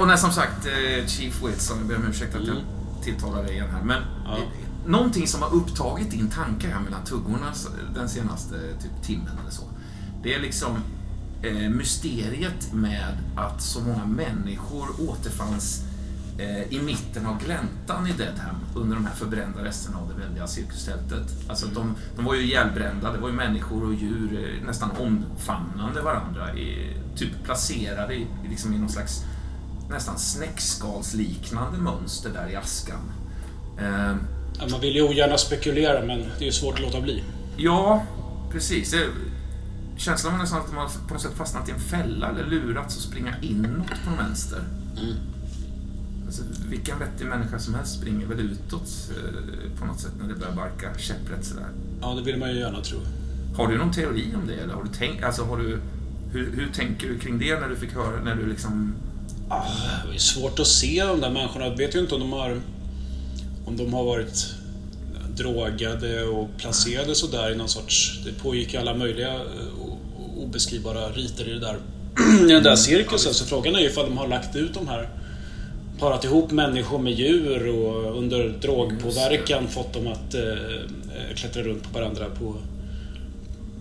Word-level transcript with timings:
Och 0.00 0.06
när 0.06 0.16
som 0.16 0.32
sagt, 0.32 0.66
eh, 0.66 1.06
Chief 1.06 1.42
Wilson, 1.44 1.78
jag 1.78 1.86
ber 1.86 1.96
om 1.96 2.06
ursäkt 2.10 2.34
att 2.34 2.46
jag 2.46 2.56
Mm. 2.56 2.66
tilltalar 3.02 3.42
dig 3.42 3.52
igen 3.52 3.68
här. 3.72 3.82
Men 3.82 4.02
Ja. 4.24 4.36
eh, 4.36 4.42
någonting 4.86 5.26
som 5.28 5.42
har 5.42 5.54
upptagit 5.54 6.10
din 6.10 6.28
tanke 6.30 6.68
här 6.68 6.80
mellan 6.80 7.04
tuggorna 7.04 7.52
den 7.94 8.08
senaste 8.08 8.54
typ, 8.82 9.02
timmen 9.02 9.38
eller 9.40 9.50
så. 9.50 9.62
Det 10.22 10.34
är 10.34 10.40
liksom 10.40 10.76
eh, 11.42 11.70
mysteriet 11.70 12.72
med 12.72 13.18
att 13.36 13.62
så 13.62 13.80
många 13.80 14.06
människor 14.06 14.88
återfanns 15.10 15.82
eh, 16.38 16.62
i 16.72 16.80
mitten 16.82 17.26
av 17.26 17.38
gläntan 17.44 18.06
i 18.06 18.12
Deadham 18.12 18.56
under 18.74 18.96
de 18.96 19.06
här 19.06 19.14
förbrända 19.14 19.64
resterna 19.64 19.98
av 19.98 20.08
det 20.08 20.20
väldiga 20.24 20.46
cirkustältet. 20.46 21.26
Alltså 21.48 21.66
de, 21.66 21.94
de 22.16 22.24
var 22.24 22.34
ju 22.34 22.42
ihjälbrända, 22.42 23.12
det 23.12 23.18
var 23.18 23.28
ju 23.28 23.34
människor 23.34 23.84
och 23.86 23.94
djur 23.94 24.62
nästan 24.66 24.90
omfamnande 24.98 26.00
varandra, 26.02 26.54
i, 26.54 26.96
typ 27.16 27.44
placerade 27.44 28.14
i 28.14 28.26
liksom 28.48 28.74
i 28.74 28.78
någon 28.78 28.88
slags 28.88 29.24
nästan 29.90 30.18
snäckskalsliknande 30.18 31.78
mönster 31.78 32.30
där 32.30 32.50
i 32.50 32.56
askan. 32.56 33.12
Eh, 33.78 34.16
Ja, 34.60 34.66
Man 34.70 34.80
vill 34.80 34.94
ju 34.94 35.02
ogärna 35.02 35.38
spekulera, 35.38 36.04
men 36.04 36.18
det 36.18 36.44
är 36.44 36.46
ju 36.46 36.52
svårt 36.52 36.74
att 36.74 36.80
låta 36.80 37.00
bli. 37.00 37.24
ja, 37.56 38.02
precis. 38.52 38.90
Det, 38.90 39.06
känslan 39.96 40.32
var 40.32 40.40
nästan 40.40 40.60
att 40.60 40.70
har 40.70 41.06
på 41.08 41.14
något 41.14 41.22
sätt 41.22 41.34
fastnat 41.34 41.68
i 41.68 41.72
en 41.72 41.80
fälla 41.80 42.28
eller 42.28 42.46
lurats 42.46 42.96
att 42.96 43.02
springa 43.02 43.34
inåt 43.42 43.86
på 44.04 44.22
vänster. 44.22 44.62
Alltså, 46.26 46.42
vilken 46.68 46.98
vettig 46.98 47.26
människa 47.26 47.58
som 47.58 47.74
helst 47.74 47.98
springer 47.98 48.26
väl 48.26 48.40
utåt 48.40 49.10
eh, 49.10 49.78
på 49.80 49.86
något 49.86 50.00
sätt 50.00 50.12
när 50.20 50.28
det 50.28 50.34
börjar 50.34 50.54
barka 50.54 50.98
käpprätt 50.98 51.44
sådär. 51.44 51.66
Ja, 52.00 52.14
det 52.14 52.22
vill 52.22 52.38
man 52.38 52.50
ju 52.50 52.58
gärna 52.58 52.80
tro. 52.80 52.98
Har 53.56 53.68
du 53.68 53.78
någon 53.78 53.92
teori 53.92 54.32
om 54.34 54.46
det? 54.46 54.54
Eller 54.54 54.74
har 54.74 54.82
du 54.82 54.88
tänkt, 54.88 55.24
alltså 55.24 55.44
har 55.44 55.56
du, 55.56 55.80
hur, 56.32 56.52
hur 56.52 56.68
tänker 56.72 57.08
du 57.08 57.18
kring 57.18 57.38
det 57.38 57.60
när 57.60 57.68
du 57.68 57.76
fick 57.76 57.94
höra, 57.94 58.20
när 58.24 58.34
du 58.34 58.46
liksom... 58.46 58.94
Det 59.48 60.14
är 60.14 60.18
svårt 60.18 60.58
att 60.58 60.66
se 60.66 61.04
de 61.04 61.20
där 61.20 61.30
människorna. 61.30 61.66
Jag 61.66 61.76
vet 61.76 61.94
ju 61.94 61.98
inte 61.98 62.14
om 62.14 62.20
de 62.20 62.32
har, 62.32 62.60
om 63.66 63.76
de 63.76 63.94
har 63.94 64.04
varit 64.04 64.54
drogade 65.36 66.24
och 66.24 66.48
placerade 66.58 67.14
sådär 67.14 67.52
i 67.52 67.54
någon 67.54 67.68
sorts... 67.68 68.20
Det 68.24 68.42
pågick 68.42 68.74
alla 68.74 68.94
möjliga 68.94 69.34
eh, 69.34 69.38
obeskrivbara 70.36 71.08
riter 71.08 71.48
i 71.48 71.52
det 71.52 71.60
där, 71.60 71.76
i 72.48 72.52
den 72.52 72.62
där 72.62 72.76
cirkusen. 72.76 73.34
Så 73.34 73.44
frågan 73.44 73.74
är 73.74 73.80
ju 73.80 73.86
ifall 73.86 74.04
de 74.04 74.18
har 74.18 74.28
lagt 74.28 74.56
ut 74.56 74.74
de 74.74 74.88
här 74.88 75.08
parat 75.98 76.24
ihop 76.24 76.50
människor 76.50 76.98
med 76.98 77.12
djur 77.12 77.68
och 77.68 78.18
under 78.18 78.48
drogpåverkan 78.48 79.68
fått 79.68 79.92
dem 79.92 80.06
att 80.06 80.34
eh, 80.34 81.34
klättra 81.34 81.62
runt 81.62 81.82
på 81.82 81.98
varandra 81.98 82.26
på, 82.38 82.56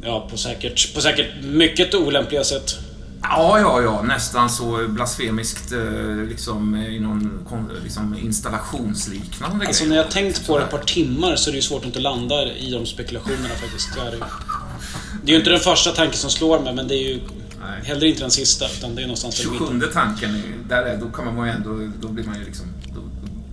ja, 0.04 0.28
på, 0.32 0.38
säkert, 0.38 0.94
på 0.96 1.02
säkert 1.02 1.44
mycket 1.44 1.96
olämpliga 1.96 2.44
sätt. 2.44 2.80
Ja, 3.22 3.60
ja, 3.60 3.82
ja, 3.82 4.02
nästan 4.02 4.50
så 4.50 4.86
blasfemiskt 4.88 5.72
eh, 5.72 6.16
liksom 6.30 6.76
i 6.76 7.00
någon 7.00 7.40
liksom 7.84 8.16
installationsliknande 8.22 9.68
Alltså 9.68 9.84
grej. 9.84 9.90
när 9.90 9.98
jag 9.98 10.12
tänkt 10.12 10.48
på 10.48 10.58
det 10.58 10.64
ett 10.64 10.72
par 10.72 10.84
timmar 10.84 11.36
så 11.36 11.50
är 11.50 11.52
det 11.52 11.56
ju 11.58 11.62
svårt 11.62 11.80
att 11.80 11.86
inte 11.86 12.00
landa 12.00 12.54
i 12.54 12.72
de 12.72 12.86
spekulationerna 12.86 13.50
faktiskt. 13.62 13.90
Det 13.96 14.02
är, 14.02 14.12
det. 14.12 14.18
det 15.24 15.32
är 15.32 15.34
ju 15.34 15.38
inte 15.40 15.50
den 15.50 15.60
första 15.60 15.92
tanken 15.92 16.18
som 16.18 16.30
slår 16.30 16.60
mig, 16.60 16.74
men 16.74 16.88
det 16.88 16.96
är 16.96 17.08
ju 17.10 17.20
Nej. 17.62 17.82
heller 17.84 18.06
inte 18.08 18.22
den 18.22 18.32
sista, 18.32 18.66
utan 18.78 18.96
det 18.96 19.02
är 19.02 19.06
någonstans 19.06 19.38
där 19.38 19.48
i 19.48 19.52
mitten. 19.52 19.68
27 19.68 19.88
tanken, 19.94 20.30
är 20.32 20.38
ju- 20.38 20.64
där 20.70 20.84
är, 20.84 20.98
då 20.98 21.10
kommer 21.10 21.32
man 21.32 21.48
ju 21.48 21.54
ändå, 21.54 21.92
då 22.02 22.08
blir 22.08 22.24
man 22.24 22.40
ju 22.40 22.46
liksom... 22.46 22.66
Då, 22.96 23.02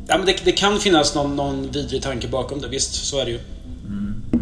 Ja, 0.09 0.17
men 0.19 0.27
det, 0.27 0.37
det 0.45 0.53
kan 0.53 0.81
finnas 0.81 1.15
någon, 1.15 1.37
någon 1.37 1.71
vidrig 1.71 2.03
tanke 2.03 2.29
bakom 2.29 2.61
det, 2.61 2.69
visst, 2.69 2.95
så 2.95 3.19
är 3.21 3.25
det 3.25 3.31
ju. 3.31 3.41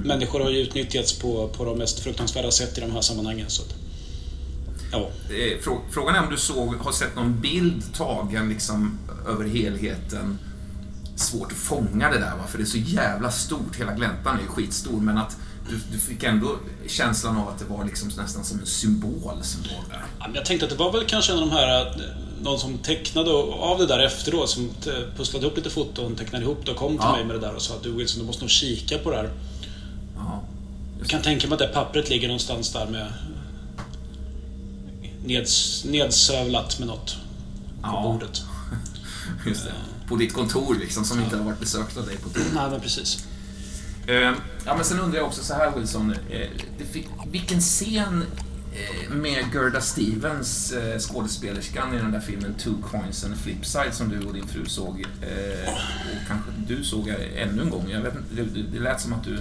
Människor 0.05 0.41
har 0.41 0.51
ju 0.51 0.59
utnyttjats 0.59 1.13
på, 1.13 1.49
på 1.49 1.65
de 1.65 1.79
mest 1.79 2.01
fruktansvärda 2.01 2.51
sätt 2.51 2.79
i 2.79 2.81
de 2.81 2.91
här 2.93 3.01
sammanhangen. 3.01 3.51
Så 3.51 3.63
ja. 4.93 5.11
Eh, 5.29 5.59
frå- 5.65 5.81
Frågan 5.91 6.15
är 6.15 6.23
om 6.23 6.31
du 6.31 6.37
såg, 6.37 6.75
har 6.77 6.93
sett 6.93 7.17
någon 7.17 7.41
bild 7.41 7.95
tagen 7.95 8.49
liksom 8.49 8.99
över 9.29 9.45
helheten. 9.49 10.39
Svårt 11.17 11.53
att 11.53 11.59
fånga 11.59 12.11
det 12.11 12.19
där 12.19 12.37
va, 12.37 12.45
för 12.49 12.59
det 12.59 12.65
är 12.65 12.67
så 12.67 12.79
jävla 12.79 13.31
stort. 13.31 13.77
Hela 13.77 13.93
gläntan 13.93 14.37
är 14.37 14.41
ju 14.43 14.47
skitstor, 14.49 15.01
men 15.01 15.19
att 15.19 15.37
du, 15.71 15.81
du 15.93 15.99
fick 15.99 16.23
ändå 16.23 16.57
känslan 16.87 17.37
av 17.37 17.49
att 17.49 17.59
det 17.59 17.65
var 17.65 17.85
liksom 17.85 18.09
nästan 18.17 18.45
som 18.45 18.61
en 18.61 18.67
symbol 18.67 19.33
som 19.43 19.63
låg 19.63 19.85
där. 19.91 20.03
Jag 20.35 20.45
tänkte 20.47 20.67
att 20.67 20.71
det 20.73 20.79
var 20.79 20.93
väl 20.93 21.05
kanske 21.07 21.33
en 21.33 21.39
av 21.39 21.49
de 21.49 21.55
här, 21.55 21.87
eh, 21.87 21.93
någon 22.43 22.59
som 22.59 22.79
tecknade 22.79 23.31
av 23.61 23.79
det 23.79 23.87
där 23.87 23.99
efteråt, 23.99 24.51
som 24.51 24.71
pusslade 25.17 25.47
ihop 25.47 25.57
lite 25.57 25.71
foton, 25.71 26.15
tecknade 26.17 26.45
ihop 26.45 26.67
det 26.67 26.71
och 26.73 26.77
kom 26.77 26.89
till 26.93 26.99
Ja. 27.03 27.13
mig 27.17 27.25
med 27.25 27.37
det 27.37 27.41
där 27.41 27.55
och 27.55 27.63
sa 27.63 27.75
att 27.75 27.83
du 27.83 27.93
Wilson, 27.93 28.21
du 28.21 28.27
måste 28.27 28.43
nog 28.43 28.51
kika 28.51 28.99
på 28.99 29.11
det 29.11 29.17
här. 29.17 29.31
Ja. 30.17 30.43
Jag 30.99 31.09
kan 31.09 31.23
tänka 31.23 31.47
mig 31.49 31.53
att 31.55 31.59
det 31.59 31.67
pappret 31.75 32.11
ligger 32.11 32.29
någonstans 32.29 32.73
där 32.73 32.87
med 32.87 33.13
neds, 35.25 35.85
nedsövlat 35.85 36.79
med 36.79 36.89
något 36.89 37.15
på 37.83 37.89
Ja. 37.89 38.03
bordet. 38.03 38.43
Just 39.47 39.65
det. 39.65 39.73
På 40.09 40.17
ditt 40.17 40.33
kontor 40.33 40.75
liksom, 40.81 41.05
som 41.05 41.21
inte 41.21 41.37
har 41.37 41.45
varit 41.45 41.61
besökt 41.61 41.97
av 41.97 42.07
dig 42.07 42.17
på 42.17 42.29
tid. 42.29 42.43
Nej, 42.55 42.71
men 42.71 42.81
precis. 42.81 43.25
Eh, 44.07 44.33
Ja, 44.67 44.77
men 44.77 44.85
sen 44.85 45.01
undrar 45.01 45.19
jag 45.19 45.27
också 45.27 45.45
så 45.45 45.55
här 45.55 45.73
Wilson. 45.77 46.15
eh, 46.31 46.49
vilken 47.31 47.61
scen 47.61 48.25
eh, 48.75 49.15
med 49.15 49.45
Gerda 49.55 49.81
Stevens, 49.81 50.73
eh, 50.73 50.99
skådespelerskan 50.99 51.95
i 51.95 51.97
den 51.99 52.13
där 52.13 52.21
filmen 52.21 52.55
Two 52.55 52.75
Coins 52.91 53.25
and 53.25 53.35
a 53.35 53.37
Flipside 53.43 53.95
som 53.95 54.09
du 54.09 54.21
och 54.27 54.35
din 54.35 54.49
fru 54.49 54.67
såg. 54.67 55.05
Och 56.13 56.29
kanske 56.29 56.51
du 56.69 56.85
såg 56.85 57.09
ännu 57.37 57.63
en 57.63 57.71
gång. 57.71 57.91
Jag 57.91 58.01
vet 58.01 58.15
det 58.73 58.79
lät 58.81 59.01
som 59.01 59.13
att 59.13 59.25
du 59.25 59.39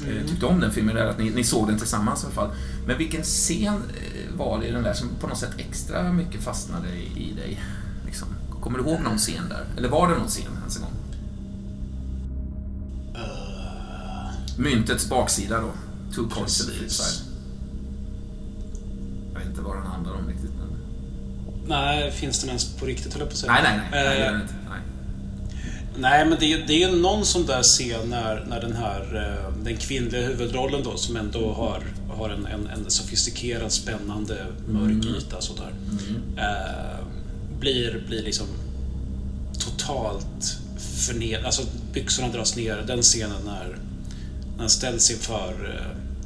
eh, 0.00 0.28
tyckte 0.28 0.46
om 0.46 0.60
den 0.60 0.70
filmen, 0.72 0.96
eller 0.96 1.10
att 1.10 1.18
ni, 1.18 1.30
ni 1.30 1.44
såg 1.44 1.68
den 1.68 1.78
tillsammans 1.78 2.22
i 2.22 2.26
alla 2.26 2.34
fall. 2.34 2.50
Men 2.86 2.98
vilken 2.98 3.22
scen 3.22 3.74
eh, 3.74 4.36
var 4.36 4.60
det 4.60 4.66
i 4.66 4.70
den 4.70 4.82
där 4.82 4.94
som 4.94 5.08
på 5.20 5.26
något 5.26 5.38
sätt 5.38 5.52
extra 5.56 6.12
mycket 6.12 6.42
fastnade 6.42 6.88
i, 6.88 7.30
i 7.30 7.32
dig? 7.32 7.60
Liksom? 8.06 8.28
Kommer 8.60 8.78
du 8.78 8.84
ihåg 8.84 9.00
någon 9.00 9.18
scen 9.18 9.48
där? 9.48 9.64
Eller 9.76 9.88
var 9.88 10.08
det 10.08 10.18
någon 10.18 10.28
scen 10.28 10.58
ens 10.62 10.76
en 10.76 10.82
gång? 10.82 10.92
Myntets 14.58 15.08
baksida 15.08 15.60
då. 15.60 15.72
Two 16.14 16.28
coins 16.30 16.60
and 16.60 16.70
a 16.70 16.72
Precis. 16.78 16.78
flipside. 16.78 17.28
Jag 19.32 19.40
vet 19.40 19.48
inte 19.48 19.60
vad 19.60 19.76
den 19.76 19.86
handlar 19.86 20.12
om 20.12 20.28
riktigt. 20.28 20.50
Men... 20.58 20.68
Nej, 21.66 22.12
finns 22.12 22.40
den 22.40 22.48
ens 22.48 22.76
på 22.76 22.86
riktigt 22.86 23.12
höll 23.12 23.20
jag 23.20 23.28
på 23.28 23.32
att 23.32 23.38
säga. 23.38 23.52
Nej, 23.52 23.62
nej, 23.62 23.88
nej. 23.90 24.40
inte. 24.40 24.54
nej. 24.54 24.63
Nej, 25.98 26.26
men 26.26 26.38
det, 26.40 26.56
det 26.56 26.82
är 26.82 26.90
ju 26.90 26.96
någon 26.96 27.24
sån 27.24 27.46
där 27.46 27.62
scen 27.62 28.10
när, 28.10 28.44
när 28.48 28.60
den 28.60 28.72
här 28.72 29.00
eh, 29.16 29.64
den 29.64 29.76
kvinnliga 29.76 30.26
huvudrollen 30.26 30.82
då 30.82 30.96
som 30.96 31.16
ändå 31.16 31.52
har, 31.52 31.82
har 32.08 32.30
en, 32.30 32.46
en, 32.46 32.66
en 32.66 32.90
sofistikerad, 32.90 33.72
spännande, 33.72 34.46
mörk 34.68 35.04
yta 35.16 35.40
sådär. 35.40 35.72
Eh, 36.36 37.06
blir, 37.60 38.04
blir 38.08 38.22
liksom 38.22 38.46
totalt 39.58 40.58
förnedrad. 41.06 41.44
Alltså 41.44 41.62
byxorna 41.92 42.28
dras 42.28 42.56
ner. 42.56 42.84
Den 42.86 43.02
scenen 43.02 43.44
när, 43.44 43.78
när 44.52 44.60
han 44.60 44.70
ställs 44.70 45.10
inför, 45.10 45.78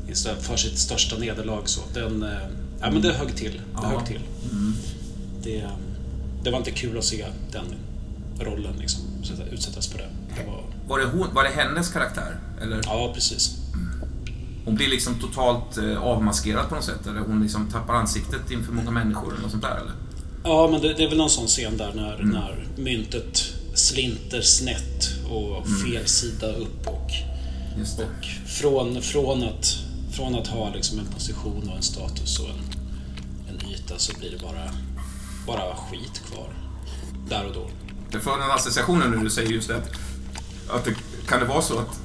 eh, 0.07 0.09
inför 0.09 0.57
sitt 0.57 0.79
största 0.79 1.19
nederlag 1.19 1.63
så. 1.65 1.81
Den, 1.95 2.23
eh, 2.23 2.29
ja 2.81 2.91
men 2.91 3.03
det 3.03 3.13
högg 3.13 3.37
till. 3.37 3.61
Det 3.81 3.87
högg 3.87 4.07
till. 4.07 4.21
Det, 5.43 5.69
det 6.45 6.51
var 6.51 6.59
inte 6.59 6.71
kul 6.71 6.99
att 6.99 7.05
se 7.05 7.27
den 7.53 7.65
rollen 8.41 8.75
liksom, 8.81 9.01
utsättas 9.53 9.87
på 9.89 9.99
det. 9.99 10.09
det 10.37 10.51
var, 10.51 10.65
Var, 10.89 10.99
det 10.99 11.07
hon, 11.07 11.35
var 11.35 11.45
det 11.45 11.51
hennes 11.51 11.93
karaktär? 11.93 12.39
Eller? 12.63 12.81
ja, 12.85 13.13
precis. 13.15 13.57
Hon 14.65 14.75
blir 14.75 14.89
liksom 14.89 15.15
totalt 15.15 15.79
eh, 15.79 16.03
avmaskerad 16.03 16.69
på 16.69 16.75
något 16.75 16.85
sätt? 16.85 17.07
Eller 17.07 17.21
hon 17.21 17.43
liksom 17.43 17.71
tappar 17.71 17.95
ansiktet 17.95 18.51
inför 18.51 18.73
många 18.73 18.91
människor 18.91 19.33
eller 19.33 19.43
något 19.43 19.51
sånt 19.51 19.63
där? 19.63 19.77
Eller? 19.77 19.93
Ja, 20.45 20.69
men 20.71 20.81
det, 20.81 20.95
det 20.95 21.05
är 21.05 21.09
väl 21.09 21.19
någon 21.19 21.31
sån 21.31 21.47
scen 21.47 21.77
där 21.77 21.93
när, 21.95 22.23
när 22.23 22.67
myntet 22.77 23.53
slinter 23.75 24.41
snett 24.41 25.11
och 25.31 25.67
fel 25.67 26.07
sida 26.07 26.53
upp 26.53 26.87
och, 26.87 27.11
och 27.99 28.27
från, 28.47 29.03
från, 29.03 29.43
att, 29.43 29.77
från 30.13 30.35
att 30.35 30.47
ha 30.47 30.71
liksom 30.75 30.99
en 30.99 31.07
position 31.07 31.69
och 31.69 31.77
en 31.77 31.83
status 31.83 32.39
och 32.39 32.49
en, 32.49 32.61
en 33.49 33.71
yta 33.71 33.99
så 33.99 34.19
blir 34.19 34.31
det 34.31 34.39
bara, 34.39 34.71
bara 35.47 35.77
skit 35.77 36.23
kvar. 36.31 36.49
Där 37.29 37.47
och 37.47 37.55
då. 37.55 37.71
Jag 38.11 38.23
får 38.23 38.43
en 38.43 38.51
association 38.51 38.99
när 38.99 39.25
du 39.25 39.31
säger 39.31 39.51
just 39.51 39.69
det. 39.69 39.77
att- 39.77 40.85
det, 40.85 40.95
kan 41.29 41.41
det 41.41 41.47
vara 41.47 41.63
så 41.63 41.79
att 41.79 42.01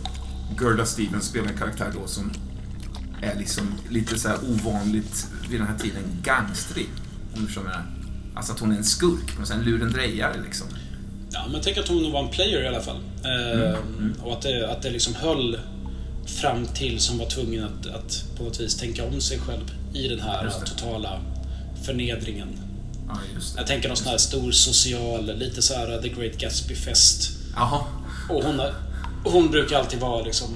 Gerda 0.61 0.85
Stevens 0.85 1.25
spelar 1.25 1.47
en 1.47 1.57
karaktär 1.57 1.91
då 2.01 2.07
som 2.07 2.31
är 3.21 3.35
liksom 3.35 3.73
lite 3.89 4.19
så 4.19 4.27
här 4.29 4.37
ovanligt 4.49 5.27
vid 5.49 5.59
den 5.59 5.67
här 5.67 5.77
tiden 5.77 6.03
gangstrig? 6.23 6.89
Om 7.35 7.41
du 7.41 7.45
förstår. 7.47 7.71
Alltså 8.35 8.53
att 8.53 8.59
hon 8.59 8.71
är 8.71 8.77
en 8.77 8.83
skurk, 8.83 9.51
en 9.53 9.61
lurendrejare 9.61 10.41
liksom. 10.45 10.67
Ja, 11.31 11.45
men 11.51 11.61
tänk 11.63 11.77
att 11.77 11.87
hon 11.87 12.11
var 12.11 12.23
en 12.23 12.29
player 12.29 12.63
i 12.63 12.67
alla 12.67 12.81
fall. 12.81 12.95
Eh, 13.23 13.77
Och 14.23 14.33
att 14.33 14.41
det, 14.41 14.71
att 14.71 14.81
det 14.81 14.89
liksom 14.89 15.15
höll 15.15 15.59
fram 16.41 16.65
till 16.65 16.99
som 16.99 17.17
var 17.17 17.25
tvungen 17.25 17.63
att, 17.63 17.87
att 17.87 18.23
på 18.37 18.43
något 18.43 18.59
vis 18.59 18.75
tänka 18.75 19.03
om 19.05 19.21
sig 19.21 19.39
själv 19.39 19.71
i 19.93 20.07
den 20.07 20.19
här 20.19 20.43
det. 20.45 20.65
totala 20.65 21.21
förnedringen. 21.85 22.49
Ja. 23.35 23.41
Jag 23.57 23.67
tänker 23.67 23.87
någon 23.87 23.97
sån 23.97 24.07
här 24.07 24.17
stor 24.17 24.51
social, 24.51 25.35
lite 25.37 25.61
så 25.61 25.73
här 25.73 26.01
The 26.01 26.09
Great 26.09 26.37
Gatsby-fest. 26.37 27.31
Och 28.29 28.43
hon, 28.43 28.61
hon 29.23 29.51
brukar 29.51 29.79
alltid 29.79 29.99
vara 29.99 30.23
liksom 30.25 30.49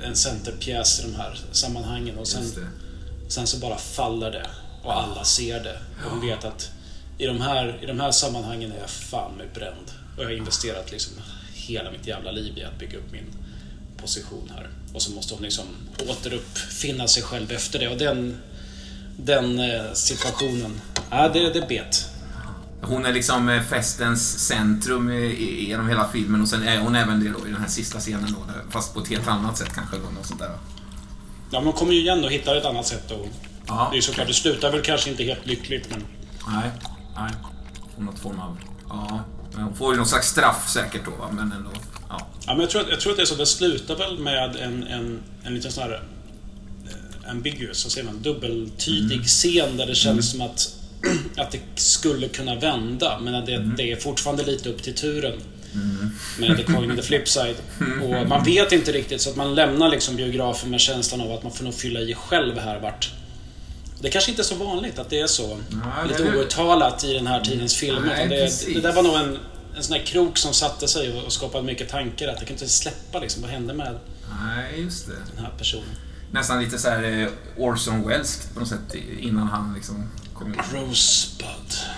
eh, 0.00 0.08
en 0.08 0.16
centerpjäs 0.16 1.00
i 1.00 1.02
de 1.02 1.14
här 1.14 1.40
sammanhangen. 1.52 2.18
Och 2.18 2.28
sen, 2.28 2.42
sen 3.28 3.46
så 3.46 3.56
bara 3.56 3.76
faller 3.78 4.30
det 4.30 4.46
och 4.82 4.92
alla 5.02 5.24
ser 5.24 5.60
det. 5.64 5.78
Och 6.04 6.10
hon 6.10 6.20
vet 6.26 6.44
att 6.44 6.70
i 7.18 7.26
de 7.26 7.40
här, 7.40 7.78
i 7.82 7.86
de 7.86 8.00
här 8.00 8.10
sammanhangen 8.10 8.72
är 8.72 8.78
jag 8.78 8.90
fan 8.90 9.32
med 9.38 9.46
bränd. 9.54 9.90
Och 10.16 10.22
jag 10.22 10.28
har 10.28 10.36
investerat 10.36 10.92
liksom 10.92 11.12
hela 11.54 11.90
mitt 11.90 12.06
jävla 12.06 12.30
liv 12.30 12.58
i 12.58 12.64
att 12.64 12.78
bygga 12.78 12.98
upp 12.98 13.12
min 13.12 13.26
position 13.96 14.52
här. 14.54 14.68
Och 14.94 15.02
så 15.02 15.10
måste 15.10 15.34
hon 15.34 15.42
liksom 15.42 15.64
återuppfinna 16.08 17.08
sig 17.08 17.22
själv 17.22 17.52
efter 17.52 17.78
det. 17.78 17.88
Och 17.88 17.98
den, 17.98 18.36
den 19.16 19.58
eh, 19.60 19.92
situationen, 19.92 20.80
ja, 21.10 21.28
det, 21.28 21.52
det 21.52 21.68
bet. 21.68 22.06
Hon 22.82 23.06
är 23.06 23.12
liksom 23.12 23.48
eh, 23.48 23.62
festens 23.62 24.46
centrum 24.46 25.12
genom 25.40 25.88
hela 25.88 26.08
filmen 26.08 26.42
och 26.42 26.48
sen 26.48 26.62
är 26.62 26.80
hon 26.80 26.94
även 26.94 27.24
det 27.24 27.30
då 27.30 27.48
i 27.48 27.50
den 27.50 27.60
här 27.60 27.68
sista 27.68 27.98
scenen 27.98 28.32
då, 28.32 28.70
fast 28.70 28.94
på 28.94 29.00
ett 29.00 29.08
helt 29.08 29.28
annat 29.28 29.58
sätt 29.58 29.74
kanske. 29.74 29.96
Då, 29.96 30.10
något 30.10 30.26
sånt 30.26 30.40
där. 30.40 30.50
Ja, 31.50 31.58
men 31.58 31.64
hon 31.64 31.72
kommer 31.72 31.92
ju 31.92 32.00
igen 32.00 32.24
och 32.24 32.30
hittar 32.30 32.56
ett 32.56 32.64
annat 32.64 32.86
sätt. 32.86 33.10
Och 33.10 33.28
ja, 33.66 33.88
det 33.92 33.98
är 33.98 34.02
såklart, 34.02 34.26
det 34.26 34.34
slutar 34.34 34.72
väl 34.72 34.82
kanske 34.82 35.10
inte 35.10 35.24
helt 35.24 35.46
lyckligt, 35.46 35.90
men... 35.90 36.04
Nej, 36.48 36.70
nej. 37.16 37.30
Får 37.96 38.02
något 38.02 38.18
form 38.18 38.40
av... 38.40 38.58
Ja, 38.88 39.24
men 39.54 39.62
hon 39.62 39.76
får 39.76 39.92
ju 39.92 39.96
någon 39.96 40.06
slags 40.06 40.28
straff 40.28 40.68
säkert 40.68 41.04
då, 41.04 41.10
va? 41.10 41.28
men 41.32 41.52
ändå. 41.52 41.70
Ja. 42.08 42.26
ja 42.46 42.52
men 42.52 42.60
jag 42.60 42.70
tror, 42.70 42.90
jag 42.90 43.00
tror 43.00 43.12
att 43.12 43.16
det 43.16 43.22
är 43.22 43.26
så. 43.26 43.34
Det 43.34 43.46
slutar 43.46 43.96
väl 43.96 44.18
med 44.18 44.56
en, 44.56 44.82
en, 44.82 45.22
en 45.42 45.54
liten 45.54 45.72
sån 45.72 45.82
här 45.82 46.02
eh, 46.86 47.30
ambiguous, 47.30 47.84
vad 47.84 47.92
säger 47.92 48.06
man, 48.06 48.22
dubbeltydig 48.22 49.16
mm. 49.16 49.24
scen 49.24 49.76
där 49.76 49.86
det 49.86 49.94
känns 49.94 50.34
mm. 50.34 50.48
som 50.48 50.54
att, 50.54 50.74
att 51.36 51.50
det 51.50 51.60
skulle 51.74 52.28
kunna 52.28 52.54
vända, 52.54 53.18
men 53.20 53.34
att 53.34 53.46
det, 53.46 53.54
mm. 53.54 53.74
det 53.76 53.92
är 53.92 53.96
fortfarande 53.96 54.44
lite 54.44 54.68
upp 54.68 54.82
till 54.82 54.94
turen. 54.94 55.40
Mm. 55.74 56.10
Med 56.38 56.56
The 56.56 56.62
Coin 56.62 56.90
in 56.90 56.96
the 56.96 57.02
Flip 57.02 57.28
Side. 57.28 57.56
Mm. 57.80 58.02
Och 58.02 58.28
man 58.28 58.44
vet 58.44 58.72
inte 58.72 58.92
riktigt, 58.92 59.20
så 59.20 59.30
att 59.30 59.36
man 59.36 59.54
lämnar 59.54 59.88
liksom 59.88 60.16
biografen 60.16 60.70
med 60.70 60.80
känslan 60.80 61.20
av 61.20 61.32
att 61.32 61.42
man 61.42 61.52
får 61.52 61.64
nog 61.64 61.74
fylla 61.74 62.00
i 62.00 62.14
själv 62.14 62.58
här 62.58 62.80
vart. 62.80 63.12
Det 64.00 64.10
kanske 64.10 64.30
inte 64.30 64.42
är 64.42 64.44
så 64.44 64.54
vanligt 64.54 64.98
att 64.98 65.10
det 65.10 65.20
är 65.20 65.26
så 65.26 65.58
Nej, 65.70 66.08
lite 66.08 66.38
outtalat 66.38 67.04
i 67.04 67.12
den 67.12 67.26
här 67.26 67.40
tidens 67.40 67.74
filmer. 67.74 68.00
Nej, 68.00 68.28
det, 68.28 68.74
det, 68.74 68.80
där 68.80 68.92
var 68.92 69.02
nog 69.02 69.14
en, 69.14 69.38
en 69.76 69.82
sån 69.82 69.96
här 69.96 70.04
krok 70.04 70.38
som 70.38 70.54
satte 70.54 70.88
sig 70.88 71.22
och 71.22 71.32
skapade 71.32 71.64
mycket 71.64 71.88
tankar. 71.88 72.28
Att 72.28 72.38
jag 72.38 72.46
kan 72.46 72.54
inte 72.54 72.68
släppa 72.68 73.18
liksom, 73.18 73.42
vad 73.42 73.50
hände 73.50 73.74
med 73.74 73.98
Nej, 74.44 74.82
just 74.82 75.06
det. 75.06 75.12
den 75.34 75.44
här 75.44 75.52
personen. 75.58 75.96
Nästan 76.32 76.64
lite 76.64 76.78
så 76.78 76.88
här 76.88 77.02
eh, 77.02 77.28
Orson 77.56 78.08
Welles 78.08 78.48
på 78.54 78.60
något 78.60 78.68
sätt 78.68 78.94
innan 79.20 79.48
han 79.48 79.74
liksom. 79.74 80.10
Rosebud. 80.72 81.46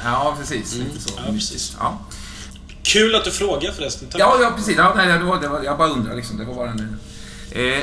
Ja, 0.05 0.37
precis. 0.41 0.75
Mm. 0.75 0.87
Lite 0.87 1.01
så. 1.01 1.11
Ja, 1.17 1.33
precis. 1.33 1.77
Ja. 1.79 1.99
Kul 2.83 3.15
att 3.15 3.25
du 3.25 3.31
frågar 3.31 3.73
förresten. 3.73 4.09
Tack. 4.09 4.21
Ja, 4.21 4.39
ja, 4.41 4.53
precis. 4.57 4.77
Ja, 4.77 4.93
nej, 4.97 5.19
det 5.19 5.25
var, 5.25 5.41
det 5.41 5.49
var, 5.49 5.63
jag 5.63 5.79
bara 5.79 5.89
undrar 5.89 6.15
liksom. 6.17 6.37
Det 6.39 6.45
var 6.45 6.55
bara 6.55 6.71
en... 6.71 6.99
Eh, 7.51 7.83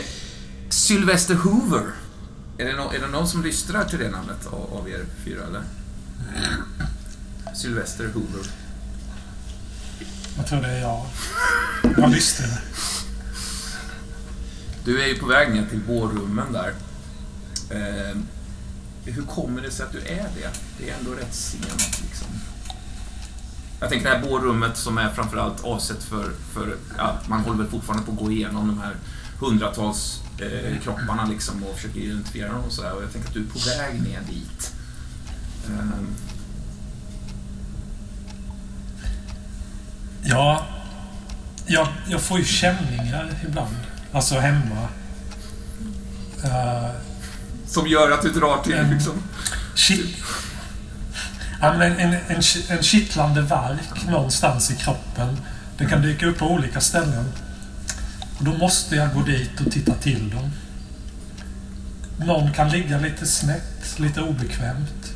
Sylvester 0.70 1.36
Hoover. 1.36 1.86
Är 2.58 2.66
det, 2.66 2.74
no, 2.74 2.92
är 2.94 3.00
det 3.00 3.08
någon 3.08 3.28
som 3.28 3.44
lyssnar 3.44 3.84
till 3.84 4.00
det 4.00 4.10
namnet 4.10 4.46
av, 4.48 4.80
av 4.80 4.90
er 4.90 5.06
fyra, 5.26 5.42
eller? 5.48 5.64
Sylvester 7.56 8.10
Hoover. 8.14 8.52
Jag 10.38 10.48
tror 10.48 10.62
det 10.62 10.68
är 10.68 10.82
jag. 10.82 11.06
Jag 11.98 12.12
lyssnar. 12.12 12.62
Du 14.86 15.02
är 15.02 15.08
ju 15.08 15.20
på 15.20 15.26
väg 15.26 15.54
ner 15.54 15.66
till 15.70 15.80
bårummen 15.88 16.54
där. 16.54 16.74
Eh, 17.70 18.18
hur 19.12 19.24
kommer 19.24 19.62
det 19.62 19.72
sig 19.72 19.86
att 19.86 19.92
du 19.92 20.00
är 20.00 20.28
det? 20.36 20.50
Det 20.78 20.90
är 20.90 20.98
ändå 20.98 21.12
rätt 21.12 21.36
sent 21.36 22.02
liksom. 22.02 22.28
Jag 23.80 23.90
tänker 23.90 24.10
det 24.10 24.16
här 24.16 24.24
bårrummet 24.24 24.78
som 24.78 24.98
är 24.98 25.10
framförallt 25.10 25.64
avsett 25.64 26.04
för, 26.04 26.32
för 26.54 26.76
ja, 26.98 27.20
man 27.28 27.42
håller 27.42 27.58
väl 27.58 27.68
fortfarande 27.68 28.06
på 28.06 28.12
att 28.12 28.18
gå 28.18 28.32
igenom 28.32 28.68
de 28.68 28.80
här 28.80 28.96
hundratals 29.40 30.22
eh, 30.40 30.80
kropparna 30.84 31.26
liksom 31.26 31.64
och 31.64 31.76
försöker 31.76 32.00
identifiera 32.00 32.52
dem 32.52 32.64
och 32.64 32.72
sådär. 32.72 32.94
Och 32.94 33.04
jag 33.04 33.12
tänker 33.14 33.28
att 33.28 33.34
du 33.34 33.40
är 33.40 33.48
på 33.48 33.60
väg 33.60 34.02
ner 34.02 34.22
dit. 34.30 34.74
Um. 35.68 36.08
Ja, 40.24 40.68
jag, 41.66 41.88
jag 42.08 42.22
får 42.22 42.40
ju 42.40 42.46
känningar 42.46 43.40
ibland. 43.48 43.76
Alltså 44.12 44.36
hemma. 44.36 44.88
Uh, 46.44 47.09
som 47.70 47.88
gör 47.88 48.12
att 48.12 48.22
du 48.22 48.30
drar 48.30 48.64
till 48.64 48.94
liksom... 48.94 49.14
Shit, 49.76 50.16
en, 51.62 51.82
en, 51.82 52.14
en, 52.14 52.42
en 52.70 52.84
kittlande 52.84 53.42
verk 53.42 54.08
någonstans 54.08 54.72
i 54.72 54.76
kroppen. 54.76 55.38
Det 55.78 55.86
kan 55.86 56.02
dyka 56.02 56.26
upp 56.26 56.38
på 56.38 56.52
olika 56.52 56.82
ställen. 56.82 57.26
Och 58.38 58.44
då 58.44 58.54
måste 58.54 58.96
jag 58.96 59.14
gå 59.14 59.22
dit 59.22 59.62
och 59.66 59.72
titta 59.72 59.94
till 59.94 60.30
dem. 60.30 60.52
Någon 62.18 62.54
kan 62.54 62.70
ligga 62.70 63.00
lite 63.00 63.28
snett, 63.28 64.00
lite 64.00 64.22
obekvämt. 64.22 65.14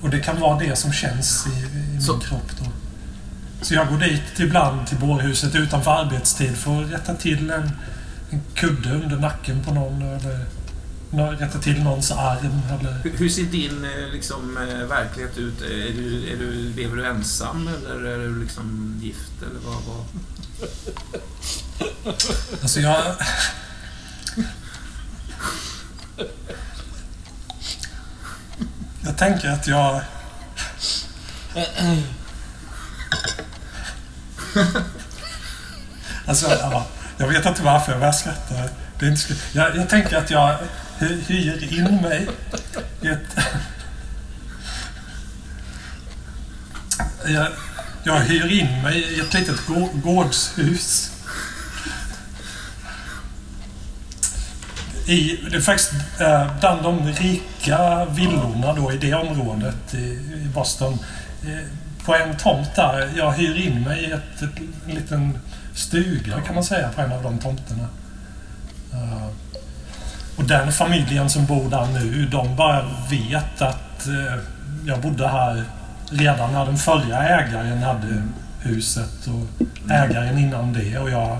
Och 0.00 0.10
det 0.10 0.20
kan 0.20 0.40
vara 0.40 0.58
det 0.58 0.76
som 0.76 0.92
känns 0.92 1.46
i, 1.46 1.50
i 1.50 1.90
min 1.90 2.02
Så. 2.02 2.18
kropp 2.18 2.50
då. 2.58 2.66
Så 3.62 3.74
jag 3.74 3.88
går 3.88 3.98
dit 3.98 4.40
ibland 4.40 4.86
till 4.86 4.98
bårhuset 4.98 5.54
utanför 5.54 5.90
arbetstid 5.90 6.56
för 6.56 6.84
att 6.84 6.92
rätta 6.92 7.14
till 7.14 7.50
en, 7.50 7.70
en 8.30 8.40
kudde 8.54 8.90
under 8.90 9.16
nacken 9.16 9.62
på 9.64 9.74
någon. 9.74 10.02
Eller 10.02 10.46
rätta 11.12 11.58
till 11.58 11.82
någons 11.82 12.10
arm 12.10 12.60
eller... 12.80 13.16
Hur, 13.18 13.28
ser 13.28 13.42
din 13.42 13.84
eh, 13.84 14.12
liksom, 14.12 14.56
eh, 14.56 14.86
verklighet 14.86 15.38
ut? 15.38 15.60
Är 15.62 15.92
du, 15.96 16.32
är 16.32 16.36
du, 16.36 16.72
lever 16.76 16.96
du 16.96 17.06
ensam 17.06 17.68
eller 17.68 18.04
är 18.04 18.18
du 18.18 18.40
liksom 18.40 18.96
gift 19.02 19.42
eller 19.42 19.60
vad? 19.60 19.82
vad? 19.82 20.04
Alltså 22.62 22.80
jag... 22.80 23.02
Jag 29.04 29.18
tänker 29.18 29.48
att 29.48 29.66
jag... 29.66 30.00
Alltså, 36.26 36.46
ja, 36.50 36.86
jag 37.16 37.28
vet 37.28 37.46
inte 37.46 37.62
varför 37.62 37.92
jag 37.92 38.00
börjar 38.00 38.12
skratta. 38.12 38.54
Det 38.98 39.06
är 39.06 39.10
inte... 39.10 39.34
jag, 39.52 39.76
jag 39.76 39.88
tänker 39.88 40.16
att 40.16 40.30
jag 40.30 40.58
hyr 41.06 41.78
in 41.78 41.96
mig 42.02 42.28
i 43.02 43.08
ett... 43.08 43.38
Jag, 47.26 47.48
jag 48.04 48.20
hyr 48.20 48.60
in 48.60 48.82
mig 48.82 48.98
i 48.98 49.20
ett 49.20 49.34
litet 49.34 49.60
gårdshus. 49.94 51.12
I, 55.06 55.40
det 55.50 55.56
är 55.56 55.60
faktiskt 55.60 55.92
eh, 56.20 56.60
bland 56.60 56.82
de 56.82 57.12
rika 57.12 58.04
villorna 58.04 58.72
då 58.72 58.92
i 58.92 58.96
det 58.96 59.14
området 59.14 59.94
i, 59.94 60.18
Boston. 60.54 60.98
Eh, 61.42 61.66
på 62.04 62.14
en 62.14 62.36
tomt 62.36 62.74
där. 62.76 63.10
Jag 63.16 63.32
hyr 63.32 63.56
in 63.56 63.82
mig 63.82 64.04
i 64.04 64.12
ett, 64.12 64.42
ett, 64.42 64.58
en 64.86 64.94
liten 64.94 65.38
stuga 65.74 66.40
kan 66.40 66.54
man 66.54 66.64
säga 66.64 66.88
på 66.88 67.00
en 67.00 67.12
av 67.12 67.22
de 67.22 67.38
tomterna. 67.38 67.88
Eh, 68.92 69.26
och 70.36 70.44
den 70.44 70.72
familjen 70.72 71.30
som 71.30 71.46
bor 71.46 71.70
där 71.70 71.86
nu, 71.86 72.26
de 72.26 72.56
bara 72.56 72.82
vet 73.10 73.62
att 73.62 74.06
eh, 74.06 74.42
jag 74.86 75.00
bodde 75.00 75.28
här 75.28 75.64
redan 76.10 76.52
när 76.52 76.66
den 76.66 76.78
förra 76.78 77.28
ägaren 77.28 77.82
hade 77.82 78.22
huset 78.60 79.26
och 79.26 79.66
ägaren 79.90 80.38
innan 80.38 80.72
det. 80.72 80.98
Och 80.98 81.10
jag 81.10 81.38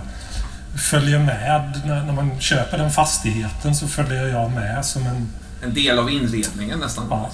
följer 0.91 1.19
med. 1.19 1.81
När, 1.87 2.05
när 2.05 2.13
man 2.13 2.41
köper 2.41 2.79
den 2.79 2.91
fastigheten 2.91 3.75
så 3.75 3.89
följer 3.89 4.27
jag 4.27 4.51
med 4.51 4.85
som 4.85 5.07
en... 5.07 5.29
En 5.63 5.75
del 5.75 5.99
av 5.99 6.11
inredningen 6.11 6.79
nästan? 6.79 7.07
Ja. 7.11 7.31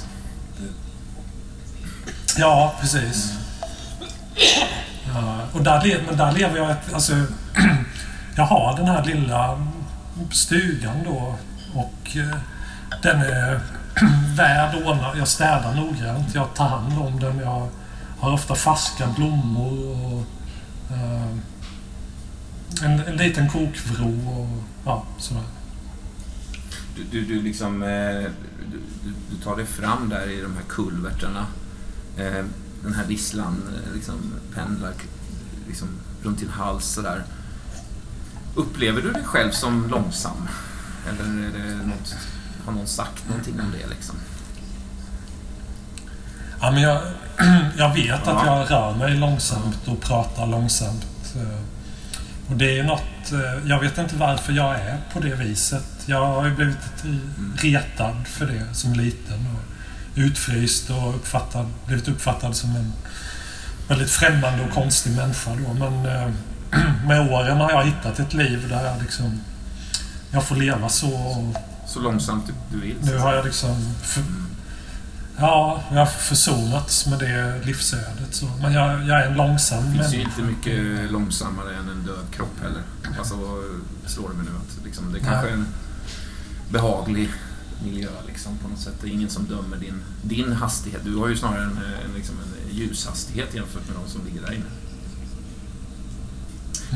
Ja, 2.39 2.75
precis. 2.81 3.33
Ja, 5.15 5.39
och 5.53 5.63
där, 5.63 6.03
men 6.07 6.17
där 6.17 6.33
lever 6.33 6.57
jag 6.57 6.71
ett... 6.71 6.95
Alltså, 6.95 7.13
jag 8.37 8.45
har 8.45 8.77
den 8.77 8.87
här 8.87 9.05
lilla 9.05 9.67
stugan 10.31 11.05
då 11.05 11.35
och 11.75 12.17
eh, 12.17 12.39
den 13.03 13.21
är 13.21 13.61
värd 14.37 14.75
ordnad. 14.75 15.19
Jag 15.19 15.29
städar 15.29 15.75
noggrant. 15.75 16.35
Jag 16.35 16.55
tar 16.55 16.69
hand 16.69 16.99
om 16.99 17.21
den. 17.21 17.39
Jag 17.39 17.69
har 18.19 18.33
ofta 18.33 18.55
färska 18.55 19.07
blommor 19.17 19.97
och 20.05 20.25
eh, 20.95 21.29
en, 22.83 23.01
en 23.01 23.17
liten 23.17 23.49
kokvrå 23.49 24.31
och 24.31 24.49
ja, 24.85 25.05
sådär. 25.19 25.43
Du, 26.97 27.05
du, 27.05 27.25
du 27.25 27.43
liksom... 27.43 27.83
Eh, 27.83 28.31
du, 28.71 29.15
du, 29.31 29.37
tar 29.45 29.57
dig 29.57 29.67
fram 29.67 30.09
där 30.09 30.31
i 30.31 30.41
de 30.41 30.55
här 30.55 30.65
kulvertarna. 30.69 31.47
Den 32.83 32.95
här 32.95 33.05
visslan 33.07 33.63
liksom 33.95 34.35
pendlar 34.55 34.93
liksom 35.69 35.89
runt 36.23 36.39
din 36.39 36.49
hals 36.49 36.85
sådär. 36.85 37.25
Upplever 38.55 39.03
du 39.03 39.13
dig 39.13 39.25
själv 39.25 39.51
som 39.51 39.89
långsam? 39.89 40.49
Eller 41.09 41.47
är 41.47 41.59
det 41.59 41.87
något, 41.87 42.17
har 42.65 42.73
någon 42.73 42.87
sagt 42.87 43.29
någonting 43.29 43.61
om 43.61 43.73
det 43.81 43.87
liksom? 43.87 44.17
Ja, 46.61 46.71
men 46.71 46.83
jag, 46.83 47.03
jag 47.77 47.95
vet 47.95 48.21
ja. 48.27 48.33
att 48.33 48.47
jag 48.47 48.71
rör 48.71 48.95
mig 48.95 49.17
långsamt 49.17 49.89
och 49.89 50.01
pratar 50.01 50.47
långsamt. 50.47 51.35
Eh, 51.37 51.61
och 52.51 52.57
det 52.57 52.79
är 52.79 52.85
något... 52.85 53.33
Eh, 53.33 53.69
jag 53.69 53.81
vet 53.81 53.99
inte 53.99 54.17
varför 54.17 54.53
jag 54.53 54.75
är 54.75 54.99
på 55.13 55.21
det 55.21 55.35
viset. 55.35 55.85
Jag 56.07 56.27
har 56.27 56.47
ju 56.47 56.55
blivit 56.55 57.05
retad 57.57 58.17
för 58.27 58.47
det 58.47 58.75
som 58.75 58.93
liten. 58.93 59.47
Och 59.55 59.69
utfryst 60.19 60.91
och 60.91 61.15
uppfattad, 61.15 61.67
blivit 61.87 62.09
uppfattad 62.09 62.57
som 62.57 62.77
en 62.77 62.93
väldigt 63.89 64.11
främmande 64.11 64.65
och 64.65 64.71
konstig 64.71 65.17
människa 65.17 65.51
då. 65.51 65.75
Men 65.75 66.07
eh, 66.07 66.31
med 67.07 67.33
åren 67.33 67.57
har 67.57 67.71
jag 67.71 67.85
hittat 67.85 68.19
ett 68.19 68.35
liv 68.35 68.69
där 68.69 68.85
jag 68.85 69.03
liksom... 69.03 69.41
Jag 70.31 70.45
får 70.45 70.57
leva 70.57 70.89
så. 70.89 71.53
Så 71.87 72.01
långsamt 72.01 72.45
du 72.73 72.81
vill. 72.81 72.97
Nu 73.03 73.19
har 73.19 73.35
jag 73.35 73.45
liksom... 73.45 73.95
För, 74.03 74.23
ja, 75.39 75.83
jag 75.91 75.99
har 75.99 76.07
försonats 76.07 77.07
med 77.07 77.19
det 77.19 77.61
livsödet. 77.65 78.35
Så. 78.35 78.47
Men 78.63 78.73
jag, 78.73 79.05
jag 79.05 79.23
är 79.23 79.27
en 79.27 79.37
långsam 79.37 79.85
Det 79.85 79.99
finns 79.99 80.15
ju 80.15 80.21
inte 80.21 80.43
mycket 80.43 81.11
långsammare 81.11 81.77
än 81.77 81.89
en 81.89 82.07
död 82.07 82.27
kropp 82.31 82.61
heller. 82.63 82.83
Alltså, 83.19 83.35
slår 84.07 84.29
det 84.29 84.35
mig 84.35 84.45
nu 84.45 84.51
att 84.57 84.85
liksom, 84.85 85.13
det 85.13 85.21
kanske 85.21 85.49
är 85.49 85.53
en 85.53 85.67
behaglig 86.71 87.31
miljö 87.85 88.09
liksom, 88.27 88.59
på 88.59 88.69
något 88.69 88.81
sätt. 88.81 88.95
Det 89.03 89.09
är 89.09 89.13
ingen 89.13 89.31
som 89.31 89.45
dömer 89.45 89.77
din, 89.77 90.03
din 90.23 90.53
hastighet. 90.53 91.01
Du 91.05 91.17
har 91.17 91.29
ju 91.29 91.37
snarare 91.37 91.63
en, 91.63 91.79
en, 92.05 92.15
liksom 92.17 92.37
en 92.39 92.77
ljushastighet 92.77 93.55
jämfört 93.55 93.89
med 93.89 93.97
de 94.05 94.11
som 94.11 94.25
ligger 94.25 94.41
där 94.41 94.53
inne. 94.53 94.65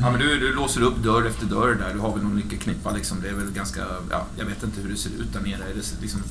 Ja, 0.00 0.10
men 0.10 0.20
du, 0.20 0.38
du 0.40 0.54
låser 0.54 0.80
upp 0.82 0.96
dörr 1.02 1.26
efter 1.26 1.46
dörr 1.46 1.74
där. 1.74 1.94
Du 1.94 2.00
har 2.00 2.14
väl 2.14 2.22
någon 2.22 2.36
nyckelknippa 2.36 2.90
liksom. 2.92 3.20
Det 3.22 3.28
är 3.28 3.32
väl 3.34 3.50
ganska... 3.50 3.80
Ja, 4.10 4.26
jag 4.38 4.44
vet 4.44 4.62
inte 4.62 4.80
hur 4.80 4.88
det 4.90 4.96
ser 4.96 5.10
ut 5.10 5.32
där 5.32 5.40
nere. 5.40 5.54
Är 5.70 5.74
det 5.74 6.00
liksom, 6.02 6.22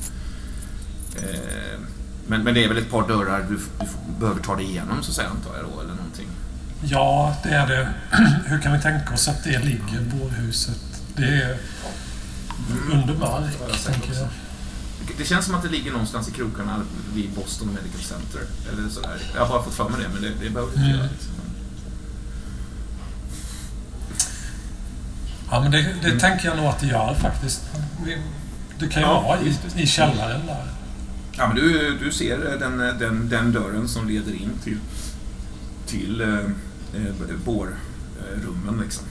eh, 1.15 1.79
men, 2.27 2.43
men 2.43 2.53
det 2.53 2.63
är 2.63 2.67
väl 2.67 2.77
ett 2.77 2.91
par 2.91 3.07
dörrar 3.07 3.45
du, 3.49 3.55
du 3.79 4.19
behöver 4.19 4.41
ta 4.41 4.55
dig 4.55 4.65
igenom 4.65 5.03
så 5.03 5.09
att 5.11 5.15
säga 5.15 5.29
antar 5.29 5.55
jag 5.57 5.65
då, 5.73 5.81
eller 5.81 5.93
någonting. 5.95 6.27
Ja, 6.83 7.35
det 7.43 7.49
är 7.49 7.67
det. 7.67 7.93
Hur 8.45 8.59
kan 8.59 8.73
vi 8.73 8.79
tänka 8.81 9.13
oss 9.13 9.27
att 9.27 9.43
det 9.43 9.59
ligger, 9.59 10.01
bårhuset? 10.13 10.79
Det 11.15 11.23
är 11.25 11.57
under 12.93 13.13
jag 13.13 13.19
mark, 13.19 13.53
sett 13.77 13.93
tänker 13.93 14.13
jag. 14.13 14.27
Det- 15.17 15.25
känns 15.25 15.45
som 15.45 15.55
att 15.55 15.63
det 15.63 15.69
ligger 15.69 15.91
någonstans 15.91 16.27
i 16.27 16.31
krokarna 16.31 16.81
vid 17.13 17.29
Boston 17.31 17.67
Medical 17.67 18.01
Center. 18.01 18.41
Eller 18.71 18.89
sådär. 18.89 19.17
Jag 19.35 19.41
har 19.41 19.49
bara 19.49 19.63
fått 19.63 19.73
för 19.73 19.89
mig 19.89 19.99
det, 20.01 20.09
men 20.13 20.21
det, 20.21 20.29
det 20.43 20.49
behöver 20.49 20.73
inte 20.73 20.85
Mm. 20.85 20.97
göra. 20.97 21.09
Liksom. 21.11 21.30
Ja, 25.51 25.61
men 25.61 25.71
det, 25.71 25.95
det 26.01 26.19
tänker 26.19 26.47
jag 26.47 26.57
nog 26.57 26.65
att 26.65 26.79
det 26.79 26.87
gör 26.87 27.13
faktiskt. 27.13 27.61
Det 28.79 28.87
kan 28.87 29.01
ju 29.01 29.07
Ja, 29.07 29.21
vara 29.21 29.41
i, 29.41 29.57
i 29.75 29.87
källaren 29.87 30.45
där. 30.45 30.67
Ja, 31.31 31.47
men 31.47 31.55
du, 31.55 31.97
du 31.97 32.11
ser 32.11 32.37
den, 32.59 32.77
den, 32.77 33.29
den 33.29 33.51
dörren 33.51 33.87
som 33.87 34.07
leder 34.07 34.31
in 34.31 34.51
till, 34.63 34.77
till 35.87 36.21
eh, 36.21 36.37
eh, 37.01 37.35
bårrummen. 37.45 38.81
Liksom. 38.83 39.05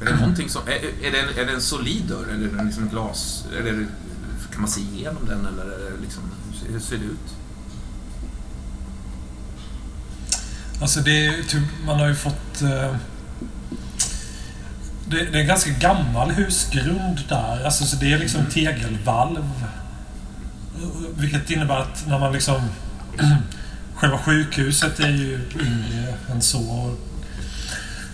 Är 0.00 0.04
det 0.04 0.16
någonting 0.16 0.48
som... 0.48 0.62
Är, 0.66 1.06
är, 1.06 1.12
det 1.12 1.20
en, 1.20 1.38
är 1.38 1.46
det 1.46 1.52
en 1.52 1.60
solid 1.60 2.04
dörr? 2.04 2.26
Eller 2.34 2.48
är 2.48 2.56
det 2.56 2.64
liksom 2.64 2.88
glas? 2.88 3.44
Eller 3.58 3.86
kan 4.52 4.60
man 4.60 4.70
se 4.70 4.80
igenom 4.80 5.26
den? 5.28 5.46
Eller 5.46 5.62
är 5.64 6.00
liksom, 6.02 6.22
hur 6.68 6.80
ser 6.80 6.96
det 6.96 7.04
ut? 7.04 7.36
Alltså 10.80 11.00
det 11.00 11.26
är 11.26 11.42
typ, 11.42 11.62
man 11.86 12.00
har 12.00 12.08
ju 12.08 12.14
fått... 12.14 12.62
Eh, 12.62 12.96
det, 15.10 15.24
det 15.24 15.38
är 15.38 15.42
en 15.42 15.46
ganska 15.46 15.70
gammal 15.70 16.30
husgrund 16.30 17.20
där. 17.28 17.64
Alltså 17.64 17.84
så 17.84 17.96
det 17.96 18.12
är 18.12 18.18
liksom 18.18 18.46
tegelvalv. 18.46 19.50
Vilket 21.16 21.50
innebär 21.50 21.78
att 21.78 22.06
när 22.06 22.18
man 22.18 22.32
liksom... 22.32 22.60
själva 23.94 24.18
sjukhuset 24.18 25.00
är 25.00 25.08
ju 25.08 25.40
yngre 25.54 26.14
än 26.30 26.42
så. 26.42 26.94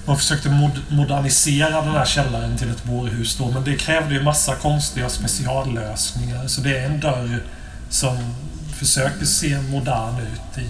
Man 0.05 0.17
försökte 0.17 0.51
mod 0.51 0.81
modernisera 0.89 1.83
den 1.83 1.95
här 1.95 2.05
källaren 2.05 2.57
till 2.57 2.71
ett 2.71 2.85
bårhus 2.85 3.37
då, 3.37 3.51
men 3.51 3.65
det 3.65 3.77
krävde 3.77 4.15
ju 4.15 4.23
massa 4.23 4.55
konstiga 4.55 5.09
speciallösningar. 5.09 6.47
Så 6.47 6.61
det 6.61 6.79
är 6.79 6.87
en 6.87 7.01
dörr 7.01 7.43
som 7.91 8.35
försöker 8.75 9.27
se 9.27 9.59
modern 9.59 10.19
ut 10.19 10.59
i, 10.59 10.61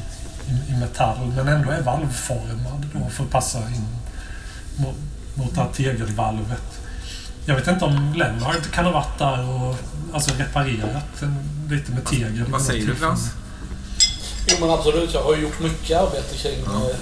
i, 0.52 0.72
i 0.72 0.76
metall, 0.76 1.32
men 1.36 1.48
ändå 1.48 1.70
är 1.70 1.82
valvformad 1.82 2.86
då 2.94 3.08
för 3.10 3.24
att 3.24 3.30
passa 3.30 3.58
in 3.58 3.86
mot, 5.34 5.54
det 5.54 5.60
här 5.60 5.68
tegelvalvet. 5.72 6.62
Jag 7.46 7.54
vet 7.54 7.66
inte 7.66 7.84
om 7.84 8.12
Lennart 8.16 8.70
kan 8.72 8.84
ha 8.84 8.92
varit 8.92 9.18
där 9.18 9.48
och 9.50 9.76
alltså 10.12 10.30
reparerat 10.38 11.22
lite 11.70 11.92
med 11.92 12.04
tegel. 12.06 12.44
Vad 12.48 12.62
säger 12.62 12.86
du 12.86 12.94
Frans? 12.94 13.30
Jo 14.48 14.56
men 14.60 14.70
absolut, 14.70 15.14
jag 15.14 15.22
har 15.22 15.34
ju 15.36 15.42
gjort 15.42 15.60
mycket 15.60 15.98
arbete 16.00 16.36
kring 16.36 16.58
Ja. 16.66 16.90
eh, 16.90 16.96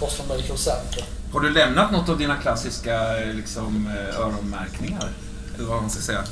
Boston 0.00 0.26
Medical 0.28 0.58
Center. 0.58 1.04
Har 1.32 1.40
du 1.40 1.50
lämnat 1.50 1.92
något 1.92 2.08
av 2.08 2.18
dina 2.18 2.36
klassiska 2.36 3.18
eh, 3.22 3.34
liksom, 3.34 3.86
eh, 3.86 4.20
öronmärkningar? 4.20 5.08
Eller 5.56 5.66
vad 5.68 5.80
man 5.80 5.90
ska 5.90 6.02
säga? 6.02 6.24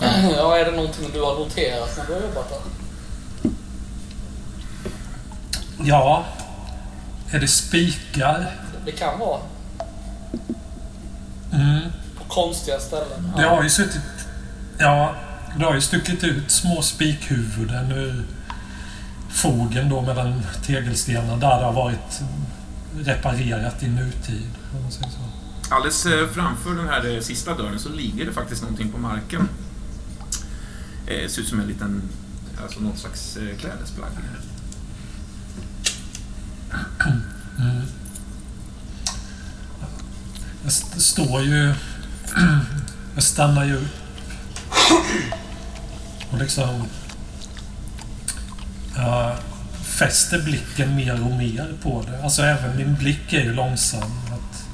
Ja, 0.36 0.58
är 0.58 0.64
det 0.64 0.76
någonting 0.76 1.10
du 1.12 1.20
har 1.20 1.34
noterat 1.38 1.96
när 1.98 2.06
du 2.06 2.12
har 2.12 2.20
jobbat 2.20 2.48
där? 2.50 2.60
Ja, 5.84 6.24
är 7.30 7.38
det 7.40 7.48
spikar? 7.48 8.50
Det 8.84 8.92
kan 8.92 9.18
vara. 9.18 9.40
Mm. 11.52 11.80
På 12.18 12.24
konstiga 12.24 12.80
ställen. 12.80 13.32
Det 13.36 13.42
har 13.42 13.62
ju 13.62 13.70
suttit... 13.70 14.00
Ja, 14.78 15.14
det 15.58 15.64
har 15.64 15.74
ju 15.74 15.80
stuckit 15.80 16.24
ut 16.24 16.50
små 16.50 16.82
spikhuvuden 16.82 17.92
ur 17.92 18.26
fogen 19.30 19.88
då 19.88 20.00
mellan 20.00 20.42
tegelstenarna 20.66 21.36
där 21.36 21.58
det 21.58 21.64
har 21.64 21.72
varit 21.72 22.20
reparerat 22.98 23.82
i 23.82 23.88
nutid. 23.88 24.50
Om 24.74 24.82
man 24.82 24.92
säger 24.92 25.10
så. 25.10 25.74
Alldeles 25.74 26.06
eh, 26.06 26.28
framför 26.28 26.74
den 26.74 26.88
här 26.88 27.14
eh, 27.14 27.20
sista 27.20 27.54
dörren 27.54 27.78
så 27.78 27.88
ligger 27.88 28.26
det 28.26 28.32
faktiskt 28.32 28.62
någonting 28.62 28.92
på 28.92 28.98
marken. 28.98 29.48
Eh, 31.06 31.28
ser 31.28 31.42
ut 31.42 31.48
som 31.48 31.60
en 31.60 31.66
liten, 31.66 32.02
alltså 32.62 32.80
någon 32.80 32.96
slags 32.96 33.38
klädesplagg. 33.58 34.10
Mm. 37.58 37.82
Jag 40.62 40.72
står 41.02 41.42
ju... 41.42 41.74
Jag 43.14 43.22
stannar 43.22 43.64
ju 43.64 43.76
upp. 43.76 43.96
Och 46.30 46.38
liksom... 46.38 46.86
Jag 48.96 49.36
fäster 49.82 50.42
blicken 50.42 50.96
mer 50.96 51.24
och 51.24 51.30
mer 51.30 51.72
på 51.82 52.04
det. 52.06 52.22
Alltså 52.22 52.42
även 52.42 52.76
min 52.76 52.94
blick 52.94 53.32
är 53.32 53.40
ju 53.40 53.52
långsam. 53.52 54.10
Att 54.32 54.64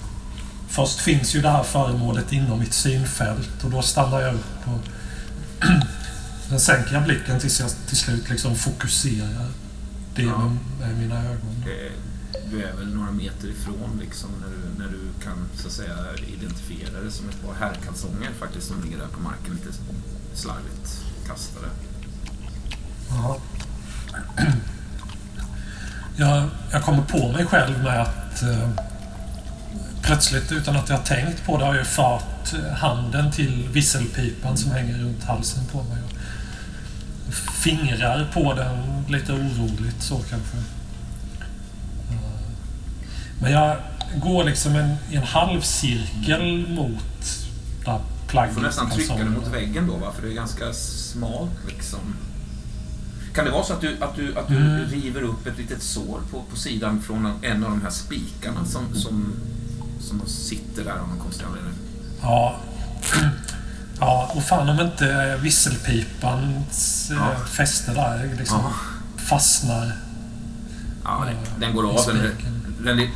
först 0.68 1.00
finns 1.00 1.34
ju 1.34 1.40
det 1.42 1.50
här 1.50 1.62
föremålet 1.62 2.32
inom 2.32 2.58
mitt 2.58 2.72
synfält 2.74 3.64
och 3.64 3.70
då 3.70 3.82
stannar 3.82 4.20
jag 4.20 4.34
upp 4.34 4.66
och... 4.66 4.80
Sen 6.48 6.60
sänker 6.60 6.92
jag 6.94 7.04
blicken 7.04 7.40
tills 7.40 7.60
jag 7.60 7.70
till 7.86 7.96
slut 7.96 8.30
liksom 8.30 8.56
fokuserar 8.56 9.46
det 10.14 10.22
Ja. 10.22 10.38
med, 10.38 10.56
med 10.80 10.98
mina 10.98 11.24
ögon. 11.24 11.64
Det, 11.64 11.90
du 12.50 12.62
är 12.62 12.72
väl 12.72 12.94
några 12.94 13.10
meter 13.10 13.48
ifrån 13.48 14.00
liksom 14.00 14.30
när 14.40 14.48
du, 14.48 14.84
när 14.84 14.92
du 14.92 15.24
kan 15.24 15.48
så 15.56 15.66
att 15.66 15.72
säga 15.72 15.94
identifiera 16.38 17.00
det 17.00 17.10
som 17.10 17.28
ett 17.28 17.42
par 17.46 17.54
herrkalsonger 17.54 18.30
faktiskt 18.38 18.66
som 18.66 18.82
ligger 18.82 18.98
där 18.98 19.06
på 19.06 19.20
marken 19.20 19.54
lite 19.54 19.78
slarvigt 20.34 21.04
kastade. 21.26 21.66
Ja. 23.10 23.38
Jag, 26.18 26.48
jag 26.72 26.82
kommer 26.82 27.02
på 27.02 27.32
mig 27.32 27.46
själv 27.46 27.82
med 27.82 28.02
att 28.02 28.42
eh, 28.42 28.70
plötsligt, 30.02 30.52
utan 30.52 30.76
att 30.76 30.88
jag 30.88 30.96
har 30.96 31.04
tänkt 31.04 31.44
på 31.44 31.58
det, 31.58 31.64
har 31.64 31.74
jag 31.74 31.86
fört 31.86 32.52
eh, 32.52 32.72
handen 32.72 33.32
till 33.32 33.68
visselpipan 33.72 34.56
som 34.56 34.70
hänger 34.70 34.98
runt 34.98 35.24
halsen 35.24 35.64
på 35.72 35.82
mig. 35.82 35.98
Och 37.28 37.34
fingrar 37.34 38.30
på 38.32 38.54
den 38.54 39.04
lite 39.08 39.32
oroligt 39.32 40.02
så 40.02 40.18
kanske. 40.18 40.56
Eh, 43.36 43.42
Men 43.42 43.52
jag 43.52 43.76
går 44.22 44.44
liksom 44.44 44.76
en, 44.76 44.96
i 45.10 45.16
en 45.16 45.22
halvcirkel 45.22 46.68
mot 46.68 47.46
det 47.84 47.90
här 47.90 47.98
Du 47.98 48.28
plagget. 48.30 48.54
får 48.54 48.60
nästan 48.62 48.90
trycka 48.90 49.08
kalsongerna. 49.08 49.30
mot 49.40 49.46
väggen 49.54 49.86
då 49.86 49.96
va? 49.96 50.12
För 50.16 50.22
det 50.22 50.32
är 50.32 50.34
ganska 50.34 50.72
smalt 50.72 51.50
liksom. 51.68 52.00
Kan 53.34 53.44
det 53.44 53.50
vara 53.50 53.64
så 53.64 53.72
att 53.72 53.80
du, 53.80 53.96
att 54.00 54.16
du, 54.16 54.38
att 54.38 54.48
du 54.48 54.56
Mm. 54.56 54.84
river 54.90 55.22
upp 55.22 55.46
ett 55.46 55.58
litet 55.58 55.82
sår 55.82 56.20
på, 56.30 56.42
på 56.50 56.56
sidan 56.56 57.02
från 57.02 57.32
en 57.42 57.64
av 57.64 57.70
de 57.70 57.82
här 57.82 57.90
spikarna 57.90 58.64
som, 58.64 58.94
som, 58.94 59.32
som 60.00 60.22
sitter 60.26 60.84
där 60.84 60.92
av 60.92 61.08
någon 61.08 61.18
konstig 61.18 61.44
anledning? 61.44 61.72
Ja. 62.22 62.56
Ja, 64.00 64.30
och 64.34 64.42
fan 64.42 64.68
om 64.68 64.80
inte 64.86 65.36
visselpipans 65.42 67.08
Ja. 67.10 67.16
ja. 67.16 67.44
fäste 67.46 67.94
där 67.94 68.30
liksom 68.38 68.60
Ja. 68.64 68.72
fastnar. 69.22 69.92
Ja, 71.04 71.24
den, 71.26 71.60
den 71.60 71.76
går 71.76 71.88
av. 71.90 72.06
Den, 72.06 72.30
är, 72.84 73.10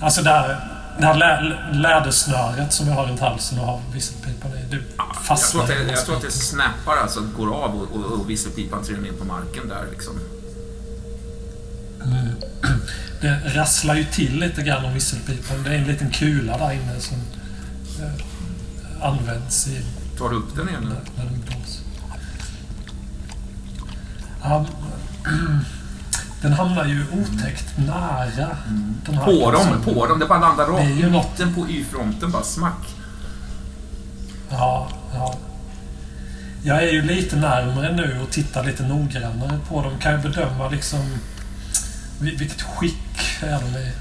Alltså 0.00 0.22
där, 0.22 0.68
det 0.98 1.06
här 1.06 1.14
lä, 1.14 1.40
lädersnöret 1.72 2.72
som 2.72 2.88
jag 2.88 2.94
har 2.94 3.06
runt 3.06 3.20
halsen 3.20 3.58
och 3.58 3.66
har 3.66 3.80
visselpipan 3.92 4.50
i, 4.50 4.64
det 4.70 4.76
jag, 4.76 5.06
tror 5.14 5.22
fastnar 5.22 5.62
att 5.62 5.68
det, 5.68 5.82
jag 5.90 6.04
tror 6.04 6.16
att 6.16 6.22
det 6.22 6.30
snappar, 6.30 6.96
alltså 6.96 7.20
går 7.36 7.54
av 7.64 7.74
och, 7.74 7.96
och, 7.96 8.20
och 8.20 8.30
visselpipan 8.30 8.84
trillar 8.84 9.02
ner 9.02 9.12
på 9.12 9.24
marken 9.24 9.68
där 9.68 9.86
liksom. 9.90 10.20
Mm. 12.04 12.28
Det 13.20 13.40
rasslar 13.54 13.94
ju 13.94 14.04
till 14.04 14.38
lite 14.38 14.62
grann 14.62 14.84
om 14.84 14.94
visselpipan. 14.94 15.62
Det 15.62 15.70
är 15.70 15.78
en 15.78 15.84
liten 15.84 16.10
kula 16.10 16.58
där 16.58 16.72
inne 16.72 17.00
som 17.00 17.16
eh, 18.02 19.06
används 19.06 19.68
i 19.68 19.84
Tar 20.18 20.28
du 20.28 20.36
upp 20.36 20.56
den 20.56 20.68
igen? 20.68 20.82
när, 20.82 20.90
eller? 20.90 21.00
när 21.16 21.24
den 21.24 21.40
blåser. 21.40 21.82
Han, 24.40 24.66
den 26.42 26.52
hamnar 26.52 26.84
ju 26.84 27.04
otäckt 27.12 27.78
nära 27.78 28.24
den 29.06 29.14
här 29.14 29.24
På 29.24 29.50
dem, 29.50 29.82
på 29.84 30.06
dem. 30.06 30.18
Det 30.18 30.26
bara 30.26 30.40
landar 30.40 30.66
rakt 30.66 30.84
i 30.90 31.10
mitten 31.10 31.54
på 31.54 31.68
Y-fronten. 31.68 32.30
Bara 32.30 32.42
smack. 32.42 32.94
Ja, 34.50 34.88
ja. 35.14 35.38
Jag 36.64 36.82
är 36.82 36.90
ju 36.92 37.02
lite 37.02 37.36
närmare 37.36 37.92
nu 37.96 38.20
och 38.22 38.30
tittar 38.30 38.64
lite 38.64 38.82
noggrannare 38.82 39.58
på 39.68 39.82
dem. 39.82 39.98
Kan 39.98 40.12
jag 40.12 40.22
bedöma 40.22 40.68
liksom 40.68 41.00
vil- 42.20 42.38
vilket 42.38 42.62
skick 42.62 43.42
är 43.42 43.60
de 43.60 43.78
i? 43.78 43.92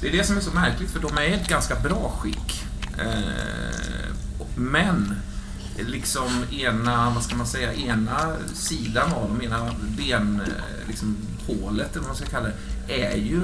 Det 0.00 0.08
är 0.08 0.12
det 0.12 0.24
som 0.24 0.36
är 0.36 0.40
så 0.40 0.50
märkligt, 0.50 0.90
för 0.90 1.00
de 1.00 1.18
är 1.18 1.22
i 1.22 1.32
ett 1.34 1.48
ganska 1.48 1.74
bra 1.74 2.12
skick. 2.18 2.64
Eh, 2.98 4.12
men 4.54 5.14
liksom 5.88 6.44
ena, 6.50 7.10
vad 7.10 7.22
ska 7.24 7.36
man 7.36 7.46
säga, 7.46 7.74
ena 7.74 8.32
sidan 8.54 9.12
av 9.12 9.28
dem, 9.28 9.42
ena 9.42 9.70
ben, 9.96 10.40
eh, 10.46 10.88
liksom 10.88 11.16
hålet 11.46 11.90
eller 11.90 12.00
vad 12.00 12.06
man 12.08 12.16
ska 12.16 12.26
kalla 12.26 12.48
det, 12.86 13.04
är 13.06 13.16
ju 13.16 13.40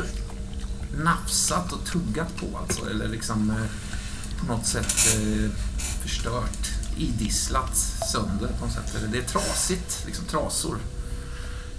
nafsat 1.05 1.73
och 1.73 1.85
tuggat 1.85 2.37
på 2.37 2.59
alltså. 2.59 2.91
Eller 2.91 3.09
liksom 3.09 3.51
eh, 3.51 3.67
på 4.41 4.47
något 4.53 4.67
sätt 4.67 4.95
eh, 5.15 5.51
förstört, 6.03 6.69
idisslat 6.97 7.77
sönder 8.13 8.49
på 8.59 8.65
något 8.67 8.75
sätt. 8.75 8.97
Det 9.13 9.19
är 9.19 9.23
trasigt, 9.23 10.03
liksom 10.07 10.25
trasor 10.25 10.77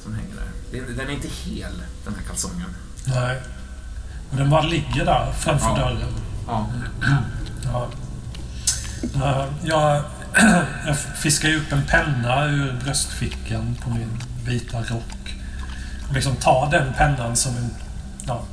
som 0.03 0.13
hänger 0.13 0.35
där. 0.35 0.81
Den 0.95 1.07
är 1.09 1.13
inte 1.13 1.27
hel, 1.27 1.73
den 2.05 2.15
här 2.15 2.23
kalsongen. 2.27 2.69
Nej. 3.05 3.41
Men 4.29 4.39
den 4.39 4.49
bara 4.49 4.61
ligger 4.61 5.05
där 5.05 5.31
framför 5.39 5.67
Ja. 5.67 5.75
dörren. 5.75 6.13
Ja. 6.47 6.69
Ja. 7.63 7.89
Eh, 9.15 9.45
Jag, 9.63 10.03
jag 10.87 10.97
fiskar 10.97 11.49
ju 11.49 11.57
upp 11.57 11.71
en 11.71 11.85
penna 11.85 12.45
ur 12.45 12.79
bröstfickan 12.83 13.75
på 13.83 13.89
min 13.89 14.09
vita 14.45 14.77
rock. 14.83 15.22
Och 16.13 16.15
liksom 16.15 16.35
tar 16.35 16.71
den 16.71 16.93
pennan 16.93 17.35
som 17.35 17.55
en, 17.57 17.69
ja, 18.27 18.43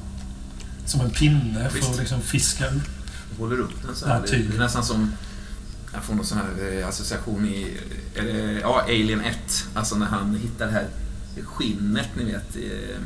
som 0.86 1.00
en 1.00 1.10
pinne 1.10 1.68
för 1.68 1.76
Visst. 1.78 1.90
att 1.90 1.98
liksom 1.98 2.20
fiska 2.20 2.66
upp. 2.66 2.82
håller 3.38 3.58
upp 3.60 3.82
den 3.86 3.96
så 3.96 4.06
här. 4.06 4.14
Ja, 4.14 4.30
det, 4.30 4.54
är 4.54 4.58
nästan 4.58 4.84
som... 4.84 5.12
Jag 5.94 6.02
får 6.02 6.14
någon 6.14 6.24
sån 6.26 6.38
här 6.38 6.78
eh, 6.80 6.88
association 6.88 7.46
i... 7.46 7.80
Ja, 8.62 8.82
Alien 8.82 9.20
1. 9.20 9.36
Alltså 9.74 9.94
när 9.94 10.06
han 10.06 10.34
hittar 10.42 10.66
det 10.66 10.72
här 10.72 10.86
skinnet, 11.44 12.08
ni 12.16 12.24
vet. 12.24 12.56
eh, 12.56 12.96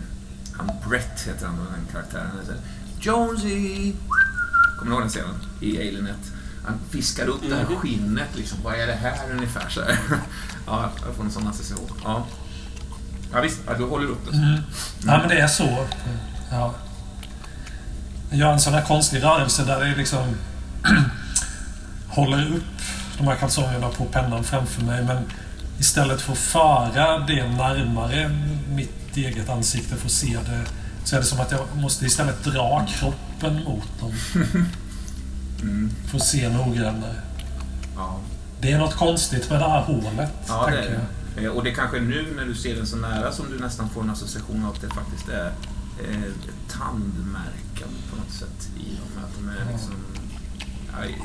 Han 0.56 0.70
Brett 0.88 1.20
heter 1.26 1.46
han, 1.46 1.56
den 1.56 1.86
karaktären. 1.92 2.26
Han 2.36 2.46
säger, 2.46 2.60
Jonesy! 3.00 3.92
Kommer 4.78 4.90
ni 4.90 4.96
ihåg 4.96 5.00
den 5.02 5.10
scenen? 5.10 5.34
I 5.60 5.76
Alien 5.78 6.06
1. 6.06 6.14
Han 6.64 6.74
fiskar 6.90 7.26
upp 7.26 7.40
det 7.48 7.54
här 7.54 7.64
Mhm. 7.64 7.76
skinnet 7.76 8.28
liksom. 8.36 8.58
Vad 8.64 8.74
är 8.74 8.86
det 8.86 8.92
här 8.92 9.30
ungefär? 9.32 9.68
Så 9.68 9.80
här. 9.80 9.98
Ja, 10.66 10.90
jag 11.06 11.14
får 11.16 11.24
en 11.24 11.30
sån 11.30 11.46
association. 11.48 11.90
Ja. 12.04 12.26
Ja 13.34 13.40
visst, 13.40 13.58
ja, 13.66 13.74
du 13.74 13.84
håller 13.84 14.08
upp 14.10 14.30
den. 14.30 14.42
Mm. 14.44 14.60
Ja, 15.06 15.18
men 15.18 15.28
det 15.28 15.38
är 15.38 15.46
så. 15.46 15.86
Ja. 16.50 16.74
Jag 18.30 18.38
gör 18.38 18.52
en 18.52 18.60
sån 18.60 18.74
här 18.74 18.82
konstig 18.82 19.22
rörelse 19.22 19.64
där 19.64 19.80
det 19.80 19.94
liksom 19.96 20.34
håller 22.08 22.46
upp 22.56 22.62
de 23.18 23.26
här 23.28 23.36
kalsongerna 23.36 23.88
på 23.88 24.04
pennan 24.04 24.44
framför 24.44 24.82
mig. 24.82 25.04
Men 25.04 25.18
istället 25.78 26.20
för 26.20 26.32
att 26.32 26.38
föra 26.38 27.18
det 27.18 27.48
närmare 27.48 28.30
mitt 28.68 29.16
eget 29.16 29.48
ansikte 29.50 29.96
för 29.96 30.06
att 30.06 30.12
se 30.12 30.38
det 30.46 30.60
så 31.04 31.16
är 31.16 31.20
det 31.20 31.26
som 31.26 31.40
att 31.40 31.50
jag 31.52 31.60
måste 31.76 32.06
istället 32.06 32.44
dra 32.44 32.86
kroppen 32.98 33.64
mot 33.64 34.00
dem 34.00 34.12
Mm. 35.62 35.90
för 36.10 36.16
att 36.16 36.24
se 36.24 36.48
noggrannare. 36.48 37.14
Ja. 37.96 38.16
Det 38.60 38.72
är 38.72 38.78
något 38.78 38.94
konstigt 38.94 39.50
med 39.50 39.60
det 39.60 39.68
här 39.68 39.80
hålet, 39.80 40.30
Ja, 40.48 40.66
det 40.66 40.72
tänker 40.76 40.90
är 40.90 40.92
jag. 40.94 41.00
Eh, 41.36 41.46
Och 41.50 41.64
det 41.64 41.70
kanske 41.70 42.00
nu 42.00 42.32
när 42.36 42.44
du 42.44 42.54
ser 42.54 42.76
den 42.76 42.86
så 42.86 42.96
nära 42.96 43.32
som 43.32 43.46
du 43.50 43.58
nästan 43.58 43.90
får 43.90 44.02
en 44.02 44.10
association 44.10 44.64
av 44.64 44.72
att 44.74 44.80
det 44.80 44.88
faktiskt 44.88 45.28
är 45.28 45.46
eh, 46.08 46.32
tandmärken 46.68 47.88
på 48.10 48.16
något 48.16 48.32
sätt 48.32 48.68
i 48.76 48.88
dem. 48.96 49.24
Att 49.24 49.34
de 49.34 49.48
är 49.48 49.72
liksom, 49.72 49.94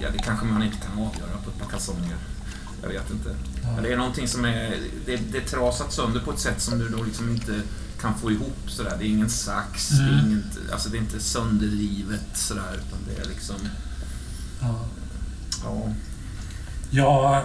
ja, 0.01 0.09
det 0.13 0.19
kanske 0.19 0.45
man 0.45 0.63
inte 0.63 0.77
kan 0.77 0.91
avgöra 0.93 1.37
på 1.43 1.49
ett 1.49 1.59
par 1.59 1.69
kalsonger. 1.69 2.15
Jag 2.81 2.89
vet 2.89 3.11
inte. 3.11 3.35
Ja. 3.63 3.81
Det 3.83 3.93
är 3.93 3.97
någonting 3.97 4.27
som 4.27 4.45
är, 4.45 4.77
det, 5.05 5.15
det 5.31 5.37
är 5.37 5.45
trasat 5.47 5.93
sönder 5.93 6.19
på 6.19 6.31
ett 6.31 6.39
sätt 6.39 6.61
som 6.61 6.79
du 6.79 6.89
då 6.89 7.03
liksom 7.03 7.29
inte 7.29 7.61
kan 8.01 8.17
få 8.19 8.31
ihop 8.31 8.57
sådär. 8.67 8.95
Det 8.99 9.05
är 9.05 9.09
ingen 9.09 9.29
sax, 9.29 9.89
det, 9.89 10.03
är 10.03 10.09
Mm. 10.09 10.25
inget, 10.31 10.71
alltså 10.73 10.89
det 10.89 10.97
är 10.97 10.99
inte 10.99 11.19
sönderrivet 11.19 12.25
sådär, 12.33 12.73
utan 12.87 12.99
det 13.07 13.21
är 13.21 13.29
liksom, 13.29 13.55
Ja. 14.61 14.79
ja. 15.63 15.93
Jag, 16.91 17.43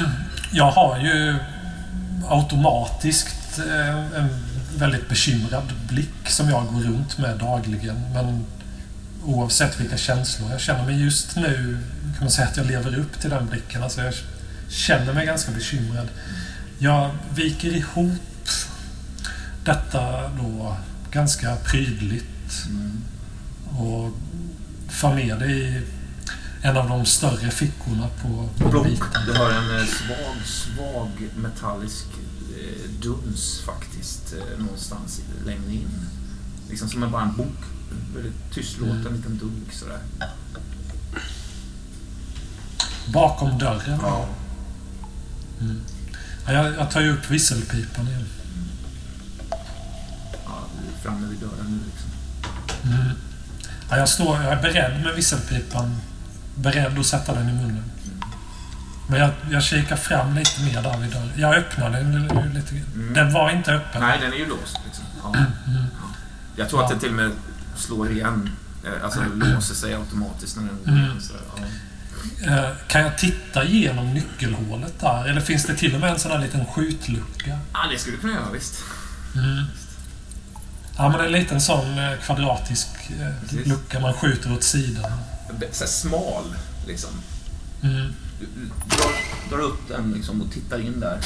jag 0.52 0.70
har 0.70 0.98
ju 0.98 1.36
automatiskt 2.28 3.58
eh, 3.58 4.18
en 4.20 4.28
väldigt 4.76 5.08
bekymrad 5.08 5.72
blick 5.88 6.28
som 6.28 6.48
jag 6.48 6.66
går 6.66 6.80
runt 6.80 7.18
med 7.18 7.38
dagligen. 7.38 7.96
Men 8.14 8.44
oavsett 9.24 9.80
vilka 9.80 9.96
känslor 9.96 10.50
jag 10.50 10.60
känner 10.60 10.84
mig 10.86 11.02
just 11.04 11.36
nu 11.36 11.78
kan 12.02 12.20
man 12.24 12.30
säga 12.30 12.48
att 12.48 12.56
jag 12.56 12.66
lever 12.66 12.98
upp 12.98 13.20
till 13.20 13.30
den 13.30 13.46
blicken. 13.46 13.82
Alltså 13.82 14.00
jag 14.02 14.14
känner 14.68 15.12
mig 15.12 15.26
ganska 15.26 15.52
bekymrad. 15.52 16.08
Jag 16.78 17.10
viker 17.34 17.76
ihop 17.76 18.48
detta 19.64 20.28
då 20.28 20.76
ganska 21.10 21.56
prydligt 21.56 22.24
Mm. 22.66 23.04
och 23.78 24.10
för 24.88 25.14
ner 25.14 25.36
det 25.36 25.46
i 25.46 25.82
en 26.64 26.76
av 26.76 26.88
de 26.88 27.04
större 27.06 27.50
fickorna 27.50 28.08
på 28.22 28.48
vita. 28.82 29.06
Du 29.26 29.32
har 29.32 29.50
en 29.50 29.78
eh, 29.80 29.86
svag, 29.86 30.46
svag 30.46 31.28
metallisk 31.36 32.06
eh, 32.60 32.90
duns 33.00 33.60
faktiskt 33.66 34.32
eh, 34.32 34.58
någonstans 34.58 35.20
längre 35.46 35.72
in. 35.72 35.88
Liksom 36.70 36.88
som 36.88 37.02
en 37.02 37.10
bara 37.10 37.22
en 37.22 37.36
bok. 37.36 37.56
Väldigt 38.14 38.52
tystlåten 38.54 39.00
Mm. 39.00 39.14
liten 39.14 39.38
dunk 39.38 39.72
sådär. 39.72 39.98
Bakom 43.12 43.58
dörren. 43.58 43.98
Ja. 44.02 44.28
Ja, 46.46 46.52
jag, 46.52 46.74
jag 46.74 46.90
tar 46.90 47.00
ju 47.00 47.12
upp 47.12 47.30
visselpipan 47.30 48.08
igen. 48.08 48.26
ja, 50.44 50.58
du 50.82 50.88
är 50.94 51.02
framme 51.02 51.26
vid 51.28 51.38
dörren 51.38 51.66
nu 51.66 51.78
liksom. 51.90 52.10
Mm. 52.92 53.16
Ja, 53.90 53.96
jag, 53.96 54.08
står, 54.08 54.42
jag 54.42 54.52
är 54.52 54.62
beredd 54.62 55.02
med 55.02 55.14
visselpipan. 55.14 55.96
Beredd 56.54 56.98
att 56.98 57.06
sätta 57.06 57.34
den 57.34 57.48
i 57.48 57.52
munnen. 57.52 57.84
Men 59.08 59.20
jag, 59.20 59.30
jag 59.50 59.62
kikar 59.62 59.96
fram 59.96 60.34
lite 60.34 60.60
mer 60.62 60.82
där 60.82 60.98
vid 60.98 61.10
dörren. 61.10 61.30
Jag 61.36 61.54
öppnar 61.54 61.90
den 61.90 62.22
lite. 62.54 62.74
Mm. 62.94 63.14
Den 63.14 63.32
var 63.32 63.50
inte 63.50 63.72
öppen. 63.72 64.00
Nej, 64.02 64.18
den 64.20 64.32
är 64.32 64.36
ju 64.36 64.46
låst 64.48 64.78
liksom. 64.86 65.04
Ja. 65.22 65.28
Mm. 65.34 65.50
Ja. 65.66 66.06
Jag 66.56 66.68
tror 66.68 66.84
att 66.84 66.90
Ja. 66.90 66.94
det 66.94 67.00
till 67.00 67.08
och 67.10 67.14
med 67.16 67.30
slår 67.76 68.10
igen. 68.10 68.50
Eh, 68.84 69.04
Alltså 69.04 69.20
låser 69.34 69.74
sig 69.74 69.94
automatiskt 69.94 70.56
när 70.56 70.62
den 70.64 70.78
går 70.84 70.88
Mm. 70.92 71.04
igen. 71.04 71.20
Ja. 72.46 72.56
Eh, 72.56 72.70
Kan 72.88 73.00
jag 73.02 73.18
titta 73.18 73.64
genom 73.64 74.14
nyckelhålet 74.14 75.00
där? 75.00 75.24
Eller 75.28 75.40
finns 75.40 75.64
det 75.64 75.74
till 75.76 75.94
och 75.94 76.00
med 76.00 76.10
en 76.10 76.18
sån 76.18 76.30
här 76.32 76.38
liten 76.38 76.66
skjutlucka? 76.66 77.58
ja, 77.72 77.78
det 77.92 77.98
skulle 77.98 78.16
du 78.16 78.20
kunna 78.20 78.32
göra 78.32 78.50
visst. 78.52 78.74
Mm. 79.34 79.64
Ja, 80.96 81.08
men 81.08 81.20
en 81.20 81.32
liten 81.32 81.60
sån 81.60 81.98
eh, 81.98 82.18
kvadratisk 82.24 82.88
Precis. 83.40 83.66
lucka 83.66 84.00
man 84.00 84.12
skjuter 84.14 84.52
åt 84.52 84.62
sidan. 84.62 85.12
Så 85.72 85.86
smal 85.86 86.44
liksom. 86.86 87.10
Mm. 87.82 88.12
Du, 88.40 88.46
du 88.46 88.66
drar, 88.96 89.12
drar 89.50 89.64
upp 89.64 89.88
den 89.88 90.12
liksom 90.12 90.42
och 90.42 90.50
tittar 90.52 90.78
in 90.78 91.00
där. 91.00 91.16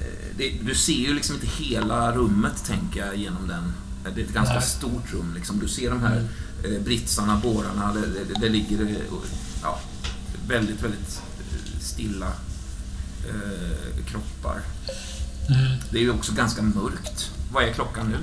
Eh, 0.00 0.06
Det, 0.36 0.52
du 0.62 0.74
ser 0.74 0.92
ju 0.92 1.14
liksom 1.14 1.34
inte 1.34 1.46
hela 1.46 2.12
rummet, 2.12 2.64
tänker 2.64 3.06
jag, 3.06 3.16
genom 3.16 3.48
den. 3.48 3.72
Det 4.14 4.20
är 4.20 4.24
ett 4.24 4.32
ganska 4.34 4.54
Nej. 4.54 4.62
stort 4.62 5.12
rum. 5.12 5.34
Liksom. 5.34 5.58
Du 5.58 5.68
ser 5.68 5.90
de 5.90 6.00
här 6.00 6.16
Mm. 6.64 6.76
eh, 6.76 6.82
britsarna, 6.82 7.40
bårarna. 7.42 7.92
Det, 7.94 8.00
det, 8.00 8.40
det 8.40 8.48
ligger 8.48 8.80
eh, 8.86 8.96
ja, 9.62 9.80
väldigt, 10.48 10.82
väldigt 10.82 11.20
stilla 11.80 12.32
eh, 13.28 14.04
kroppar. 14.06 14.60
Mm. 15.48 15.78
Det 15.90 15.98
är 15.98 16.02
ju 16.02 16.10
också 16.10 16.32
ganska 16.32 16.62
mörkt. 16.62 17.30
Vad 17.52 17.64
är 17.64 17.72
klockan 17.72 18.06
nu? 18.06 18.16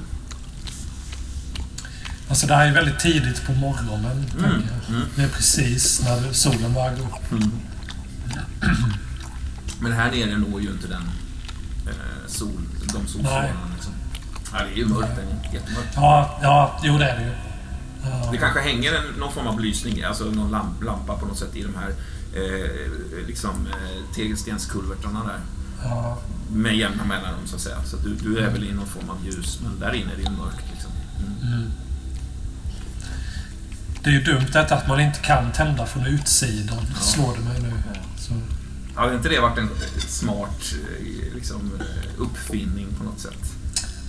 Alltså 2.29 2.47
det 2.47 2.55
här 2.55 2.67
är 2.67 2.73
väldigt 2.73 2.99
tidigt 2.99 3.45
på 3.45 3.51
morgonen. 3.51 4.25
Mm. 4.37 4.51
Mm. 4.89 5.01
Det 5.15 5.23
är 5.23 5.27
precis 5.27 6.01
när 6.03 6.33
solen 6.33 6.73
börjar 6.73 6.95
gå 6.95 7.03
upp. 7.03 7.43
Men 9.79 9.91
här 9.91 10.11
nere 10.11 10.37
når 10.37 10.61
ju 10.61 10.69
inte 10.69 10.87
den 10.87 11.01
eh, 11.87 12.27
sol, 12.27 12.61
de 12.93 13.07
solstrålarna. 13.07 13.69
Liksom. 13.75 13.93
Ja, 14.53 14.59
det 14.63 14.73
är 14.73 14.77
ju 14.77 14.85
mörkt. 14.85 15.15
Den 15.15 15.27
är 15.27 15.53
jättemörkt. 15.53 15.89
Ja, 15.95 16.39
ja, 16.41 16.79
jo 16.83 16.97
det 16.97 17.09
är 17.09 17.19
det 17.19 17.25
ju. 17.25 17.31
Ja. 18.03 18.29
Det 18.31 18.37
kanske 18.37 18.59
hänger 18.59 18.93
en, 18.93 19.19
någon 19.19 19.31
form 19.31 19.47
av 19.47 19.55
belysning, 19.55 20.03
alltså 20.03 20.23
någon 20.23 20.51
lamp, 20.51 20.83
lampa 20.83 21.17
på 21.17 21.25
något 21.25 21.37
sätt 21.37 21.55
i 21.55 21.63
de 21.63 21.75
här 21.75 21.89
eh, 22.35 23.27
liksom, 23.27 23.67
eh, 23.67 24.15
tegelstenskulvertarna 24.15 25.23
där. 25.23 25.39
Ja. 25.83 26.17
Med 26.51 26.77
jämna 26.77 27.03
mellanrum 27.03 27.47
så 27.47 27.55
att 27.55 27.61
säga. 27.61 27.83
Så 27.83 27.97
du, 27.97 28.15
du 28.15 28.39
är 28.39 28.49
väl 28.49 28.63
i 28.63 28.73
någon 28.73 28.87
form 28.87 29.09
av 29.09 29.25
ljus, 29.25 29.59
men 29.63 29.79
där 29.79 29.93
inne 29.93 30.11
är 30.11 30.15
det 30.15 30.23
ju 30.23 30.29
mörkt. 30.29 30.65
Liksom. 30.71 30.91
Mm. 31.43 31.71
Det 34.09 34.13
är 34.13 34.17
ju 34.19 34.23
dumt 34.23 34.45
detta 34.53 34.75
att 34.75 34.87
man 34.87 34.99
inte 34.99 35.19
kan 35.19 35.51
tända 35.51 35.85
från 35.85 36.05
utsidan, 36.05 36.77
Ja. 36.95 37.01
slår 37.01 37.33
det 37.37 37.39
mig 37.43 37.59
nu. 37.61 37.73
Så, 38.19 38.33
Hade 38.95 39.15
inte 39.15 39.29
det 39.29 39.39
varit 39.39 39.57
en 39.57 39.69
smart 40.07 40.73
eh, 40.73 41.35
liksom, 41.35 41.71
eh, 41.79 42.21
uppfinning 42.21 42.87
på 42.97 43.03
något 43.03 43.19
sätt? 43.19 43.51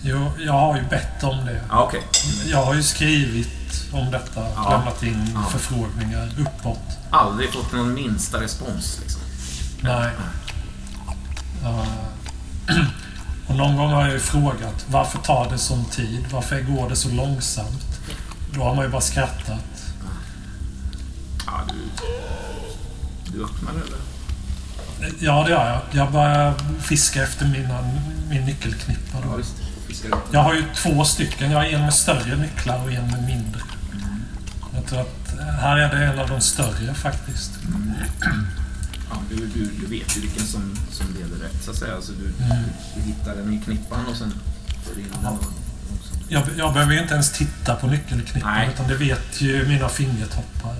Jo, 0.02 0.32
jag 0.38 0.52
har 0.52 0.76
ju 0.76 0.82
bett 0.82 1.22
om 1.24 1.44
det. 1.46 1.60
Ja, 1.68 1.82
okej. 1.82 2.02
Jag 2.46 2.64
har 2.64 2.74
ju 2.74 2.82
skrivit 2.82 3.84
om 3.92 4.10
detta, 4.10 4.40
Ja. 4.54 4.70
lämnat 4.70 5.02
in 5.02 5.30
Ja. 5.34 5.44
förfrågningar 5.50 6.32
uppåt. 6.38 6.98
Aldrig 7.10 7.52
fått 7.52 7.72
någon 7.72 7.94
minsta 7.94 8.40
respons 8.40 8.98
liksom. 9.00 9.20
Nej. 9.80 10.10
Ja. 11.62 11.86
Och 13.48 13.56
någon 13.56 13.76
gång 13.76 13.90
har 13.92 14.02
jag 14.02 14.12
ju 14.12 14.18
frågat 14.20 14.84
varför 14.88 15.18
tar 15.18 15.50
det 15.50 15.58
sån 15.58 15.84
tid? 15.84 16.24
Varför 16.32 16.60
går 16.60 16.88
det 16.88 16.96
så 16.96 17.08
långsamt? 17.08 18.00
Då 18.54 18.62
har 18.62 18.74
man 18.74 18.84
ju 18.84 18.90
bara 18.90 19.00
skrattat. 19.00 19.60
Ja, 21.68 21.74
du... 21.74 23.38
Du 23.38 23.44
öppnar 23.44 23.70
eller? 23.72 23.98
Ja, 25.18 25.44
det 25.44 25.50
gör 25.50 25.66
jag. 25.70 25.80
Jag 26.04 26.12
börjar 26.12 26.54
fiska 26.80 27.22
efter 27.22 27.46
mina, 27.46 27.82
min 28.30 28.44
nyckelknippa. 28.44 29.18
Ja, 29.24 29.36
visst. 29.36 29.54
Fiskar. 29.86 30.10
Jag 30.32 30.40
har 30.42 30.54
ju 30.54 30.64
två 30.76 31.04
stycken. 31.04 31.50
Jag 31.50 31.58
har 31.58 31.64
en 31.66 31.80
med 31.80 31.94
större 31.94 32.36
nycklar 32.36 32.82
och 32.84 32.92
en 32.92 33.06
med 33.10 33.24
mindre. 33.24 33.60
Jag 34.74 34.86
tror 34.86 35.00
att 35.00 35.34
här 35.60 35.76
är 35.76 35.94
det 35.96 36.04
en 36.04 36.18
av 36.18 36.28
de 36.28 36.40
större 36.40 36.94
faktiskt. 36.94 37.50
Ja, 39.10 39.16
du, 39.30 39.36
du, 39.36 39.64
du 39.80 39.86
vet 39.86 40.16
ju 40.16 40.20
vilken 40.20 40.46
som, 40.46 40.76
som 40.90 41.06
leder 41.14 41.36
rätt, 41.44 41.64
så 41.64 41.70
att 41.70 41.76
säga. 41.76 41.94
Alltså, 41.94 42.12
du, 42.12 42.44
Mm. 42.44 42.64
du 42.96 43.02
hittar 43.02 43.36
den 43.36 43.52
i 43.54 43.60
knippan 43.64 44.06
och 44.06 44.16
sen 44.16 44.34
får 44.84 44.94
du 44.94 45.00
in 45.00 45.06
den. 45.22 45.22
Så. 45.22 45.38
Jag, 46.28 46.42
jag 46.56 46.72
behöver 46.72 46.92
ju 46.92 47.00
inte 47.02 47.14
ens 47.14 47.32
titta 47.32 47.74
på 47.74 47.86
nyckelknippan 47.86 48.52
Nej. 48.54 48.68
utan 48.74 48.88
det 48.88 48.94
vet 48.94 49.40
ju 49.40 49.68
mina 49.68 49.88
fingertoppar. 49.88 50.74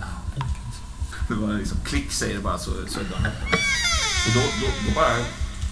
Det 1.30 1.36
var 1.36 1.54
liksom 1.54 1.78
klick 1.84 2.12
säger 2.12 2.34
det 2.36 2.42
bara 2.42 2.58
så, 2.58 2.70
så. 2.70 3.00
Och 3.00 4.32
då, 4.34 4.40
då, 4.40 4.66
då 4.86 4.94
bara 4.94 5.16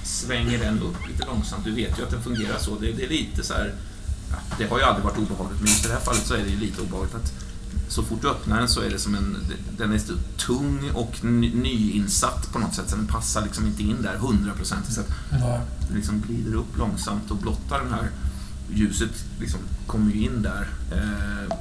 svänger 0.04 0.58
den 0.58 0.78
upp 0.82 1.08
lite 1.08 1.26
långsamt. 1.26 1.64
Du 1.64 1.74
vet 1.74 1.98
ju 1.98 2.02
att 2.02 2.10
den 2.10 2.22
fungerar 2.22 2.58
så. 2.58 2.78
Det, 2.78 2.92
det 2.92 3.04
är 3.04 3.08
lite 3.08 3.44
så 3.44 3.54
här... 3.54 3.74
Ja, 4.30 4.36
det 4.58 4.64
har 4.64 4.78
ju 4.78 4.84
aldrig 4.84 5.04
varit 5.04 5.18
obehagligt, 5.18 5.60
men 5.60 5.68
just 5.68 5.84
i 5.84 5.88
det 5.88 5.94
här 5.94 6.00
fallet 6.00 6.26
så 6.26 6.34
är 6.34 6.38
det 6.38 6.50
ju 6.50 6.56
lite 6.56 6.82
obehagligt 6.82 7.14
att 7.14 7.32
så 7.88 8.02
fort 8.02 8.22
du 8.22 8.28
öppnar 8.28 8.58
den 8.58 8.68
så 8.68 8.80
är 8.80 8.90
det 8.90 8.98
som 8.98 9.14
en... 9.14 9.36
Den 9.78 9.92
är 9.92 9.98
så 9.98 10.12
tung 10.36 10.90
och 10.94 11.24
ny, 11.24 11.54
nyinsatt 11.54 12.52
på 12.52 12.58
något 12.58 12.74
sätt, 12.74 12.90
så 12.90 12.96
den 12.96 13.06
passar 13.06 13.42
liksom 13.42 13.66
inte 13.66 13.82
in 13.82 14.02
där 14.02 14.16
hundraprocentigt. 14.16 14.94
Så 14.94 15.00
att 15.00 15.10
du 15.88 15.96
liksom 15.96 16.20
glider 16.20 16.54
upp 16.54 16.78
långsamt 16.78 17.30
och 17.30 17.36
blottar 17.36 17.80
den 17.84 17.92
här... 17.92 18.10
Ljuset 18.70 19.24
liksom 19.40 19.60
kommer 19.86 20.12
ju 20.12 20.20
in 20.24 20.42
där. 20.42 20.68
Eh, 20.92 21.56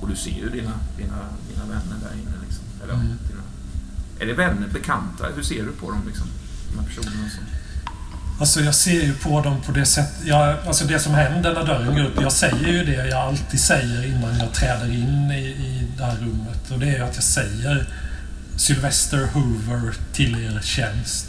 och 0.00 0.08
du 0.08 0.16
ser 0.16 0.30
ju 0.30 0.50
dina, 0.50 0.72
dina, 0.96 1.18
dina 1.48 1.64
vänner 1.64 1.96
där 2.02 2.12
inne. 2.12 2.32
Liksom. 2.46 2.63
Eller, 2.84 2.94
Mm. 2.94 3.06
dina, 3.28 3.40
är 4.20 4.26
det 4.26 4.32
vänner, 4.34 4.68
bekanta? 4.68 5.24
Hur 5.36 5.42
ser 5.42 5.62
du 5.64 5.72
på 5.72 5.90
dem? 5.90 6.02
Liksom? 6.06 6.26
De 6.72 6.78
här 6.78 6.86
personerna 6.88 7.30
som... 7.30 7.44
Alltså 8.40 8.60
jag 8.60 8.74
ser 8.74 9.02
ju 9.02 9.14
på 9.14 9.40
dem 9.40 9.60
på 9.66 9.72
det 9.72 9.84
sätt... 9.86 10.12
Jag, 10.24 10.56
alltså 10.66 10.84
det 10.84 10.98
som 10.98 11.14
händer 11.14 11.54
när 11.54 11.66
dörren 11.66 11.94
går 11.94 12.04
upp. 12.04 12.20
Jag 12.20 12.32
säger 12.32 12.68
ju 12.72 12.84
det 12.84 13.06
jag 13.08 13.18
alltid 13.28 13.60
säger 13.60 14.06
innan 14.06 14.38
jag 14.38 14.52
träder 14.54 14.86
in 14.92 15.30
i, 15.30 15.44
i 15.44 15.88
det 15.98 16.04
här 16.04 16.16
rummet. 16.16 16.70
Och 16.70 16.78
det 16.78 16.96
är 16.96 17.02
att 17.02 17.14
jag 17.14 17.24
säger 17.24 17.86
Sylvester 18.56 19.26
Hoover 19.32 19.94
till 20.12 20.44
er 20.44 20.60
tjänst. 20.62 21.26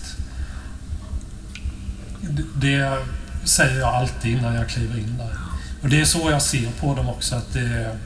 Det, 2.22 2.44
det 2.56 2.98
säger 3.44 3.80
jag 3.80 3.94
alltid 3.94 4.32
innan 4.38 4.56
jag 4.56 4.70
kliver 4.70 4.98
in 4.98 5.18
där. 5.18 5.38
Och 5.84 5.89
det 5.89 6.02
är 6.02 6.06
så 6.06 6.32
jag 6.32 6.41
ser 6.41 6.72
på 6.80 6.96
dem 6.96 7.10
också. 7.10 7.36
Att 7.36 7.54
det, 7.54 7.98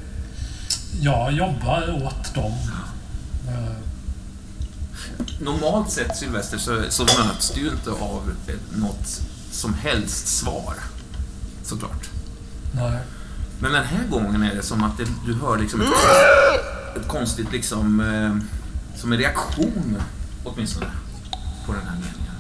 jag 1.02 1.32
jobbar 1.34 2.04
åt 2.04 2.34
dem. 2.36 2.58
Eh, 3.50 3.72
Normalt 5.42 5.92
sett, 5.92 6.18
Sylvester, 6.18 6.58
så, 6.58 6.82
så 6.90 7.04
möts 7.04 7.52
du 7.52 7.68
inte 7.70 7.92
av 7.92 8.32
ett- 8.48 8.78
något 8.78 9.22
som 9.52 9.74
helst 9.74 10.28
svar. 10.28 10.74
Såklart. 11.64 12.10
Nej. 12.76 13.00
Men 13.62 13.72
den 13.72 13.84
här 13.86 14.08
gången 14.10 14.44
är 14.44 14.56
det 14.56 14.64
som 14.64 14.84
att 14.84 14.98
det, 14.98 15.08
du 15.26 15.34
hör 15.34 15.58
liksom 15.58 15.82
ett, 15.82 15.88
ett 17.02 17.08
konstigt 17.08 17.52
liksom... 17.52 18.00
Eh, 18.00 18.38
som 19.00 19.12
en 19.12 19.18
reaktion, 19.18 19.96
åtminstone, 20.44 20.92
på 21.66 21.74
den 21.74 21.82
här 21.82 21.96
meningen. 21.96 22.36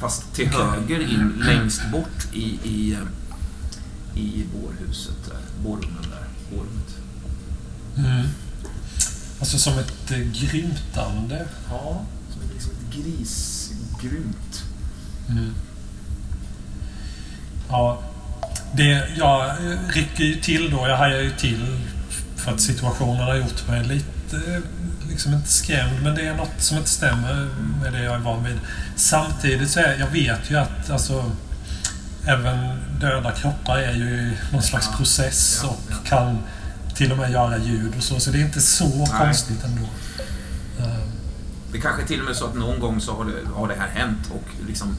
Fast 0.00 0.32
till 0.34 0.48
Okej. 0.54 0.66
höger 0.66 1.00
in, 1.00 1.42
längst 1.46 1.80
bort 1.92 2.26
i, 2.32 2.58
i, 2.64 2.92
eh, 2.92 4.20
i 4.20 4.46
bårhuset 4.54 5.24
där. 5.28 5.38
Bårrummen 5.64 6.02
där. 6.02 6.24
Bårrummet. 6.50 6.96
Mm. 7.96 8.26
Alltså 9.40 9.58
som 9.58 9.78
ett 9.78 10.10
eh, 10.10 10.18
grymtande. 10.18 11.46
Ja, 11.70 12.04
som 12.32 12.42
ett, 12.42 12.52
liksom 12.52 12.72
ett 12.72 12.94
grisgrymt. 12.94 14.62
Mm. 15.28 15.54
Ja, 17.68 18.02
det, 18.72 19.08
jag 19.16 19.52
rycker 19.88 20.24
ju 20.24 20.40
till 20.40 20.70
då. 20.70 20.88
Jag 20.88 20.96
hajar 20.96 21.20
ju 21.20 21.30
till 21.30 21.78
för 22.36 22.52
att 22.52 22.60
situationen 22.60 23.24
har 23.24 23.34
gjort 23.34 23.68
mig 23.68 23.84
lite, 23.84 24.36
eh, 24.36 24.60
liksom 25.08 25.34
inte 25.34 25.48
skrämd, 25.48 26.02
men 26.02 26.14
det 26.14 26.26
är 26.26 26.34
något 26.34 26.60
som 26.60 26.76
inte 26.76 26.90
stämmer 26.90 27.48
med 27.82 27.92
det 27.92 28.02
jag 28.02 28.14
är 28.14 28.18
van 28.18 28.44
vid. 28.44 28.58
Samtidigt 28.96 29.70
så 29.70 29.80
är 29.80 29.96
jag 29.98 30.06
vet 30.06 30.50
ju 30.50 30.56
att 30.56 30.90
alltså, 30.90 31.30
även 32.26 32.78
döda 33.00 33.30
kroppar 33.30 33.78
är 33.78 33.92
ju 33.92 34.36
någon 34.52 34.62
slags 34.62 34.96
process 34.96 35.64
och 35.64 36.06
kan 36.06 36.38
till 36.96 37.12
och 37.12 37.18
med 37.18 37.30
göra 37.30 37.58
ljud 37.58 37.92
och 37.96 38.02
så, 38.02 38.20
så 38.20 38.30
det 38.30 38.38
är 38.38 38.44
inte 38.44 38.60
så 38.60 38.84
Nej. 38.96 39.06
konstigt 39.18 39.64
ändå. 39.64 39.82
Eh, 40.78 41.04
Det 41.72 41.80
kanske 41.80 42.02
är 42.02 42.06
till 42.06 42.20
och 42.20 42.26
med 42.26 42.36
så 42.36 42.44
att 42.44 42.54
någon 42.54 42.80
gång 42.80 43.00
så 43.00 43.16
har 43.16 43.24
det, 43.24 43.48
har 43.54 43.68
det 43.68 43.74
här 43.74 43.88
hänt 43.88 44.30
och 44.30 44.66
liksom 44.68 44.96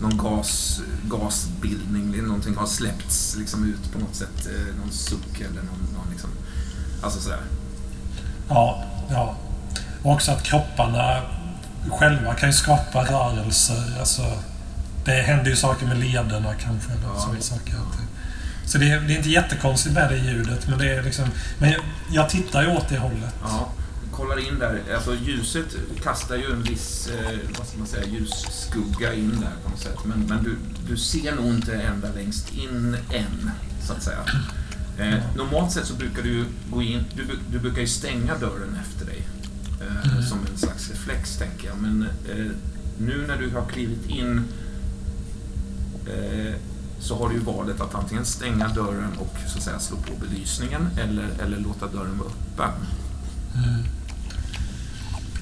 någon- 0.00 0.16
gas, 0.18 0.80
gasbildning, 1.04 2.22
någonting 2.26 2.56
har 2.56 2.66
släppts 2.66 3.36
liksom 3.38 3.64
ut 3.64 3.92
på 3.92 3.98
något 3.98 4.14
sätt. 4.16 4.46
eh, 4.46 4.76
Någon 4.80 4.92
suck 4.92 5.40
eller 5.40 5.62
någon, 5.62 5.94
någon 5.94 6.10
liksom... 6.12 6.30
Alltså 7.02 7.20
sådär. 7.20 7.40
Ja, 8.48 8.84
ja. 9.10 9.36
Och 10.02 10.12
också 10.12 10.32
att 10.32 10.42
kropparna 10.42 11.20
själva 11.90 12.34
kan 12.34 12.48
ju 12.48 12.52
skapa 12.52 13.04
rörelser. 13.04 13.96
Alltså, 14.00 14.22
det 15.04 15.12
händer 15.22 15.46
ju 15.50 15.56
saker 15.56 15.86
med 15.86 15.98
lederna 15.98 16.54
kanske. 16.54 16.92
Ja. 17.14 17.20
sådana 17.20 17.40
saker. 17.40 17.74
Så 18.66 18.78
det 18.78 18.90
är, 18.90 19.00
det 19.00 19.12
är 19.12 19.16
inte 19.16 19.30
jättekonstigt 19.30 19.94
med 19.94 20.10
det 20.10 20.16
ljudet. 20.16 20.68
Men, 20.68 20.78
det 20.78 20.94
är 20.94 21.02
liksom, 21.02 21.24
men 21.58 21.74
jag, 22.10 22.30
tittar 22.30 22.62
ju 22.62 22.68
åt 22.68 22.88
det 22.88 22.98
hållet. 22.98 23.34
Ja, 23.42 23.72
kollar 24.12 24.48
in 24.48 24.58
där. 24.58 24.82
Alltså 24.94 25.14
ljuset 25.14 25.66
kastar 26.02 26.36
ju 26.36 26.52
en 26.52 26.62
viss, 26.62 27.08
eh, 27.08 27.38
vad 27.58 27.66
ska 27.66 27.78
man 27.78 27.86
säga, 27.86 28.06
ljusskugga 28.06 29.14
in 29.14 29.30
där 29.40 29.52
på 29.64 29.70
något 29.70 29.80
sätt. 29.80 29.98
Men, 30.04 30.20
men 30.28 30.44
du, 30.44 30.56
du 30.88 30.96
ser 30.96 31.34
nog 31.34 31.46
inte 31.46 31.74
ända 31.74 32.08
längst 32.14 32.54
in 32.54 32.96
än, 33.12 33.50
så 33.86 33.92
att 33.92 34.02
säga. 34.02 34.18
Eh, 34.98 35.18
normalt 35.36 35.72
sett 35.72 35.86
så 35.86 35.94
brukar 35.94 36.22
du 36.22 36.44
gå 36.70 36.82
in, 36.82 37.04
du, 37.14 37.24
du 37.52 37.58
brukar 37.58 37.80
ju 37.80 37.86
stänga 37.86 38.36
dörren 38.38 38.78
efter 38.86 39.06
dig. 39.06 39.22
Eh, 39.80 40.12
Mm. 40.12 40.22
Som 40.22 40.38
en 40.52 40.58
slags 40.58 40.90
reflex, 40.90 41.36
tänker 41.36 41.68
jag. 41.68 41.76
Men 41.78 42.02
eh, 42.02 42.46
nu 42.98 43.24
när 43.26 43.36
du 43.38 43.50
har 43.50 43.66
klivit 43.66 44.06
in 44.10 44.44
eh, 46.06 46.54
så 47.02 47.18
har 47.18 47.28
du 47.28 47.34
ju 47.34 47.40
valet 47.40 47.80
att 47.80 47.94
antingen 47.94 48.24
stänga 48.24 48.68
dörren 48.68 49.12
och 49.18 49.36
så 49.48 49.58
att 49.58 49.64
säga 49.64 49.78
slå 49.78 49.96
på 49.96 50.12
belysningen 50.20 50.88
eller, 50.98 51.28
eller 51.42 51.58
låta 51.58 51.86
dörren 51.86 52.18
vara 52.18 52.28
öppen. 52.28 52.70
Mm. 53.54 53.84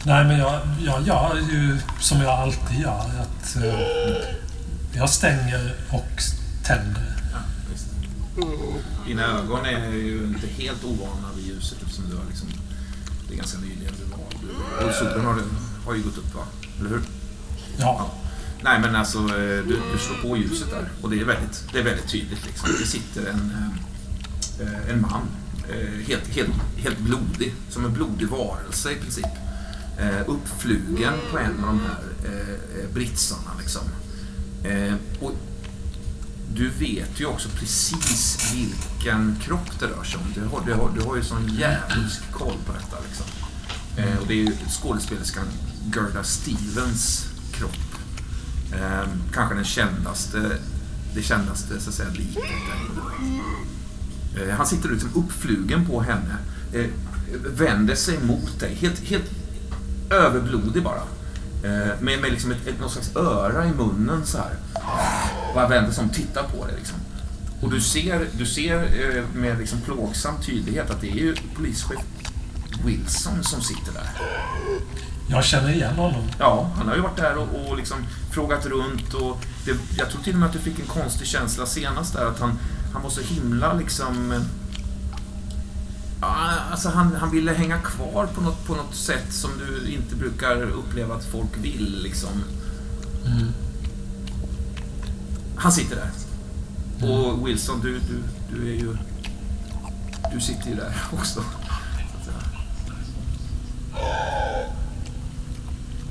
Nej, 0.05 0.25
men 0.25 0.39
jag, 0.39 0.61
jag 0.81 1.07
gör 1.07 1.37
ju 1.51 1.79
som 2.01 2.21
jag 2.21 2.31
alltid 2.31 2.81
gör. 2.81 3.11
Att, 3.21 3.57
eh, 3.57 4.35
jag 4.93 5.11
stänger 5.11 5.75
och 5.91 6.23
tänder. 6.65 7.17
Ja, 7.33 7.39
visst. 7.73 7.87
Dina 9.07 9.25
ögon 9.25 9.67
är 9.67 9.93
ju 9.93 10.25
inte 10.25 10.47
helt 10.47 10.85
ovana 10.85 11.29
vid 11.37 11.47
ljuset 11.47 11.79
eftersom 11.83 12.11
du 12.11 12.17
har 12.17 12.25
liksom, 12.29 12.49
det 13.29 13.35
är 13.35 13.37
ganska 13.39 13.59
nyligen 13.59 13.95
du 13.99 14.11
var. 14.11 14.27
Du, 14.81 14.87
och 14.87 14.95
solen 14.95 15.27
har, 15.27 15.43
har 15.87 15.95
ju 15.95 16.03
gått 16.03 16.19
upp 16.19 16.35
va? 16.35 16.43
Eller 16.79 16.91
hur? 16.91 17.03
Ja. 17.77 18.11
Nej 18.63 18.81
men 18.81 18.97
alltså, 18.97 19.19
eh, 19.19 19.65
du, 19.67 19.79
du 19.93 19.99
slår 19.99 20.17
på 20.29 20.37
ljuset 20.37 20.71
där 20.71 20.89
och 21.03 21.11
det 21.11 21.21
är 21.21 21.25
väldigt, 21.25 21.65
det 21.73 21.79
är 21.79 21.85
väldigt 21.85 22.09
tydligt 22.09 22.47
liksom. 22.47 22.69
Det 22.81 22.87
sitter 22.87 23.27
en, 23.27 23.53
eh, 24.61 24.67
eh, 24.67 24.91
en 24.91 25.01
man, 25.01 25.23
helt, 26.07 26.27
helt, 26.29 26.55
helt 26.77 26.99
blodig, 26.99 27.55
som 27.69 27.85
en 27.85 27.93
blodig 27.93 28.29
varelse 28.29 28.93
i 28.93 28.97
princip. 28.97 29.27
Uppflugen 30.27 31.15
på 31.31 31.39
en 31.39 31.65
av 31.65 31.67
de 31.67 31.81
här 31.81 31.99
britsarna 32.95 33.51
liksom. 33.59 33.83
Och 35.21 35.33
du 36.55 36.69
vet 36.69 37.21
ju 37.21 37.27
också 37.27 37.49
precis 37.49 38.53
vilken 38.55 39.37
kropp 39.43 39.81
det 39.81 39.87
rör 39.87 40.05
sig 40.05 40.21
om. 40.21 40.33
Du 40.35 40.41
har, 40.41 40.67
du 40.67 40.73
har, 40.73 40.91
du 40.99 41.05
har 41.05 41.17
ju 41.17 41.23
sån 41.23 41.49
jävulsk 41.49 42.33
koll 42.33 42.57
på 42.67 42.73
detta. 42.73 42.97
Liksom. 43.09 43.27
Och 44.21 44.27
det 44.27 44.35
är 44.35 44.45
ju 44.45 44.53
skådespelerskan 44.69 45.47
Gerda 45.95 46.25
Stevens 46.25 47.27
kropp. 47.53 47.90
Eh, 48.73 49.09
kanske 49.33 49.55
den 49.55 49.65
kändaste, 49.65 50.59
det 51.15 51.23
kändaste 51.23 51.81
så 51.81 51.89
att 51.89 51.95
säga, 51.95 52.09
liket 52.11 52.43
där 52.43 53.27
inne. 53.27 53.43
Eh, 54.51 54.57
han 54.57 54.67
sitter 54.67 54.89
liksom 54.89 55.11
uppflugen 55.15 55.87
på 55.87 56.01
henne. 56.01 56.37
Eh, 56.73 56.87
vänder 57.57 57.95
sig 57.95 58.19
mot 58.23 58.61
dig. 58.61 58.75
Helt, 58.75 59.01
helt 59.01 59.31
överblodig 60.11 60.83
bara. 60.83 61.03
Eh, 61.65 62.01
med 62.01 62.21
med 62.21 62.31
liksom 62.31 62.51
ett, 62.51 62.67
ett, 62.67 62.81
någon 62.81 62.91
slags 62.91 63.17
öra 63.17 63.67
i 63.67 63.71
munnen 63.71 64.27
så 64.27 64.39
här. 64.39 64.55
Bara 65.55 65.69
vänder 65.69 65.93
sig 65.93 66.03
om 66.03 66.09
och 66.09 66.17
tittar 66.17 66.43
på 66.43 66.67
dig. 66.67 66.75
liksom. 66.79 66.99
Och 67.63 67.71
du 67.71 67.81
ser, 67.81 68.27
du 68.39 68.47
ser 68.47 68.77
eh, 68.77 69.25
med 69.35 69.59
liksom 69.59 69.81
plågsam 69.81 70.35
tydlighet 70.47 70.91
att 70.91 71.01
det 71.01 71.11
är 71.11 71.17
ju 71.17 71.35
polischef 71.57 72.05
Wilson 72.85 73.45
som 73.45 73.61
sitter 73.61 73.93
där. 73.93 74.11
Jag 75.31 75.45
känner 75.45 75.73
igen 75.73 75.95
honom. 75.95 76.25
Ja, 76.39 76.71
han 76.77 76.89
har 76.89 76.95
ju 76.95 77.01
varit 77.01 77.17
där 77.17 77.37
och, 77.37 77.71
och 77.71 77.77
liksom 77.77 77.97
frågat 78.31 78.67
runt 78.67 79.15
och 79.15 79.45
det, 79.65 79.77
jag 79.99 80.11
tror 80.11 80.23
till 80.23 80.33
och 80.33 80.39
med 80.39 80.47
att 80.47 80.53
du 80.53 80.59
fick 80.59 80.79
en 80.79 80.87
konstig 80.87 81.27
känsla 81.27 81.67
senast 81.67 82.15
där 82.15 82.27
att 82.27 82.41
han, 82.41 82.59
han 82.93 83.03
var 83.03 83.11
så 83.11 83.21
himla 83.21 83.73
liksom... 83.73 84.45
Ja, 86.21 86.37
alltså 86.71 86.89
han, 86.89 87.17
han 87.17 87.31
ville 87.31 87.53
hänga 87.53 87.79
kvar 87.79 88.27
på 88.35 88.41
något, 88.41 88.67
på 88.67 88.75
något 88.75 88.95
sätt 88.95 89.33
som 89.33 89.51
du 89.59 89.91
inte 89.91 90.17
brukar 90.17 90.63
uppleva 90.63 91.15
att 91.15 91.25
folk 91.25 91.57
vill 91.63 92.03
liksom. 92.03 92.45
Han 95.57 95.73
sitter 95.73 95.97
där. 95.97 96.11
Och 97.09 97.49
Wilson, 97.49 97.81
du, 97.81 97.93
du, 97.99 98.23
du 98.55 98.71
är 98.71 98.75
ju... 98.75 98.97
Du 100.35 100.41
sitter 100.41 100.69
ju 100.69 100.75
där 100.75 100.95
också. 101.13 101.45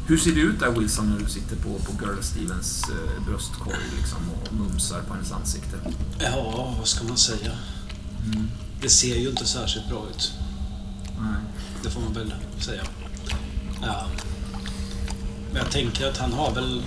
Hur 0.09 0.17
ser 0.17 0.31
det 0.31 0.41
ut 0.41 0.59
där 0.59 0.71
Wilson 0.71 1.09
när 1.09 1.19
du 1.19 1.29
sitter 1.29 1.55
på, 1.55 1.69
på 1.69 2.05
Girl 2.05 2.21
Stevens 2.21 2.83
eh, 2.89 3.25
bröstkorg 3.25 3.77
liksom, 3.97 4.17
och 4.29 4.53
mumsar 4.53 5.01
på 5.01 5.13
hennes 5.13 5.31
ansikte? 5.31 5.77
Ja, 6.19 6.75
vad 6.79 6.87
ska 6.87 7.03
man 7.03 7.17
säga? 7.17 7.51
Det 8.81 8.89
ser 8.89 9.15
ju 9.15 9.29
inte 9.29 9.45
särskilt 9.45 9.87
bra 9.87 10.05
ut. 10.09 10.33
Nej. 11.19 11.41
Det 11.83 11.89
får 11.89 12.01
man 12.01 12.13
väl 12.13 12.33
säga. 12.59 12.83
Ja. 13.81 14.07
Men 15.47 15.55
jag 15.55 15.71
tänker 15.71 16.09
att 16.09 16.17
han 16.17 16.33
har 16.33 16.55
väl 16.55 16.83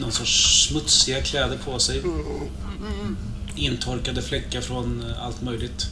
någon 0.00 0.12
sorts 0.12 0.66
smutsiga 0.68 1.22
kläder 1.22 1.58
på 1.58 1.78
sig. 1.78 2.02
Intorkade 3.54 4.22
fläckar 4.22 4.60
från 4.60 5.04
allt 5.20 5.42
möjligt. 5.42 5.86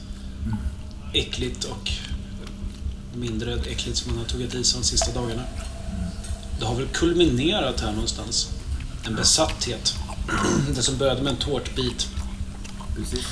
Äckligt 1.13 1.63
och 1.63 1.91
mindre 3.15 3.53
äckligt 3.53 3.97
som 3.97 4.09
han 4.11 4.19
har 4.19 4.25
tuggat 4.25 4.53
i 4.53 4.63
sig 4.63 4.79
de 4.81 4.85
sista 4.85 5.11
dagarna. 5.11 5.43
Det 6.59 6.65
har 6.65 6.75
väl 6.75 6.87
kulminerat 6.87 7.81
här 7.81 7.91
någonstans. 7.91 8.49
En 9.05 9.15
besatthet. 9.15 9.93
Det 10.75 10.81
som 10.83 10.97
började 10.97 11.21
med 11.21 11.31
en 11.31 11.37
tårtbit 11.39 12.07
Precis. 12.95 13.25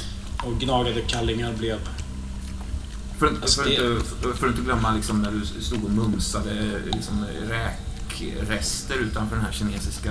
och 0.44 0.60
gnagade 0.60 1.02
kallingar 1.02 1.54
blev 1.54 1.78
För, 3.20 3.28
Alltså, 3.28 3.62
för, 3.62 3.70
det- 3.70 3.76
inte, 3.76 4.06
för, 4.22 4.34
för 4.34 4.46
att 4.48 4.52
inte 4.52 4.62
glömma 4.66 4.92
liksom, 4.96 5.22
när 5.22 5.32
du 5.32 5.62
stod 5.64 5.84
och 5.84 5.90
mumsade 5.92 6.80
liksom, 6.94 7.26
räkrester 7.50 8.96
utanför 8.96 9.36
den 9.36 9.46
här 9.46 9.52
kinesiska... 9.52 10.10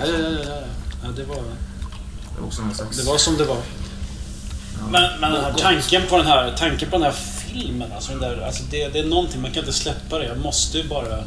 Ja, 0.00 0.06
ja, 0.06 0.18
ja, 0.18 0.28
ja. 0.44 0.60
ja 1.04 1.08
det, 1.16 1.24
var, 1.24 1.36
Det 1.36 2.40
var 2.40 2.46
också 2.46 2.62
någon 2.62 2.74
slags... 2.74 2.96
det 2.96 3.02
var 3.04 3.18
som 3.18 3.36
det 3.36 3.44
var. 3.44 3.56
ja, 3.56 4.86
Men, 4.90 5.20
men 5.20 5.32
den 5.32 5.44
här 5.44 5.54
tanken 5.58 6.02
på 6.08 6.16
den 6.16 6.26
här, 6.26 6.54
tanken 6.58 6.90
på 6.90 6.96
den 6.96 7.02
här 7.12 7.14
filmen, 7.60 7.92
alltså, 7.92 8.12
den 8.12 8.20
där, 8.20 8.40
alltså 8.40 8.62
det, 8.70 8.88
det 8.88 8.98
är 8.98 9.04
någonting, 9.06 9.42
man 9.42 9.50
kan 9.50 9.60
inte 9.60 9.72
släppa 9.72 10.18
det. 10.18 10.24
Jag 10.24 10.38
måste 10.38 10.78
ju 10.78 10.88
bara... 10.88 11.24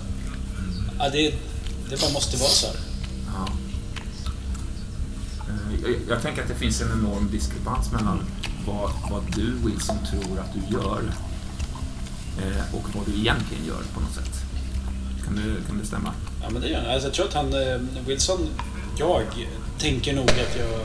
Ja, 0.99 1.09
det, 1.09 1.33
det 1.89 2.01
bara 2.01 2.11
måste 2.11 2.37
vara 2.37 2.49
så 2.49 2.67
här. 2.67 2.75
Ja. 3.35 3.47
Eh, 5.47 5.81
Jag, 5.83 5.95
jag 6.09 6.21
tänker 6.21 6.41
att 6.41 6.47
det 6.47 6.55
finns 6.55 6.81
en 6.81 6.91
enorm 6.91 7.29
diskrepans 7.31 7.91
mellan 7.91 8.25
vad, 8.67 8.91
vad 9.11 9.23
du, 9.35 9.51
Wilson, 9.65 9.97
tror 10.11 10.39
att 10.39 10.53
du 10.53 10.75
gör 10.75 11.01
eh, 12.37 12.75
och 12.75 12.95
vad 12.95 13.05
du 13.05 13.11
egentligen 13.11 13.65
gör 13.65 13.83
på 13.93 13.99
något 13.99 14.13
sätt. 14.13 14.41
Kan 15.25 15.35
det, 15.35 15.67
kan 15.67 15.77
det 15.79 15.85
stämma? 15.85 16.13
Ja, 16.41 16.49
men 16.49 16.61
det 16.61 16.67
gör 16.67 16.83
jag. 16.83 16.93
Alltså, 16.93 17.07
jag 17.07 17.13
tror 17.13 17.27
att 17.27 17.33
han, 17.33 17.53
eh, 17.53 17.79
Wilson, 18.07 18.47
jag 18.97 19.23
tänker 19.79 20.13
nog 20.15 20.29
att 20.29 20.55
jag, 20.59 20.81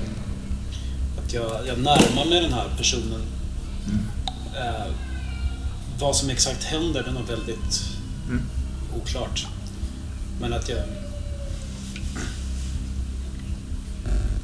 att 1.24 1.32
jag, 1.32 1.66
jag 1.66 1.78
närmar 1.78 2.24
mig 2.30 2.42
den 2.42 2.52
här 2.52 2.68
personen. 2.76 3.20
Eh, 4.56 4.92
vad 6.04 6.16
som 6.16 6.30
exakt 6.30 6.64
händer, 6.64 7.02
det 7.02 7.08
är 7.10 7.14
nog 7.14 7.26
väldigt 7.26 7.82
Mm. 8.28 8.42
oklart. 8.96 9.46
Men 10.40 10.52
att 10.52 10.68
jag... 10.68 10.78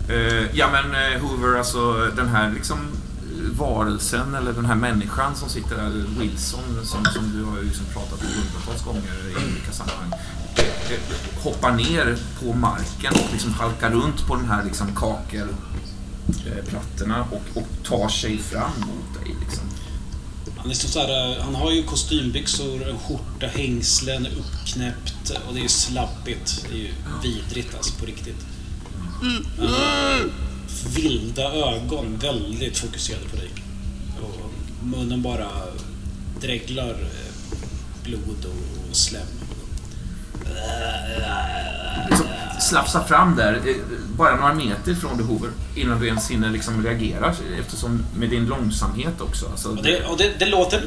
Eh, 0.09 0.44
ja 0.53 0.68
men 0.73 0.85
eh, 0.94 1.20
Hoover, 1.20 1.59
alltså 1.59 2.11
den 2.16 2.29
här 2.29 2.51
liksom 2.53 2.79
varelsen 3.59 4.35
eller 4.35 4.53
den 4.53 4.64
här 4.64 4.75
människan 4.75 5.37
som 5.37 5.49
sitter 5.49 5.77
där, 5.77 5.90
Wilson, 6.18 6.61
som, 6.85 7.05
som 7.05 7.33
du 7.37 7.44
har 7.44 7.62
liksom 7.62 7.85
pratat 7.92 8.20
om 8.20 8.27
hundratals 8.27 8.85
gånger 8.85 9.31
i 9.31 9.35
olika 9.35 9.73
sammanhang, 9.73 10.12
eh, 10.57 10.99
hoppar 11.42 11.73
ner 11.73 12.18
på 12.40 12.53
marken 12.53 13.12
och 13.12 13.29
liksom 13.33 13.53
halkar 13.53 13.90
runt 13.90 14.27
på 14.27 14.37
de 14.37 14.49
här 14.49 14.64
liksom 14.64 14.94
kakelplattorna 14.94 17.25
och, 17.31 17.42
och 17.55 17.68
tar 17.85 18.09
sig 18.09 18.38
fram 18.38 18.70
mot 18.81 19.14
dig. 19.25 19.37
Liksom. 19.40 19.69
Han, 20.62 20.70
är 20.70 20.75
så 20.75 21.01
här, 21.01 21.31
eh, 21.31 21.42
han 21.42 21.55
har 21.55 21.73
ju 21.73 21.83
kostymbyxor, 21.83 22.88
en 22.88 22.99
skjorta, 22.99 23.46
hängslen, 23.46 24.27
uppknäppt 24.27 25.31
och 25.49 25.55
det 25.55 25.61
är 25.61 25.62
ju 25.62 25.68
slabbigt. 25.68 26.66
Det 26.70 26.75
är 26.75 26.79
ju 26.79 26.90
vidrigt 27.23 27.75
alltså 27.75 27.92
på 28.01 28.07
riktigt. 28.07 28.46
Han 29.59 29.68
har 29.68 30.31
vilda 30.96 31.53
ögon, 31.53 32.18
väldigt 32.18 32.79
fokuserade 32.79 33.29
på 33.29 33.37
dig. 33.37 33.51
Och 34.23 34.51
munnen 34.87 35.23
bara 35.23 35.49
dreglar 36.40 36.90
eh, 36.90 37.59
blod 38.05 38.46
och 38.90 38.96
slem. 38.96 39.27
Slafsar 42.61 43.05
fram 43.05 43.37
där, 43.37 43.55
eh, 43.55 43.77
bara 44.16 44.37
några 44.37 44.55
meter 44.55 44.94
från 44.94 45.16
dig 45.16 45.27
Hoover, 45.27 45.51
innan 45.77 46.01
du 46.01 46.07
ens 46.07 46.31
hinner 46.31 46.51
liksom 46.51 46.85
reagera 46.85 47.35
eftersom 47.61 48.05
med 48.16 48.31
din 48.31 48.46
långsamhet 48.46 49.20
också. 49.20 49.46
Alltså, 49.51 49.68
Och 49.68 49.83
det, 49.83 50.05
och 50.05 50.18
det, 50.18 50.31
det 50.38 50.46
låter... 50.46 50.83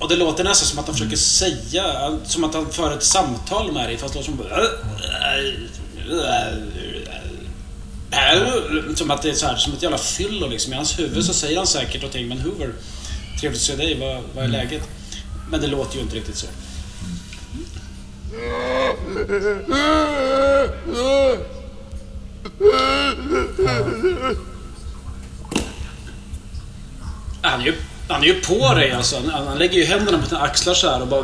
Och 0.00 0.08
det 0.08 0.16
låter 0.16 0.44
nästan 0.44 0.68
som 0.68 0.78
att 0.78 0.86
han 0.86 0.94
försöker 0.94 1.16
säga, 1.16 2.18
som 2.24 2.44
att 2.44 2.54
han 2.54 2.66
för 2.70 2.92
ett 2.96 3.04
samtal 3.04 3.72
med 3.72 3.88
dig 3.88 3.98
fast 3.98 4.14
låter 4.14 4.32
som... 4.32 4.42
Som 8.96 9.10
att 9.10 9.22
det 9.22 9.30
är 9.30 9.34
så 9.34 9.46
här, 9.46 9.56
som 9.56 9.72
ett 9.72 9.82
jävla 9.82 9.98
fyllo 9.98 10.46
liksom. 10.48 10.72
I 10.72 10.76
hans 10.76 10.98
huvud 10.98 11.24
så 11.24 11.32
säger 11.34 11.56
han 11.56 11.66
säkert 11.66 12.02
någonting, 12.02 12.28
men 12.28 12.40
Hoover, 12.40 12.72
trevligt 13.40 13.60
att 13.60 13.66
se 13.66 13.76
dig, 13.76 14.00
vad, 14.00 14.22
vad 14.34 14.44
är 14.44 14.48
läget? 14.48 14.88
Men 15.50 15.60
det 15.60 15.66
låter 15.66 15.96
ju 15.96 16.02
inte 16.02 16.16
riktigt 16.16 16.36
så. 16.36 16.46
Han 27.42 27.60
är 27.60 27.64
ju, 27.64 27.74
han 28.08 28.22
är 28.22 28.26
ju 28.26 28.40
på 28.40 28.74
dig 28.74 28.92
alltså. 28.92 29.16
Han, 29.30 29.46
han 29.46 29.58
lägger 29.58 29.74
ju 29.74 29.84
händerna 29.84 30.18
på 30.18 30.24
dina 30.26 30.40
axlar 30.40 30.74
så 30.74 30.90
här 30.90 31.02
och 31.02 31.08
bara... 31.08 31.22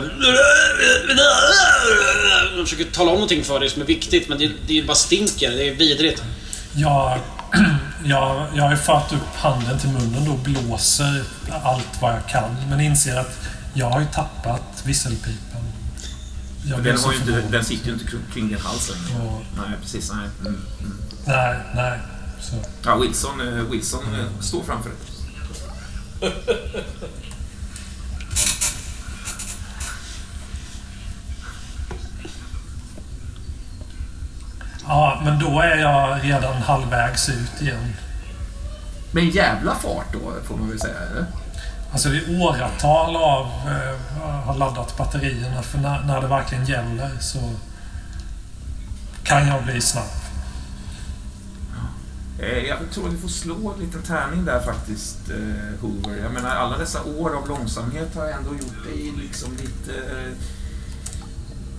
Han 2.56 2.66
försöker 2.66 2.84
tala 2.84 3.10
om 3.10 3.14
någonting 3.14 3.44
för 3.44 3.60
dig 3.60 3.70
som 3.70 3.82
är 3.82 3.86
viktigt, 3.86 4.28
men 4.28 4.38
det, 4.38 4.50
det 4.66 4.78
är 4.78 4.82
bara 4.82 4.94
stinker. 4.94 5.50
Det 5.50 5.68
är 5.68 5.74
vidrigt. 5.74 6.22
Jag, 6.74 7.18
jag, 8.04 8.46
jag 8.54 8.62
har 8.62 8.70
ju 8.70 8.76
fört 8.76 9.12
upp 9.12 9.36
handen 9.36 9.78
till 9.78 9.88
munnen 9.88 10.24
då 10.24 10.32
och 10.32 10.38
blåser 10.38 11.24
allt 11.64 12.02
vad 12.02 12.12
jag 12.12 12.28
kan. 12.28 12.56
Men 12.70 12.80
inser 12.80 13.16
att 13.16 13.38
jag 13.74 13.86
har 13.86 14.00
ju 14.00 14.06
tappat 14.06 14.82
visselpipan. 14.84 15.49
Den, 16.64 16.98
så 16.98 17.06
har 17.06 17.12
inte, 17.14 17.24
förvånad. 17.26 17.52
den 17.52 17.64
sitter 17.64 17.86
ju 17.86 17.92
inte 17.92 18.04
kring- 18.32 18.48
din 18.48 18.58
hals 18.58 18.90
längre. 18.90 19.24
Ja. 19.24 19.40
Nej, 19.56 19.76
precis. 19.82 20.12
Nej. 20.12 20.28
Mm, 20.40 20.60
mm. 20.80 20.96
Nej, 21.26 21.58
nej. 21.74 21.98
Så. 22.40 22.54
Ja, 22.84 22.96
Wilson, 22.96 23.40
eh, 23.40 23.64
Wilson 23.64 24.14
eh, 24.14 24.40
står 24.40 24.62
framför 24.62 24.90
dig. 24.90 24.98
Ja, 34.88 35.20
men 35.24 35.38
då 35.38 35.60
är 35.60 35.76
jag 35.76 36.18
redan 36.24 36.56
halvvägs 36.62 37.28
ut 37.28 37.62
igen. 37.62 37.92
Med 39.12 39.22
en 39.22 39.30
jävla 39.30 39.74
fart 39.74 40.12
då, 40.12 40.32
får 40.44 40.56
man 40.56 40.68
väl 40.68 40.80
säga. 40.80 40.98
Eller? 41.10 41.26
Alltså 41.92 42.08
är 42.08 42.40
åratal 42.40 43.16
av 43.16 43.46
eh, 43.46 44.20
har 44.44 44.56
laddat 44.58 44.96
batterierna 44.96 45.62
för 45.62 45.78
när, 45.78 46.04
när 46.04 46.20
det 46.20 46.26
verkligen 46.28 46.66
gäller 46.66 47.10
så 47.20 47.38
kan 49.24 49.46
jag 49.48 49.64
bli 49.64 49.80
snabb. 49.80 50.04
Eh, 52.38 52.58
Jag 52.68 52.78
tror 52.92 53.06
att 53.06 53.10
du 53.14 53.18
får 53.18 53.28
slå 53.28 53.72
en 53.74 53.80
liten 53.80 54.02
tärning 54.02 54.44
där 54.44 54.60
faktiskt, 54.60 55.18
eh, 55.30 55.80
Hoover. 55.80 56.16
Jag 56.22 56.32
menar, 56.32 56.50
alla 56.56 56.78
dessa 56.78 57.02
år 57.02 57.36
av 57.36 57.48
långsamhet 57.48 58.14
har 58.14 58.26
ändå 58.26 58.50
gjort 58.50 58.84
dig 58.84 59.12
liksom 59.22 59.52
lite... 59.56 59.92
eh, 59.98 60.32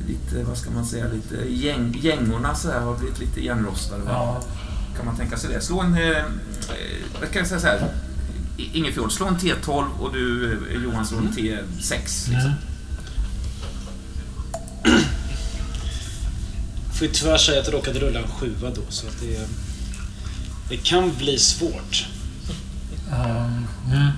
Lite, 0.08 0.44
vad 0.44 0.58
ska 0.58 0.72
man 0.72 0.86
säga, 0.86 1.06
lite... 1.08 1.36
Gäng, 1.52 1.94
gängorna 2.02 2.56
så 2.56 2.72
här 2.72 2.80
har 2.80 2.96
blivit 2.98 3.20
lite 3.20 3.40
igenrostade. 3.40 4.02
Ja, 4.08 4.42
Kan 4.98 5.06
man 5.06 5.16
tänka 5.16 5.38
sig 5.38 5.50
det? 5.54 5.62
Slå 5.62 5.82
en... 5.82 5.92
Vad 7.20 7.32
kan 7.32 7.40
jag 7.40 7.48
säga 7.48 7.60
så 7.60 7.68
här? 7.68 7.90
Ingefjord, 8.58 9.12
slå 9.12 9.28
en 9.28 9.38
T12 9.38 9.86
och 10.00 10.14
du, 10.14 10.58
Johan, 10.84 11.06
slå 11.06 11.18
en 11.18 11.34
T6. 11.34 12.30
Liksom. 12.30 12.36
mm. 12.36 12.54
får 17.02 17.08
ju 17.08 17.14
tyvärr 17.14 17.38
säga 17.38 17.60
att 17.60 17.66
det 17.66 17.72
råkade 17.72 18.00
rulla 18.00 18.20
en 18.20 18.28
sjua 18.28 18.70
då, 18.76 18.82
så 18.90 19.08
att 19.08 19.20
det... 19.20 19.48
Det 20.70 20.78
kan 20.78 21.12
bli 21.18 21.38
svårt. 21.38 22.08
Um, 23.12 23.68
mm. 23.94 24.12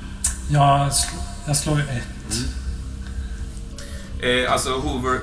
jag, 0.52 0.90
sl- 0.90 1.24
jag 1.48 1.58
slår 1.58 1.78
ju 1.78 1.84
ett. 1.84 2.36
Eh, 4.22 4.54
alltså 4.54 4.70
Hoover, 4.80 5.20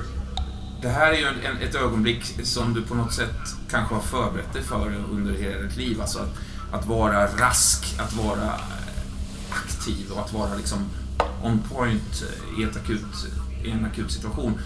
det 0.81 0.89
här 0.89 1.11
är 1.11 1.17
ju 1.17 1.25
en, 1.25 1.57
ett 1.57 1.75
ögonblick 1.75 2.35
som 2.43 2.73
du 2.73 2.81
på 2.81 2.95
något 2.95 3.13
sätt 3.13 3.55
kanske 3.69 3.95
har 3.95 4.01
förberett 4.01 4.53
dig 4.53 4.63
för 4.63 4.95
under 5.11 5.33
hela 5.33 5.61
ditt 5.61 5.77
liv. 5.77 6.01
Alltså 6.01 6.19
att, 6.19 6.35
att 6.71 6.85
vara 6.85 7.25
rask, 7.25 7.95
att 7.97 8.13
vara 8.13 8.59
aktiv 9.51 10.11
och 10.11 10.21
att 10.25 10.33
vara 10.33 10.55
liksom 10.55 10.89
on 11.43 11.59
point 11.59 12.23
i, 12.59 12.63
ett 12.63 12.75
akut, 12.75 13.05
i 13.63 13.71
en 13.71 13.85
akut 13.85 14.11
situation. 14.11 14.59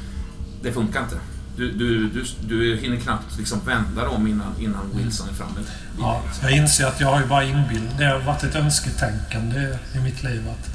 Det 0.62 0.72
funkar 0.72 1.04
inte. 1.04 1.20
Du, 1.58 1.72
du, 1.72 2.10
du, 2.10 2.26
du 2.42 2.78
hinner 2.78 2.98
knappt 2.98 3.38
liksom 3.38 3.60
vända 3.66 4.10
om 4.10 4.28
innan, 4.28 4.54
innan 4.60 4.90
Wilson 4.94 5.30
är 5.30 5.34
framme. 5.34 5.60
Ja, 6.00 6.22
jag 6.42 6.52
inser 6.52 6.86
att 6.86 7.00
jag 7.00 7.08
har 7.08 7.22
ju 7.22 7.28
bara 7.28 7.44
inbild. 7.44 7.90
Det 7.98 8.06
har 8.06 8.20
varit 8.20 8.44
ett 8.44 8.56
önsketänkande 8.56 9.78
i 9.96 10.00
mitt 10.00 10.24
liv. 10.24 10.50
Att 10.50 10.70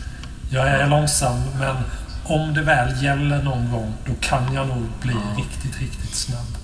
jag 0.50 0.68
är 0.68 0.88
långsam, 0.88 1.40
men 1.58 1.76
om 2.24 2.54
det 2.54 2.62
väl 2.62 3.02
gäller 3.04 3.42
någon 3.42 3.70
gång, 3.70 3.94
då 4.06 4.12
kan 4.20 4.54
jag 4.54 4.68
nog 4.68 4.86
bli 5.02 5.14
riktigt, 5.36 5.80
riktigt 5.80 6.14
snabb. 6.14 6.56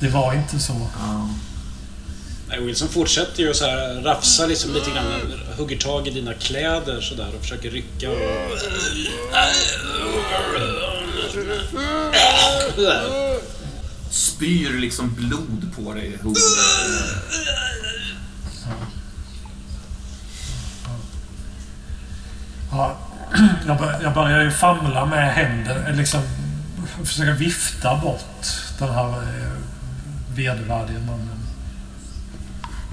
Det 0.00 0.08
var 0.08 0.34
inte 0.34 0.58
så. 0.58 0.88
Ja. 0.98 1.28
Wilson 2.60 2.88
fortsätter 2.88 3.42
ju 3.42 3.54
så 3.54 3.64
här 3.64 4.02
rafsa 4.02 4.46
liksom 4.46 4.74
lite 4.74 4.90
grann, 4.90 5.32
hugger 5.58 5.76
tag 5.76 6.08
i 6.08 6.10
dina 6.10 6.34
kläder 6.34 7.00
sådär 7.00 7.28
och 7.36 7.42
försöker 7.42 7.70
rycka 7.70 8.10
och... 8.10 8.16
Spyr 14.10 14.78
liksom 14.78 15.14
blod 15.14 15.70
på 15.76 15.94
dig. 15.94 16.18
Ja, 22.70 22.96
jag, 23.66 23.78
bör, 23.78 24.00
jag 24.02 24.14
börjar 24.14 24.44
ju 24.44 24.50
famla 24.50 25.06
med 25.06 25.34
händer, 25.34 25.92
liksom 25.96 26.20
försöka 27.04 27.32
vifta 27.32 27.96
bort 27.96 28.46
den 28.78 28.88
här 28.88 29.08
eh, 29.08 29.52
vedervärdige 30.34 30.98
mannen. 30.98 31.33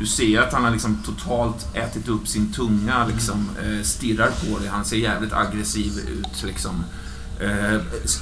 Du 0.02 0.08
ser 0.08 0.40
att 0.40 0.54
han 0.54 0.64
har 0.64 0.72
liksom 0.72 1.04
totalt 1.06 1.76
ätit 1.76 2.08
upp 2.08 2.28
sin 2.28 2.54
tunga, 2.54 3.06
liksom, 3.06 3.50
eh, 3.64 3.84
stirrar 3.84 4.28
på 4.28 4.60
dig. 4.60 4.68
Han 4.68 4.86
ser 4.86 4.98
jävligt 4.98 5.34
aggressiv 5.34 5.98
ut. 5.98 6.44
Liksom. 6.44 6.84
Eh, 7.42 7.82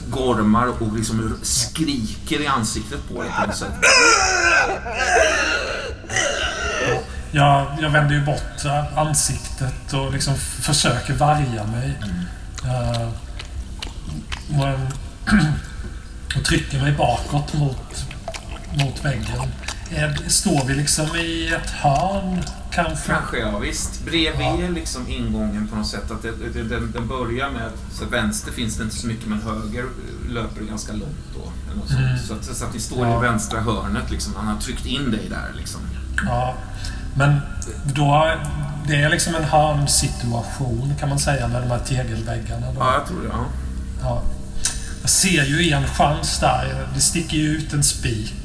gormar 0.10 0.68
och 0.68 0.96
liksom 0.96 1.39
skriker 1.42 2.42
i 2.42 2.48
ansiktet 2.48 3.00
på 3.10 3.22
dig 3.22 3.32
på 3.39 3.46
något 3.46 3.56
sätt. 3.56 3.72
Jag, 7.32 7.78
jag 7.82 7.89
vänder 7.89 8.15
ju 8.15 8.26
bort 8.26 8.65
ansiktet 8.96 9.94
och 9.94 10.13
liksom 10.13 10.36
försöker 10.36 11.13
värja 11.13 11.63
mig. 11.63 12.00
Eh, 12.63 13.08
och, 14.60 14.80
och 16.38 16.46
trycker 16.46 16.82
mig 16.82 16.92
bakåt 16.92 17.54
mot, 17.54 18.06
mot 18.74 19.06
väggen. 19.06 19.52
Är, 19.95 20.30
står 20.30 20.65
vi 20.65 20.73
liksom 20.73 21.15
i 21.15 21.54
ett 21.62 21.69
hörn 21.69 22.43
kanske? 22.71 23.12
Kanske, 23.12 23.38
ja 23.38 23.58
visst. 23.60 24.06
Bredvid 24.06 24.73
liksom 24.73 25.08
ingången 25.10 25.67
på 25.67 25.75
något 25.75 25.88
sätt. 25.88 26.12
Att 26.12 26.21
det, 26.21 26.32
det, 26.54 26.63
den, 26.63 26.91
den 26.91 27.08
börjar 27.08 27.49
med 27.49 27.71
så 27.91 28.06
vänster 28.06 28.52
finns 28.52 28.78
det 28.78 28.84
inte 28.84 28.95
så 28.95 29.08
mycket, 29.08 29.25
men 29.28 29.41
höger 29.41 29.86
löper 30.30 30.62
ganska 30.62 30.91
långt 30.93 31.28
då. 31.36 31.52
Eller 31.71 31.82
något. 31.82 31.91
Mm. 31.91 32.17
Så, 32.28 32.34
att, 32.34 32.58
så 32.58 32.65
att 32.65 32.73
ni 32.73 32.80
står 32.80 33.08
Ja. 33.08 33.17
i 33.17 33.28
vänstra 33.28 33.60
hörnet. 33.62 34.12
Liksom. 34.12 34.36
Han 34.36 34.47
har 34.47 34.62
tryckt 34.62 34.86
in 34.86 35.12
dig 35.12 35.30
där. 35.30 35.52
Liksom. 35.58 35.82
Ja. 36.28 36.56
Men 37.15 37.39
då, 37.95 38.32
det 38.88 38.95
är 38.95 39.10
liksom 39.10 39.36
en 39.36 39.43
hörnsituation 39.43 40.93
kan 40.99 41.10
man 41.10 41.19
säga 41.19 41.47
med 41.47 41.62
de 41.62 41.67
här 41.71 41.80
tegelväggarna. 41.80 42.67
Då. 42.71 42.80
Ja, 42.80 42.93
jag 42.93 43.08
tror 43.08 43.21
det. 43.21 43.30
Ja. 43.32 43.45
Ja. 44.02 44.21
Jag 45.02 45.10
ser 45.10 45.45
ju 45.45 45.71
en 45.71 45.88
chans 45.88 46.39
där. 46.39 46.88
Det 46.95 47.02
sticker 47.02 47.38
ju 47.38 47.47
ut 47.58 47.73
en 47.73 47.84
spik. 47.84 48.36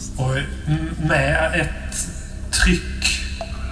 Visst. 0.00 0.18
Och 0.20 0.36
med 1.08 1.60
ett 1.60 2.08
tryck 2.50 3.20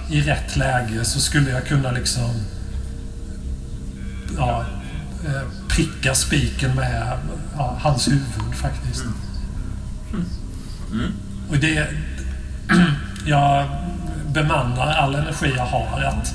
i 0.09 0.21
rätt 0.21 0.55
läge 0.55 1.05
så 1.05 1.19
skulle 1.19 1.49
jag 1.49 1.65
kunna 1.65 1.91
liksom 1.91 2.29
ja, 4.37 4.65
eh, 5.25 5.41
pricka 5.69 6.15
spiken 6.15 6.75
med 6.75 7.17
ja, 7.57 7.77
hans 7.81 8.07
huvud 8.07 8.55
faktiskt. 8.55 9.03
Mm. 10.91 11.11
Och 11.49 11.57
det... 11.57 11.87
Jag 13.25 13.65
bemannar 14.27 14.93
all 14.93 15.15
energi 15.15 15.53
jag 15.57 15.65
har 15.65 16.01
att 16.01 16.33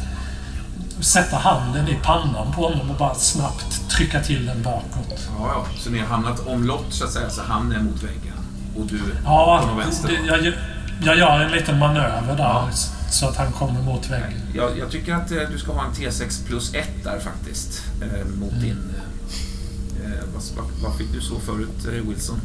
sätta 1.01 1.37
handen 1.37 1.89
i 1.89 1.99
pannan 2.03 2.53
på 2.53 2.69
honom 2.69 2.91
och 2.91 2.97
bara 2.97 3.15
snabbt 3.15 3.91
trycka 3.91 4.23
till 4.23 4.47
den 4.47 4.63
bakåt. 4.63 5.29
Ja, 5.39 5.53
ja. 5.55 5.67
Så 5.79 5.91
ni 5.91 5.99
har 5.99 6.07
hamnat 6.07 6.47
omlott 6.47 6.87
så 6.91 7.05
att 7.05 7.11
säga, 7.11 7.31
så 7.31 7.43
han 7.43 7.73
är 7.73 7.83
mot 7.83 8.03
väggen. 8.03 8.34
Och 8.77 8.87
du 8.87 9.01
Ja, 9.25 9.59
på 9.63 9.67
någon 9.69 9.79
vänster. 9.79 10.09
det, 10.09 10.15
jag, 10.27 10.55
jag 11.05 11.19
gör 11.19 11.41
en 11.41 11.53
liten 11.53 11.79
manöver 11.79 12.37
där 12.37 12.45
Ja. 12.45 12.71
så 13.11 13.29
att 13.29 13.37
han 13.37 13.53
kommer 13.53 13.83
mot 13.83 14.11
väggen. 14.11 14.41
Jag, 14.55 14.79
jag 14.79 14.91
tycker 14.91 15.15
att 15.15 15.31
eh, 15.31 15.39
du 15.53 15.59
ska 15.59 15.73
ha 15.73 15.85
en 15.85 15.93
T6 15.93 16.47
plus 16.47 16.75
1 16.75 16.89
där 17.05 17.19
faktiskt. 17.21 17.83
Eh, 18.03 18.27
mot 18.41 18.53
Mm. 18.53 18.63
din... 18.65 18.95
Eh, 20.05 20.13
eh, 20.13 20.19
vad, 20.35 20.65
vad, 20.83 20.99
fick 20.99 21.13
du 21.13 21.21
så 21.21 21.41
förut, 21.41 21.87
eh, 21.87 22.09
Wilson? 22.09 22.41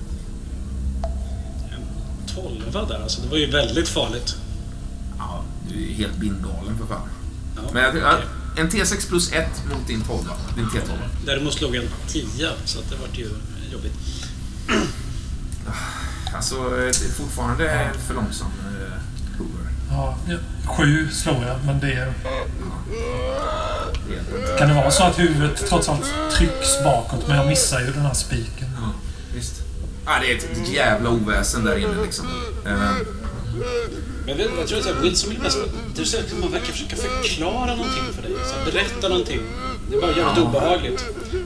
En 1.71 2.33
tolva 2.35 2.85
där 2.85 3.01
alltså, 3.03 3.21
det 3.21 3.27
var 3.29 3.37
ju 3.37 3.51
väldigt 3.51 3.87
farligt. 3.89 4.35
Ja, 5.17 5.43
du 5.69 5.89
är 5.89 5.93
helt 5.93 6.15
bindgalen 6.17 6.77
för 6.77 6.85
fan. 6.95 7.09
Ja, 7.55 7.61
Men 7.73 7.83
jag, 7.83 7.95
ja, 7.97 8.17
en 8.57 8.69
T6 8.69 9.07
plus 9.09 9.31
1 9.31 9.47
mot 9.69 9.87
din 9.87 10.01
12, 10.01 10.19
din 10.55 10.65
T12. 10.65 10.91
Däremot 11.25 11.53
slog 11.53 11.75
jag 11.75 11.83
en 11.83 11.89
tia, 12.07 12.49
så 12.65 12.79
att 12.79 12.89
det 12.89 12.95
vart 12.95 13.17
ju 13.17 13.29
jobbigt. 13.71 13.93
Alltså, 16.35 16.55
eh, 16.55 16.71
det 16.71 17.05
är 17.05 17.11
fortfarande 17.17 17.89
för 18.07 18.13
långsam, 18.13 18.47
eh, 18.47 19.37
Hoover. 19.37 19.67
Ja, 19.91 20.17
ja, 20.29 20.37
sju 20.77 21.09
slår 21.11 21.43
jag, 21.45 21.65
men 21.65 21.79
det... 21.79 21.93
Är. 21.93 22.13
Kan 24.59 24.67
det 24.69 24.73
vara 24.75 24.91
så 24.91 25.03
att 25.03 25.19
huvudet 25.19 25.65
trots 25.69 25.89
allt 25.89 26.05
trycks 26.31 26.83
bakåt, 26.83 27.27
men 27.27 27.37
jag 27.37 27.47
missar 27.47 27.79
ju 27.79 27.85
den 27.91 28.01
här 28.05 28.13
spiken? 28.13 28.67
Ja, 28.75 28.91
visst. 29.35 29.61
Ja, 30.05 30.11
det 30.21 30.31
är 30.31 30.37
ett, 30.37 30.69
jävla 30.73 31.09
oväsen 31.09 31.63
där 31.65 31.77
inne 31.77 32.01
liksom. 32.03 32.25
Eh, 32.65 32.71
Men 32.73 32.95
jag, 34.27 34.35
vet, 34.35 34.49
jag 34.59 34.67
tror 34.67 34.79
att 34.79 35.03
Wilson 35.03 35.29
vill 35.29 35.39
mest... 35.39 35.57
Det 35.95 36.01
är 36.01 36.05
så 36.05 36.17
att 36.19 36.39
man 36.41 36.51
verkar 36.51 36.65
försöka 36.71 36.95
förklara 36.95 37.75
någonting 37.75 38.03
för 38.15 38.21
dig. 38.21 38.31
Så 38.45 38.55
här, 38.59 38.71
berätta 38.71 39.07
någonting. 39.09 39.39
Det 39.89 39.95
är 39.97 40.01
bara 40.01 40.11
jävligt 40.11 40.37
Ja. 40.37 40.41
obehagligt. 40.43 41.05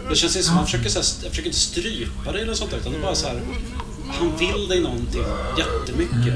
Det 0.09 0.15
känns 0.15 0.35
inte 0.35 0.47
som 0.47 0.53
att 0.53 0.57
han 0.59 0.65
försöker, 0.65 0.89
så 0.89 0.99
här, 0.99 1.05
jag 1.23 1.29
försöker 1.29 1.47
inte 1.49 1.59
strypa 1.59 2.31
dig 2.31 2.41
eller 2.41 2.53
sånt 2.53 2.71
där, 2.71 2.77
utan 2.77 2.91
det 2.91 2.97
är 2.97 3.01
bara 3.01 3.15
så 3.15 3.27
här... 3.27 3.41
Han 4.07 4.37
vill 4.37 4.67
dig 4.67 4.79
någonting 4.81 5.23
jättemycket. 5.57 6.33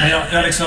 Men 0.00 0.10
jag, 0.10 0.22
jag 0.32 0.44
liksom... 0.44 0.66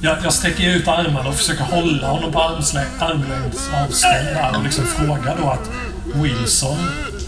Jag, 0.00 0.18
jag 0.24 0.32
sträcker 0.32 0.76
ut 0.76 0.88
armarna 0.88 1.28
och 1.28 1.34
försöker 1.34 1.64
hålla 1.64 2.08
honom 2.08 2.32
på 2.32 2.40
armlängds 2.40 3.70
avstånd 3.74 4.26
där 4.34 4.56
och 4.56 4.64
liksom 4.64 4.84
frågar 4.86 5.36
då 5.42 5.50
att 5.50 5.70
Wilson, 6.14 6.78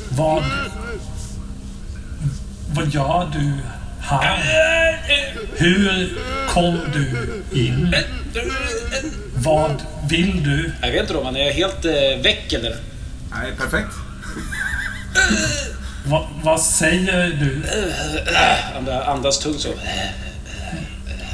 vad... 0.09 0.45
Vad 2.75 2.89
gör 2.89 3.31
du 3.33 3.53
här? 4.01 4.39
Hur 5.57 6.19
kom 6.49 6.79
du 6.93 7.43
in? 7.53 7.95
Vad 9.45 9.83
vill 10.09 10.43
du? 10.45 10.73
Jag 10.83 10.93
vet 10.93 11.01
inte 11.01 11.17
om 11.17 11.25
han 11.25 11.37
är 11.37 11.53
helt 11.53 11.85
eh, 11.85 12.23
väck 12.23 12.53
eller? 12.53 12.77
nej, 13.31 13.53
perfekt. 13.59 13.95
Va, 16.07 16.29
vad 16.43 16.61
säger 16.61 17.29
du? 17.29 17.63
Andas, 19.07 19.39
tungt 19.39 19.61
så. 19.61 19.69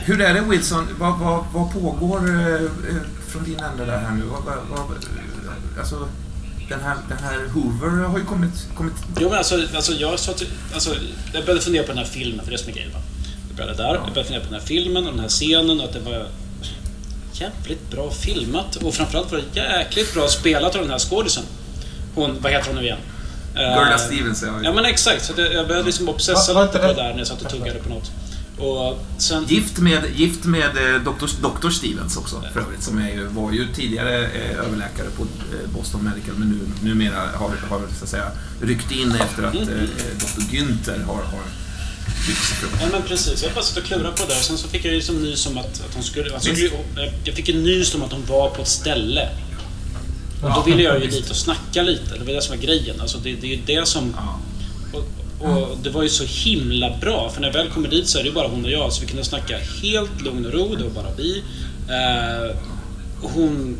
Hur 0.04 0.20
är 0.20 0.34
det 0.34 0.40
Wilson? 0.40 0.88
Vad, 0.98 1.18
vad, 1.18 1.44
vad 1.52 1.72
pågår 1.72 2.28
eh, 2.28 2.54
eh, 2.54 3.02
från 3.28 3.44
din 3.44 3.60
ände 3.60 3.84
där 3.84 3.98
här 3.98 4.10
nu? 4.10 4.22
Vad, 4.24 4.44
vad, 4.44 4.56
vad, 4.68 4.96
alltså, 5.78 6.08
den 6.68 6.80
här, 6.80 6.96
den 7.08 7.18
här 7.18 7.48
Hoover 7.48 8.04
har 8.04 8.18
ju 8.18 8.24
kommit... 8.24 8.68
kommit 8.76 8.94
Jo 9.20 9.28
men 9.28 9.38
alltså, 9.38 9.54
alltså, 9.74 9.92
jag, 9.92 10.18
sa 10.18 10.32
till, 10.32 10.48
alltså, 10.74 10.94
jag 11.32 11.44
började 11.44 11.60
fundera 11.60 11.82
på 11.82 11.88
den 11.88 11.98
här 11.98 12.04
filmen, 12.04 12.44
för 12.44 12.50
det 12.50 12.56
är 12.56 12.58
som 12.58 12.68
är 12.68 12.74
grejen. 12.74 12.92
Va? 12.92 12.98
Jag 13.48 13.56
började 13.56 13.82
där, 13.82 13.94
jag 13.94 14.00
började 14.00 14.24
fundera 14.24 14.40
på 14.40 14.50
den 14.50 14.60
här 14.60 14.66
filmen 14.66 15.06
och 15.06 15.12
den 15.12 15.20
här 15.20 15.28
scenen 15.28 15.80
och 15.80 15.86
att 15.86 15.92
det 15.92 16.00
var 16.00 16.26
jävligt 17.40 17.90
bra 17.90 18.10
filmat 18.10 18.76
och 18.76 18.94
framförallt 18.94 19.32
var 19.32 19.38
det 19.54 19.60
jäkligt 19.60 20.14
bra 20.14 20.28
spelat 20.28 20.74
av 20.74 20.80
den 20.82 20.90
här 20.90 20.98
skådisen. 20.98 21.42
Hon, 22.14 22.36
vad 22.40 22.52
heter 22.52 22.66
hon 22.66 22.76
nu 22.76 22.82
igen? 22.82 22.98
Eh, 23.54 23.60
Gerda 23.60 23.98
Stevens, 23.98 24.42
ja. 24.46 24.60
Ja 24.64 24.72
men 24.72 24.84
exakt, 24.84 25.24
så 25.24 25.32
jag, 25.36 25.52
jag 25.52 25.66
började 25.68 25.86
liksom 25.86 26.08
obsessa 26.08 26.52
Va- 26.54 26.62
lite 26.62 26.78
på 26.78 26.86
det 26.86 26.94
där 26.94 27.10
när 27.10 27.18
jag 27.18 27.26
satt 27.26 27.42
och 27.42 27.48
tuggade 27.50 27.78
på 27.78 27.88
något. 27.88 28.10
Och 28.58 28.98
sen... 29.18 29.44
Gift 29.48 29.78
med, 29.78 30.02
gift 30.14 30.44
med 30.44 30.62
eh, 30.94 31.00
Dr. 31.02 31.26
Dr. 31.42 31.70
Stevens 31.70 32.16
också 32.16 32.42
för 32.52 32.60
övrigt, 32.60 32.82
som 32.82 32.98
är 32.98 33.10
ju, 33.10 33.24
var 33.26 33.52
ju 33.52 33.66
tidigare 33.74 34.24
eh, 34.26 34.58
överläkare 34.58 35.06
på 35.16 35.26
Boston 35.78 36.02
Medical 36.04 36.34
men 36.36 36.48
nu, 36.48 36.88
numera 36.88 37.16
har, 37.34 37.48
har 37.68 37.80
så 37.98 38.04
att 38.04 38.10
säga, 38.10 38.30
ryckt 38.62 38.90
in 38.92 39.10
efter 39.20 39.42
att 39.42 39.54
Mm. 39.54 39.68
eh, 39.68 39.84
Dr. 40.18 40.40
Günther 40.56 41.02
har, 41.04 41.14
har. 41.14 41.42
Ja 42.80 42.88
men 42.92 43.02
precis, 43.02 43.42
jag 43.42 43.52
bara 43.52 43.64
satt 43.64 43.76
och 43.78 43.84
klurade 43.84 44.16
på 44.16 44.22
det 44.22 44.34
där. 44.34 44.40
Sen 44.40 44.58
så 44.58 44.68
fick 44.68 44.84
jag 44.84 44.94
ju 44.94 45.02
som 45.02 45.22
nys 45.22 45.46
om 45.46 45.58
att, 45.58 45.66
att 45.66 45.94
hon 45.94 46.02
skulle... 46.02 46.34
Alltså, 46.34 46.50
jag 47.24 47.34
fick 47.34 47.48
en 47.48 47.62
nys 47.62 47.94
om 47.94 48.02
att 48.02 48.12
hon 48.12 48.24
var 48.26 48.50
på 48.50 48.62
ett 48.62 48.68
ställe. 48.68 49.28
Och 50.42 50.50
då 50.54 50.62
ville 50.62 50.82
jag 50.82 51.02
ju 51.02 51.06
dit 51.06 51.30
och 51.30 51.36
snacka 51.36 51.82
lite. 51.82 52.18
Det 52.18 52.24
var 52.24 52.32
det 52.32 52.42
som 52.42 52.56
var 52.56 52.62
grejen. 52.62 53.00
Alltså 53.00 53.18
det, 53.18 53.34
det 53.34 53.46
är 53.46 53.56
ju 53.56 53.62
det 53.66 53.88
som... 53.88 54.16
Och, 54.92 55.04
och 55.48 55.78
det 55.82 55.90
var 55.90 56.02
ju 56.02 56.08
så 56.08 56.24
himla 56.24 56.96
bra, 57.00 57.30
för 57.30 57.40
när 57.40 57.48
jag 57.48 57.52
väl 57.52 57.70
kommer 57.70 57.88
dit 57.88 58.08
så 58.08 58.18
är 58.18 58.22
det 58.22 58.28
ju 58.28 58.34
bara 58.34 58.48
hon 58.48 58.64
och 58.64 58.70
jag, 58.70 58.92
så 58.92 59.00
vi 59.00 59.06
kunde 59.06 59.24
snacka 59.24 59.58
helt 59.82 60.22
lugn 60.22 60.46
och 60.46 60.52
ro, 60.52 60.74
det 60.74 60.84
var 60.84 60.90
bara 60.90 61.14
vi. 61.16 61.42
Eh, 61.88 62.56
och 63.22 63.30
hon 63.30 63.76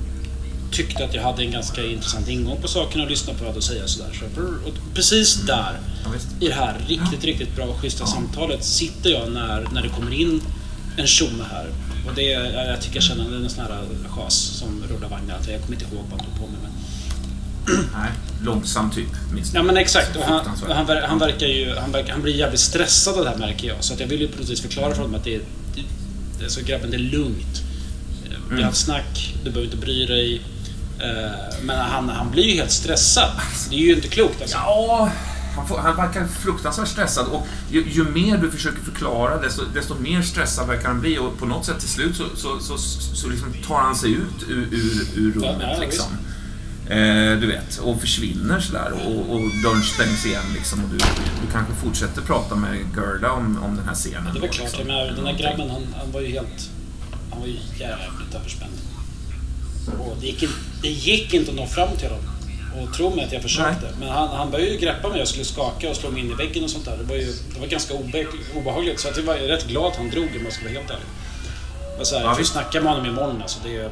tyckte 0.74 1.04
att 1.04 1.14
jag 1.14 1.22
hade 1.22 1.42
en 1.42 1.50
ganska 1.50 1.84
intressant 1.84 2.28
ingång 2.28 2.60
på 2.62 2.68
sakerna 2.68 3.04
och 3.04 3.10
lyssnade 3.10 3.38
på 3.38 3.44
vad 3.44 3.48
jag 3.48 3.52
hade 3.54 3.58
att 3.58 3.88
säga. 3.88 3.88
Sådär. 3.88 4.10
Så, 4.64 4.68
och 4.68 4.74
precis 4.94 5.34
där, 5.34 5.78
i 6.40 6.48
det 6.48 6.54
här 6.54 6.76
riktigt, 6.88 7.24
riktigt 7.24 7.56
bra 7.56 7.64
och 7.64 7.76
schyssta 7.80 8.06
samtalet, 8.06 8.64
sitter 8.64 9.10
jag 9.10 9.32
när, 9.32 9.68
när 9.72 9.82
det 9.82 9.88
kommer 9.88 10.12
in 10.12 10.42
en 10.96 11.06
tjomme 11.06 11.44
här. 11.50 11.66
Och 12.08 12.14
det 12.14 12.22
jag- 12.22 12.66
jag 12.68 12.80
tycker 12.80 12.96
jag 12.96 13.02
känner 13.04 13.24
det 13.30 13.36
är 13.36 13.40
en 13.40 13.50
sån 13.50 13.64
här 13.64 13.84
chas 14.08 14.34
som 14.34 14.82
rullar 14.90 15.08
vagnar. 15.08 15.36
Jag 15.48 15.60
kommer 15.62 15.72
inte 15.82 15.84
ihåg 15.94 16.04
vad 16.10 16.20
han 16.20 16.30
tog 16.30 16.38
på 16.40 16.46
mig. 16.46 16.60
Men... 16.62 16.72
Nej, 17.94 18.10
långsam 18.44 18.90
typ, 18.90 19.08
minst 19.34 19.54
Ja 19.54 19.62
men 19.62 19.76
exakt. 19.76 20.16
Och 20.16 20.22
han, 20.22 20.46
han, 20.68 20.86
han 21.08 21.18
verkar 21.18 21.46
ju... 21.46 21.74
Han, 21.76 21.92
verkar, 21.92 22.12
han 22.12 22.22
blir 22.22 22.34
jävligt 22.34 22.60
stressad 22.60 23.18
av 23.18 23.24
det 23.24 23.30
här 23.30 23.38
märker 23.38 23.68
jag. 23.68 23.76
Så 23.84 23.94
att 23.94 24.00
jag 24.00 24.06
vill 24.06 24.20
ju 24.20 24.28
på 24.28 24.40
något 24.40 24.50
vis 24.50 24.60
förklara 24.60 24.90
för 24.94 25.02
honom 25.02 25.14
att 25.14 25.24
det 25.24 25.34
är... 25.34 25.40
Det 26.38 26.44
är 26.44 26.48
så 26.48 26.60
grabben, 26.60 26.90
det 26.90 26.96
är 26.96 26.98
lugnt. 26.98 27.62
Vi 28.50 28.56
har 28.56 28.62
haft 28.62 28.84
snack, 28.84 29.34
du 29.44 29.50
behöver 29.50 29.64
inte 29.64 29.76
bry 29.76 30.06
dig. 30.06 30.40
Eh, 31.04 31.30
Men 31.62 31.78
han, 31.78 32.08
han 32.08 32.30
blir 32.30 32.44
ju 32.44 32.54
helt 32.54 32.70
stressad. 32.70 33.30
Det 33.70 33.76
är 33.76 33.80
ju 33.80 33.94
inte 33.94 34.08
klokt 34.08 34.40
alltså. 34.42 34.56
Ja, 34.56 35.10
han, 35.56 35.68
får, 35.68 35.78
han 35.78 35.96
verkar 35.96 36.26
fruktansvärt 36.26 36.88
stressad 36.88 37.26
och 37.26 37.46
ju, 37.70 37.84
ju 37.90 38.04
mer 38.04 38.38
du 38.38 38.50
försöker 38.50 38.82
förklara 38.82 39.40
desto, 39.40 39.62
desto 39.74 39.94
mer 39.94 40.22
stressad 40.22 40.66
verkar 40.68 40.88
han 40.88 41.00
bli 41.00 41.18
och 41.18 41.38
på 41.38 41.46
något 41.46 41.64
sätt 41.66 41.80
till 41.80 41.88
slut 41.88 42.16
så, 42.16 42.24
så, 42.36 42.60
så, 42.60 42.78
så 43.14 43.28
liksom 43.28 43.52
tar 43.66 43.78
han 43.78 43.96
sig 43.96 44.12
ut 44.12 44.48
ur, 44.48 44.68
ur, 44.72 45.06
ur 45.16 45.32
rummet. 45.32 45.56
Ja, 45.60 45.72
ja, 45.74 45.80
liksom. 45.80 46.06
Eh, 46.88 47.38
du 47.40 47.46
vet, 47.46 47.78
och 47.78 48.00
försvinner 48.00 48.60
sådär 48.60 48.92
och, 49.06 49.34
och 49.34 49.40
dörren 49.62 49.82
stängs 49.82 50.26
igen 50.26 50.44
liksom 50.54 50.84
och 50.84 50.90
du, 50.90 50.96
du 50.96 51.52
kanske 51.52 51.74
fortsätter 51.74 52.22
prata 52.22 52.54
med 52.54 52.78
Gerda 52.96 53.30
om, 53.32 53.58
om 53.64 53.76
den 53.76 53.88
här 53.88 53.94
scenen. 53.94 54.24
Det 54.24 54.32
då, 54.32 54.40
var 54.40 54.48
klart. 54.48 54.58
liksom. 54.58 54.78
Jag 54.78 54.86
menar, 54.86 55.16
den 55.16 55.26
här 55.26 55.38
grabben 55.38 55.70
han, 55.70 55.82
han 55.98 56.12
var 56.12 56.20
ju 56.20 56.32
helt... 56.32 56.70
Han 57.30 57.40
var 57.40 57.46
ju 57.46 57.56
jävligt 57.78 58.34
överspänd. 58.34 58.72
Och 60.00 60.16
det 60.20 60.26
gick, 60.26 60.42
in- 60.42 60.48
det 60.82 60.88
gick 60.88 61.34
inte 61.34 61.50
att 61.50 61.56
nå 61.56 61.66
fram 61.66 61.96
till 61.96 62.08
honom. 62.08 62.24
Och 62.82 62.94
tro 62.96 63.14
mig 63.14 63.24
att 63.24 63.32
jag 63.32 63.42
försökte. 63.42 63.88
Men 64.00 64.08
han, 64.08 64.28
han 64.28 64.50
började 64.50 64.70
ju 64.70 64.78
greppa 64.78 65.08
mig 65.08 65.22
och 65.22 65.28
skulle 65.28 65.44
skaka 65.44 65.90
och 65.90 65.96
slå 65.96 66.10
mig 66.10 66.20
in 66.20 66.30
i 66.30 66.34
väggen 66.34 66.64
och 66.64 66.70
sånt 66.70 66.84
där. 66.84 66.96
Det 66.96 67.04
var 67.04 67.16
ju 67.16 67.32
det 67.54 67.60
var 67.60 67.66
ganska 67.66 67.94
obe, 67.94 68.26
obehagligt. 68.56 69.00
Så 69.00 69.08
jag 69.16 69.22
var 69.22 69.34
rätt 69.34 69.66
glad 69.66 69.86
att 69.86 69.96
han 69.96 70.10
drog 70.10 70.24
om 70.24 70.44
jag 70.44 70.52
ska 70.52 70.64
vara 70.64 70.74
helt 70.74 70.90
ärlig. 70.90 71.06
Och 72.00 72.06
så 72.06 72.14
här, 72.16 72.22
Ja, 72.22 72.28
jag 72.28 72.36
får 72.36 72.44
snacka 72.44 72.80
med 72.80 72.92
honom 72.92 73.06
imorgon 73.06 73.42
alltså. 73.42 73.58
Det 73.64 73.76
är, 73.76 73.90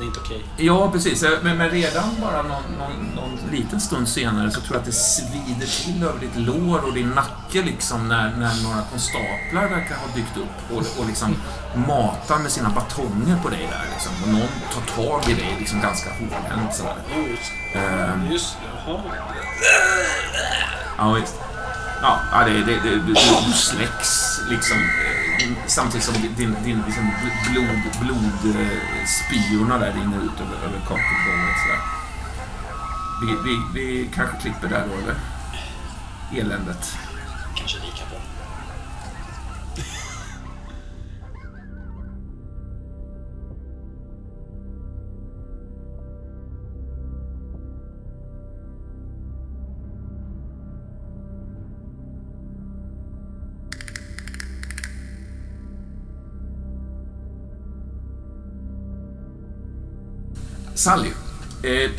det 0.00 0.04
är 0.04 0.06
inte 0.06 0.20
okej. 0.20 0.44
Ja, 0.56 0.90
precis. 0.92 1.22
Eh, 1.22 1.30
Men, 1.42 1.56
men 1.58 1.70
redan 1.70 2.08
bara 2.20 2.42
någon, 2.42 2.62
någon, 2.78 3.14
någon 3.14 3.38
liten 3.50 3.80
stund 3.80 4.08
senare 4.08 4.50
så 4.50 4.60
tror 4.60 4.74
jag 4.74 4.80
att 4.80 4.86
det 4.86 4.92
svider 4.92 5.84
till 5.84 6.02
över 6.02 6.20
ditt 6.20 6.36
lår 6.36 6.78
och 6.86 6.92
din 6.94 7.08
nacke 7.10 7.62
liksom 7.62 8.08
när, 8.08 8.30
när 8.36 8.62
några 8.62 8.82
konstaplar 8.90 9.68
verkar 9.68 9.94
ha 9.94 10.14
dykt 10.14 10.36
upp 10.36 10.70
och, 10.76 11.00
och 11.00 11.06
liksom 11.06 11.36
matar 11.74 12.38
med 12.38 12.50
sina 12.50 12.70
batonger 12.70 13.38
på 13.42 13.48
dig 13.48 13.68
där 13.70 13.84
liksom. 13.92 14.12
Och 14.22 14.28
någon 14.28 14.48
tar 14.74 15.02
tag 15.04 15.30
i 15.30 15.34
dig 15.34 15.56
liksom 15.58 15.80
ganska 15.80 16.10
hårdhänt 16.10 16.74
sådär. 16.74 16.96
Just, 17.30 17.52
Ehm, 17.74 18.30
just 18.32 18.56
jaha. 18.86 19.00
Ja, 20.98 21.12
visst. 21.12 21.34
Ja, 22.02 22.44
det, 22.46 22.52
det, 22.52 22.80
det, 22.84 22.98
du, 23.06 23.14
släcks 23.54 24.40
liksom 24.50 24.76
samtidigt 25.66 26.06
som 26.06 26.14
din, 26.22 26.56
din 26.64 26.82
liksom 26.86 27.10
blod, 27.50 27.80
blodspyorna 28.00 29.78
där 29.78 29.92
rinner 29.92 30.18
ut 30.24 30.40
över, 30.40 30.56
över 30.66 30.78
kakgolvet 30.78 31.56
sådär. 31.62 31.80
Vi, 33.22 33.26
vi, 33.44 33.54
vi 33.74 34.10
kanske 34.14 34.36
klipper 34.36 34.68
där 34.68 34.86
då, 34.88 34.94
eller? 35.02 35.16
Eländet. 36.40 36.96
Kanske 37.56 37.78
lika 37.78 38.04
bra. 38.10 38.18
Sally, 60.80 61.10
eh, 61.62 61.90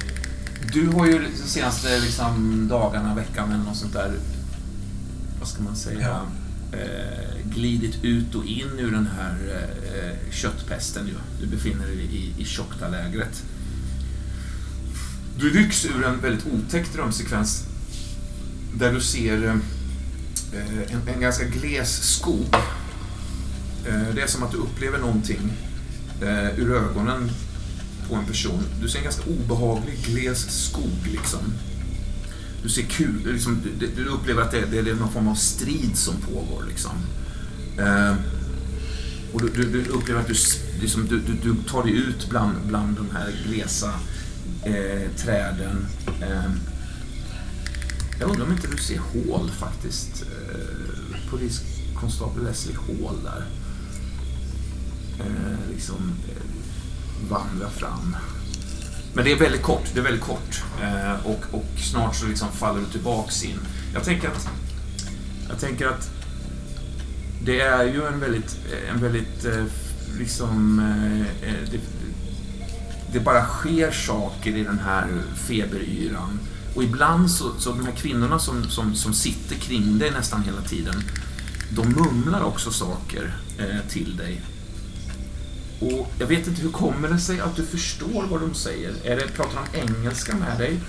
du 0.74 0.88
har 0.88 1.06
ju 1.06 1.20
de 1.20 1.48
senaste 1.48 2.00
liksom, 2.00 2.68
dagarna, 2.68 3.16
veckan 3.16 3.52
eller 3.52 3.64
något 3.64 3.78
sånt 3.78 3.94
där, 3.94 4.14
vad 5.40 5.48
ska 5.48 5.64
man 5.64 5.76
säga, 5.76 6.22
eh, 6.72 7.52
glidit 7.56 8.04
ut 8.04 8.36
och 8.36 8.46
in 8.46 8.80
ur 8.80 8.92
den 8.92 9.08
här 9.18 9.38
eh, 9.86 10.32
köttpesten 10.32 11.08
ju. 11.08 11.14
Du 11.42 11.48
befinner 11.48 11.86
dig 11.86 11.98
i, 11.98 12.34
i 12.42 12.46
Tjokta-lägret. 12.46 13.44
Du 15.40 15.50
rycks 15.50 15.86
ur 15.86 16.06
en 16.06 16.22
väldigt 16.22 16.46
otäck 16.46 16.94
drömsekvens 16.94 17.64
där 18.76 18.94
du 18.94 19.02
ser 19.02 19.44
eh, 20.54 20.94
en, 20.94 21.08
en 21.16 21.22
ganska 21.22 21.46
gles 21.46 22.04
skog. 22.04 22.56
Eh, 23.88 24.16
det 24.16 24.22
är 24.22 24.28
som 24.28 24.44
att 24.44 24.52
du 24.52 24.58
upplever 24.58 25.00
någonting 25.00 25.54
eh, 26.22 26.60
ur 26.60 26.76
ögonen 26.76 27.32
på 28.12 28.18
en 28.18 28.26
person. 28.26 28.64
Du 28.82 28.90
ser 28.90 28.98
en 28.98 29.04
ganska 29.04 29.24
obehaglig 29.30 29.98
gles 30.06 30.66
skog 30.66 31.08
liksom. 31.12 31.54
Du 32.64 32.70
ser 32.70 32.82
kul, 32.82 33.34
liksom, 33.34 33.62
du, 33.80 33.88
du 33.88 34.06
upplever 34.06 34.42
att 34.42 34.52
det, 34.52 34.66
det 34.66 34.78
är 34.78 34.96
någon 34.96 35.12
form 35.12 35.28
av 35.28 35.36
strid 35.36 35.98
som 35.98 36.16
pågår 36.22 36.66
liksom. 36.70 36.92
Eh, 37.78 38.16
och 39.34 39.42
du, 39.42 39.50
du, 39.50 39.72
du 39.72 39.86
upplever 39.86 40.22
att 40.22 40.28
du, 40.28 40.36
liksom, 40.82 41.08
du, 41.08 41.20
du, 41.20 41.34
du 41.34 41.56
tar 41.64 41.84
dig 41.84 41.94
ut 41.94 42.30
bland, 42.30 42.56
bland 42.68 42.98
de 42.98 43.16
här 43.16 43.34
glesa 43.48 43.94
eh, 44.64 45.12
träden. 45.18 45.86
Eh, 46.22 46.52
jag 48.20 48.30
undrar 48.30 48.46
om 48.46 48.52
inte 48.52 48.68
du 48.68 48.78
ser 48.78 49.00
hål 49.00 49.50
faktiskt. 49.50 50.24
Eh, 50.24 51.30
poliskonstapel 51.30 52.44
Leslie 52.44 52.76
Hall 52.76 53.24
där. 53.24 53.46
Eh, 55.20 55.74
liksom 55.74 56.14
eh, 56.28 56.61
vandra 57.30 57.70
fram. 57.70 58.16
Men 59.14 59.26
det 59.26 59.32
är 59.32 59.40
väldigt 59.40 59.64
kort, 59.64 59.84
det 59.94 60.00
är 60.00 60.04
väldigt 60.04 60.24
kort. 60.24 60.64
Eh, 60.82 61.26
och, 61.26 61.44
och 61.52 61.66
snart 61.78 62.16
så 62.16 62.26
liksom 62.26 62.52
faller 62.52 62.80
du 62.80 62.86
tillbaks 62.86 63.44
in. 63.44 63.60
Jag 63.94 64.04
tänker 64.04 64.28
att, 64.28 64.50
jag 65.50 65.60
tänker 65.60 65.88
att 65.88 66.10
det 67.44 67.62
är 67.62 67.84
ju 67.84 68.08
en 68.08 68.20
väldigt, 68.20 68.58
en 68.90 69.02
väldigt 69.02 69.46
eh, 69.46 69.66
liksom, 70.20 70.80
eh, 70.80 71.50
eh 71.50 71.70
det, 71.72 71.80
det 73.14 73.20
bara 73.20 73.46
sker 73.46 73.92
saker 73.92 74.58
i 74.58 74.64
den 74.64 74.80
här 74.80 75.08
feberyran. 75.36 76.40
Och 76.76 76.84
ibland 76.84 77.32
så, 77.32 77.52
så 77.60 77.70
de 77.70 77.86
här 77.86 77.96
kvinnorna 77.96 78.40
som, 78.40 78.64
som, 78.70 78.96
som 78.96 79.14
sitter 79.14 79.56
kring 79.56 80.00
dig 80.00 80.12
nästan 80.12 80.44
hela 80.44 80.62
tiden, 80.62 81.04
de 81.70 81.90
mumlar 81.90 82.44
också 82.44 82.72
saker 82.72 83.36
eh, 83.58 83.90
till 83.90 84.18
dig. 84.18 84.42
Och 85.82 86.08
jag 86.20 86.28
vet 86.28 86.48
inte, 86.48 86.62
hur 86.62 86.72
kommer 86.72 87.08
det 87.08 87.20
sig 87.20 87.40
att 87.40 87.56
du 87.56 87.66
förstår 87.66 88.26
vad 88.30 88.42
de 88.42 88.54
säger? 88.54 88.94
Är 89.04 89.16
det, 89.16 89.28
pratar 89.28 89.60
de 89.74 89.80
engelska 89.80 90.36
med 90.36 90.58
dig? 90.58 90.80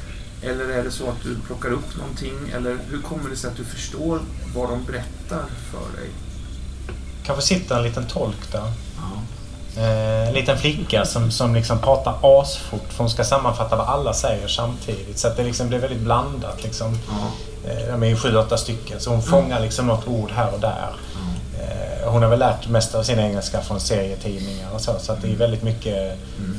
Eller 0.43 0.69
är 0.69 0.85
det 0.85 0.91
så 0.91 1.09
att 1.09 1.23
du 1.23 1.37
plockar 1.47 1.71
upp 1.71 1.97
någonting? 1.97 2.35
Eller 2.55 2.79
hur 2.91 3.03
kommer 3.03 3.31
det 3.31 3.37
sig 3.37 3.51
att 3.51 3.57
du 3.57 3.65
förstår 3.65 4.21
vad 4.55 4.69
de 4.69 4.85
berättar 4.85 5.45
för 5.71 6.01
dig? 6.01 6.11
Kanske 7.25 7.45
sitter 7.45 7.77
en 7.77 7.83
liten 7.83 8.07
tolk 8.07 8.53
där. 8.53 8.73
Ja. 8.97 9.23
Eh, 9.83 10.29
en 10.29 10.35
liten 10.35 10.59
flicka 10.59 11.05
som, 11.05 11.31
som 11.31 11.55
liksom 11.55 11.79
pratar 11.79 12.19
asfort 12.23 12.93
för 12.93 12.99
hon 12.99 13.11
ska 13.11 13.25
sammanfatta 13.25 13.77
vad 13.77 13.87
alla 13.87 14.15
säger 14.15 14.49
samtidigt. 14.49 15.19
Så 15.19 15.29
att 15.29 15.37
det 15.37 15.45
liksom 15.45 15.69
blir 15.69 15.79
väldigt 15.79 16.01
blandat. 16.01 16.63
Liksom. 16.63 16.99
Ja. 17.09 17.71
Eh, 17.71 17.93
de 17.93 18.03
är 18.03 18.07
ju 18.07 18.17
sju, 18.17 18.37
åtta 18.37 18.57
stycken. 18.57 19.01
Så 19.01 19.11
hon 19.11 19.23
fångar 19.23 19.61
liksom 19.61 19.87
något 19.87 20.07
ord 20.07 20.31
här 20.31 20.55
och 20.55 20.61
där. 20.61 20.93
Eh, 21.63 22.11
hon 22.11 22.23
har 22.23 22.31
väl 22.31 22.39
lärt 22.39 22.69
mest 22.69 22.95
av 22.95 23.03
sin 23.03 23.19
engelska 23.19 23.61
från 23.61 23.81
serietidningar 23.81 24.71
och 24.75 24.81
så. 24.81 24.99
Så 24.99 25.13
att 25.13 25.23
det 25.23 25.33
är 25.33 25.37
väldigt 25.37 25.63
mycket 25.63 25.97
Mm. 26.39 26.59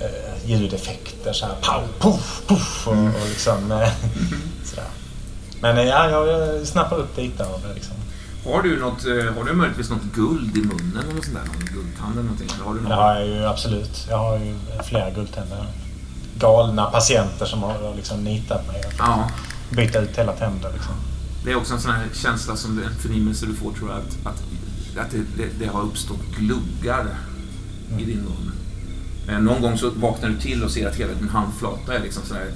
eh, 0.00 0.50
ljudeffekter. 0.50 1.32
Så 1.32 1.46
här, 1.46 1.54
pow, 1.60 1.82
puff, 1.98 2.42
puff 2.46 2.88
och, 2.88 2.92
och 3.22 3.28
liksom... 3.28 3.72
Eh, 3.72 3.88
sådär. 4.64 4.84
Men 5.60 5.78
eh, 5.78 5.84
ja, 5.84 6.10
jag, 6.10 6.28
jag 6.28 6.66
snappar 6.66 6.96
upp 6.96 7.16
lite 7.16 7.44
av 7.46 7.60
det 7.68 7.74
liksom. 7.74 7.94
Har 8.52 8.62
du, 8.62 8.80
något, 8.80 9.04
eh, 9.06 9.34
har 9.36 9.44
du 9.44 9.52
möjligtvis 9.52 9.90
något 9.90 10.02
guld 10.14 10.56
i 10.56 10.60
munnen 10.60 11.04
eller 11.10 11.22
sånt 11.22 11.34
där? 11.36 11.44
Någon 11.52 11.74
guldtand 11.74 12.12
eller 12.12 12.22
någonting? 12.22 12.48
Eller 12.54 12.64
har 12.64 12.74
du 12.74 12.80
något? 12.80 12.88
Det 12.88 12.94
har 12.94 13.14
jag 13.14 13.26
ju 13.26 13.46
absolut. 13.46 14.06
Jag 14.10 14.18
har 14.18 14.38
ju 14.38 14.54
flera 14.84 15.10
guldtänder. 15.10 15.66
Galna 16.38 16.84
patienter 16.90 17.46
som 17.46 17.62
har 17.62 17.94
liksom 17.96 18.24
nitat 18.24 18.66
mig 18.66 18.82
Ja. 18.98 19.30
byta 19.70 19.98
ut 19.98 20.18
hela 20.18 20.32
tänder. 20.32 20.70
Liksom. 20.72 20.94
Det 21.44 21.50
är 21.50 21.56
också 21.56 21.74
en 21.74 21.80
sån 21.80 21.90
här 21.92 22.06
känsla 22.14 22.56
som 22.56 22.78
en 22.78 22.94
förnimmelse 22.94 23.46
du 23.46 23.54
får 23.54 23.72
tror 23.72 23.90
jag 23.90 23.98
att, 23.98 24.26
att, 24.26 24.42
att 25.06 25.10
det, 25.10 25.18
det, 25.36 25.48
det 25.58 25.66
har 25.66 25.82
uppstått 25.82 26.20
gluggar 26.38 27.06
i 27.98 28.04
din 28.04 28.16
mun. 28.18 28.52
Eh, 29.28 29.40
Någon 29.40 29.62
gång 29.62 29.78
så 29.78 29.90
vaknar 29.90 30.28
du 30.28 30.36
till 30.40 30.64
och 30.64 30.70
ser 30.70 30.88
att 30.88 30.96
hela 30.96 31.14
din 31.14 31.28
handflata 31.28 31.94
är 31.94 32.02
liksom 32.02 32.22
sådär 32.26 32.46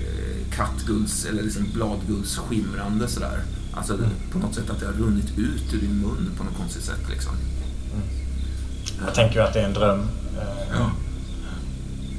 eh, 0.00 0.54
kattgulds 0.56 1.24
eller 1.24 1.42
liksom 1.42 1.66
bladguldsskimrande 1.74 3.08
sådär. 3.08 3.40
Alltså 3.74 3.96
det- 3.96 4.32
på 4.32 4.38
något 4.38 4.54
sätt 4.54 4.70
att 4.70 4.80
det 4.80 4.86
har 4.86 4.92
runnit 4.92 5.38
ut 5.38 5.74
ur 5.74 5.78
din 5.80 5.98
mun 6.00 6.30
på 6.38 6.44
något 6.44 6.56
konstigt 6.56 6.82
sätt 6.84 7.08
liksom. 7.10 7.32
Jag 9.06 9.14
tänker 9.14 9.34
ju 9.34 9.46
att 9.46 9.52
det 9.52 9.60
är 9.60 9.64
en 9.64 9.74
dröm. 9.74 10.00
eh, 10.00 10.78
Ja. 10.78 10.90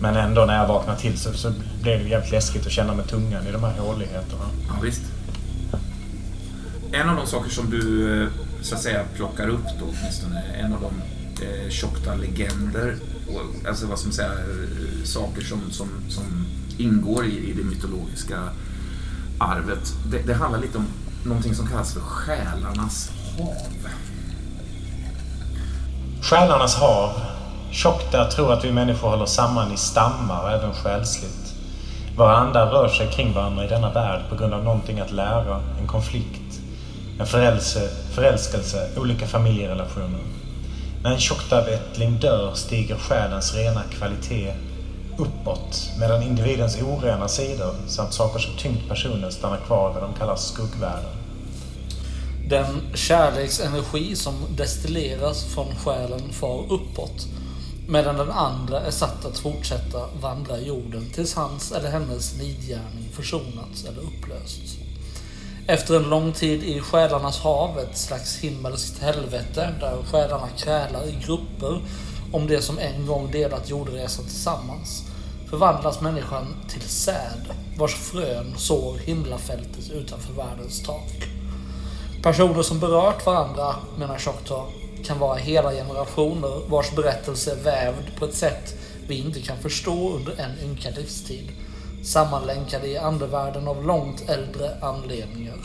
Men 0.01 0.15
ändå 0.15 0.45
när 0.45 0.57
jag 0.57 0.67
vaknar 0.67 0.95
till 0.95 1.20
så, 1.20 1.34
så 1.34 1.51
blir 1.82 1.97
det 1.97 2.03
jävligt 2.09 2.32
läskigt 2.32 2.65
att 2.65 2.72
känna 2.72 2.95
med 2.95 3.07
tungan 3.07 3.47
i 3.47 3.51
de 3.51 3.63
här 3.63 3.78
håligheterna. 3.80 4.43
Ja, 4.67 4.74
visst. 4.84 5.01
En 6.92 7.10
av 7.10 7.16
de 7.16 7.28
saker 7.28 7.50
som 7.50 7.70
du 7.70 8.14
eh, 8.24 8.30
så 8.62 8.76
att 8.76 8.82
säga 8.82 9.04
plockar 9.16 9.50
upp 9.50 9.66
då 9.80 9.86
åtminstone, 9.86 10.44
en 10.60 10.74
av 10.74 10.82
de 10.82 11.02
eh, 11.46 11.70
tjockta 11.70 12.16
legender, 12.16 12.96
och, 13.28 13.68
alltså 13.70 13.88
vad 13.88 14.00
ska 14.00 14.08
man 14.08 14.14
säga, 14.14 14.32
eh, 14.32 15.04
saker 15.04 15.42
som, 15.42 15.72
som, 15.72 15.88
som 16.10 16.46
ingår 16.78 17.26
i, 17.26 17.50
i 17.50 17.54
det 17.54 17.64
mytologiska 17.64 18.40
arvet. 19.38 19.94
Det, 20.12 20.18
det 20.18 20.34
handlar 20.34 20.60
lite 20.60 20.78
om 20.78 20.86
någonting 21.26 21.56
som 21.56 21.68
kallas 21.68 21.94
för 21.94 22.02
själarnas 22.02 23.12
hav. 23.38 23.90
Själarnas 26.22 26.76
hav. 26.76 27.22
tjockta 27.72 28.32
tror 28.32 28.54
att 28.54 28.66
vi 28.66 28.72
människor 28.72 29.10
håller 29.10 29.26
samman 29.26 29.74
i 29.74 29.78
stammar, 29.78 30.52
även 30.52 30.74
själsligt. 30.74 31.54
Våra 32.18 32.38
andar 32.38 32.66
rör 32.66 32.88
sig 32.88 33.12
kring 33.12 33.34
varandra 33.34 33.66
i 33.66 33.68
denna 33.68 33.94
värld 33.94 34.22
på 34.30 34.36
grund 34.36 34.54
av 34.54 34.64
någonting 34.64 35.00
att 35.00 35.12
lära, 35.12 35.62
en 35.82 35.88
konflikt, 35.88 36.39
en 37.20 37.26
förälse, 37.26 37.89
förälskelse, 38.11 38.89
olika 38.97 39.28
familjerelationer. 39.28 40.20
När 41.03 41.11
en 41.11 41.20
tjoktavättling 41.20 42.20
dör 42.20 42.53
stiger 42.53 42.95
själens 42.95 43.55
rena 43.55 43.84
kvalitet 43.84 44.53
uppåt, 45.17 45.89
medan 45.99 46.24
individens 46.24 46.82
orena 46.82 47.28
sidor 47.28 47.76
samt 47.88 48.13
saker 48.13 48.39
som 48.39 48.57
tyngt 48.57 48.89
personen 48.89 49.32
stannar 49.32 49.57
kvar 49.57 49.91
i 49.91 49.93
vad 49.93 50.03
de 50.03 50.13
kallar 50.13 50.36
skuggvärlden. 50.36 51.11
Den 52.49 52.82
kärleksenergi 52.93 54.15
som 54.15 54.34
destilleras 54.57 55.45
från 55.53 55.76
själen 55.76 56.34
far 56.34 56.63
uppåt. 56.70 57.28
Medan 57.88 58.17
den 58.17 58.32
andra 58.32 58.82
är 58.82 58.91
satt 58.91 59.26
att 59.26 59.38
fortsätta 59.38 59.99
vandra 60.22 60.59
jorden 60.59 61.09
tills 61.13 61.36
hans 61.36 61.72
eller 61.72 61.89
hennes 61.89 62.38
nidgärning 62.38 63.09
försonats 63.13 63.86
eller 63.86 64.01
upplösts. 64.01 64.89
Efter 65.70 65.95
en 65.95 66.09
lång 66.09 66.32
tid 66.32 66.63
i 66.63 66.80
själarnas 66.80 67.39
hav, 67.39 67.80
ett 67.80 67.97
slags 67.97 68.38
himmelskt 68.38 69.01
helvete 69.01 69.74
där 69.80 69.97
själarna 70.11 70.47
krälar 70.57 71.07
i 71.07 71.24
grupper 71.26 71.82
om 72.32 72.47
det 72.47 72.61
som 72.61 72.80
en 72.80 73.05
gång 73.05 73.32
delat 73.32 73.70
jordresan 73.70 74.26
tillsammans, 74.26 75.03
förvandlas 75.49 76.01
människan 76.01 76.55
till 76.70 76.82
säd 76.82 77.55
vars 77.78 77.95
frön 77.95 78.53
sår 78.57 78.97
himlafältet 78.97 79.91
utanför 79.91 80.34
världens 80.34 80.84
tak. 80.84 81.28
Personer 82.24 82.61
som 82.61 82.80
berört 82.80 83.26
varandra, 83.26 83.76
menar 83.97 84.17
Choctaw, 84.17 84.72
kan 85.05 85.20
vara 85.20 85.36
hela 85.36 85.72
generationer 85.72 86.70
vars 86.70 86.91
berättelse 86.95 87.51
är 87.51 87.63
vävd 87.63 88.20
på 88.20 88.26
ett 88.26 88.36
sätt 88.36 88.76
vi 89.07 89.17
inte 89.17 89.41
kan 89.41 89.57
förstå 89.57 90.13
under 90.15 90.32
en 90.39 90.70
ynka 90.70 90.89
livstid. 90.89 91.51
Sammanlänkade 92.04 92.88
i 92.88 92.97
andevärlden 92.97 93.68
av 93.68 93.86
långt 93.86 94.30
äldre 94.30 94.80
anledningar. 94.82 95.60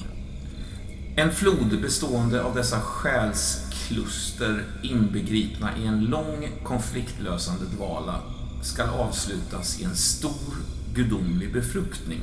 En 1.16 1.32
flod 1.32 1.80
bestående 1.82 2.42
av 2.42 2.54
dessa 2.54 2.80
själskluster 2.80 4.64
inbegripna 4.82 5.70
i 5.78 5.86
en 5.86 6.04
lång 6.04 6.48
konfliktlösande 6.64 7.64
dvala 7.76 8.20
skall 8.62 8.88
avslutas 8.88 9.80
i 9.80 9.84
en 9.84 9.96
stor 9.96 10.54
gudomlig 10.94 11.52
befruktning 11.52 12.20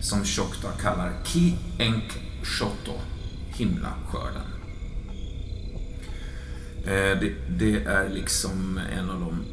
som 0.00 0.24
Shokta 0.24 0.70
kallar 0.70 1.12
Ki 1.24 1.54
Enk 1.78 2.12
Shoto, 2.42 2.92
himlaskörden. 3.48 4.42
Eh, 6.84 7.20
det, 7.20 7.34
det 7.58 7.84
är 7.84 8.08
liksom 8.08 8.80
en 8.98 9.10
av 9.10 9.20
de 9.20 9.44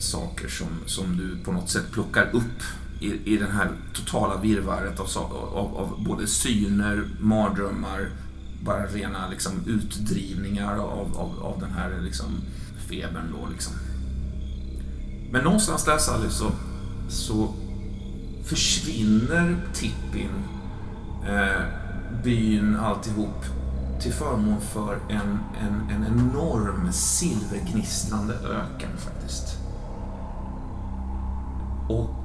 saker 0.00 0.48
som, 0.48 0.68
som 0.86 1.16
du 1.16 1.44
på 1.44 1.52
något 1.52 1.70
sätt 1.70 1.92
plockar 1.92 2.30
upp 2.32 2.62
i, 3.00 3.34
i 3.34 3.36
den 3.36 3.50
här 3.50 3.70
totala 3.94 4.36
virrvarret 4.36 5.00
av, 5.00 5.08
av, 5.54 5.76
av 5.76 6.04
både 6.04 6.26
syner, 6.26 7.04
mardrömmar, 7.20 8.10
bara 8.64 8.86
rena 8.86 9.28
liksom, 9.28 9.52
utdrivningar 9.66 10.76
av, 10.76 11.16
av, 11.16 11.42
av 11.42 11.60
den 11.60 11.70
här 11.70 12.00
liksom, 12.02 12.26
febern. 12.88 13.32
Då, 13.32 13.48
liksom. 13.52 13.72
Men 15.32 15.44
någonstans 15.44 15.84
där 15.84 15.98
Sally 15.98 16.30
så, 16.30 16.50
så 17.08 17.54
försvinner 18.44 19.56
Tippin, 19.74 20.30
eh, 21.28 21.62
byn, 22.24 22.76
alltihop 22.76 23.44
till 24.00 24.12
förmån 24.12 24.60
för 24.60 24.98
en, 25.08 25.38
en, 25.60 25.90
en 25.90 26.06
enorm 26.06 26.92
silvergnistrande 26.92 28.34
öken 28.34 28.96
faktiskt. 28.96 29.56
Och 31.88 32.19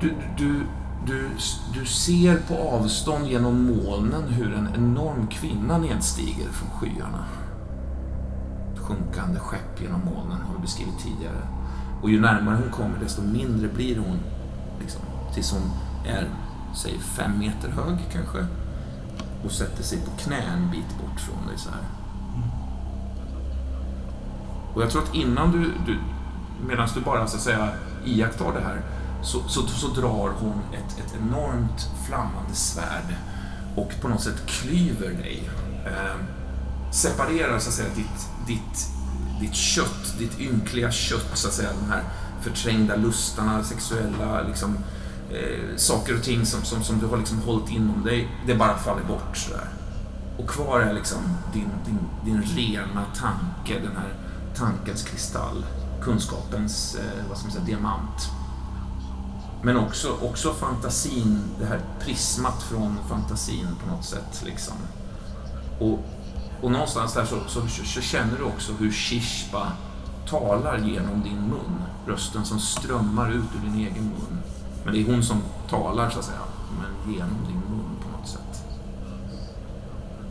du, 0.00 0.14
du, 0.36 0.66
du, 1.06 1.30
du 1.74 1.86
ser 1.86 2.36
på 2.48 2.54
avstånd 2.54 3.26
genom 3.26 3.66
molnen 3.66 4.22
hur 4.22 4.54
en 4.54 4.68
enorm 4.74 5.26
kvinna 5.26 5.78
nedstiger 5.78 6.48
från 6.52 6.70
skyarna. 6.70 7.24
Ett 8.72 8.78
sjunkande 8.78 9.40
skepp 9.40 9.82
genom 9.82 10.00
molnen 10.04 10.40
har 10.46 10.54
vi 10.54 10.60
beskrivit 10.60 10.98
tidigare. 10.98 11.48
Och 12.02 12.10
ju 12.10 12.20
närmare 12.20 12.56
hon 12.56 12.70
kommer 12.70 12.98
desto 12.98 13.22
mindre 13.22 13.68
blir 13.68 13.98
hon. 13.98 14.18
Liksom, 14.80 15.00
tills 15.34 15.52
hon 15.52 15.62
är, 16.06 16.28
säg 16.74 16.98
fem 16.98 17.38
meter 17.38 17.68
hög 17.68 17.98
kanske. 18.12 18.46
Och 19.44 19.52
sätter 19.52 19.82
sig 19.82 19.98
på 19.98 20.10
knä 20.10 20.40
en 20.40 20.70
bit 20.70 20.98
bort 21.00 21.20
från 21.20 21.46
dig 21.46 21.58
så 21.58 21.70
här. 21.70 21.82
Och 24.74 24.82
jag 24.82 24.90
tror 24.90 25.02
att 25.02 25.14
innan 25.14 25.52
du, 25.52 25.72
du 25.86 25.98
medan 26.68 26.88
du 26.94 27.00
bara 27.00 27.26
så 27.26 27.36
att 27.36 27.42
säga 27.42 27.68
iakttar 28.04 28.52
det 28.52 28.60
här, 28.60 28.80
så, 29.26 29.42
så, 29.48 29.66
så 29.66 29.88
drar 29.88 30.32
hon 30.40 30.62
ett, 30.72 30.98
ett 30.98 31.14
enormt 31.20 31.90
flammande 32.06 32.54
svärd 32.54 33.14
och 33.76 33.92
på 34.00 34.08
något 34.08 34.22
sätt 34.22 34.46
klyver 34.46 35.08
dig. 35.08 35.50
Eh, 35.86 36.16
separerar 36.90 37.58
så 37.58 37.68
att 37.68 37.74
säga 37.74 37.88
ditt, 37.96 38.28
ditt, 38.46 38.88
ditt 39.40 39.54
kött, 39.54 40.18
ditt 40.18 40.40
ynkliga 40.40 40.90
kött, 40.90 41.30
så 41.34 41.48
att 41.48 41.54
säga, 41.54 41.70
de 41.80 41.92
här 41.92 42.02
förträngda 42.42 42.96
lustarna, 42.96 43.64
sexuella 43.64 44.42
liksom, 44.42 44.78
eh, 45.30 45.76
saker 45.76 46.14
och 46.14 46.22
ting 46.22 46.46
som, 46.46 46.64
som, 46.64 46.84
som 46.84 46.98
du 46.98 47.06
har 47.06 47.16
liksom 47.16 47.38
hållit 47.38 47.70
inom 47.70 48.04
dig, 48.04 48.28
det 48.46 48.54
bara 48.54 48.78
faller 48.78 49.04
bort 49.04 49.36
sådär. 49.36 49.68
Och 50.38 50.48
kvar 50.48 50.80
är 50.80 50.94
liksom 50.94 51.18
din, 51.52 51.70
din, 51.86 51.98
din 52.24 52.42
rena 52.42 53.04
tanke, 53.04 53.80
den 53.82 53.96
här 53.96 54.14
tankens 54.56 55.02
kristall, 55.02 55.64
kunskapens, 56.02 56.94
eh, 56.94 57.28
vad 57.28 57.38
ska 57.38 57.46
man 57.46 57.52
säga, 57.52 57.64
diamant. 57.64 58.30
Men 59.66 59.76
också, 59.76 60.16
också 60.22 60.52
fantasin, 60.54 61.42
det 61.58 61.66
här 61.66 61.80
prismat 62.00 62.62
från 62.62 62.98
fantasin 63.08 63.68
på 63.82 63.94
något 63.94 64.04
sätt. 64.04 64.42
Liksom. 64.44 64.74
Och, 65.80 65.98
och 66.62 66.70
någonstans 66.70 67.14
där 67.14 67.24
så, 67.24 67.36
så, 67.46 67.60
så 67.84 68.00
känner 68.00 68.38
du 68.38 68.44
också 68.44 68.72
hur 68.72 68.92
Shishpa 68.92 69.72
talar 70.28 70.78
genom 70.78 71.22
din 71.22 71.40
mun. 71.40 71.82
Rösten 72.06 72.44
som 72.44 72.60
strömmar 72.60 73.30
ut 73.30 73.44
ur 73.56 73.70
din 73.70 73.86
egen 73.86 74.04
mun. 74.04 74.38
Men 74.84 74.94
det 74.94 75.00
är 75.00 75.06
hon 75.06 75.22
som 75.22 75.42
talar 75.70 76.10
så 76.10 76.18
att 76.18 76.24
säga, 76.24 76.40
men 76.80 77.14
genom 77.14 77.44
din 77.46 77.60
mun 77.70 77.96
på 78.02 78.18
något 78.18 78.28
sätt. 78.28 78.64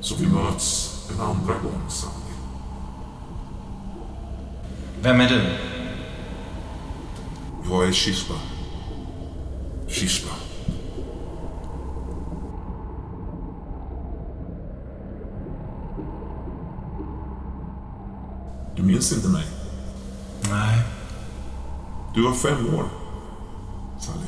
Så 0.02 0.16
vi 0.16 0.28
möts 0.28 1.00
en 1.14 1.22
andra 1.22 1.54
gång, 1.54 1.90
Sally. 1.90 2.36
Vem 5.02 5.22
är 5.22 5.30
du? 5.30 5.58
Jag 7.70 7.88
är 7.88 7.92
Shishba. 7.92 8.36
Shishba. 9.96 10.30
Du 18.76 18.84
minns 18.84 19.14
inte 19.14 19.28
mig? 19.28 19.46
Nej. 20.50 20.84
Du 22.16 22.24
var 22.24 22.34
fem 22.34 22.76
år, 22.76 22.90
Sally. 24.00 24.28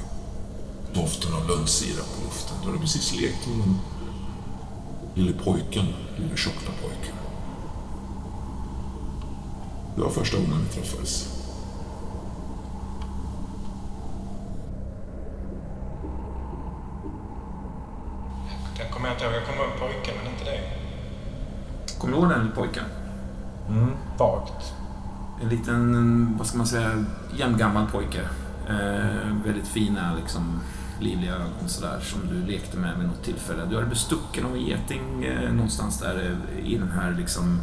Doften 0.93 1.33
av 1.33 1.47
lönnsirap 1.47 2.15
på 2.15 2.23
luften. 2.25 2.57
Du 2.61 2.67
hade 2.67 2.79
precis 2.79 3.21
lekt 3.21 3.47
med 3.47 3.67
en 3.67 3.79
Lille 5.15 5.33
pojken, 5.33 5.85
lille 6.17 6.37
tjockna 6.37 6.71
pojken. 6.81 7.15
Det 9.95 10.01
var 10.01 10.09
första 10.09 10.37
gången 10.37 10.65
vi 10.69 10.75
träffades. 10.75 11.36
Jag 18.97 19.01
kommer 19.01 19.13
inte 19.13 19.25
ihåg. 19.25 19.33
Jag 19.33 19.45
kommer 19.45 19.63
ihåg 19.63 19.79
pojken, 19.79 20.15
men 20.23 20.33
inte 20.33 20.45
dig. 20.45 20.79
Kommer 21.99 22.13
du 22.13 22.19
ihåg 22.19 22.29
den 22.29 22.51
pojken? 22.55 22.83
Mm, 23.69 23.91
vagt. 24.17 24.73
En 25.41 25.49
liten, 25.49 26.37
vad 26.37 26.47
ska 26.47 26.57
man 26.57 26.67
säga, 26.67 27.05
jämngammal 27.35 27.87
pojke. 27.91 28.21
Eh, 28.69 29.35
väldigt 29.45 29.67
fina, 29.67 30.15
liksom, 30.21 30.59
livliga 30.99 31.33
ögon 31.33 31.67
sådär 31.69 31.99
som 32.01 32.19
du 32.27 32.51
lekte 32.51 32.77
med 32.77 32.97
vid 32.97 33.07
något 33.07 33.23
tillfälle. 33.23 33.65
Du 33.69 33.75
hade 33.75 33.87
bestucken 33.87 34.45
av 34.45 34.55
en 34.55 34.61
geting 34.61 35.25
eh, 35.25 35.51
någonstans 35.51 35.99
där 35.99 36.15
eh, 36.15 36.65
i 36.65 36.77
den 36.77 36.91
här 36.91 37.15
liksom 37.17 37.61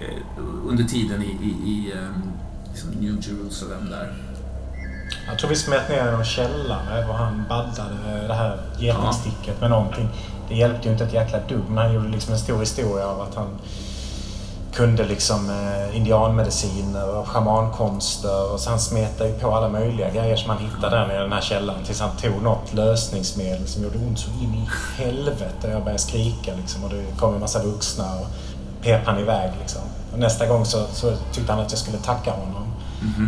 eh, 0.00 0.42
under 0.66 0.84
tiden 0.84 1.22
i, 1.22 1.26
i, 1.26 1.70
i 1.70 1.92
eh, 1.92 2.08
liksom 2.70 2.90
New 2.90 3.18
Jerusalem 3.20 3.90
där. 3.90 4.14
Jag 5.26 5.38
tror 5.38 5.50
vi 5.50 5.56
smet 5.56 5.88
ner 5.88 6.08
i 6.08 6.12
någon 6.12 6.24
källare 6.24 7.06
och 7.08 7.14
han 7.14 7.44
baddade 7.48 8.26
det 8.26 8.34
här 8.34 8.60
getingsticket 8.78 9.60
med 9.60 9.70
någonting. 9.70 10.08
Det 10.50 10.56
hjälpte 10.56 10.88
ju 10.88 10.92
inte 10.92 11.04
ett 11.04 11.12
jäkla 11.12 11.38
dugg, 11.48 11.62
men 11.68 11.78
han 11.78 11.94
gjorde 11.94 12.08
liksom 12.08 12.32
en 12.32 12.38
stor 12.38 12.60
historia 12.60 13.06
av 13.06 13.20
att 13.20 13.34
han 13.34 13.48
kunde 14.72 15.04
liksom 15.04 15.50
eh, 15.50 15.96
indianmediciner 15.96 17.16
och 17.16 17.28
schamankonster 17.28 18.52
och 18.52 18.60
så 18.60 18.70
han 18.70 18.80
smetade 18.80 19.30
ju 19.30 19.38
på 19.38 19.54
alla 19.54 19.68
möjliga 19.68 20.10
grejer 20.10 20.36
som 20.36 20.50
han 20.50 20.58
hittade 20.58 20.96
där 20.96 21.06
nere 21.06 21.18
i 21.18 21.22
den 21.22 21.32
här 21.32 21.40
källaren 21.40 21.84
tills 21.84 22.00
han 22.00 22.16
tog 22.16 22.42
något 22.42 22.74
lösningsmedel 22.74 23.66
som 23.66 23.82
gjorde 23.82 23.98
ont 23.98 24.18
så 24.18 24.30
in 24.30 24.54
i 24.54 24.68
helvete. 25.02 25.68
Jag 25.70 25.80
började 25.80 25.98
skrika 25.98 26.54
liksom 26.54 26.84
och 26.84 26.90
det 26.90 27.04
kom 27.18 27.34
en 27.34 27.40
massa 27.40 27.62
vuxna 27.62 28.04
och 28.14 28.26
pep 28.82 29.06
han 29.06 29.18
iväg 29.18 29.50
liksom. 29.60 29.82
Och 30.12 30.18
nästa 30.18 30.46
gång 30.46 30.64
så, 30.64 30.86
så 30.92 31.16
tyckte 31.32 31.52
han 31.52 31.60
att 31.60 31.70
jag 31.70 31.78
skulle 31.78 31.98
tacka 31.98 32.30
honom. 32.30 32.72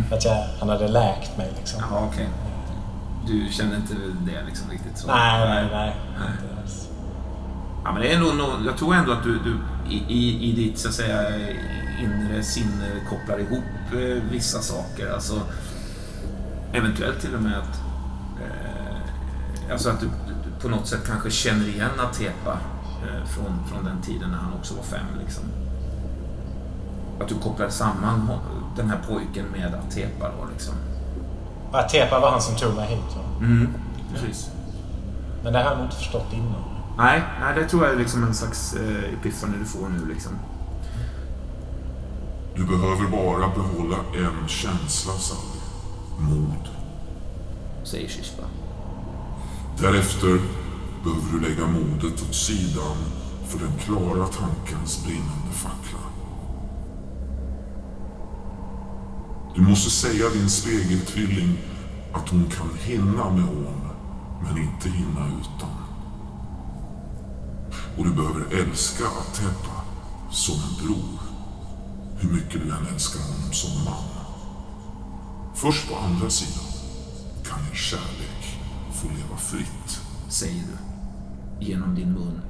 För 0.09 0.15
att 0.15 0.25
jag, 0.25 0.43
han 0.59 0.69
hade 0.69 0.87
läkt 0.87 1.37
mig 1.37 1.51
liksom. 1.57 1.83
Jaha, 1.89 2.07
okej. 2.11 2.29
Du 3.27 3.53
kände 3.53 3.75
inte 3.75 3.93
det 4.25 4.45
liksom 4.45 4.69
riktigt 4.69 4.97
så? 4.97 5.07
Nej, 5.07 5.49
nej, 5.49 5.67
nej. 5.71 5.95
Alls. 6.17 6.52
Ja, 7.83 7.91
men 7.91 8.01
det 8.01 8.13
är 8.13 8.19
nog, 8.19 8.65
jag 8.65 8.77
tror 8.77 8.95
ändå 8.95 9.11
att 9.11 9.23
du, 9.23 9.39
du 9.39 9.57
i, 9.89 10.49
i, 10.49 10.51
ditt 10.51 10.79
så 10.79 10.87
att 10.87 10.93
säga, 10.93 11.39
inre 12.01 12.43
sinne 12.43 12.89
kopplar 13.09 13.39
ihop 13.39 13.63
eh, 13.93 14.23
vissa 14.31 14.61
saker. 14.61 15.13
Alltså, 15.13 15.41
eventuellt 16.73 17.21
till 17.21 17.35
och 17.35 17.41
med 17.41 17.57
att, 17.57 17.81
eh, 18.41 19.71
alltså 19.71 19.89
att 19.89 19.99
du, 19.99 20.05
du 20.05 20.61
på 20.61 20.69
något 20.69 20.87
sätt 20.87 21.07
kanske 21.07 21.31
känner 21.31 21.67
igen 21.67 21.99
Atepa 21.99 22.57
eh, 23.03 23.25
från, 23.25 23.67
från 23.69 23.85
den 23.85 24.01
tiden 24.01 24.29
när 24.31 24.37
han 24.37 24.53
också 24.53 24.75
var 24.75 24.83
fem. 24.83 25.05
Liksom. 25.19 25.43
Att 27.21 27.27
du 27.27 27.35
kopplar 27.35 27.69
samman 27.69 28.29
den 28.75 28.89
här 28.89 28.99
pojken 29.07 29.45
med 29.45 29.75
Atepa 29.75 30.31
då 30.39 30.47
liksom. 30.51 30.73
Atepa 31.71 32.19
var 32.19 32.31
han 32.31 32.41
som 32.41 32.55
tog 32.55 32.75
mig 32.75 32.87
hit. 32.87 33.15
va? 33.15 33.45
Mm, 33.45 33.73
precis. 34.13 34.49
Men 35.43 35.53
det 35.53 35.59
har 35.59 35.69
jag 35.69 35.77
nog 35.77 35.85
inte 35.85 35.97
förstått 35.97 36.33
innan. 36.33 36.72
Nej, 36.97 37.23
nej, 37.39 37.55
det 37.55 37.69
tror 37.69 37.83
jag 37.83 37.93
är 37.93 37.97
liksom 37.97 38.23
en 38.23 38.33
slags 38.33 38.73
eh, 38.73 39.13
epiphany 39.13 39.57
du 39.59 39.65
får 39.65 39.89
nu 39.89 40.13
liksom. 40.13 40.31
Du 42.55 42.65
behöver 42.65 43.07
bara 43.11 43.47
behålla 43.47 43.97
en 43.97 44.47
känsla, 44.47 45.13
Sally. 45.13 45.59
Mod. 46.19 46.69
Säger 47.83 48.09
Shishba. 48.09 48.43
Därefter 49.79 50.39
behöver 51.03 51.31
du 51.31 51.39
lägga 51.39 51.67
modet 51.67 52.21
åt 52.21 52.35
sidan 52.35 52.97
för 53.47 53.59
den 53.59 53.77
klara 53.77 54.27
tankens 54.27 55.03
brinnande 55.05 55.51
fackla. 55.51 55.99
Du 59.55 59.61
måste 59.61 59.89
säga 59.89 60.29
din 60.29 60.49
spegeltvilling 60.49 61.57
att 62.13 62.29
hon 62.29 62.45
kan 62.49 62.69
hinna 62.79 63.29
med 63.29 63.43
ån, 63.43 63.89
men 64.43 64.57
inte 64.57 64.89
hinna 64.89 65.27
utan. 65.27 65.82
Och 67.97 68.05
du 68.05 68.11
behöver 68.13 68.43
älska 68.63 69.03
Atepa 69.03 69.81
som 70.31 70.55
en 70.55 70.85
bror, 70.87 71.19
hur 72.19 72.29
mycket 72.29 72.61
du 72.63 72.71
än 72.71 72.87
älskar 72.93 73.19
honom 73.23 73.51
som 73.53 73.85
man. 73.85 74.03
Först 75.55 75.89
på 75.89 75.95
andra 75.95 76.29
sidan 76.29 76.63
kan 77.49 77.59
er 77.71 77.75
kärlek 77.75 78.57
få 78.93 79.07
leva 79.07 79.37
fritt. 79.37 79.99
Säger 80.29 80.61
du. 80.63 81.65
Genom 81.65 81.95
din 81.95 82.11
mun. 82.13 82.41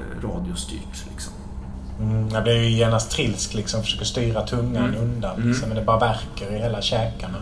Eh, 0.00 0.28
radiostyrt 0.28 1.06
liksom. 1.12 1.32
Mm, 2.00 2.28
jag 2.28 2.42
blir 2.42 2.54
ju 2.62 2.70
genast 2.70 3.10
trilsk 3.10 3.54
liksom. 3.54 3.82
Försöker 3.82 4.04
styra 4.04 4.46
tungan 4.46 4.84
Mm. 4.88 5.00
undan. 5.00 5.36
Mm. 5.36 5.48
Liksom, 5.48 5.68
men 5.68 5.78
det 5.78 5.84
bara 5.84 5.98
verkar 5.98 6.52
i 6.56 6.58
hela 6.58 6.82
käkarna. 6.82 7.38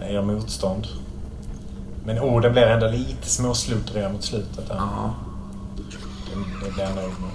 Jag 0.00 0.12
gör 0.12 0.22
motstånd. 0.22 0.86
Men 2.04 2.18
orden 2.18 2.52
blir 2.52 2.62
ändå 2.62 2.88
lite 2.90 3.28
småsluttriga 3.28 4.08
mot 4.12 4.24
slutet. 4.24 4.68
Där. 4.68 4.76
Ja. 4.76 5.14
Det, 6.64 6.72
blir 6.72 6.84
jag 6.84 6.94
nöjd 6.94 7.08
med. 7.20 7.30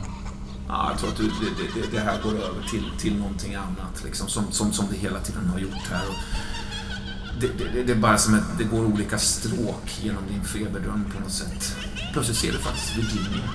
Ja, 0.67 0.89
jag 0.91 0.99
tror 0.99 1.09
att 1.09 1.17
du, 1.17 1.23
det, 1.23 1.81
det, 1.81 1.87
det 1.91 1.99
här 1.99 2.21
går 2.23 2.31
över 2.31 2.67
till, 2.69 2.91
till 2.99 3.17
någonting 3.17 3.55
annat 3.55 4.03
liksom, 4.03 4.27
som, 4.27 4.51
som, 4.51 4.73
som 4.73 4.87
det 4.91 4.97
hela 4.97 5.19
tiden 5.19 5.47
har 5.49 5.59
gjort 5.59 5.87
här. 5.91 6.09
Och 6.09 6.15
det, 7.41 7.47
det, 7.47 7.83
det 7.83 7.91
är 7.91 7.95
bara 7.95 8.17
som 8.17 8.33
att 8.33 8.57
det 8.57 8.63
går 8.63 8.85
olika 8.85 9.17
stråk 9.17 9.99
genom 10.01 10.23
din 10.27 10.43
feberdröm 10.43 11.05
på 11.15 11.19
något 11.19 11.31
sätt. 11.31 11.75
Plötsligt 12.13 12.37
ser 12.37 12.51
du 12.51 12.57
faktiskt 12.57 12.97
Virginia. 12.97 13.49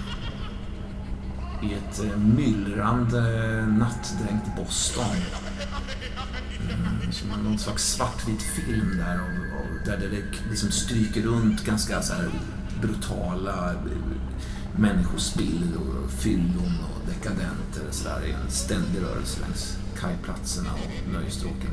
I 1.63 1.75
ett 1.75 2.05
eh, 2.05 2.19
myllrande 2.19 3.19
eh, 3.19 3.67
nattdränkt 3.67 4.57
Boston. 4.57 5.17
Mm, 6.61 7.13
som 7.13 7.45
någon 7.45 7.59
slags 7.59 7.93
svartvit 7.93 8.43
film 8.43 8.97
där 8.97 9.21
och, 9.21 9.61
och 9.61 9.87
där 9.87 9.97
det 9.99 10.49
liksom 10.51 10.71
stryker 10.71 11.23
runt 11.23 11.65
ganska 11.65 12.03
så 12.03 12.15
här 12.15 12.31
brutala 12.81 13.73
eh, 13.73 13.79
eh, 14.79 14.81
människospill 14.81 15.63
och 15.77 16.11
fyllon 16.11 16.75
och 16.85 17.09
dekadenter 17.09 17.83
och 17.89 17.95
sådär 17.95 18.27
i 18.27 18.31
en 18.33 18.51
ständig 18.51 19.03
rörelse 19.03 19.41
längs 19.41 19.77
kajplatserna 20.01 20.71
och 20.73 21.13
nöjesstråken. 21.13 21.71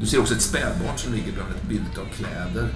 Du 0.00 0.06
ser 0.06 0.20
också 0.20 0.34
ett 0.34 0.42
spädbarn 0.42 0.98
som 0.98 1.12
ligger 1.12 1.32
bland 1.32 1.50
ett 1.50 1.68
bylte 1.68 2.00
av 2.00 2.04
kläder. 2.04 2.68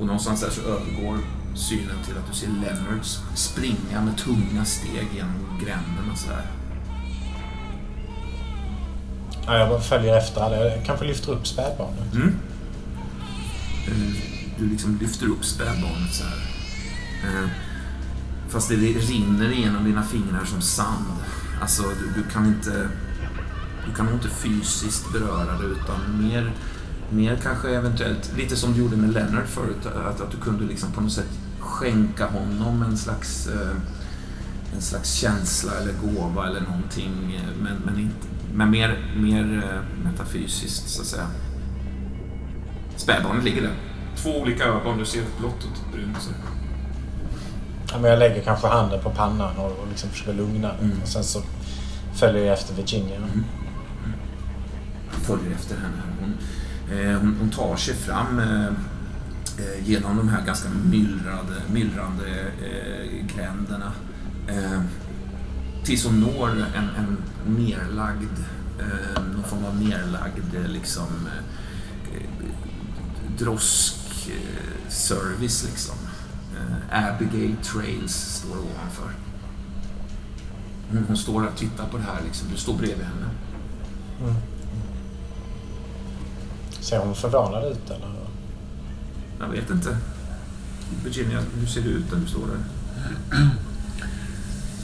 Och 0.00 0.06
någonstans 0.06 0.40
där 0.40 0.50
så 0.50 0.60
övergår 0.60 1.18
synen 1.54 1.96
till 2.06 2.16
att 2.16 2.28
du 2.30 2.34
ser 2.34 2.46
Leonard 2.48 3.04
springa 3.34 4.00
med 4.04 4.16
tunga 4.16 4.64
steg 4.64 5.08
genom 5.14 5.60
gränderna 5.64 6.16
sådär. 6.16 6.46
Ja, 9.46 9.58
jag 9.58 9.68
bara 9.68 9.80
följer 9.80 10.16
efter. 10.16 10.40
Jag 10.40 10.84
kanske 10.84 11.06
lyfter 11.06 11.32
upp 11.32 11.46
spädbarnet. 11.46 12.14
Mm. 12.14 12.36
Eh, 13.88 14.16
Du 14.58 14.68
liksom 14.68 14.98
lyfter 15.00 15.26
upp 15.26 15.44
spädbarnet 15.44 16.14
så 16.14 16.24
här. 16.24 16.38
Fast 18.50 18.68
det 18.68 18.74
rinner 18.74 19.52
igenom 19.52 19.84
dina 19.84 20.02
fingrar 20.02 20.44
som 20.44 20.60
sand. 20.60 21.04
Alltså, 21.60 21.82
du, 21.82 22.22
du 22.22 22.28
kan 22.30 22.46
inte... 22.46 22.88
Du 23.86 23.94
kan 23.96 24.06
nog 24.06 24.14
inte 24.14 24.28
fysiskt 24.28 25.12
beröra 25.12 25.58
det 25.58 25.64
utan 25.64 26.22
mer, 26.22 26.52
mer 27.10 27.36
kanske 27.42 27.70
eventuellt, 27.70 28.32
lite 28.36 28.56
som 28.56 28.72
du 28.72 28.78
gjorde 28.78 28.96
med 28.96 29.12
Leonard 29.12 29.46
förut, 29.46 29.86
att, 29.86 30.20
att 30.20 30.30
du 30.30 30.36
kunde 30.36 30.64
liksom 30.64 30.92
på 30.92 31.00
något 31.00 31.12
sätt 31.12 31.38
skänka 31.58 32.26
honom 32.26 32.82
en 32.82 32.96
slags, 32.96 33.46
eh, 33.46 33.76
en 34.74 34.82
slags 34.82 35.12
känsla 35.14 35.72
eller 35.72 35.92
gåva 35.92 36.46
eller 36.46 36.60
någonting, 36.60 37.40
men, 37.62 37.76
men, 37.84 37.98
inte, 38.00 38.26
men 38.54 38.70
mer, 38.70 39.14
mer 39.16 39.64
eh, 39.64 40.04
metafysiskt 40.04 40.88
så 40.88 41.02
att 41.02 41.08
säga. 41.08 41.26
Spädbarnet 42.96 43.44
ligger 43.44 43.62
där. 43.62 43.74
Två 44.16 44.40
olika 44.40 44.64
ögon, 44.64 44.98
du 44.98 45.04
ser 45.04 45.22
ett 45.22 45.38
blått 45.38 45.64
och 45.64 45.76
ett 45.76 45.92
brunt. 45.92 46.30
Ja, 47.92 47.98
men 47.98 48.10
jag 48.10 48.18
lägger 48.18 48.42
kanske 48.42 48.66
handen 48.66 49.00
på 49.02 49.10
pannan 49.10 49.56
och, 49.56 49.70
och 49.70 49.88
liksom 49.88 50.10
försöker 50.10 50.34
lugna 50.34 50.68
den. 50.68 50.78
Mm. 50.90 51.02
Och 51.02 51.08
sen 51.08 51.24
så 51.24 51.42
följer 52.14 52.44
jag 52.44 52.52
efter 52.52 52.74
Virginia. 52.74 53.20
följer 55.22 55.52
efter 55.54 55.76
henne. 55.76 56.02
Hon, 56.20 56.34
eh, 56.98 57.18
hon, 57.18 57.36
hon 57.40 57.50
tar 57.50 57.76
sig 57.76 57.94
fram 57.94 58.38
eh, 58.38 58.66
eh, 58.66 58.72
genom 59.84 60.16
de 60.16 60.28
här 60.28 60.46
ganska 60.46 60.68
myllrade, 60.68 61.54
myllrande 61.72 62.24
eh, 62.62 63.06
gränderna 63.36 63.92
eh, 64.48 64.80
tills 65.84 66.04
hon 66.04 66.20
når 66.20 66.48
en, 66.48 66.88
en 66.98 67.16
nerlagd, 67.56 68.38
eh, 68.78 69.22
någon 69.34 69.44
form 69.44 69.64
av 69.64 69.82
nerlagd 69.82 70.54
eh, 70.54 70.66
liksom 70.66 71.06
eh, 71.26 71.32
droskservice 73.38 75.64
liksom. 75.64 75.96
Eh, 76.92 77.06
Abigail 77.14 77.56
Trails 77.62 78.14
står 78.14 78.56
ovanför. 78.58 79.10
Hon, 80.90 81.04
hon 81.08 81.16
står 81.16 81.40
där 81.42 81.48
och 81.48 81.56
tittar 81.56 81.86
på 81.86 81.96
det 81.96 82.02
här 82.02 82.20
liksom. 82.26 82.48
Du 82.50 82.56
står 82.56 82.74
bredvid 82.74 83.06
henne. 83.06 83.26
Ser 86.80 86.98
hon 86.98 87.14
förvånad 87.14 87.64
ut 87.64 87.90
eller? 87.90 88.14
Jag 89.40 89.48
vet 89.48 89.70
inte. 89.70 89.96
Virginia, 91.04 91.40
hur 91.60 91.66
ser 91.66 91.80
det 91.82 91.88
ut 91.88 92.12
när 92.12 92.18
du 92.18 92.26
står 92.26 92.46
där? 92.46 92.60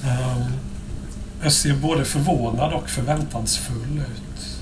Ehm, 0.05 0.53
jag 1.43 1.53
ser 1.53 1.77
både 1.77 2.05
förvånad 2.05 2.73
och 2.73 2.89
förväntansfull 2.91 3.99
ut. 3.99 4.61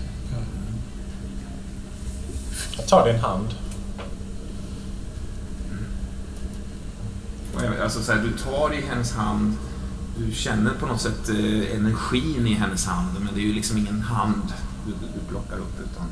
Jag 2.76 2.86
tar 2.86 3.06
din 3.12 3.20
hand. 3.20 3.48
Och 3.48 3.54
jag- 5.70 7.43
Alltså 7.82 8.02
så 8.02 8.12
här, 8.12 8.22
du 8.22 8.30
tar 8.38 8.74
i 8.74 8.80
hennes 8.80 9.12
hand, 9.12 9.56
du 10.18 10.34
känner 10.34 10.70
på 10.70 10.86
något 10.86 11.00
sätt 11.00 11.28
eh, 11.28 11.76
energin 11.76 12.46
i 12.46 12.54
hennes 12.54 12.86
hand, 12.86 13.08
men 13.18 13.34
det 13.34 13.40
är 13.40 13.44
ju 13.44 13.52
liksom 13.52 13.78
ingen 13.78 14.00
hand 14.00 14.52
du, 14.86 14.92
du 14.92 15.30
plockar 15.30 15.56
upp, 15.56 15.80
utan 15.80 16.06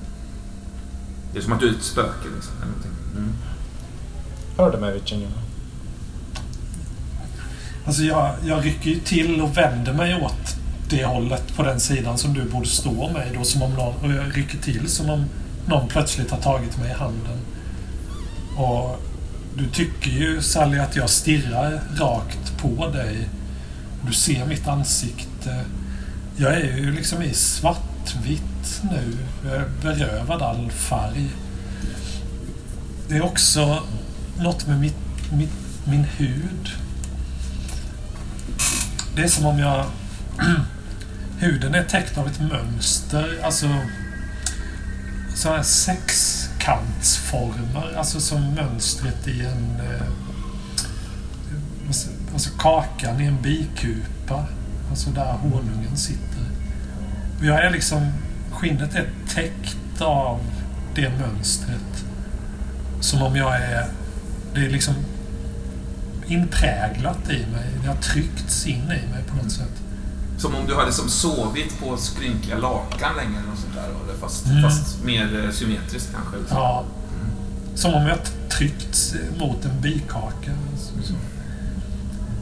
det 1.32 1.38
är 1.38 1.42
som 1.42 1.52
att 1.52 1.60
du 1.60 1.68
är 1.68 1.72
ett 1.72 1.82
spöke. 1.82 2.28
Liksom, 2.34 2.54
eller 2.56 2.66
någonting. 2.66 2.92
Mm. 3.16 3.32
Hör 4.56 4.72
du 4.72 4.78
mig 4.78 4.92
Virginia? 4.92 5.28
Alltså 7.86 8.02
jag, 8.02 8.34
jag 8.44 8.64
rycker 8.64 8.90
ju 8.90 9.00
till 9.00 9.40
och 9.40 9.56
vänder 9.56 9.92
mig 9.92 10.22
åt 10.22 10.56
det 10.90 11.04
hållet 11.04 11.56
på 11.56 11.62
den 11.62 11.80
sidan 11.80 12.18
som 12.18 12.34
du 12.34 12.44
borde 12.44 12.66
stå 12.66 13.12
med 13.12 13.28
då, 13.38 13.44
som 13.44 13.62
om 13.62 13.74
någon, 13.74 13.94
och 13.94 14.10
jag 14.10 14.36
rycker 14.36 14.58
till 14.58 14.88
som 14.88 15.10
om 15.10 15.24
någon 15.66 15.88
plötsligt 15.88 16.30
har 16.30 16.38
tagit 16.38 16.78
mig 16.78 16.90
i 16.90 16.94
handen. 16.94 17.38
Och 18.56 19.00
du 19.56 19.68
tycker 19.68 20.10
ju 20.10 20.42
Sally 20.42 20.78
att 20.78 20.96
jag 20.96 21.10
stirrar 21.10 21.80
rakt 21.96 22.58
på 22.58 22.88
dig. 22.88 23.28
Du 24.06 24.12
ser 24.12 24.46
mitt 24.46 24.68
ansikte. 24.68 25.64
Jag 26.36 26.54
är 26.54 26.76
ju 26.76 26.92
liksom 26.92 27.22
i 27.22 27.34
svartvitt 27.34 28.82
nu. 28.90 29.16
Jag 29.44 29.54
är 29.54 29.68
berövad 29.82 30.42
all 30.42 30.70
färg. 30.70 31.30
Det 33.08 33.16
är 33.16 33.22
också 33.22 33.82
något 34.38 34.66
med 34.66 34.80
mitt, 34.80 35.32
mitt, 35.32 35.52
min 35.84 36.04
hud. 36.04 36.70
Det 39.16 39.22
är 39.22 39.28
som 39.28 39.46
om 39.46 39.58
jag... 39.58 39.86
huden 41.38 41.74
är 41.74 41.84
täckt 41.84 42.18
av 42.18 42.26
ett 42.26 42.40
mönster. 42.40 43.40
Alltså... 43.44 43.76
Sådana 45.34 45.56
här 45.56 45.64
sex 45.64 46.31
kantsformer. 46.62 47.94
Alltså 47.96 48.20
som 48.20 48.54
mönstret 48.54 49.28
i 49.28 49.40
en... 49.40 49.80
Eh, 49.80 50.06
alltså 52.32 52.50
kakan 52.58 53.20
i 53.20 53.24
en 53.24 53.42
bikupa. 53.42 54.46
Alltså 54.90 55.10
där 55.10 55.32
honungen 55.32 55.96
sitter. 55.96 56.42
Och 57.38 57.44
jag 57.44 57.64
är 57.64 57.70
liksom... 57.70 58.12
Skinnet 58.52 58.94
är 58.94 59.08
täckt 59.28 60.00
av 60.00 60.40
det 60.94 61.10
mönstret. 61.18 62.04
Som 63.00 63.22
om 63.22 63.36
jag 63.36 63.56
är... 63.56 63.86
Det 64.54 64.66
är 64.66 64.70
liksom 64.70 64.94
inpräglat 66.26 67.30
i 67.30 67.46
mig. 67.46 67.70
Det 67.82 67.88
har 67.88 67.96
tryckts 67.96 68.66
in 68.66 68.82
i 68.82 68.86
mig 68.86 69.22
på 69.28 69.36
något 69.36 69.52
sätt. 69.52 69.81
Som 70.42 70.54
om 70.54 70.66
du 70.66 70.74
hade 70.74 70.92
som 70.92 71.08
sovit 71.08 71.80
på 71.80 71.96
skrynkliga 71.96 72.58
lakan 72.58 73.16
länge, 73.16 73.38
eller 73.38 73.48
något 73.48 73.58
sånt 73.58 73.74
där, 73.74 74.14
fast, 74.20 74.46
Mm. 74.46 74.62
fast 74.62 75.04
mer 75.04 75.44
eh, 75.44 75.50
symmetriskt 75.50 76.10
kanske. 76.14 76.54
Ja. 76.54 76.84
Som 77.74 77.94
om 77.94 78.06
jag 78.06 78.18
tryckts 78.50 79.14
mot 79.38 79.64
en 79.64 79.80
bikaka. 79.80 80.50
Så- 80.78 81.06
så. 81.08 81.14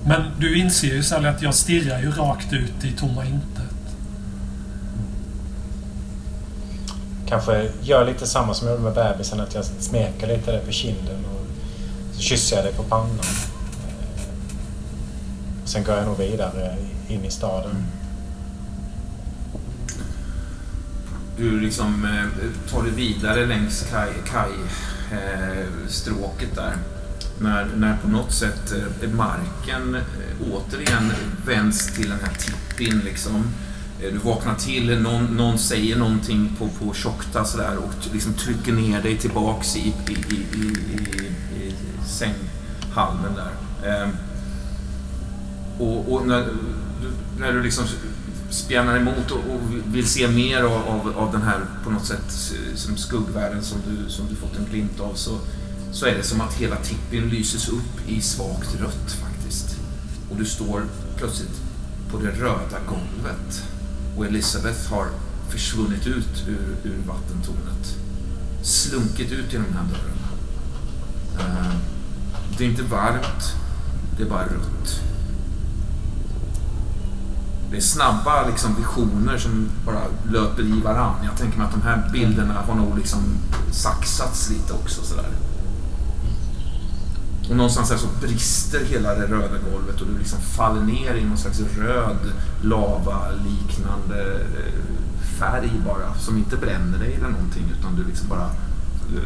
Men 0.06 0.22
du 0.38 0.58
inser 0.58 0.88
ju 0.94 1.02
Sally 1.02 1.28
att 1.28 1.42
jag 1.42 1.54
stirrar 1.54 2.00
ju 2.00 2.10
rakt 2.10 2.52
ut 2.52 2.84
i 2.84 2.92
tomma 2.92 3.24
intet. 3.24 3.74
Kanske 7.28 7.68
gör 7.82 8.06
lite 8.06 8.26
samma 8.26 8.54
som 8.54 8.68
jag 8.68 8.76
gjorde 8.78 8.94
med 8.94 8.94
bebisen, 8.94 9.40
att 9.40 9.54
jag 9.54 9.64
smeker 9.64 10.26
lite 10.26 10.52
där 10.52 10.60
på 10.66 10.72
kinden 10.72 11.24
och 11.24 11.46
så 12.16 12.20
kysser 12.20 12.56
jag 12.56 12.64
dig 12.64 12.72
på 12.74 12.82
pannan. 12.82 13.18
Eh, 13.18 14.22
Sen 15.64 15.84
går 15.84 15.94
jag 15.96 16.06
nog 16.06 16.18
vidare 16.18 16.76
in 17.10 17.24
i 17.24 17.30
staden. 17.30 17.70
Mm. 17.70 17.82
Du 21.36 21.60
liksom 21.60 22.04
eh, 22.04 22.24
tar 22.70 22.82
dig 22.82 22.92
vidare 22.92 23.46
längs 23.46 23.86
kajstråket 24.30 26.54
kaj, 26.54 26.68
eh, 26.68 26.70
där. 26.70 26.76
När, 27.38 27.64
när 27.76 27.96
på 27.96 28.08
något 28.08 28.32
sätt 28.32 28.72
eh, 29.02 29.08
marken 29.10 29.94
eh, 29.94 30.02
återigen 30.52 31.12
vänds 31.46 31.86
till 31.94 32.08
den 32.08 32.18
här 32.22 32.34
tippin 32.34 33.00
liksom. 33.04 33.44
Eh, 34.02 34.12
Du 34.12 34.18
vaknar 34.18 34.54
till, 34.54 35.00
någon, 35.00 35.24
någon 35.24 35.58
säger 35.58 35.96
någonting 35.96 36.56
på, 36.58 36.68
på 36.68 36.94
tjockta 36.94 37.44
sådär 37.44 37.76
och 37.76 37.94
liksom 38.12 38.34
trycker 38.34 38.72
ner 38.72 39.02
dig 39.02 39.18
tillbaks 39.18 39.76
i, 39.76 39.80
i, 39.80 39.92
i, 40.12 40.46
i, 40.54 40.72
i, 41.56 41.66
i 41.66 41.74
sänghalmen 42.06 43.34
där. 43.34 43.50
Eh, 43.88 44.08
och, 45.78 46.12
och 46.12 46.26
när, 46.26 46.48
när 47.38 47.52
du 47.52 47.62
liksom 47.62 47.84
spjärnar 48.50 48.96
emot 48.96 49.30
och, 49.30 49.38
och 49.38 49.60
vill 49.94 50.06
se 50.06 50.28
mer 50.28 50.62
av, 50.62 50.72
av, 50.72 51.12
av 51.16 51.32
den 51.32 51.42
här 51.42 51.60
på 51.84 51.90
något 51.90 52.06
sätt 52.06 52.52
som 52.74 52.96
skuggvärlden 52.96 53.62
som 53.62 53.78
du, 53.88 54.10
som 54.10 54.26
du 54.28 54.34
fått 54.34 54.56
en 54.58 54.64
glimt 54.70 55.00
av 55.00 55.14
så, 55.14 55.38
så 55.92 56.06
är 56.06 56.14
det 56.14 56.22
som 56.22 56.40
att 56.40 56.54
hela 56.54 56.76
tippen 56.76 57.28
lyses 57.28 57.68
upp 57.68 58.08
i 58.08 58.20
svagt 58.20 58.80
rött 58.80 59.12
faktiskt. 59.12 59.76
Och 60.30 60.36
du 60.36 60.44
står 60.44 60.84
plötsligt 61.16 61.60
på 62.10 62.18
det 62.18 62.30
röda 62.30 62.78
golvet 62.88 63.64
och 64.16 64.26
Elisabeth 64.26 64.90
har 64.90 65.06
försvunnit 65.48 66.06
ut 66.06 66.44
ur, 66.48 66.90
ur 66.90 66.98
vattentornet. 67.06 67.96
Slunkit 68.62 69.32
ut 69.32 69.52
genom 69.52 69.66
den 69.68 69.76
här 69.76 69.84
dörren. 69.84 70.18
Eh, 71.38 71.74
det 72.58 72.64
är 72.64 72.68
inte 72.68 72.82
varmt, 72.82 73.54
det 74.16 74.22
är 74.22 74.28
bara 74.28 74.44
rött. 74.44 75.09
Det 77.70 77.76
är 77.76 77.80
snabba 77.80 78.46
liksom, 78.46 78.74
visioner 78.76 79.38
som 79.38 79.68
bara 79.86 80.02
löper 80.32 80.62
i 80.62 80.80
varann. 80.80 81.24
Jag 81.24 81.36
tänker 81.36 81.58
mig 81.58 81.66
att 81.66 81.72
de 81.72 81.82
här 81.82 82.10
bilderna 82.12 82.54
har 82.66 82.74
nog 82.74 82.98
liksom 82.98 83.20
saxats 83.72 84.50
lite 84.50 84.72
också. 84.72 85.02
Sådär. 85.02 85.30
Och 87.50 87.56
någonstans 87.56 87.90
här 87.90 87.96
så 87.96 88.06
brister 88.20 88.84
hela 88.84 89.14
det 89.14 89.26
röda 89.26 89.58
golvet 89.72 90.00
och 90.00 90.06
du 90.06 90.18
liksom 90.18 90.40
faller 90.40 90.80
ner 90.80 91.14
i 91.14 91.24
någon 91.24 91.38
slags 91.38 91.60
röd 91.60 92.32
lava-liknande 92.62 94.40
eh, 94.40 94.72
färg 95.38 95.72
bara. 95.86 96.14
Som 96.14 96.38
inte 96.38 96.56
bränner 96.56 96.98
dig 96.98 97.14
eller 97.14 97.28
någonting 97.28 97.72
utan 97.78 97.96
du 97.96 98.04
liksom 98.04 98.28
bara... 98.28 98.50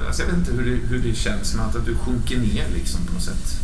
Alltså 0.06 0.22
jag 0.22 0.28
vet 0.28 0.38
inte 0.38 0.52
hur 0.52 0.64
det, 0.64 0.76
hur 0.76 1.02
det 1.02 1.14
känns 1.14 1.54
men 1.54 1.64
att 1.64 1.86
du 1.86 1.96
sjunker 1.96 2.38
ner 2.38 2.68
liksom 2.74 3.06
på 3.06 3.12
något 3.12 3.22
sätt. 3.22 3.63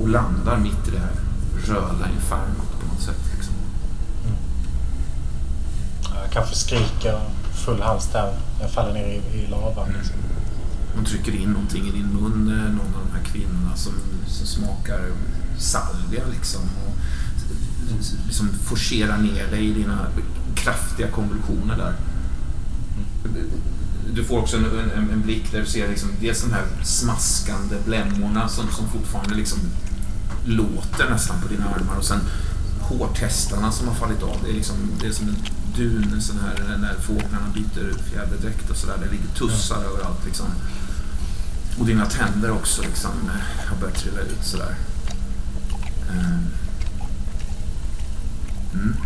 Och 0.00 0.08
landar 0.08 0.58
mitt 0.58 0.88
i 0.88 0.90
det 0.90 0.98
här 0.98 1.16
röda 1.66 2.08
infernot 2.14 2.80
på 2.80 2.86
något 2.86 3.02
sätt. 3.02 3.20
Liksom. 3.34 3.54
Jag 6.14 6.30
kanske 6.32 6.54
skriker 6.54 7.20
full 7.64 7.82
hals 7.82 8.08
där. 8.12 8.38
Jag 8.60 8.70
faller 8.70 8.94
ner 8.94 9.06
i, 9.06 9.38
i 9.38 9.46
lavan. 9.46 9.88
Liksom. 9.98 10.16
De 10.96 11.04
trycker 11.04 11.32
in 11.32 11.50
någonting 11.50 11.88
i 11.88 11.90
din 11.90 12.06
mun, 12.06 12.48
eh, 12.48 12.72
någon 12.72 12.94
av 12.94 13.06
de 13.06 13.16
här 13.16 13.24
kvinnorna 13.24 13.76
som, 13.76 13.92
som 14.26 14.46
smakar 14.46 15.00
salvia 15.58 16.22
liksom. 16.30 16.62
Och 16.62 16.96
liksom 18.26 18.48
forcerar 18.64 19.18
ner 19.18 19.46
dig 19.50 19.66
i 19.66 19.72
dina 19.72 20.06
kraftiga 20.54 21.08
konvulsioner 21.08 21.76
där. 21.76 21.94
Du 24.14 24.24
får 24.24 24.38
också 24.38 24.56
en, 24.56 24.64
en, 24.96 25.10
en 25.10 25.22
blick 25.22 25.52
där 25.52 25.60
du 25.60 25.66
ser 25.66 25.88
liksom, 25.88 26.10
dels 26.20 26.42
de 26.42 26.52
här 26.52 26.64
smaskande 26.84 27.76
blämmorna 27.84 28.48
som, 28.48 28.68
som 28.68 28.88
fortfarande 28.88 29.34
liksom 29.34 29.58
låter 30.44 31.10
nästan 31.10 31.40
på 31.40 31.48
dina 31.48 31.64
armar 31.64 31.96
och 31.96 32.04
sen 32.04 32.20
hårtestarna 32.80 33.72
som 33.72 33.88
har 33.88 33.94
fallit 33.94 34.22
av. 34.22 34.38
Det 34.44 34.50
är, 34.50 34.54
liksom, 34.54 34.76
det 35.00 35.06
är 35.06 35.12
som 35.12 35.28
en 35.28 35.36
dun, 35.76 36.12
en 36.12 36.22
sån 36.22 36.38
här, 36.38 36.76
när 36.78 36.94
fåglarna 36.94 37.48
byter 37.54 37.94
fjäderdräkt 38.10 38.70
och 38.70 38.76
sådär. 38.76 38.96
Det 39.04 39.10
ligger 39.10 39.28
tussar 39.34 39.84
överallt 39.84 40.24
liksom. 40.24 40.46
Och 41.78 41.86
dina 41.86 42.06
tänder 42.06 42.50
också 42.50 42.82
liksom 42.82 43.10
har 43.66 43.76
börjat 43.76 43.96
trilla 43.96 44.20
ut 44.20 44.44
sådär. 44.44 44.74
Ehm. 46.10 46.46
Mm. 48.74 48.96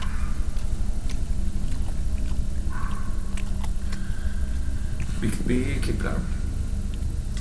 Vi, 5.21 5.31
vi 5.47 5.81
klipper 5.83 6.05
där. 6.05 6.19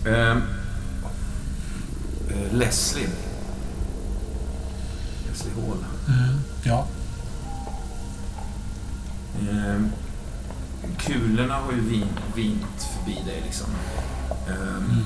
Eh, 0.06 0.38
Leslie. 2.52 3.10
Hall. 5.56 5.86
Mm. 6.08 6.40
Ja. 6.64 6.88
Ehm, 9.52 9.92
kulorna 10.98 11.54
har 11.54 11.72
ju 11.72 11.82
vin, 11.82 12.08
vint 12.36 12.88
förbi 12.98 13.18
dig 13.26 13.42
liksom. 13.46 13.68
Ehm, 14.48 15.06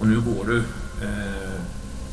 Och 0.00 0.06
nu 0.06 0.20
går 0.20 0.44
du 0.44 0.58
eh, 1.02 1.60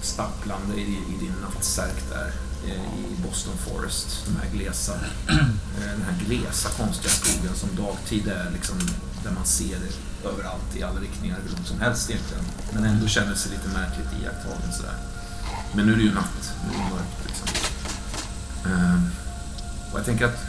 stapplande 0.01 0.75
i, 0.77 0.81
i 0.81 1.15
din 1.19 1.33
nattsärk 1.41 2.09
där 2.09 2.31
eh, 2.65 2.99
i 2.99 3.15
Boston 3.27 3.53
Forest. 3.57 4.25
De 4.25 4.35
här 4.41 4.49
glesa, 4.53 4.93
eh, 5.29 5.35
den 5.77 6.01
här 6.01 6.25
glesa 6.27 6.69
konstiga 6.69 7.09
skogen 7.13 7.55
som 7.55 7.69
dagtid 7.85 8.27
är 8.27 8.51
liksom 8.51 8.75
där 9.23 9.31
man 9.31 9.45
ser 9.45 9.77
det 9.79 10.27
överallt 10.29 10.75
i 10.75 10.83
alla 10.83 10.99
riktningar 10.99 11.37
hur 11.43 11.55
långt 11.55 11.67
som 11.67 11.79
helst 11.79 12.09
egentligen. 12.09 12.43
Men 12.73 12.83
ändå 12.83 13.07
känner 13.07 13.35
sig 13.35 13.51
lite 13.51 13.67
märkligt 13.79 14.07
iakttagen 14.23 14.73
sådär. 14.77 14.95
Men 15.75 15.85
nu 15.85 15.93
är 15.93 15.97
det 15.97 16.03
ju 16.03 16.13
natt, 16.13 16.53
nu 16.63 16.73
är 16.73 16.83
det 16.83 16.89
mörkt 16.95 17.27
liksom. 17.27 17.47
Ehm, 18.65 19.09
och 19.91 19.99
jag 19.99 20.05
tänker 20.05 20.25
att 20.25 20.39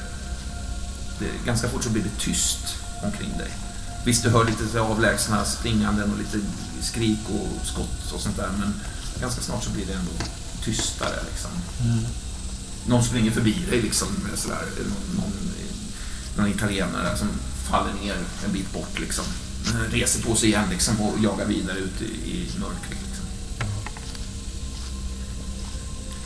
det, 1.19 1.47
ganska 1.47 1.69
fort 1.69 1.85
så 1.85 1.91
blir 1.91 2.03
det 2.03 2.19
tyst 2.19 2.77
omkring 3.03 3.39
dig. 3.39 3.53
Visst, 4.05 4.23
du 4.23 4.31
hör 4.31 4.45
lite 4.45 4.67
så 4.73 4.79
avlägsna 4.79 5.45
springanden 5.45 6.13
och 6.13 6.19
lite 6.19 6.39
skrik 6.81 7.21
och 7.29 7.67
skott 7.67 8.13
och 8.13 8.21
sånt 8.21 8.37
där, 8.37 8.51
men 8.59 8.75
ganska 9.21 9.41
snart 9.41 9.65
så 9.65 9.71
blir 9.71 9.87
det 9.87 9.93
ändå 9.93 10.13
tystare 10.65 11.25
liksom. 11.31 11.51
Någon 12.87 13.05
springer 13.05 13.31
förbi 13.31 13.57
dig 13.71 13.83
liksom, 13.83 14.09
sådär, 14.35 14.67
någon, 14.77 15.17
någon, 15.17 15.53
någon 16.37 16.49
italienare 16.49 17.17
som 17.17 17.29
faller 17.71 17.93
ner 17.93 18.17
en 18.47 18.53
bit 18.53 18.73
bort 18.73 18.99
liksom. 19.01 19.25
Reser 19.91 20.23
på 20.23 20.37
sig 20.37 20.49
igen 20.49 20.71
liksom 20.71 21.01
och 21.01 21.19
jagar 21.25 21.47
vidare 21.47 21.79
ut 21.79 22.03
i, 22.03 22.31
i 22.31 22.51
mörkret. 22.61 22.91
Liksom. 22.91 23.25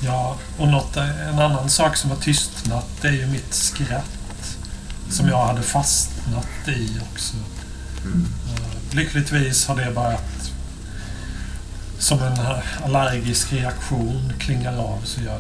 Ja, 0.04 0.36
och 0.58 0.68
något, 0.68 0.96
en 0.96 1.38
annan 1.38 1.70
sak 1.70 1.96
som 1.96 2.10
har 2.10 2.16
tystnat 2.16 2.86
det 3.00 3.08
är 3.08 3.12
ju 3.12 3.26
mitt 3.26 3.54
skratt. 3.54 4.56
Som 5.10 5.28
jag 5.28 5.46
hade 5.46 5.62
fastnat 5.62 6.68
i 6.68 7.00
också. 7.12 7.36
Mm. 8.04 8.26
Lyckligtvis 8.92 9.66
har 9.66 9.76
det 9.76 9.92
börjat 9.94 10.50
som 11.98 12.18
en 12.22 12.36
allergisk 12.84 13.52
reaktion 13.52 14.32
klingar 14.38 14.78
av 14.78 15.00
så 15.04 15.20
jag, 15.20 15.38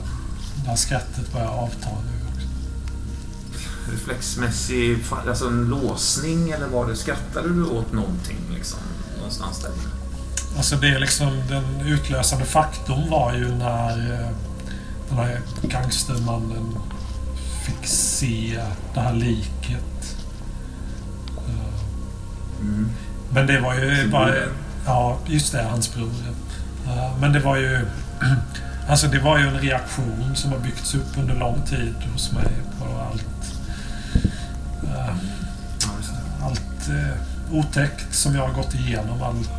det 0.62 0.68
här 0.68 0.76
skrattet 0.76 1.32
börjar 1.32 1.48
avta 1.48 1.88
nu 1.88 2.26
också. 2.28 2.46
Reflexmässig, 3.92 4.98
alltså 5.28 5.46
en 5.46 5.64
låsning 5.64 6.50
eller 6.50 6.66
var 6.66 6.86
det, 6.86 6.96
skrattade 6.96 7.48
du 7.48 7.64
åt 7.64 7.92
någonting 7.92 8.38
liksom? 8.54 8.78
Någonstans 9.16 9.62
där? 9.62 9.70
Alltså 10.56 10.76
det 10.76 10.88
är 10.88 10.98
liksom 10.98 11.42
den 11.48 11.80
utlösande 11.86 12.44
faktorn 12.44 13.10
var 13.10 13.32
ju 13.32 13.54
när 13.54 14.20
eh, 14.20 14.28
den 15.16 15.24
här 15.24 15.40
gangstermannen 15.62 16.74
fick 17.66 17.86
se 17.88 18.60
det 18.94 19.00
här 19.00 19.12
liket. 19.14 20.16
Mm. 22.60 22.88
Men 23.32 23.46
det 23.46 23.60
var 23.60 23.74
ju 23.74 24.08
bara... 24.10 24.34
Ja, 24.86 25.18
just 25.26 25.52
det. 25.52 25.62
Hans 25.62 25.94
bror. 25.94 26.10
Eh, 26.86 27.18
Men 27.20 27.32
det 27.32 27.40
var 27.40 27.56
ju... 27.56 27.86
Alltså 28.88 29.06
det 29.06 29.18
var 29.18 29.38
ju 29.38 29.46
en 29.48 29.58
reaktion 29.60 30.32
som 30.36 30.52
har 30.52 30.58
byggts 30.58 30.94
upp 30.94 31.18
under 31.18 31.34
lång 31.34 31.62
tid 31.66 31.94
hos 32.12 32.32
mig 32.32 32.48
på 32.78 32.84
allt... 32.84 33.54
eh. 34.84 35.14
Allt 36.46 36.88
eh, 36.88 37.54
otäckt 37.58 38.14
som 38.14 38.34
jag 38.34 38.46
har 38.46 38.54
gått 38.54 38.74
igenom. 38.74 39.22
Allt 39.22 39.50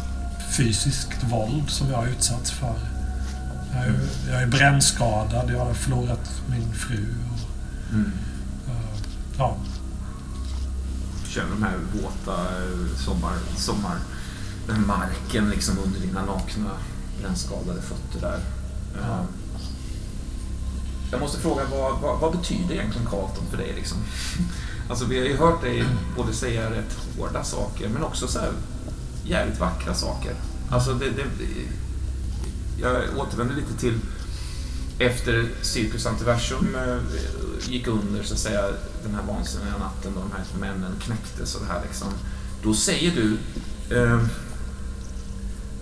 fysiskt 0.50 1.24
våld 1.24 1.70
som 1.70 1.90
jag 1.90 1.98
har 1.98 2.08
utsatts 2.08 2.52
för. 2.52 2.76
Jag 3.74 3.84
är, 3.86 4.00
jag 4.32 4.42
är 4.42 4.48
brännskadad. 4.48 5.50
Jag 5.52 5.66
har 5.66 5.74
förlorat 5.74 6.32
min 6.50 6.74
fru. 6.74 7.06
Och, 7.34 7.40
Mm. 7.94 8.12
eh, 8.68 8.74
ja, 9.38 9.58
känner 11.28 11.50
de 11.50 11.64
här 11.64 11.78
våta 12.02 12.42
eh, 12.42 12.98
sommar, 13.06 13.34
sommar 13.58 13.98
den 14.68 14.88
marken 14.88 15.50
liksom 15.50 15.78
under 15.86 16.00
dina 16.00 16.26
nakna 16.26 16.70
brännskadade 17.22 17.82
fötter 17.82 18.22
där. 18.22 18.40
Eh, 19.02 19.24
Jag 21.12 21.20
måste 21.22 21.40
fråga, 21.40 21.62
vad, 21.72 22.00
vad, 22.02 22.20
vad 22.20 22.38
betyder 22.38 22.76
egentligen 22.76 23.08
Carlton 23.08 23.46
för 23.50 23.58
dig? 23.58 23.74
Liksom? 23.76 23.98
Alltså, 24.90 25.06
vi 25.06 25.20
har 25.20 25.26
ju 25.26 25.38
hört 25.38 25.62
dig 25.62 25.84
både 26.18 26.34
säga 26.34 26.72
rätt 26.72 26.98
hårda 27.18 27.44
saker, 27.44 27.90
men 27.90 28.04
också 28.04 28.28
så 28.28 28.40
här 28.40 28.52
jävligt 29.26 29.60
vackra 29.60 29.94
saker. 29.94 30.34
Alltså, 30.70 30.94
det, 30.94 31.06
det, 31.10 31.24
jag 32.82 33.18
återvänder 33.18 33.56
lite 33.56 33.74
till 33.80 34.00
efter 35.00 35.50
Cirkus 35.62 36.06
Antiversum 36.06 36.76
eh, 36.76 36.98
gick 37.72 37.88
under, 37.88 38.24
så 38.24 38.34
att 38.34 38.40
säga, 38.40 38.62
den 39.04 39.16
här 39.16 39.24
vansinniga 39.28 39.78
natten 39.78 40.12
då 40.16 40.22
de 40.22 40.32
här 40.32 40.60
männen 40.60 40.96
knäcktes 41.00 41.56
och 41.56 41.62
det 41.62 41.68
här 41.68 41.82
liksom. 41.88 42.08
Då 42.64 42.74
säger 42.74 43.12
du, 43.12 43.38
eh, 43.98 44.20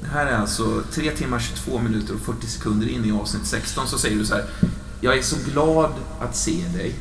det 0.02 0.08
här 0.08 0.26
är 0.26 0.38
alltså 0.38 0.84
3 0.92 1.12
timmar 1.12 1.40
22 1.40 1.80
minuter 1.80 2.14
och 2.14 2.22
40 2.22 2.48
sekunder 2.48 2.88
in 2.90 3.06
i 3.06 3.12
avsnitt 3.12 3.46
16, 3.46 3.88
så 3.88 3.98
säger 3.98 4.18
du 4.18 4.26
så 4.26 4.36
här. 4.36 4.46
Jag 5.02 5.18
är 5.18 5.22
så 5.22 5.36
glad 5.52 5.92
att 6.20 6.36
se 6.36 6.68
dig. 6.74 6.96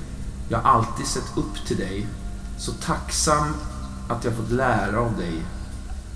Jag 0.48 0.58
har 0.58 0.70
alltid 0.70 1.06
sett 1.06 1.36
upp 1.36 1.66
till 1.66 1.76
dig. 1.76 2.06
Så 2.58 2.72
tacksam 2.72 3.54
att 4.08 4.24
jag 4.24 4.34
fått 4.34 4.50
lära 4.50 5.00
av 5.00 5.16
dig. 5.16 5.42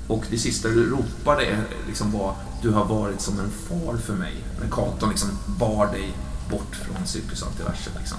Och 0.06 0.24
det 0.30 0.38
sista 0.38 0.68
du 0.68 0.90
ropade 0.90 1.46
eh, 1.46 1.58
liksom 1.86 2.12
var 2.12 2.36
du 2.64 2.70
har 2.70 2.84
varit 2.84 3.20
som 3.20 3.38
en 3.40 3.50
far 3.50 3.96
för 3.96 4.14
mig. 4.14 4.34
När 4.60 4.68
Katon 4.68 5.08
liksom 5.08 5.28
bar 5.46 5.86
dig 5.86 6.14
bort 6.50 6.76
från 6.76 7.06
Cirkus 7.06 7.42
Antiversum. 7.42 7.92
Liksom. 7.98 8.18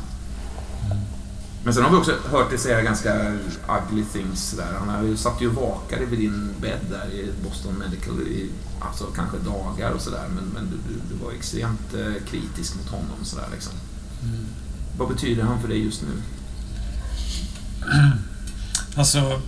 Men 1.64 1.74
sen 1.74 1.84
har 1.84 1.92
vi 1.92 1.98
också 1.98 2.14
hört 2.26 2.50
dig 2.50 2.60
säga 2.60 2.82
ganska 2.82 3.38
ugly 3.68 4.04
things. 4.14 4.52
Där. 4.52 4.74
Han 4.80 4.90
har 4.90 5.04
ju 5.04 5.18
satt 5.18 5.42
ju 5.42 5.48
och 5.48 5.56
vakade 5.56 6.06
vid 6.06 6.20
din 6.20 6.54
bädd 6.62 6.86
där 6.90 7.14
i 7.14 7.32
Boston 7.44 7.74
Medical 7.74 8.22
i 8.22 8.50
alltså, 8.80 9.06
kanske 9.06 9.38
dagar 9.38 9.92
och 9.92 10.02
sådär. 10.02 10.28
Men, 10.36 10.44
men 10.46 10.70
du, 10.70 10.78
du, 10.94 11.16
du 11.16 11.26
var 11.26 11.32
extremt 11.32 11.94
eh, 11.94 12.24
kritisk 12.28 12.76
mot 12.76 12.90
honom. 12.90 13.18
Så 13.24 13.36
där, 13.36 13.48
liksom. 13.54 13.74
Vad 14.98 15.08
betyder 15.08 15.44
han 15.44 15.62
för 15.62 15.68
dig 15.68 15.86
just 15.86 16.02
nu? 16.02 16.22
Alltså... 18.98 19.42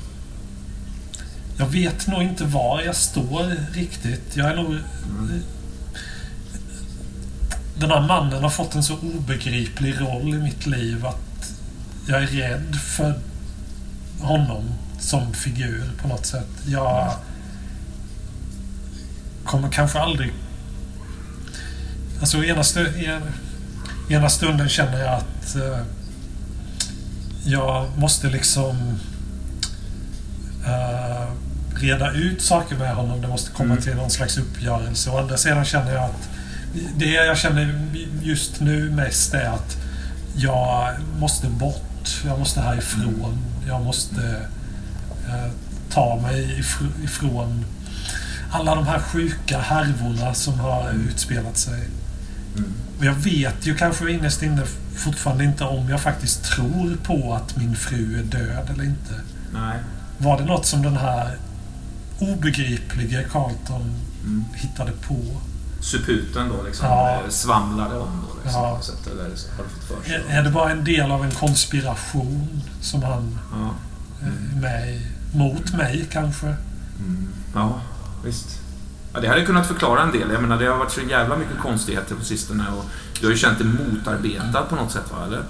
Jag 1.58 1.68
vet 1.68 2.08
nog 2.08 2.22
inte 2.24 2.46
var 2.46 2.82
jag 2.82 2.96
står 2.96 3.74
riktigt. 3.74 4.36
Jag 4.36 4.52
är 4.52 4.56
nog... 4.56 4.78
Den 7.80 7.92
här 7.92 8.08
mannen 8.08 8.44
har 8.44 8.50
fått 8.50 8.76
en 8.76 8.84
så 8.84 8.98
obegriplig 8.98 10.02
roll 10.02 10.34
i 10.34 10.38
mitt 10.38 10.66
liv 10.66 11.06
att 11.06 11.54
jag 12.08 12.24
är 12.24 12.28
rädd 12.28 12.76
för 12.76 13.20
honom 14.20 14.64
som 15.00 15.34
figur 15.34 15.92
på 16.02 16.08
något 16.08 16.26
sätt. 16.26 16.50
Jag 16.68 17.14
kommer 19.44 19.70
kanske 19.70 20.00
aldrig... 20.00 20.34
Alltså 22.20 22.44
ena, 22.44 22.64
stu, 22.64 22.82
e- 22.82 23.22
ena 24.10 24.30
stunden 24.30 24.70
känner 24.70 25.00
jag 25.00 25.14
att 25.14 25.56
eh, 25.56 25.80
jag 27.46 27.98
måste 27.98 28.30
liksom 28.30 29.00
Uh, 30.68 31.32
reda 31.80 32.12
ut 32.12 32.42
saker 32.42 32.76
med 32.76 32.96
honom. 32.96 33.22
Det 33.22 33.28
måste 33.28 33.52
komma 33.52 33.72
Mm. 33.72 33.84
till 33.84 33.96
någon 33.96 34.10
slags 34.10 34.38
uppgörelse. 34.38 35.10
Och 35.10 35.20
andra 35.20 35.38
sidan 35.38 35.66
känner 35.66 35.94
jag 35.94 36.04
att 36.04 36.30
det 36.98 37.06
jag 37.12 37.38
känner 37.38 37.90
just 38.24 38.60
nu 38.60 38.90
mest 38.92 39.34
är 39.34 39.50
att 39.50 39.78
jag 40.36 40.90
måste 41.20 41.48
bort. 41.48 42.22
Jag 42.26 42.40
måste 42.40 42.62
härifrån. 42.62 43.38
Jag 43.68 43.84
måste 43.84 44.42
eh, 45.28 45.52
ta 45.90 46.16
mig 46.22 46.62
ifr- 46.62 47.04
ifrån 47.04 47.66
alla 48.52 48.76
de 48.76 48.88
här 48.88 49.00
sjuka 49.00 49.60
härvorna 49.60 50.34
som 50.34 50.60
har 50.60 50.92
utspelat 51.10 51.58
sig. 51.58 51.80
Mm. 52.58 52.74
Och 53.00 53.06
jag 53.06 53.14
vet 53.14 53.68
ju 53.68 53.76
kanske 53.76 54.12
innerst 54.12 54.42
inne 54.42 54.64
fortfarande 54.96 55.44
inte 55.44 55.64
om 55.64 55.90
jag 55.90 56.02
faktiskt 56.02 56.44
tror 56.44 56.98
på 57.04 57.34
att 57.34 57.58
min 57.58 57.76
fru 57.76 58.20
är 58.20 58.24
död 58.24 58.70
eller 58.74 58.84
inte. 58.84 59.14
Nej. 59.54 59.78
Var 60.18 60.38
det 60.38 60.46
något 60.46 60.66
som 60.66 60.82
den 60.82 60.98
här 60.98 61.38
obegripliga 62.20 63.24
Carlton 63.24 63.94
Mm. 64.24 64.44
hittade 64.56 64.92
på? 65.08 65.16
Suputen 65.82 66.50
då 66.50 66.64
liksom 66.64 66.86
Ja. 66.88 67.12
eh, 67.24 67.30
svamlade 67.30 67.96
om 68.00 68.24
då 68.30 68.36
liksom, 68.44 68.62
Ja. 68.62 68.82
sätt, 68.82 69.08
eller 69.08 69.24
har 69.24 69.30
du 69.30 69.70
fått 69.70 69.84
för 70.04 70.04
sig? 70.10 70.16
Är, 70.30 70.40
är 70.40 70.44
det 70.44 70.50
bara 70.52 70.72
en 70.72 70.84
del 70.84 71.12
av 71.12 71.24
en 71.24 71.32
konspiration 71.32 72.62
som 72.82 73.04
han 73.04 73.40
Ja. 73.54 73.70
eh, 74.22 74.58
är 74.58 74.62
med 74.62 74.90
i? 74.96 75.02
Mot 75.34 75.74
mig 75.74 76.08
kanske? 76.12 76.46
Mm. 77.00 77.28
ja, 77.54 77.82
visst. 78.26 78.60
Ja, 79.14 79.20
det 79.20 79.28
hade 79.28 79.46
kunnat 79.46 79.68
förklara 79.68 80.02
en 80.04 80.12
del. 80.12 80.32
Jag 80.32 80.42
menar, 80.42 80.58
det 80.58 80.66
har 80.66 80.78
varit 80.78 80.92
så 80.92 81.02
jävla 81.02 81.38
mycket 81.38 81.60
konstigheter 81.60 82.16
på 82.16 82.26
sistone 82.26 82.64
och 82.78 82.86
du 83.20 83.26
har 83.26 83.32
ju 83.32 83.38
känt 83.38 83.58
dig 83.60 83.68
motarbetad 83.68 84.62
på 84.62 84.76
något 84.76 84.92
sätt, 84.92 85.12
va? 85.12 85.26
Eller? 85.26 85.44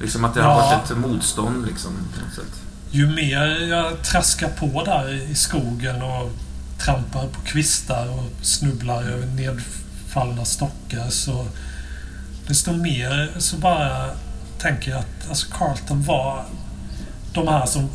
Liksom 0.00 0.24
att 0.24 0.34
det 0.34 0.42
har 0.42 0.54
varit 0.54 0.90
ett 0.90 0.96
motstånd 0.98 1.66
liksom, 1.66 1.92
på 1.92 2.24
något 2.24 2.34
sätt. 2.34 2.60
Ju 2.92 3.06
mer 3.06 3.68
jag 3.68 4.02
traskar 4.02 4.48
på 4.48 4.84
där 4.84 5.30
i 5.30 5.34
skogen 5.34 6.02
och 6.02 6.30
trampar 6.78 7.26
på 7.26 7.40
kvistar 7.40 8.08
och 8.08 8.46
snubblar 8.46 9.02
över 9.02 9.26
nedfallna 9.26 10.44
stockar 10.44 11.10
så 11.10 11.46
desto 12.46 12.72
mer 12.72 13.30
så 13.38 13.56
bara 13.56 14.10
tänker 14.58 14.90
jag 14.90 15.00
att 15.00 15.28
alltså 15.28 15.46
Carlton 15.52 16.02
var 16.02 16.44
de 17.34 17.48
här 17.48 17.66
som 17.66 17.88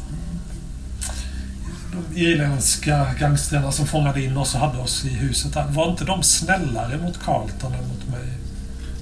de 1.91 2.19
irländska 2.21 3.13
gangstrarna 3.19 3.71
som 3.71 3.87
fångade 3.87 4.23
in 4.23 4.37
oss 4.37 4.55
och 4.55 4.59
hade 4.59 4.77
oss 4.77 5.05
i 5.05 5.09
huset 5.09 5.53
där. 5.53 5.65
Var 5.69 5.91
inte 5.91 6.05
de 6.05 6.23
snällare 6.23 6.97
mot 6.97 7.19
Carlton 7.23 7.73
än 7.73 7.87
mot 7.87 8.07
mig? 8.09 8.37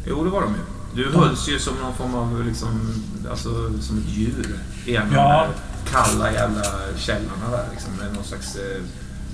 Jo, 0.08 0.24
det 0.24 0.30
var 0.30 0.42
de 0.42 0.54
ju. 0.54 0.60
Du 1.04 1.12
hölls 1.12 1.50
ju 1.50 1.60
som 1.60 1.74
någon 1.76 1.96
form 1.96 2.16
av, 2.16 2.46
liksom, 2.46 3.04
alltså, 3.30 3.50
som 3.82 3.98
ett 3.98 4.10
djur. 4.10 4.60
Ja. 4.86 5.48
Kalla 5.92 6.32
jävla 6.32 6.64
källarna 6.98 7.52
där 7.52 7.66
liksom. 7.72 7.92
Någon 8.16 8.24
slags, 8.24 8.56
eh, 8.56 8.82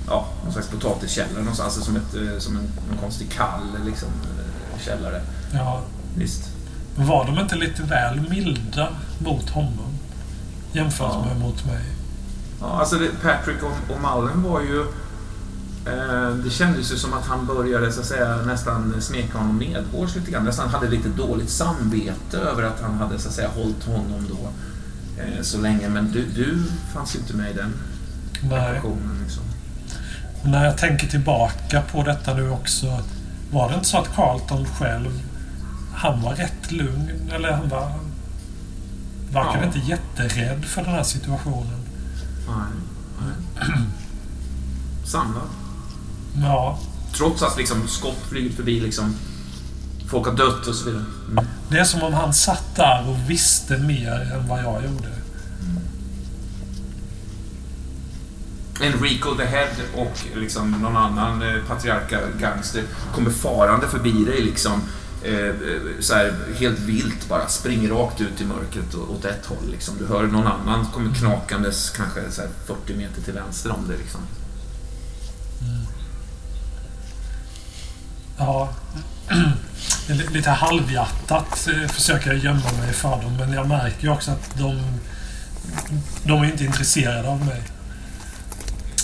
ja, 0.08 0.28
någon 0.44 0.54
slags 0.54 0.68
potatiskällare 0.68 1.40
någonstans. 1.40 1.76
Alltså 1.78 1.82
som, 1.82 1.96
ett, 1.96 2.16
eh, 2.16 2.40
som 2.40 2.58
en, 2.58 2.64
en 2.92 2.98
konstig 3.02 3.32
kall 3.32 3.68
liksom, 3.86 4.08
eh, 4.10 4.80
källare. 4.86 5.22
Ja. 5.54 5.82
Visst. 6.18 6.44
Var 6.96 7.26
de 7.26 7.40
inte 7.40 7.56
lite 7.56 7.84
väl 7.84 8.30
milda 8.30 8.88
mot 9.20 9.50
honom? 9.50 9.90
Jämfört 10.72 11.12
Ja. 11.14 11.26
med 11.26 11.40
mot 11.40 11.66
mig. 11.66 11.84
Ja, 12.62 12.80
alltså 12.80 12.96
det, 12.96 13.10
Patrick 13.24 13.64
och, 13.64 13.96
och 13.96 14.02
Mullen 14.02 14.44
var 14.44 14.62
ju... 14.62 14.82
Eh, 15.86 16.30
det 16.44 16.50
kändes 16.50 16.92
ju 16.92 16.96
som 16.98 17.14
att 17.14 17.26
han 17.26 17.46
började 17.46 17.92
så 17.92 18.00
att 18.00 18.06
säga 18.06 18.36
nästan 18.38 19.02
smeka 19.02 19.38
honom 19.38 19.58
medhårs 19.58 20.16
lite 20.16 20.32
grann. 20.32 20.44
Nästan 20.44 20.70
hade 20.70 20.88
lite 20.90 21.10
dåligt 21.10 21.50
samvete 21.50 22.38
över 22.38 22.64
att 22.64 22.82
han 22.82 22.98
hade 22.98 23.20
så 23.20 23.28
att 23.28 23.34
säga 23.34 23.48
hållit 23.50 23.84
honom 23.86 24.26
då 24.30 24.50
så 25.42 25.58
länge. 25.58 25.90
Men 25.90 26.12
du, 26.12 26.26
du 26.26 26.64
fanns 26.94 27.16
ju 27.16 27.20
inte 27.20 27.34
med 27.34 27.52
i 27.52 27.54
den 27.54 27.74
Nej. 28.42 28.60
ekvationen 28.78 29.20
liksom. 29.24 29.44
När 30.44 30.66
jag 30.66 30.78
tänker 30.78 31.08
tillbaka 31.08 31.82
på 31.82 32.04
detta 32.04 32.34
nu 32.34 32.50
också. 32.50 33.04
Var 33.52 33.70
det 33.70 33.76
inte 33.76 33.88
så 33.88 33.98
att 33.98 34.16
Carlton 34.16 34.66
själv, 34.66 35.22
han 35.94 36.22
var 36.22 36.36
rätt 36.36 36.72
lugn? 36.72 37.32
Eller 37.34 37.52
han 37.52 37.70
var... 37.70 37.92
Verkade 39.32 39.58
Ja. 39.60 39.66
inte 39.66 39.80
jätterädd 39.80 40.66
för 40.66 40.82
den 40.84 40.92
här 40.92 41.04
situationen. 41.04 41.80
Nej, 42.48 42.66
nej. 43.20 43.68
Samlad. 45.06 45.48
Ja, 46.42 46.80
Trots 47.14 47.44
att 47.44 47.58
liksom 47.58 47.88
skott 47.88 48.18
flugit 48.30 48.56
förbi 48.56 48.80
liksom. 48.80 49.16
Folk 50.08 50.26
har 50.28 50.34
dött 50.34 50.68
och 50.68 50.76
så 50.76 50.86
vidare. 50.86 51.06
Mm. 51.32 51.46
Det 51.70 51.78
är 51.80 51.84
som 51.84 52.04
om 52.04 52.14
han 52.14 52.34
satt 52.34 52.76
där 52.76 53.10
och 53.10 53.30
visste 53.30 53.78
mer 53.78 54.32
än 54.34 54.48
vad 54.48 54.60
jag 54.64 54.84
gjorde. 54.86 55.10
Enrico 58.82 59.36
the 59.36 59.46
Head 59.46 59.70
och 59.96 60.14
liksom 60.36 60.72
någon 60.72 60.98
annan 60.98 61.42
eh, 61.42 61.64
patriarkal 61.68 62.22
gangster 62.40 62.84
kommer 63.16 63.30
farande 63.32 63.88
förbi 63.88 64.12
dig 64.26 64.42
liksom. 64.44 64.82
Eh, 65.24 65.56
så 66.00 66.14
här, 66.14 66.34
helt 66.60 66.80
vilt 66.80 67.30
bara, 67.30 67.48
springer 67.48 67.90
rakt 67.90 68.22
ut 68.22 68.42
i 68.42 68.46
mörkret 68.46 68.94
och- 68.94 69.12
åt 69.12 69.26
ett 69.26 69.46
håll. 69.46 69.72
Liksom. 69.72 69.96
Du 70.00 70.06
hör 70.06 70.24
någon 70.24 70.48
annan 70.48 70.86
kommer 70.94 71.14
knakandes 71.16 71.90
kanske 71.90 72.32
så 72.32 72.42
här 72.42 72.50
40 72.66 72.94
meter 72.96 73.22
till 73.22 73.34
vänster 73.34 73.72
om 73.72 73.88
dig. 73.88 73.98
Liksom. 73.98 74.22
Ja. 78.38 78.70
Lite 80.14 80.50
halvhjärtat 80.50 81.68
eh, 81.68 81.88
försöker 81.90 82.28
jag 82.34 82.40
gömma 82.40 82.72
mig 82.80 82.94
för 82.94 83.10
dem, 83.22 83.38
men 83.40 83.54
jag 83.54 83.68
märker 83.68 84.04
ju 84.04 84.10
också 84.14 84.32
att 84.32 84.58
de... 84.58 84.82
De 86.24 86.42
är 86.42 86.46
inte 86.46 86.66
intresserade 86.66 87.28
av 87.30 87.46
mig. 87.46 87.62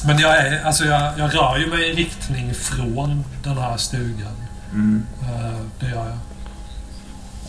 Men 0.05 0.19
jag, 0.19 0.37
är, 0.37 0.63
alltså 0.63 0.85
jag, 0.85 1.19
jag 1.19 1.35
rör 1.35 1.57
ju 1.57 1.67
mig 1.67 1.89
i 1.89 1.93
riktning 1.93 2.53
från 2.53 3.23
den 3.43 3.57
här 3.57 3.77
stugan. 3.77 4.33
Mm. 4.71 5.03
Eh, 5.21 5.59
Det 5.79 5.85
gör 5.89 6.05
jag. 6.09 6.17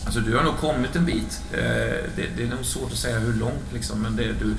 Alltså 0.05 0.19
du 0.19 0.35
har 0.37 0.43
nog 0.43 0.57
kommit 0.57 0.95
en 0.95 1.05
bit. 1.05 1.41
Eh, 1.53 1.59
det, 2.15 2.25
det 2.37 2.43
är 2.43 2.47
nog 2.55 2.65
svårt 2.65 2.91
att 2.91 2.97
säga 2.97 3.19
hur 3.19 3.33
långt 3.33 3.73
liksom, 3.73 4.01
men 4.01 4.15
det, 4.15 4.23
du, 4.23 4.55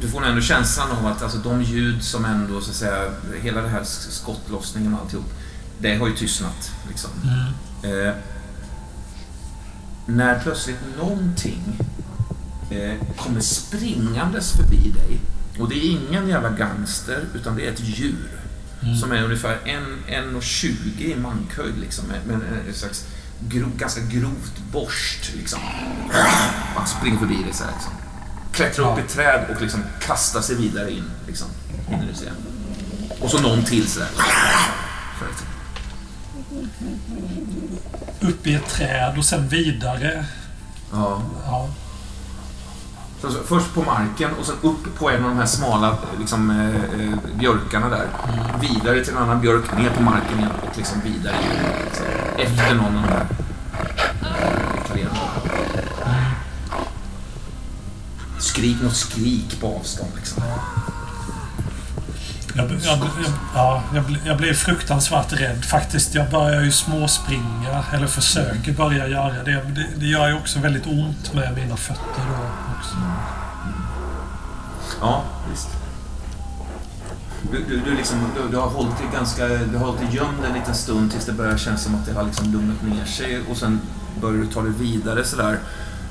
du 0.00 0.08
får 0.08 0.20
nog 0.20 0.28
ändå 0.30 0.42
känslan 0.42 0.90
av 0.90 1.06
att 1.06 1.22
alltså, 1.22 1.38
de 1.38 1.62
ljud 1.62 2.02
som 2.04 2.24
ändå, 2.24 2.60
så 2.60 2.70
att 2.70 2.76
säga, 2.76 3.02
hela 3.42 3.60
det 3.62 3.68
här 3.68 3.80
sk- 3.80 4.10
skottlossningen 4.10 4.94
och 4.94 5.00
alltihop, 5.00 5.32
det 5.78 5.96
har 5.96 6.06
ju 6.08 6.16
tystnat. 6.16 6.70
Liksom. 6.88 7.10
Mm. 7.24 7.52
Eh, 7.86 8.12
när 10.06 10.40
plötsligt 10.40 10.78
någonting 10.98 11.62
eh, 12.70 12.94
kommer 13.16 13.40
springandes 13.40 14.52
förbi 14.52 14.90
dig 14.90 15.20
och 15.58 15.68
det 15.68 15.74
är 15.74 15.90
ingen 15.90 16.28
jävla 16.28 16.50
gangster 16.50 17.24
utan 17.34 17.56
det 17.56 17.66
är 17.66 17.72
ett 17.72 17.80
djur 17.80 18.28
Mm. 18.82 18.96
som 18.96 19.12
är 19.12 19.22
ungefär 19.22 19.58
1,20 19.64 21.00
i 21.00 21.16
mankhöjd 21.16 21.78
liksom, 21.80 22.04
med, 22.06 22.40
en 22.68 22.74
slags 22.74 23.04
gro, 23.48 23.66
ganska 23.76 24.00
grovt 24.00 24.58
borst. 24.72 25.32
Liksom. 25.36 25.58
Man 26.74 26.86
springer 26.86 27.18
förbi 27.18 27.34
dig 27.34 27.52
så 27.52 27.64
här. 27.64 27.72
Liksom. 27.72 27.92
Klättrar 28.52 28.92
upp 28.92 29.04
i 29.04 29.08
träd 29.08 29.46
och 29.54 29.62
liksom 29.62 29.80
kastar 30.00 30.40
sig 30.40 30.56
vidare 30.56 30.90
in. 30.90 31.04
Liksom, 31.26 31.48
hinner 31.88 32.06
du 32.06 32.14
se. 32.14 32.26
Och 33.20 33.30
så 33.30 33.40
någon 33.40 33.64
till 33.64 33.86
sådär. 33.88 34.08
Så. 35.18 35.24
Upp 38.28 38.46
i 38.46 38.54
ett 38.54 38.68
träd 38.68 39.18
och 39.18 39.24
sen 39.24 39.48
vidare. 39.48 40.24
Ja. 40.92 41.22
Ja. 41.46 41.68
Så, 43.20 43.30
så, 43.30 43.38
först 43.42 43.74
på 43.74 43.82
marken 43.82 44.30
och 44.40 44.46
sen 44.46 44.56
upp 44.62 44.98
på 44.98 45.10
en 45.10 45.24
av 45.24 45.30
de 45.30 45.38
här 45.38 45.46
smala 45.46 45.98
liksom, 46.18 46.50
eh, 46.50 47.00
eh, 47.00 47.18
björkarna 47.38 47.88
där. 47.88 48.06
Vidare 48.60 49.04
till 49.04 49.12
en 49.12 49.18
annan 49.18 49.40
björk, 49.40 49.78
ner 49.78 49.90
på 49.90 50.02
marken 50.02 50.38
igen 50.38 50.50
och 50.62 50.76
liksom 50.76 51.00
vidare. 51.00 51.36
Så, 51.92 52.02
efter 52.42 52.74
någon 52.74 52.86
av 52.86 52.92
de 52.92 52.98
här. 52.98 53.26
Skrik 58.38 58.82
något 58.82 58.96
skrik 58.96 59.60
på 59.60 59.76
avstånd 59.76 60.10
liksom. 60.16 60.42
Jag, 62.56 62.70
jag, 62.70 62.98
jag, 62.98 63.32
ja, 63.54 63.82
jag, 63.94 64.18
jag 64.24 64.36
blev 64.36 64.54
fruktansvärt 64.54 65.32
rädd 65.32 65.64
faktiskt. 65.64 66.14
Jag 66.14 66.30
börjar 66.30 66.62
ju 66.62 66.72
småspringa, 66.72 67.84
eller 67.92 68.06
försöker 68.06 68.72
börja 68.72 69.08
göra 69.08 69.42
det. 69.42 69.62
Det, 69.74 69.86
det 69.96 70.06
gör 70.06 70.28
ju 70.28 70.34
också 70.34 70.58
väldigt 70.58 70.86
ont 70.86 71.34
med 71.34 71.54
mina 71.54 71.76
fötter 71.76 72.22
då 72.28 72.46
också. 72.78 72.96
Ja, 75.00 75.22
visst. 75.50 75.68
Du, 77.52 77.64
du, 77.68 77.80
du, 77.80 77.94
liksom, 77.96 78.18
du, 78.36 78.48
du 78.50 78.56
har 78.56 78.68
hållit 78.68 78.98
dig 78.98 79.06
ganska, 79.12 79.46
du 79.46 79.76
har 79.78 79.86
hållit 79.86 80.00
dig 80.00 80.16
gömd 80.16 80.44
en 80.48 80.54
liten 80.54 80.74
stund 80.74 81.10
tills 81.12 81.24
det 81.24 81.32
börjar 81.32 81.56
kännas 81.56 81.82
som 81.82 81.94
att 81.94 82.06
det 82.06 82.12
har 82.12 82.24
liksom 82.24 82.52
lugnat 82.52 82.82
ner 82.82 83.04
sig 83.04 83.40
och 83.50 83.56
sen 83.56 83.80
börjar 84.20 84.40
du 84.40 84.46
ta 84.46 84.62
dig 84.62 84.72
vidare 84.72 85.24
sådär. 85.24 85.58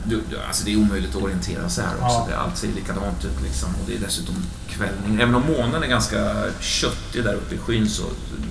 Du, 0.07 0.21
du, 0.29 0.39
alltså 0.39 0.65
det 0.65 0.73
är 0.73 0.77
omöjligt 0.77 1.15
att 1.15 1.21
orientera 1.21 1.69
sig 1.69 1.85
här 1.85 1.93
också. 1.93 2.05
Ja. 2.05 2.27
Det, 2.29 2.37
allt 2.37 2.57
ser 2.57 2.67
likadant 2.67 3.25
ut 3.25 3.41
liksom. 3.43 3.69
Och 3.69 3.87
det 3.87 3.95
är 3.95 3.99
dessutom 3.99 4.35
kvällning. 4.69 5.21
Även 5.21 5.35
om 5.35 5.43
månen 5.47 5.83
är 5.83 5.87
ganska 5.87 6.43
köttig 6.59 7.23
där 7.23 7.33
uppe 7.33 7.55
i 7.55 7.57
skyn 7.57 7.89
så 7.89 8.03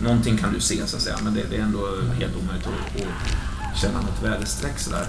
någonting 0.02 0.38
kan 0.38 0.52
du 0.52 0.60
se 0.60 0.86
så 0.86 0.96
att 0.96 1.02
säga. 1.02 1.16
Men 1.22 1.34
det, 1.34 1.42
det 1.50 1.56
är 1.56 1.62
ändå 1.62 1.88
helt 2.18 2.36
omöjligt 2.36 2.66
att, 2.66 3.02
att 3.72 3.78
känna 3.80 4.00
något 4.00 4.22
väderstreck 4.22 4.78
sådär. 4.78 5.06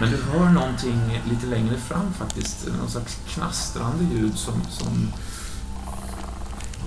Men 0.00 0.10
du 0.10 0.16
hör 0.16 0.50
någonting 0.50 1.22
lite 1.30 1.46
längre 1.46 1.76
fram 1.76 2.12
faktiskt. 2.12 2.66
Någon 2.78 2.90
slags 2.90 3.18
knastrande 3.28 4.04
ljud 4.14 4.38
som, 4.38 4.62
som, 4.70 5.12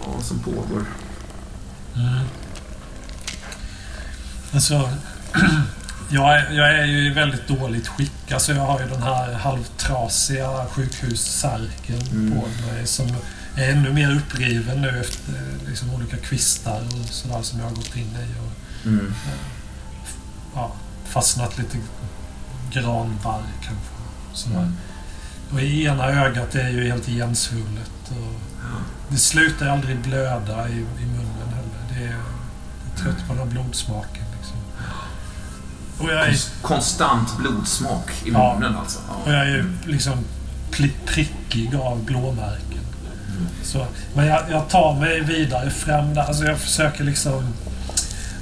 ja, 0.03 0.21
som 0.21 0.39
pågår. 0.39 0.86
Mm. 1.95 2.26
Alltså, 4.53 4.89
jag, 6.14 6.38
är, 6.38 6.51
jag 6.51 6.70
är 6.80 6.86
ju 6.86 7.05
i 7.05 7.09
väldigt 7.09 7.47
dåligt 7.47 7.88
skick. 7.88 8.32
Alltså 8.32 8.53
jag 8.53 8.61
har 8.66 8.80
ju 8.80 8.88
den 8.88 9.03
här 9.03 9.34
halvtrasiga 9.34 10.66
sjukhussärken 10.66 12.01
Mm. 12.11 12.32
på 12.32 12.47
mig 12.74 12.88
som 12.88 13.07
är 13.55 13.70
ännu 13.72 13.93
mer 13.93 14.16
uppriven 14.16 14.82
nu 14.82 14.99
efter 14.99 15.34
liksom, 15.68 15.93
olika 15.93 16.18
kvistar 16.18 16.82
och 16.82 17.09
sådär 17.09 17.41
som 17.41 17.59
jag 17.59 17.66
har 17.66 17.76
gått 17.76 17.95
in 17.95 18.03
i. 18.16 18.39
Och, 18.39 18.88
Mm. 18.88 19.14
ja, 20.55 20.72
fastnat 21.05 21.57
lite 21.57 21.78
granbarr 22.72 23.43
kanske. 23.61 23.93
Sådär. 24.34 24.57
Mm. 24.57 24.76
Och 25.53 25.61
i 25.61 25.86
ena 25.86 26.05
ögat 26.07 26.55
är 26.55 26.70
ju 26.70 26.88
helt 26.88 27.09
igensvullet. 27.09 27.91
Och 28.09 28.34
det 29.09 29.18
slutar 29.18 29.68
aldrig 29.68 29.97
blöda 29.97 30.70
i, 30.70 30.72
i 30.74 31.05
munnen 31.05 31.49
heller. 31.55 31.84
Det 31.99 32.05
är, 32.05 32.09
jag 32.11 32.20
är 32.93 32.97
trött 33.03 33.28
på 33.28 33.34
den 33.34 33.38
här 33.38 33.45
blodsmaken. 33.45 34.22
Och, 35.99 36.09
jag 36.09 36.19
är, 36.21 36.25
Konst- 36.31 36.49
Konstant 36.61 37.37
blodsmak 37.37 38.11
i 38.25 38.31
Ja. 38.31 38.53
munnen 38.59 38.77
alltså. 38.77 38.99
och 39.09 39.31
Ja. 39.31 39.33
jag 39.33 39.41
är 39.41 39.51
ju 39.51 39.65
liksom 39.85 40.13
prickig 41.05 41.75
av 41.75 42.03
blåmärken. 42.03 42.79
Så, 43.63 43.85
men 44.15 44.25
jag, 44.25 44.43
jag 44.49 44.69
tar 44.69 44.99
mig 44.99 45.19
vidare 45.21 45.69
fram 45.69 46.13
där. 46.13 46.21
Alltså 46.21 46.43
jag 46.45 46.57
försöker 46.59 47.03
liksom... 47.03 47.53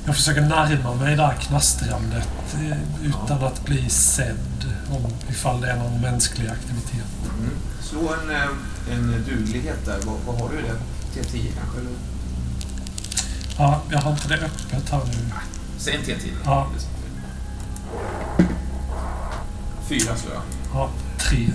Jag 0.06 0.16
försöker 0.16 0.42
närma 0.42 0.94
mig 0.96 1.16
det 1.16 1.26
här 1.26 1.34
knastrandet 1.34 2.28
eh, 2.54 2.78
utan 3.04 3.44
att 3.44 3.66
bli 3.66 3.90
sedd 3.90 4.66
om 4.92 5.12
ifall 5.30 5.62
det 5.62 5.72
är 5.72 5.76
någon 5.78 6.02
mänsklig 6.02 6.48
aktivitet. 6.48 7.06
Mm. 7.40 7.52
Slå 7.82 8.14
en, 8.24 8.36
eh, 8.36 8.94
en 8.98 9.24
duglighet 9.30 9.86
där. 9.86 9.98
Vad, 10.06 10.16
vad 10.26 10.42
har 10.42 10.50
du 10.50 10.60
i 10.60 10.62
det? 10.62 10.76
T10 11.22 11.32
kanske? 11.60 11.80
Eller? 11.80 11.92
Ja, 13.58 13.82
jag 13.92 14.00
har 14.00 14.12
inte 14.12 14.28
det 14.28 14.36
öppet 14.36 14.90
här 14.92 15.02
nu. 15.06 15.14
Säg 15.78 15.96
en 15.96 16.02
T10. 16.02 16.30
Ja. 16.46 16.68
Fyra 19.88 20.16
slår 20.16 20.34
jag. 20.34 20.44
Ja, 20.74 20.90
tre. 21.18 21.50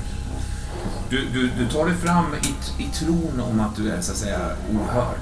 Du, 1.11 1.29
du, 1.33 1.51
du 1.59 1.69
tar 1.69 1.87
dig 1.87 1.95
fram 1.95 2.35
i, 2.35 2.83
i 2.83 2.87
tron 2.87 3.41
om 3.41 3.61
att 3.61 3.77
du 3.77 3.91
är 3.91 4.01
så 4.01 4.13
att 4.13 4.19
säga 4.19 4.39
ohörd. 4.71 5.19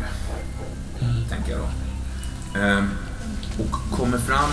Mm. 1.00 1.24
Tänker 1.28 1.52
jag 1.52 1.60
då. 1.60 1.68
Ehm, 2.60 2.90
och 3.58 3.96
kommer 3.96 4.18
fram 4.18 4.50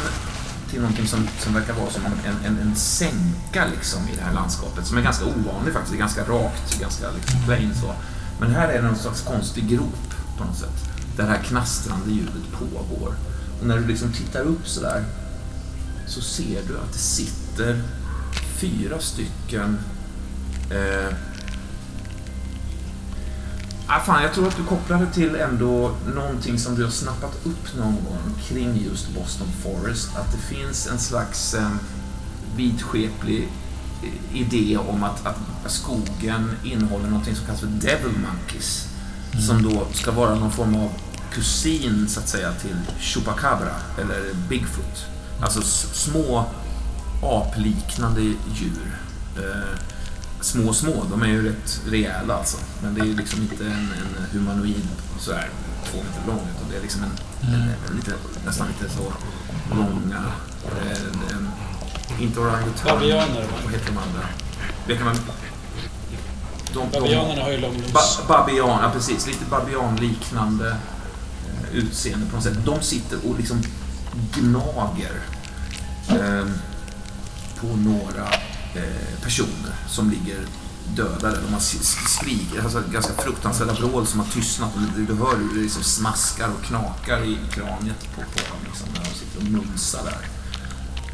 till 0.70 0.82
någonting 0.82 1.07
som, 1.07 1.28
som 1.39 1.53
verkar 1.53 1.74
vara 1.74 1.89
som 1.89 2.05
en, 2.05 2.45
en, 2.45 2.59
en 2.59 2.76
sänka 2.76 3.66
liksom 3.72 4.01
i 4.14 4.16
det 4.16 4.22
här 4.22 4.34
landskapet. 4.34 4.88
Som 4.88 4.97
är 4.97 5.01
ganska 5.01 5.26
ovanlig 5.26 5.74
faktiskt. 5.74 5.97
Ganska 5.97 6.24
rakt, 6.24 6.80
ganska 6.80 7.12
liksom 7.12 7.39
plain 7.45 7.76
så. 7.82 7.93
Men 8.39 8.51
här 8.51 8.70
är 8.70 8.82
det 8.82 8.88
någon 8.88 8.95
slags 8.95 9.22
konstig 9.22 9.70
grop 9.70 10.14
på 10.38 10.43
något 10.43 10.57
sätt. 10.57 10.91
Där 11.18 11.24
det 11.24 11.30
här 11.30 11.43
knastrande 11.43 12.12
ljudet 12.12 12.51
pågår. 12.51 13.14
Och 13.62 13.68
när 13.68 13.78
du 13.78 13.88
liksom 13.88 14.12
tittar 14.12 14.41
upp 14.41 14.68
sådär 14.68 15.03
så 16.12 16.22
ser 16.22 16.62
du 16.68 16.78
att 16.78 16.93
det 16.93 16.99
sitter 16.99 17.82
fyra 18.59 18.99
stycken 18.99 19.80
eh, 20.70 21.16
Ah, 23.93 23.99
fan, 23.99 24.24
jag 24.24 24.34
tror 24.34 24.47
att 24.47 24.57
du 24.57 24.64
kopplade 24.64 25.05
till 25.14 25.36
ändå 25.36 25.95
någonting 26.16 26.59
som 26.59 26.76
du 26.76 26.84
har 26.84 26.91
snappat 26.91 27.36
upp 27.43 27.78
någon 27.78 27.95
gång 27.95 28.36
kring 28.47 28.84
just 28.89 29.09
Boston 29.16 29.47
Forest. 29.64 30.16
Att 30.16 30.32
det 30.32 30.55
finns 30.55 30.88
en 30.88 30.99
slags 30.99 31.53
eh, 31.53 31.70
vidskeplig 32.55 33.49
eh, 34.03 34.41
idé 34.41 34.78
om 34.78 35.03
att, 35.03 35.26
att 35.26 35.38
skogen 35.66 36.55
innehåller 36.64 37.07
någonting 37.07 37.36
som 37.36 37.45
kallas 37.45 37.59
för 37.59 37.68
Devil 37.68 38.14
Monkeys. 38.20 38.88
Mm. 39.32 39.45
Som 39.45 39.64
då 39.64 39.88
ska 39.93 40.12
vara 40.12 40.36
någon 40.36 40.51
form 40.51 40.76
av 40.76 40.89
kusin, 41.34 42.09
så 42.09 42.20
att 42.20 42.30
säga, 42.30 42.53
till 42.53 42.78
Chupacabra 42.99 43.76
eller 44.01 44.34
Bigfoot. 44.49 45.05
Alltså 45.42 45.62
små 45.94 46.46
apliknande 47.24 48.22
djur. 48.22 48.98
Eh, 49.38 49.80
små, 50.42 50.74
små. 50.74 51.06
De 51.10 51.22
är 51.22 51.28
ju 51.28 51.50
rätt 51.50 51.82
rejäla 51.89 52.34
alltså. 52.34 52.58
Men 52.84 52.94
det 52.94 53.02
är 53.02 53.06
ju 53.06 53.16
liksom 53.16 53.42
inte 53.42 53.66
en, 53.66 53.72
en 53.72 54.26
humanoid 54.32 54.88
sådär 55.20 55.50
två 55.92 55.98
meter 55.98 56.28
lång. 56.28 56.48
Utan 56.56 56.70
det 56.72 56.78
är 56.78 56.82
liksom 56.82 57.04
en, 57.04 57.12
mm. 57.50 57.62
en, 57.62 57.76
en 57.89 57.96
lite, 57.96 58.12
nästan 58.46 58.68
lite 58.68 58.94
så 58.94 59.14
långa... 59.76 60.24
En, 60.82 61.38
en, 61.38 61.52
inte 62.20 62.39
orangutang. 62.39 63.00
Babianer. 63.00 63.48
Vad 63.64 63.74
heter 63.74 63.86
de 63.86 63.98
andra? 63.98 64.28
Vet 64.88 65.04
man, 65.04 65.16
de, 66.74 66.89
Babianerna 67.00 67.42
har 67.42 67.52
ju 67.52 67.58
lång 67.58 67.84
ba, 67.94 68.02
Babian, 68.28 68.80
ja 68.84 68.92
precis. 68.94 69.28
Lite 69.28 69.46
babianliknande 69.50 70.70
eh, 70.70 71.76
utseende 71.76 72.26
på 72.26 72.36
något 72.36 72.44
sätt. 72.44 72.66
De 72.66 72.82
sitter 72.82 73.18
och 73.30 73.38
liksom 73.38 73.62
gnager 74.34 75.22
eh, 76.09 76.47
på 77.62 77.68
några 77.68 78.28
Eh, 78.76 79.24
personer 79.24 79.74
som 79.88 80.09
ligger 80.09 80.38
dödade. 80.95 81.38
De 81.45 81.53
har 81.53 81.59
skriker, 81.59 82.64
alltså 82.64 82.84
ganska 82.91 83.14
fruktansvärda 83.14 83.74
vrål 83.74 84.07
som 84.07 84.20
har 84.20 84.28
tystnat. 84.28 84.70
Du, 84.95 85.05
du 85.05 85.16
hör 85.16 85.38
hur 85.38 85.55
det 85.55 85.62
liksom 85.62 85.84
smaskar 85.84 86.49
och 86.49 86.64
knakar 86.64 87.24
i 87.24 87.38
kraniet 87.51 88.16
på, 88.16 88.22
på 88.22 88.39
dem 88.49 88.59
liksom, 88.66 88.88
när 88.93 89.03
de 89.03 89.20
sitter 89.20 89.38
och 89.38 89.43
mumsar 89.43 90.03
där. 90.03 90.28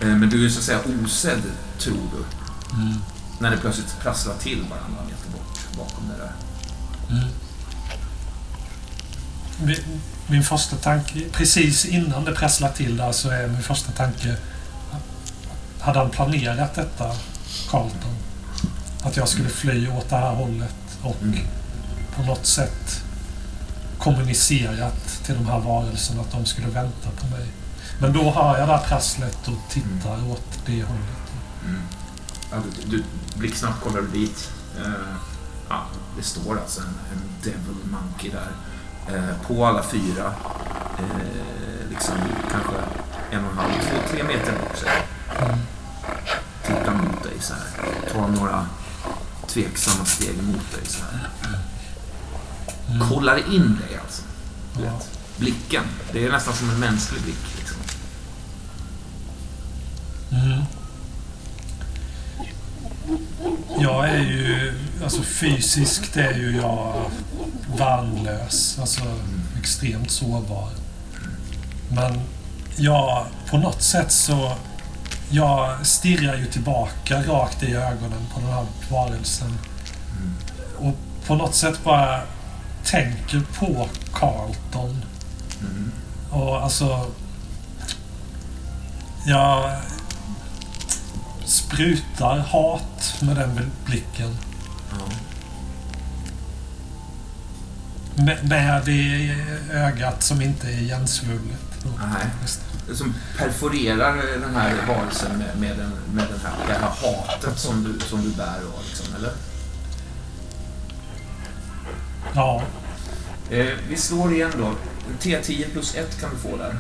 Eh, 0.07 0.17
men 0.17 0.29
du 0.29 0.45
är 0.45 0.49
så 0.49 0.59
att 0.59 0.65
säga 0.65 0.79
osedd, 1.03 1.41
tror 1.79 2.09
du. 2.11 2.23
Mm. 2.81 2.93
När 3.39 3.51
det 3.51 3.57
plötsligt 3.57 3.99
prasslar 3.99 4.35
till 4.35 4.65
bara 4.69 4.87
några 4.89 5.03
meter 5.03 5.31
bort 5.31 5.77
bakom 5.77 6.03
det 6.09 6.17
där. 6.17 6.33
Mm. 7.09 7.29
Min, 10.27 10.43
första 10.43 10.75
tanke, 10.75 11.21
precis 11.31 11.85
innan 11.85 12.25
det 12.25 12.31
prasslar 12.31 12.69
till 12.69 12.97
där 12.97 13.11
så 13.11 13.29
är 13.29 13.47
min 13.47 13.63
första 13.63 13.91
tanke 13.91 14.35
hade 15.79 15.99
han 15.99 16.09
planerat 16.09 16.75
detta 16.75 17.11
Carlton. 17.69 18.15
Att 19.03 19.17
jag 19.17 19.27
skulle 19.27 19.49
fly 19.49 19.89
åt 19.89 20.09
det 20.09 20.15
här 20.15 20.35
hållet 20.35 20.97
och 21.01 21.21
mm. 21.21 21.39
på 22.15 22.23
något 22.23 22.45
sätt 22.45 23.03
kommunicerat 23.97 25.23
till 25.25 25.35
de 25.35 25.45
här 25.45 25.59
varelserna 25.59 26.21
att 26.21 26.31
de 26.31 26.45
skulle 26.45 26.67
vänta 26.67 27.09
på 27.21 27.27
mig. 27.27 27.45
Men 28.01 28.13
då 28.13 28.31
hör 28.31 28.57
jag 28.57 28.67
det 28.67 28.73
här 28.73 28.83
prasslet 28.87 29.47
och 29.47 29.71
tittar 29.73 30.13
mm. 30.13 30.31
åt 30.31 30.59
det 30.65 30.83
hållet. 30.83 31.31
Mm. 31.65 31.81
Ja, 32.51 32.57
du, 32.85 32.97
du 32.97 33.03
blixtsnabbt 33.39 33.83
kollar 33.83 34.01
dit. 34.01 34.51
Uh, 34.85 34.93
ja, 35.69 35.85
det 36.17 36.23
står 36.23 36.59
alltså 36.59 36.81
en, 36.81 36.87
en 36.87 37.21
Devil 37.43 37.91
Monkey 37.91 38.31
där. 38.31 38.51
Uh, 39.13 39.47
på 39.47 39.65
alla 39.65 39.83
fyra. 39.83 40.33
Uh, 40.99 41.89
liksom 41.89 42.15
kanske 42.51 42.73
en 43.31 43.45
och 43.45 43.51
en 43.51 43.57
halv, 43.57 43.71
två, 43.73 43.97
tre 44.11 44.23
meter 44.23 44.51
bort. 44.51 44.83
Mm 45.39 45.59
tittar 46.67 46.93
mot 46.93 47.23
dig 47.23 47.33
så 47.39 47.53
här. 47.53 48.13
Tar 48.13 48.27
några 48.27 48.65
tveksamma 49.47 50.05
steg 50.05 50.43
mot 50.43 50.71
dig 50.71 50.85
så 50.85 51.03
här. 51.03 51.29
Kollar 53.09 53.53
in 53.53 53.79
dig 53.87 53.99
alltså. 54.03 54.21
Ja. 54.83 55.01
Blicken. 55.37 55.83
Det 56.11 56.25
är 56.25 56.31
nästan 56.31 56.53
som 56.53 56.69
en 56.69 56.79
mänsklig 56.79 57.21
blick. 57.21 57.57
Liksom. 57.57 57.77
Mm. 60.31 60.61
Jag 63.79 64.09
är 64.09 64.19
ju, 64.19 64.73
alltså 65.03 65.21
fysiskt 65.21 66.17
är 66.17 66.33
ju 66.33 66.57
jag 66.57 67.11
värnlös. 67.77 68.77
Alltså 68.79 69.01
extremt 69.59 70.11
sårbar. 70.11 70.69
Men 71.89 72.21
jag, 72.75 73.25
på 73.49 73.57
något 73.57 73.81
sätt 73.81 74.11
så 74.11 74.51
jag 75.29 75.85
stirrar 75.85 76.35
ju 76.35 76.45
tillbaka 76.45 77.23
rakt 77.23 77.63
i 77.63 77.73
ögonen 77.73 78.27
på 78.33 78.39
den 78.39 78.49
här 78.49 78.65
varelsen. 78.91 79.57
Och 80.77 80.93
på 81.27 81.35
något 81.35 81.55
sätt 81.55 81.83
bara 81.83 82.21
tänker 82.85 83.41
på 83.59 83.89
Carlton. 84.13 85.05
Mm. 85.59 85.91
Och 86.31 86.63
alltså... 86.63 87.05
Jag 89.25 89.71
sprutar 91.47 92.37
hat 92.37 93.21
med 93.21 93.35
den 93.35 93.71
blicken. 93.85 94.37
Mm. 94.91 95.09
Med, 98.25 98.49
med 98.49 98.85
det 98.85 99.35
ögat 99.71 100.23
som 100.23 100.41
inte 100.41 100.67
är 100.67 100.81
igensvullet. 100.81 101.85
Nej 101.99 102.25
som 102.93 103.13
perforerar 103.37 104.39
den 104.39 104.55
här 104.55 104.75
varelsen 104.87 105.37
med, 105.37 105.59
med, 105.59 105.77
den, 105.77 105.91
med 106.13 106.25
den 106.29 106.39
här, 106.43 106.53
det 106.67 106.73
här 106.73 106.89
hatet 106.89 107.59
som 107.59 107.83
du, 107.83 107.99
som 108.05 108.21
du 108.21 108.29
bär 108.29 108.45
av, 108.45 108.83
liksom, 108.87 109.15
eller? 109.15 109.31
Ja. 112.35 112.63
Eh, 113.49 113.73
vi 113.89 113.97
slår 113.97 114.33
igen 114.33 114.51
då. 114.57 114.71
T10 115.21 115.71
plus 115.71 115.95
1 115.95 116.21
kan 116.21 116.29
du 116.29 116.37
få 116.37 116.57
där. 116.57 116.79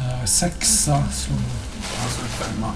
Eh, 0.00 0.24
sexa 0.24 1.04
slår 1.12 1.38
Alltså 2.02 2.20
en 2.22 2.28
femma. 2.28 2.72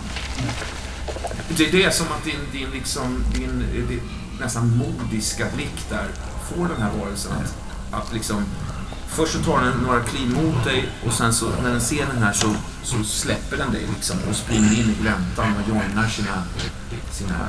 Det, 1.48 1.70
det 1.70 1.84
är 1.84 1.90
som 1.90 2.06
att 2.06 2.24
din, 2.24 2.40
din, 2.52 2.70
liksom, 2.70 3.24
din, 3.34 3.64
din 3.88 4.00
nästan 4.40 4.76
modiska 4.76 5.46
blick 5.54 5.88
där 5.90 6.08
får 6.50 6.68
den 6.68 6.82
här 6.82 6.90
varelsen 6.98 7.32
att, 7.32 7.54
att 8.00 8.12
liksom 8.12 8.44
Först 9.08 9.32
så 9.32 9.42
tar 9.42 9.60
den 9.60 9.78
några 9.78 10.00
kliv 10.00 10.28
mot 10.30 10.64
dig 10.64 10.88
och 11.06 11.12
sen 11.12 11.34
så 11.34 11.46
när 11.62 11.70
den 11.70 11.80
ser 11.80 12.06
den 12.06 12.22
här 12.22 12.32
så, 12.32 12.54
så 12.82 13.04
släpper 13.04 13.56
den 13.56 13.72
dig 13.72 13.82
liksom 13.94 14.16
och 14.30 14.36
springer 14.36 14.72
in 14.72 14.90
i 14.90 15.02
gläntan 15.02 15.54
och 15.56 15.68
joinar 15.68 16.08
sina, 16.08 16.44
sina 17.12 17.48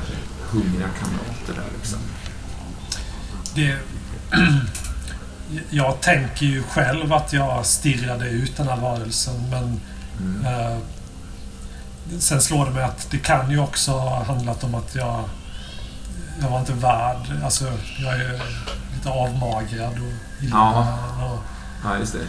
hungriga 0.50 0.88
kamrater 1.00 1.54
där 1.54 1.66
liksom. 1.76 1.98
Det... 3.54 3.78
Jag 5.70 6.00
tänker 6.00 6.46
ju 6.46 6.62
själv 6.62 7.12
att 7.12 7.32
jag 7.32 7.66
stirrade 7.66 8.28
ut 8.28 8.56
den 8.56 8.68
här 8.68 8.76
varelsen 8.76 9.50
men 9.50 9.80
mm. 10.20 10.46
eh, 10.46 10.78
Sen 12.18 12.40
slår 12.40 12.64
det 12.66 12.70
mig 12.70 12.82
att 12.82 13.10
det 13.10 13.18
kan 13.18 13.50
ju 13.50 13.58
också 13.58 13.92
ha 13.92 14.24
handlat 14.24 14.64
om 14.64 14.74
att 14.74 14.94
jag 14.94 15.24
Jag 16.42 16.50
var 16.50 16.60
inte 16.60 16.72
värd, 16.72 17.42
alltså 17.44 17.64
jag 17.98 18.14
är 18.14 18.42
lite 18.94 19.10
avmagrad 19.10 19.92
och 19.92 20.44
illa. 20.44 20.56
Ja. 20.56 20.98
Och, 21.24 21.38
Ja, 21.84 21.98
just 21.98 22.12
det. 22.12 22.26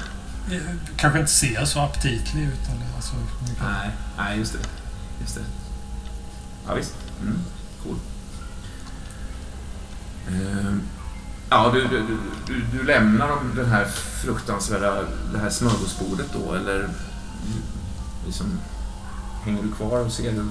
Kanske 0.95 1.19
inte 1.19 1.31
ser 1.31 1.65
så 1.65 1.79
aptitlig 1.79 2.43
ut. 2.43 2.69
Eller, 2.69 2.95
alltså, 2.95 3.13
nej, 3.61 3.89
nej, 4.17 4.37
just 4.37 4.53
det. 4.53 4.59
Just 5.21 5.35
det. 5.35 5.41
Ja, 6.67 6.73
visst. 6.73 6.95
Mm, 7.21 7.39
cool. 7.83 7.95
Ehm, 10.27 10.81
ja, 11.49 11.71
du, 11.73 11.87
du, 11.87 12.17
du, 12.47 12.61
du 12.71 12.83
lämnar 12.83 13.29
den 13.55 13.69
här 13.69 13.85
fruktansvärda, 14.23 15.03
det 15.33 15.39
här 15.39 15.49
smörgåsbordet 15.49 16.27
då, 16.33 16.53
eller 16.53 16.89
liksom, 18.25 18.59
hänger 19.43 19.63
du 19.63 19.71
kvar 19.71 19.99
och 19.99 20.11
ser 20.11 20.31
hur, 20.31 20.49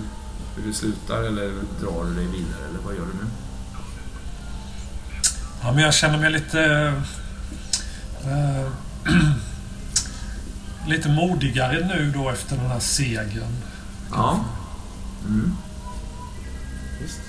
hur 0.57 0.67
det 0.67 0.73
slutar, 0.75 1.23
eller 1.23 1.53
drar 1.81 2.05
du 2.05 2.15
dig 2.15 2.27
vidare, 2.27 2.69
eller 2.71 2.79
vad 2.85 2.95
gör 2.95 3.07
du 3.07 3.13
nu? 3.25 3.31
Ja, 5.63 5.73
men 5.73 5.83
jag 5.85 5.95
känner 5.95 6.19
mig 6.19 6.31
lite... 6.31 6.93
Äh, 8.25 8.67
lite 10.89 11.09
modigare 11.09 11.87
nu 11.87 12.13
då 12.15 12.31
efter 12.31 12.57
den 12.57 12.67
här 12.67 12.81
segern. 12.81 13.57
Ja. 14.11 14.45
Mm. 15.29 15.57
Visst. 17.03 17.21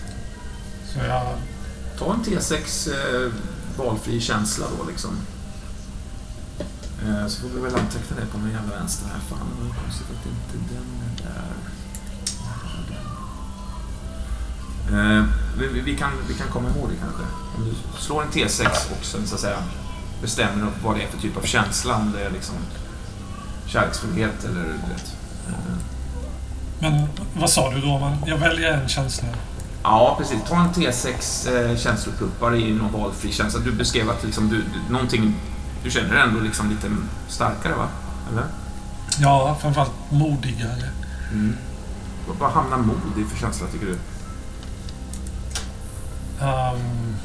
Så 0.93 0.99
jag... 0.99 1.37
Ta 1.97 2.13
en 2.13 2.23
T6 2.23 2.89
eh, 2.91 3.31
valfri 3.77 4.21
känsla 4.21 4.65
då 4.79 4.89
liksom. 4.89 5.17
Eh, 7.05 7.27
Så 7.27 7.41
får 7.41 7.49
vi 7.49 7.61
väl 7.61 7.75
anteckna 7.75 8.15
det 8.19 8.25
på 8.25 8.37
den 8.37 8.51
jävla 8.51 8.75
vänster 8.75 9.07
här. 9.07 9.19
Fan, 9.29 9.47
det 9.59 9.67
var 9.67 9.75
konstigt 9.83 10.07
att 10.09 10.25
inte 10.25 10.73
den 10.73 11.08
vi, 15.59 15.67
vi- 15.67 15.81
vi, 15.81 15.97
kan, 15.97 16.09
vi 16.27 16.33
kan 16.33 16.47
komma 16.47 16.69
ihåg 16.69 16.89
det 16.89 16.95
kanske. 16.95 17.23
Om 17.57 17.63
du 17.65 17.99
slår 18.01 18.21
en 18.23 18.29
T6 18.29 18.65
och 18.99 19.05
sen 19.05 19.27
så 19.27 19.35
att 19.35 19.41
säga 19.41 19.57
bestämmer 20.21 20.67
upp 20.67 20.83
vad 20.83 20.95
det 20.95 21.03
är 21.03 21.07
för 21.07 21.17
typ 21.17 21.37
av 21.37 21.41
känsla. 21.41 21.95
Om 21.95 22.11
det 22.11 22.23
är 22.25 22.29
liksom 22.31 22.55
kärleksfullhet 23.65 24.43
eller 24.45 24.63
du 24.63 24.93
vet. 24.93 25.13
Eh, 25.47 25.53
Men 26.79 27.07
vad 27.39 27.49
sa 27.49 27.69
du 27.71 27.81
Roman? 27.81 28.17
Jag 28.25 28.37
väljer 28.37 28.71
en 28.73 28.89
känsla. 28.89 29.27
Ja, 29.83 30.15
precis. 30.19 30.37
Ta 30.49 30.55
en 30.55 30.69
T6 30.73 31.07
eh, 31.71 31.77
känslopuppar 31.77 32.55
i 32.55 32.73
någon 32.73 33.01
valfri 33.01 33.31
känsla. 33.31 33.59
Du 33.59 33.71
beskrev 33.71 34.09
att 34.09 34.23
liksom, 34.23 34.49
du, 34.49 34.63
någonting, 34.89 35.35
du 35.83 35.91
känner 35.91 36.13
dig 36.13 36.21
ändå 36.23 36.39
liksom 36.39 36.69
lite 36.69 36.87
starkare, 37.27 37.73
va? 37.73 37.87
Eller? 38.31 38.43
Ja, 39.19 39.57
framförallt 39.61 39.91
modigare. 40.09 40.89
Mm. 41.31 41.55
Vad 42.39 42.51
hamnar 42.51 42.77
mod 42.77 42.97
i 43.17 43.23
för 43.25 43.37
känsla, 43.37 43.67
tycker 43.67 43.85
du? 43.85 43.97
Um, 46.41 47.15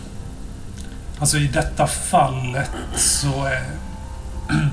alltså 1.18 1.38
i 1.38 1.46
detta 1.46 1.86
fallet 1.86 2.70
så 2.96 3.44
är... 3.44 3.64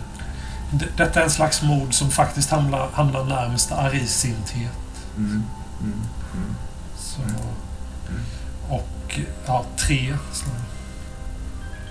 Detta 0.97 1.19
är 1.19 1.23
en 1.23 1.31
slags 1.31 1.61
mod 1.61 1.93
som 1.93 2.11
faktiskt 2.11 2.49
hamnar, 2.49 2.89
hamnar 2.93 3.23
närmast 3.23 3.71
argsinthet. 3.71 4.71
Mm. 5.17 5.43
Mm. 5.81 5.93
Mm. 6.33 6.55
Så, 6.97 7.21
och 8.69 9.19
ja, 9.45 9.65
tre. 9.77 10.17
Så. 10.33 10.45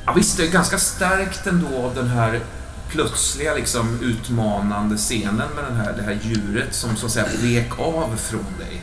Ja, 0.07 0.13
visst, 0.13 0.37
det 0.37 0.47
är 0.47 0.51
ganska 0.51 0.79
starkt 0.79 1.47
ändå 1.47 1.83
av 1.85 1.95
den 1.95 2.09
här 2.09 2.41
plötsliga 2.89 3.55
liksom, 3.55 4.01
utmanande 4.03 4.97
scenen 4.97 5.51
med 5.55 5.65
den 5.65 5.77
här, 5.77 5.93
det 5.93 6.03
här 6.03 6.19
djuret 6.23 6.75
som 6.75 6.97
så 6.97 7.07
att 7.07 7.13
säga 7.13 7.27
vek 7.43 7.79
av 7.79 8.17
från 8.17 8.47
dig. 8.59 8.83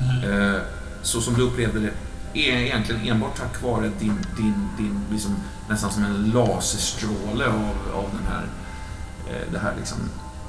Mm. 0.00 0.54
Eh, 0.54 0.60
så 1.02 1.20
som 1.20 1.34
du 1.34 1.42
upplevde 1.42 1.80
det 1.80 1.90
är 2.34 2.56
egentligen 2.56 3.08
enbart 3.08 3.36
tack 3.38 3.62
vare 3.62 3.90
din, 3.98 4.26
din, 4.36 4.68
din 4.76 5.04
liksom, 5.12 5.36
nästan 5.68 5.90
som 5.92 6.04
en 6.04 6.30
laserstråle 6.30 7.46
av, 7.46 7.94
av 7.94 8.04
den 8.12 8.26
här, 8.32 8.44
eh, 9.30 9.52
det 9.52 9.58
här 9.58 9.74
liksom 9.78 9.98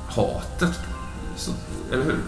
hatet. 0.09 0.79
Så, 1.35 1.51
eller 1.93 2.03
hur? 2.03 2.19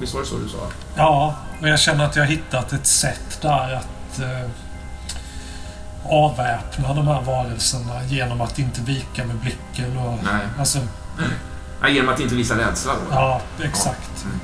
Visst 0.00 0.14
var 0.14 0.20
det 0.20 0.26
så 0.26 0.36
du 0.38 0.48
sa? 0.48 0.58
Ja, 0.96 1.34
och 1.60 1.68
jag 1.68 1.80
känner 1.80 2.04
att 2.04 2.16
jag 2.16 2.22
har 2.22 2.28
hittat 2.30 2.72
ett 2.72 2.86
sätt 2.86 3.38
där 3.42 3.74
att 3.74 4.18
eh, 4.20 4.50
avväpna 6.04 6.94
de 6.94 7.06
här 7.08 7.22
varelserna 7.22 8.04
genom 8.04 8.40
att 8.40 8.58
inte 8.58 8.80
vika 8.80 9.24
med 9.24 9.36
blicken. 9.36 9.98
Och, 9.98 10.18
Nej. 10.24 10.46
Alltså, 10.58 10.78
Ja, 11.82 11.88
genom 11.88 12.14
att 12.14 12.20
inte 12.20 12.34
visa 12.34 12.58
rädsla 12.58 12.92
då? 12.92 13.00
ja, 13.10 13.40
exakt. 13.62 14.24
Mm. 14.24 14.40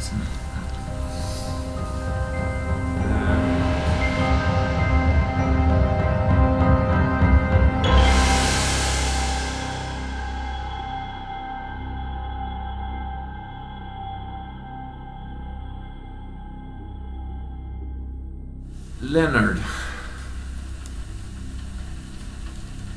Leonard. 19.17 19.57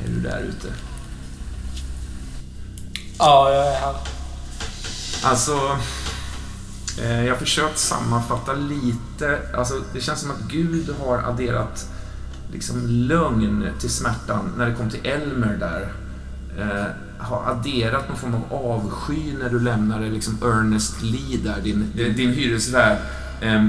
Är 0.06 0.10
du 0.10 0.20
där 0.20 0.40
ute? 0.40 0.68
Ja, 3.20 3.54
jag 3.54 3.68
är 3.68 3.80
här. 3.80 3.96
Alltså, 5.24 5.78
eh, 7.02 7.26
jag 7.26 7.34
har 7.34 7.40
försökt 7.40 7.78
sammanfatta 7.78 8.54
lite. 8.54 9.40
Alltså, 9.58 9.74
det 9.94 10.02
känns 10.02 10.22
som 10.22 10.32
att 10.32 10.42
Gud 10.48 10.96
har 11.06 11.18
adderat 11.18 11.90
liksom 12.52 12.88
lögn 12.88 13.68
till 13.80 13.90
smärtan 13.90 14.54
när 14.58 14.70
det 14.70 14.76
kom 14.76 14.90
till 14.90 15.06
Elmer 15.06 15.58
där. 15.60 15.94
Eh, 16.60 16.86
har 17.18 17.52
adderat 17.52 18.10
någon 18.10 18.18
form 18.18 18.36
av 18.36 18.54
avsky 18.54 19.34
när 19.40 19.50
du 19.50 19.60
lämnade 19.60 20.10
liksom 20.10 20.38
Ernest 20.44 21.02
Lee 21.02 21.38
där, 21.44 21.62
din, 21.62 21.92
din 21.96 22.34
hyresvärd. 22.34 22.98
Eh, 23.42 23.68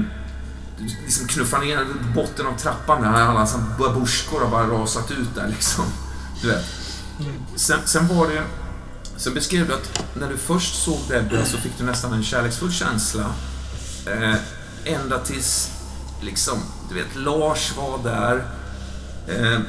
liksom 1.05 1.27
knuffar 1.27 1.59
ner 1.59 1.85
botten 2.15 2.47
av 2.47 2.57
trappan 2.57 3.01
där. 3.01 3.09
Alla 3.09 3.47
babusjkor 3.79 4.41
har 4.41 4.49
bara 4.49 4.67
rasat 4.67 5.11
ut 5.11 5.35
där 5.35 5.47
liksom. 5.47 5.85
Du 6.41 6.47
vet. 6.47 6.65
Sen, 7.55 7.79
sen 7.85 8.07
var 8.07 8.27
det... 8.27 8.43
Sen 9.17 9.33
beskrev 9.33 9.67
du 9.67 9.73
att 9.73 10.05
när 10.13 10.29
du 10.29 10.37
först 10.37 10.83
såg 10.83 10.99
Deborah 11.09 11.45
så 11.45 11.57
fick 11.57 11.77
du 11.77 11.83
nästan 11.83 12.13
en 12.13 12.23
kärleksfull 12.23 12.71
känsla. 12.71 13.25
Eh, 14.05 14.35
ända 14.85 15.19
tills, 15.19 15.69
liksom, 16.21 16.59
du 16.89 16.95
vet, 16.95 17.15
Lars 17.15 17.73
var 17.77 17.99
där. 18.03 18.45
Eh, 19.27 19.59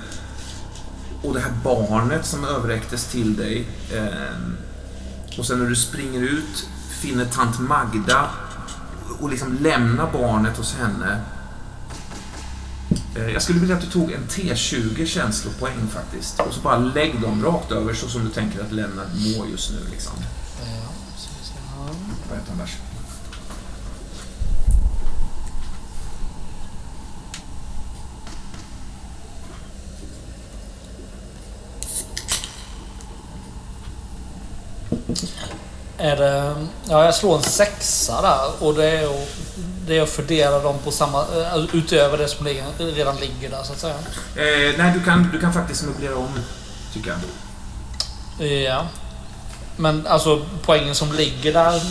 och 1.23 1.35
det 1.35 1.41
här 1.41 1.53
barnet 1.65 2.27
som 2.27 2.45
överräcktes 2.45 3.05
till 3.05 3.37
dig. 3.37 3.67
Eh, 3.93 5.39
och 5.39 5.47
sen 5.47 5.59
när 5.59 5.67
du 5.67 5.77
springer 5.77 6.21
ut, 6.21 6.69
finner 7.01 7.25
tant 7.25 7.61
Magda 7.61 8.31
och 9.21 9.31
liksom 9.31 9.59
lämnar 9.61 10.13
barnet 10.13 10.57
hos 10.57 10.75
henne. 10.75 11.21
Eh, 13.17 13.29
Jag 13.31 13.43
skulle 13.43 13.61
vilja 13.61 13.77
att 13.77 13.83
du 13.83 13.91
tog 13.91 14.13
en 14.13 14.27
T20 14.29 15.07
känslopoäng 15.07 15.89
faktiskt. 15.95 16.41
Och 16.41 16.53
så 16.55 16.61
bara 16.61 16.79
lägg 16.79 17.21
dem 17.21 17.45
rakt 17.45 17.73
över 17.73 17.95
så 17.95 18.09
som 18.09 18.25
du 18.25 18.31
tänker 18.31 18.61
att 18.61 18.73
Lennart 18.73 19.09
mår 19.15 19.47
just 19.49 19.71
nu. 19.71 19.79
Liksom. 19.91 20.13
Vad 22.29 22.39
heter 22.39 22.51
han 22.51 22.59
där? 22.59 22.92
Är 36.03 36.17
det... 36.17 36.55
Ja, 36.89 37.05
jag 37.05 37.15
slår 37.15 37.37
en 37.37 37.43
sexa 37.43 38.23
där 38.23 38.67
och 38.67 38.75
det 38.75 38.91
är 38.91 39.05
att, 39.05 39.29
det 39.87 39.99
är 39.99 40.03
att 40.03 40.09
fördela 40.11 40.59
dem 40.59 40.79
på 40.85 40.91
samma... 40.91 41.21
eh, 41.21 41.65
Utöver 41.73 42.19
det 42.19 42.29
som 42.29 42.47
redan 42.79 43.17
ligger 43.17 43.51
där 43.51 43.63
så 43.63 43.73
att 43.73 43.79
säga. 43.79 43.95
Eh, 44.37 44.79
nej, 44.79 44.93
du 44.95 45.05
kan, 45.05 45.31
du 45.33 45.41
kan 45.41 45.53
faktiskt 45.53 45.85
möblera 45.85 46.17
om, 46.17 46.39
tycker 46.93 47.11
jag. 47.11 47.19
Ja. 48.49 48.87
Men 49.77 50.07
alltså 50.07 50.47
poängen 50.63 50.95
som 50.95 51.13
ligger 51.13 51.53
där, 51.53 51.83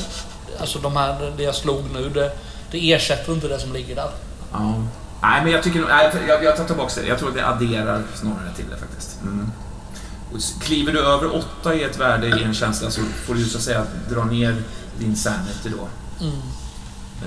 alltså 0.59 0.79
de 0.79 0.95
här, 0.95 1.33
det 1.37 1.43
jag 1.43 1.55
slog 1.55 1.83
nu, 1.93 2.09
det, 2.09 2.31
det 2.71 2.93
ersätter 2.93 3.33
inte 3.33 3.47
det 3.47 3.59
som 3.59 3.73
ligger 3.73 3.95
där. 3.95 4.09
Ja. 4.51 4.73
Nej, 5.21 5.43
men 5.43 5.51
jag 5.51 5.63
tycker 5.63 5.85
nej, 5.89 6.11
jag, 6.27 6.43
jag 6.43 6.57
tar 6.57 6.65
tillbaka 6.65 7.01
det. 7.01 7.07
Jag 7.07 7.19
tror 7.19 7.29
att 7.29 7.35
det 7.35 7.47
adderar 7.47 8.03
snarare 8.15 8.53
till 8.55 8.65
det 8.69 8.77
faktiskt. 8.77 9.21
Mm. 9.21 9.51
Och 10.31 10.61
kliver 10.61 10.93
du 10.93 10.99
över 10.99 11.35
åtta 11.35 11.75
i 11.75 11.83
ett 11.83 11.97
värde 11.97 12.27
i 12.27 12.43
en 12.43 12.53
känsla 12.53 12.91
så 12.91 13.01
får 13.01 13.33
du 13.33 13.45
så 13.45 13.57
att 13.57 13.63
säga 13.63 13.85
dra 14.09 14.23
ner 14.23 14.63
din 14.99 15.15
sanity 15.15 15.69
då. 15.69 15.87
Mm. 16.25 16.41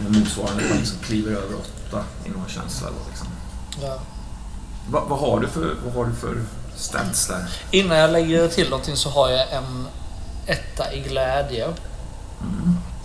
Motsvarande 0.08 0.62
poäng 0.68 0.86
som 0.86 0.98
kliver 0.98 1.30
över 1.32 1.54
åtta 1.54 2.04
i 2.24 2.28
någon 2.28 2.48
känsla 2.48 2.88
då 2.88 2.96
liksom. 3.08 3.26
Ja. 3.82 3.98
Va, 4.90 5.04
vad 5.08 5.18
har 5.18 5.40
du 5.40 5.48
för, 5.48 5.76
vad 5.84 5.94
har 5.94 6.04
du 6.04 6.14
för 6.14 6.42
stats 6.76 7.26
där? 7.26 7.48
Innan 7.70 7.98
jag 7.98 8.10
lägger 8.10 8.48
till 8.48 8.70
någonting 8.70 8.96
så 8.96 9.10
har 9.10 9.30
jag 9.30 9.52
en 9.52 9.86
etta 10.46 10.92
i 10.92 11.00
glädje. 11.00 11.68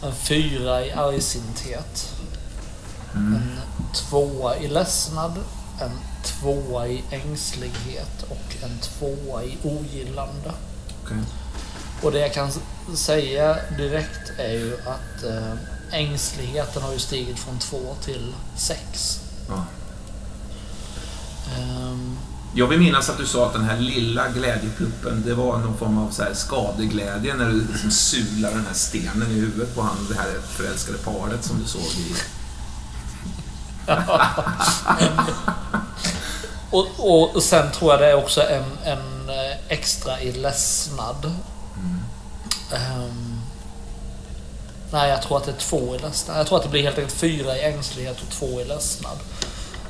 En 0.03 0.15
fyra 0.15 0.85
i 0.85 0.91
argsinthet. 0.91 2.13
En 3.13 3.59
tvåa 3.93 4.57
i 4.57 4.67
ledsnad. 4.67 5.37
En 5.81 5.91
tvåa 6.23 6.87
i 6.87 7.03
ängslighet 7.11 8.23
och 8.29 8.48
en 8.63 8.79
tvåa 8.79 9.43
i 9.43 9.57
ogillande. 9.63 10.51
Okej. 11.03 11.17
Och 12.01 12.11
det 12.11 12.19
jag 12.19 12.33
kan 12.33 12.51
säga 12.95 13.57
direkt 13.77 14.31
är 14.37 14.51
ju 14.53 14.77
att 14.85 15.23
eh, 15.23 15.53
ängsligheten 15.91 16.81
har 16.83 16.93
ju 16.93 16.99
stigit 16.99 17.39
från 17.39 17.59
två 17.59 17.95
till 18.05 18.33
sex. 18.55 19.19
Ja. 19.49 19.63
Ehm, 21.57 22.17
Jag 22.55 22.67
vill 22.67 22.79
minnas 22.79 23.09
att 23.09 23.17
du 23.17 23.25
sa 23.25 23.45
att 23.47 23.53
den 23.53 23.63
här 23.63 23.77
lilla 23.77 24.29
glädjepluppen, 24.29 25.23
det 25.25 25.33
var 25.33 25.57
någon 25.57 25.77
form 25.77 25.97
av 25.97 26.11
så 26.11 26.23
här 26.23 26.33
skadeglädje 26.33 27.33
när 27.33 27.45
du 27.49 27.67
liksom 27.71 27.91
sular 27.91 28.51
den 28.51 28.65
här 28.65 28.73
stenen 28.73 29.31
i 29.31 29.33
huvudet 29.33 29.75
på 29.75 29.81
han, 29.81 30.07
det 30.09 30.15
här 30.15 30.33
förälskade 30.49 30.97
paret 30.97 31.43
som 31.45 31.59
du 31.59 31.65
såg 31.65 31.81
i... 31.81 32.15
och, 36.71 37.35
och 37.35 37.43
sen 37.43 37.71
tror 37.71 37.91
jag 37.91 37.99
det 38.01 38.07
är 38.07 38.15
också 38.15 38.41
en, 38.41 38.77
en 38.85 39.29
eh, 39.29 39.57
extra 39.67 40.21
i 40.21 40.31
ledsnad. 40.31 41.33
Ehm, 42.73 43.41
nej, 44.91 45.09
jag 45.09 45.21
tror 45.21 45.37
att 45.37 45.45
det 45.45 45.51
är 45.51 45.55
två 45.59 45.95
i 45.95 45.99
ledsnad. 45.99 46.39
Jag 46.39 46.47
tror 46.47 46.57
att 46.57 46.63
det 46.63 46.69
blir 46.69 46.83
helt 46.83 46.97
enkelt 46.97 47.19
fyra 47.19 47.57
i 47.57 47.61
ängslighet 47.63 48.17
och 48.21 48.29
två 48.33 48.61
i 48.61 48.65
ledsnad. 48.65 49.17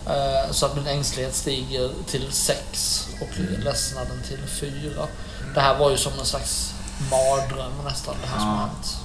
Eh, 0.07 0.51
så 0.51 0.65
att 0.65 0.75
min 0.75 0.87
ängslighet 0.87 1.35
stiger 1.35 1.89
till 2.07 2.31
sex 2.31 3.03
och 3.21 3.39
ledsnaden 3.63 4.21
till 4.27 4.39
fyra. 4.59 5.07
Det 5.53 5.61
här 5.61 5.77
var 5.77 5.91
ju 5.91 5.97
som 5.97 6.19
en 6.19 6.25
slags 6.25 6.73
mardröm 7.11 7.71
nästan 7.85 8.15
det 8.21 8.27
här 8.27 8.39
som 8.39 8.47
Ja. 8.47 8.53
har 8.53 8.59
hänt. 8.67 8.97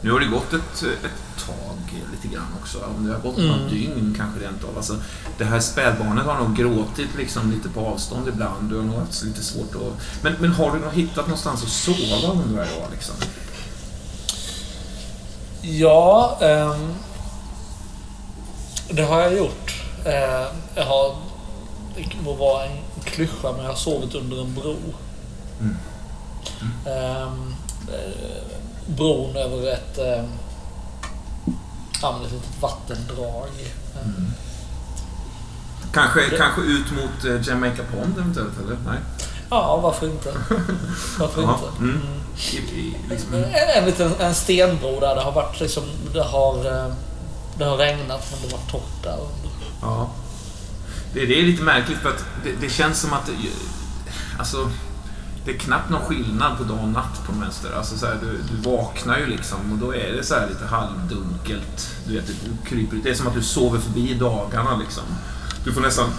Nu 0.00 0.12
har 0.12 0.20
det 0.20 0.26
gått 0.26 0.52
ett, 0.52 0.82
ett 0.82 1.10
tag 1.46 2.02
lite 2.12 2.34
grann 2.34 2.46
också. 2.62 2.78
Om 2.96 3.06
det 3.06 3.12
har 3.12 3.20
gått 3.20 3.36
några 3.36 3.54
Mm. 3.54 3.68
dygn 3.70 4.14
kanske 4.18 4.40
rent 4.44 4.64
av. 4.64 4.76
Alltså, 4.76 4.96
det 5.38 5.44
här 5.44 5.60
spädbarnet 5.60 6.26
har 6.26 6.38
nog 6.38 6.56
gråtit 6.56 7.08
liksom 7.18 7.50
lite 7.50 7.68
på 7.68 7.80
avstånd 7.86 8.28
ibland. 8.28 8.70
Du 8.70 8.76
har 8.76 8.82
nog 8.82 8.98
haft 8.98 9.22
lite 9.22 9.42
svårt 9.42 9.74
att... 9.74 10.22
Men, 10.22 10.32
men 10.40 10.52
har 10.52 10.72
du 10.72 10.78
nog 10.78 10.92
hittat 10.92 11.26
någonstans 11.26 11.62
att 11.62 11.68
sova 11.68 12.32
undrar 12.32 12.64
jag 12.64 12.90
liksom? 12.92 13.14
Ja, 15.62 16.38
ehm, 16.40 16.94
det 18.90 19.02
har 19.02 19.20
jag 19.20 19.36
gjort. 19.36 19.82
Eh, 20.04 20.46
jag 20.74 20.84
har, 20.84 21.16
det 21.96 22.04
må 22.24 22.34
vara 22.34 22.64
en 22.66 22.78
klyscha, 23.04 23.52
men 23.52 23.60
jag 23.62 23.68
har 23.70 23.76
sovit 23.76 24.14
under 24.14 24.40
en 24.40 24.54
bro. 24.54 24.76
Mm. 25.60 25.76
Ehm, 26.86 27.54
eh, 27.88 28.56
bron 28.86 29.36
över 29.36 29.72
ett, 29.72 29.98
eh, 32.02 32.12
men 32.16 32.26
ett 32.26 32.32
litet 32.32 32.62
vattendrag. 32.62 33.48
Eh, 33.94 34.08
Kanske, 35.92 36.20
Det- 36.30 36.36
kanske 36.38 36.60
ut 36.62 36.90
mot 36.90 37.24
eh, 37.24 37.48
Jamaica 37.48 37.82
Pond 37.92 38.18
eventuellt, 38.18 38.52
eller? 38.64 38.76
Nej? 38.86 38.98
Ja, 39.50 39.76
varför 39.76 40.06
inte? 40.06 40.32
Varför 41.18 41.42
Ja, 41.46 41.58
inte? 41.70 41.78
mm. 41.82 41.90
Mm. 41.90 42.02
I, 42.52 42.56
i, 42.56 42.96
liksom, 43.10 43.34
En, 43.34 43.44
en 43.78 43.84
liten 43.84 44.14
en 44.20 44.34
stenbro 44.34 45.00
där 45.00 45.14
det 45.14 45.20
har 45.20 45.32
varit 45.32 45.60
liksom, 45.60 45.82
det 46.14 46.22
har, 46.22 46.56
eh, 46.66 46.94
det 47.58 47.64
har 47.64 47.76
regnat 47.76 48.26
men 48.32 48.48
det 48.48 48.56
var 48.56 48.62
torrt 48.70 49.02
där. 49.02 49.18
Ja. 49.82 50.10
Det, 51.14 51.26
det 51.26 51.38
är 51.38 51.42
lite 51.42 51.62
märkligt 51.62 51.98
för 51.98 52.08
att 52.08 52.24
det, 52.44 52.52
det 52.60 52.68
känns 52.68 53.00
som 53.00 53.12
att... 53.12 53.26
Det, 53.26 53.32
alltså, 54.38 54.70
det 55.44 55.50
är 55.50 55.58
knappt 55.58 55.90
någon 55.90 56.00
skillnad 56.00 56.58
på 56.58 56.64
dag 56.64 56.78
och 56.82 56.88
natt 56.88 57.26
på 57.26 57.32
något 57.32 57.42
vänster. 57.42 57.76
Alltså, 57.76 57.98
så 57.98 58.06
här, 58.06 58.18
du, 58.20 58.40
du 58.50 58.70
vaknar 58.70 59.18
ju 59.18 59.26
liksom 59.26 59.72
och 59.72 59.78
då 59.78 59.94
är 59.94 60.12
det 60.12 60.24
så 60.24 60.34
här 60.34 60.48
lite 60.48 60.66
halvdunkelt. 60.66 61.90
Du 62.06 62.14
vet, 62.14 62.26
du 62.26 62.68
kryper, 62.68 62.96
det 62.96 63.10
är 63.10 63.14
som 63.14 63.26
att 63.26 63.34
du 63.34 63.42
sover 63.42 63.78
förbi 63.78 64.14
dagarna 64.14 64.76
liksom. 64.76 65.04
Du 65.64 65.72
får 65.72 65.80
nästan... 65.80 66.10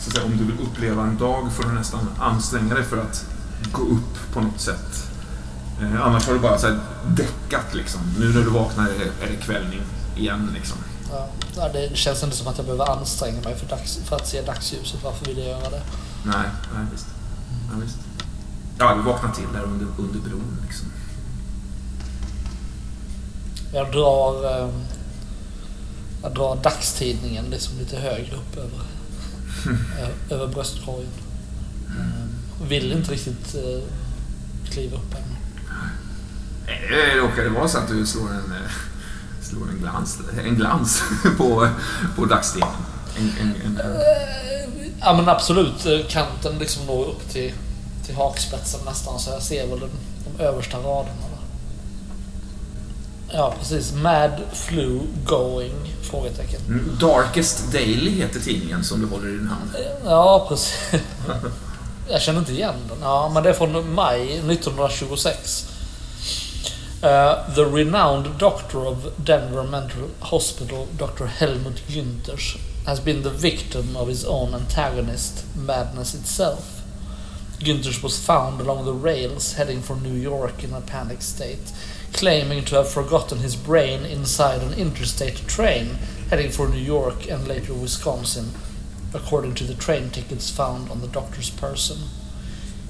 Så 0.00 0.08
att 0.08 0.14
säga, 0.14 0.26
om 0.26 0.36
du 0.36 0.44
vill 0.44 0.66
uppleva 0.66 1.02
en 1.02 1.18
dag 1.18 1.52
får 1.52 1.62
du 1.62 1.72
nästan 1.72 2.08
anstränga 2.18 2.74
dig 2.74 2.84
för 2.84 2.98
att 2.98 3.24
gå 3.72 3.82
upp 3.82 4.32
på 4.32 4.40
något 4.40 4.60
sätt. 4.60 5.10
Eh, 5.80 6.06
annars 6.06 6.26
har 6.26 6.34
du 6.34 6.40
bara 6.40 6.58
så 6.58 6.66
här 6.66 6.78
däckat 7.06 7.74
liksom. 7.74 8.00
Nu 8.18 8.28
när 8.28 8.40
du 8.40 8.50
vaknar 8.50 8.84
är 8.84 8.98
det, 8.98 9.26
är 9.26 9.30
det 9.30 9.36
kvällning 9.36 9.80
igen 10.16 10.50
liksom. 10.54 10.78
Ja, 11.12 11.28
ja, 11.56 11.68
det 11.72 11.96
känns 11.96 12.22
inte 12.22 12.36
som 12.36 12.48
att 12.48 12.56
jag 12.56 12.66
behöver 12.66 12.92
anstränga 12.92 13.40
mig 13.42 13.56
för, 13.56 13.66
dags, 13.66 13.98
för 14.04 14.16
att 14.16 14.28
se 14.28 14.42
dagsljuset. 14.42 15.04
Varför 15.04 15.26
vill 15.26 15.38
jag 15.38 15.48
göra 15.48 15.70
det? 15.70 15.82
Nej, 16.24 16.48
nej 16.74 16.86
visst. 16.92 17.06
Ja, 17.70 17.78
visst. 17.82 17.96
Ja, 18.80 18.94
du 18.94 19.02
vaknar 19.02 19.32
till 19.32 19.46
där 19.52 19.62
under, 19.62 19.86
under 19.98 20.20
bron 20.20 20.56
liksom. 20.66 20.86
Jag 23.72 23.92
drar, 23.92 24.44
eh, 24.60 24.68
jag 26.22 26.34
drar 26.34 26.56
dagstidningen 26.62 27.44
liksom 27.50 27.78
lite 27.78 27.96
högre 27.96 28.36
upp 28.36 28.56
över, 28.56 28.80
ö- 30.00 30.34
över 30.34 30.46
bröstkorgen. 30.46 31.10
Eh, 31.88 32.66
vill 32.68 32.92
inte 32.92 33.12
riktigt 33.12 33.54
eh, 33.54 33.82
kliva 34.70 34.96
upp 34.96 35.14
än. 35.14 35.36
Det 36.88 37.48
vara 37.50 37.68
så 37.68 37.78
att 37.78 37.88
du 37.88 38.06
slår 38.06 38.28
en, 38.28 38.52
eh, 38.52 38.70
slår 39.42 39.68
en 39.68 39.78
glans, 39.78 40.18
en 40.44 40.54
glans 40.56 41.02
på, 41.38 41.68
på 42.16 42.24
dagstenen? 42.24 42.68
En, 43.18 43.30
en, 43.40 43.54
en, 43.64 43.76
Eh, 43.80 44.86
Ja 45.00 45.16
men 45.16 45.28
absolut, 45.28 45.86
eh, 45.86 45.98
kanten 46.08 46.58
liksom 46.58 46.86
når 46.86 47.04
upp 47.04 47.28
till, 47.30 47.52
till 48.10 48.18
hakspetsen 48.18 48.80
nästan 48.86 49.20
så 49.20 49.30
jag 49.30 49.42
ser 49.42 49.66
väl 49.66 49.80
de, 49.80 49.90
de 50.24 50.42
översta 50.44 50.78
raderna. 50.78 51.20
Där. 51.20 51.38
Ja 53.36 53.54
precis, 53.58 53.92
Mad 53.92 54.40
Flu 54.52 55.00
Going? 55.24 55.94
Frågetecken. 56.10 56.60
Mm, 56.66 56.98
Darkest 57.00 57.72
Daily 57.72 58.10
heter 58.10 58.40
tidningen 58.40 58.84
som 58.84 59.00
du 59.00 59.06
håller 59.06 59.28
i 59.28 59.30
din 59.30 59.48
hand. 59.48 59.70
Ja 60.04 60.46
precis. 60.48 60.74
Jag 62.08 62.22
känner 62.22 62.38
inte 62.38 62.52
igen 62.52 62.74
den. 62.88 62.98
Ja 63.00 63.30
men 63.34 63.42
det 63.42 63.48
är 63.48 63.52
från 63.52 63.94
maj 63.94 64.22
1926. 64.22 65.66
Uh, 67.02 67.54
the 67.54 67.64
renowned 67.64 68.38
doctor 68.38 68.86
of 68.86 68.98
Denver 69.16 69.62
Mental 69.62 70.02
Hospital, 70.20 70.86
Dr. 70.98 71.24
Helmut 71.24 71.82
Günthers, 71.88 72.56
has 72.86 73.04
been 73.04 73.22
the 73.22 73.30
victim 73.30 73.96
of 73.96 74.08
his 74.08 74.24
own 74.24 74.54
antagonist, 74.54 75.44
madness 75.56 76.14
itself. 76.14 76.79
Günthers 77.60 78.02
was 78.02 78.18
found 78.18 78.58
along 78.58 78.86
the 78.86 78.94
rails 78.94 79.52
heading 79.52 79.82
for 79.82 79.94
New 79.94 80.14
York 80.14 80.64
in 80.64 80.72
a 80.72 80.80
panic 80.80 81.20
state, 81.20 81.72
claiming 82.14 82.64
to 82.64 82.76
have 82.76 82.88
forgotten 82.88 83.40
his 83.40 83.54
brain 83.54 84.06
inside 84.06 84.62
an 84.62 84.72
interstate 84.72 85.46
train 85.46 85.98
heading 86.30 86.50
for 86.50 86.68
New 86.68 86.78
York 86.78 87.28
and 87.28 87.46
later 87.46 87.74
Wisconsin, 87.74 88.52
according 89.12 89.54
to 89.56 89.64
the 89.64 89.74
train 89.74 90.08
tickets 90.08 90.48
found 90.48 90.90
on 90.90 91.02
the 91.02 91.06
doctor's 91.08 91.50
person. 91.50 91.98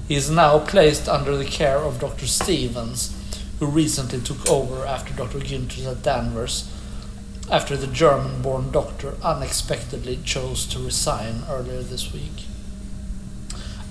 He 0.07 0.15
is 0.15 0.31
now 0.31 0.59
placed 0.59 1.09
under 1.09 1.35
the 1.35 1.43
care 1.43 1.79
of 1.79 1.99
Dr. 1.99 2.25
Stevens, 2.25 3.13
who 3.59 3.65
recently 3.65 4.21
took 4.21 4.49
over 4.49 4.85
after 4.85 5.13
Dr. 5.13 5.39
Günther's 5.39 5.85
at 5.85 6.01
Danvers, 6.01 6.71
after 7.51 7.75
the 7.75 7.87
German 7.87 8.41
born 8.41 8.71
doctor 8.71 9.15
unexpectedly 9.21 10.19
chose 10.23 10.65
to 10.67 10.79
resign 10.79 11.43
earlier 11.49 11.81
this 11.81 12.13
week. 12.13 12.45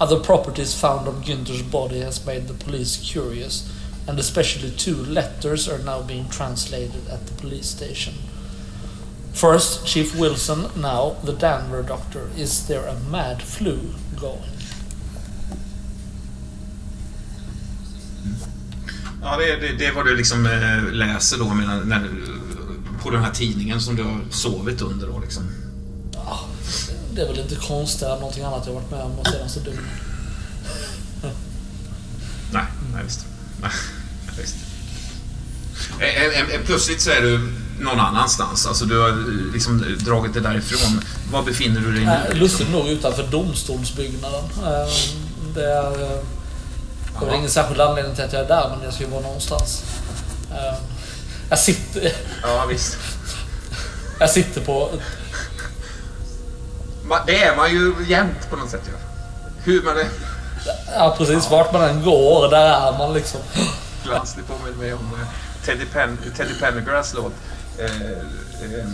Other 0.01 0.18
properties 0.18 0.74
found 0.74 1.06
on 1.06 1.22
Günther's 1.22 1.62
body 1.62 2.01
has 2.01 2.24
made 2.24 2.48
the 2.48 2.55
police 2.55 2.97
curious, 2.97 3.70
and 4.09 4.18
especially 4.18 4.70
two 4.70 4.97
letters 4.97 5.68
are 5.68 5.78
now 5.78 6.01
being 6.01 6.27
translated 6.31 7.06
at 7.10 7.27
the 7.27 7.35
police 7.35 7.68
station. 7.68 8.14
First, 9.35 9.86
Chief 9.86 10.18
Wilson, 10.18 10.68
now 10.81 11.16
the 11.22 11.32
Danver 11.32 11.86
doctor. 11.86 12.31
Is 12.36 12.66
there 12.66 12.86
a 12.86 12.94
mad 13.10 13.43
flu 13.43 13.78
going? 14.18 14.51
Ja, 19.22 19.36
det, 19.36 19.56
det, 19.56 19.72
det 19.78 19.86
är 19.86 19.94
vad 19.94 20.06
du 20.06 20.16
liksom 20.16 20.47
eh, 20.47 20.93
läser 20.93 21.39
då 21.39 21.55
medan, 21.55 21.89
när, 21.89 22.10
på 23.02 23.10
den 23.10 23.22
här 23.22 23.32
tidningen 23.32 23.81
som 23.81 23.97
du 23.97 24.02
har 24.02 24.20
sovit 24.31 24.82
under 24.82 25.06
då 25.06 25.18
liksom. 25.18 25.43
Ja, 26.12 26.40
det 27.14 27.22
är 27.22 27.26
väl 27.26 27.38
inte 27.38 27.54
konstigare 27.54 28.12
än 28.14 28.20
någonting 28.20 28.44
annat 28.44 28.62
jag 28.66 28.74
varit 28.74 28.90
med 28.90 29.00
om 29.00 29.12
de 29.22 29.30
senaste 29.30 29.60
dygnen. 29.60 29.84
Nej, 32.52 32.64
nej 32.94 33.04
visst. 33.04 33.26
Nej, 33.62 33.70
visst. 34.38 34.56
Eh, 36.00 36.22
eh, 36.22 36.54
eh, 36.54 36.60
Plötsligt 36.66 37.00
så 37.00 37.10
är 37.10 37.20
du 37.20 37.52
någon 37.80 38.00
annanstans. 38.00 38.66
Alltså 38.66 38.84
du 38.84 38.98
har 38.98 39.24
liksom 39.52 39.96
dragit 39.98 40.34
det 40.34 40.40
därifrån. 40.40 41.00
Var 41.32 41.42
befinner 41.42 41.80
du 41.80 41.92
dig 41.92 42.04
nu? 42.04 42.12
Äh, 42.30 42.34
lustigt 42.36 42.70
nog 42.70 42.88
utanför 42.88 43.22
domstolsbyggnaden. 43.22 44.44
Det 45.54 45.64
är, 45.64 45.90
det 47.20 47.26
är 47.26 47.34
ingen 47.34 47.50
särskild 47.50 47.80
anledning 47.80 48.14
till 48.14 48.24
att 48.24 48.32
jag 48.32 48.42
är 48.42 48.48
där, 48.48 48.68
men 48.76 48.84
jag 48.84 48.94
ska 48.94 49.04
ju 49.04 49.10
vara 49.10 49.20
någonstans. 49.22 49.82
Jag 51.50 51.58
sitter, 51.58 52.12
Ja, 52.42 52.66
visst. 52.66 52.96
jag 54.18 54.30
sitter 54.30 54.60
på... 54.60 54.90
Det 57.26 57.42
är 57.42 57.56
man 57.56 57.70
ju 57.70 57.94
jämt 58.08 58.50
på 58.50 58.56
något 58.56 58.70
sätt. 58.70 58.80
Ja. 58.86 58.98
Hur 59.64 59.82
man 59.82 59.98
är... 59.98 60.06
Ja, 60.94 61.14
precis. 61.18 61.50
Vart 61.50 61.72
man 61.72 61.82
än 61.82 62.02
går, 62.04 62.48
där 62.50 62.88
är 62.88 62.98
man 62.98 63.14
liksom. 63.14 63.40
Glans, 64.04 64.34
det 64.34 64.42
påminner 64.42 64.78
mig 64.78 64.94
om 64.94 65.10
eh, 65.20 65.26
Teddy, 65.66 65.84
Pen, 65.92 66.18
Teddy 66.36 66.54
Pendergrass 66.60 67.14
låt. 67.14 67.32
Eh, 67.78 67.84
eh, 67.84 68.86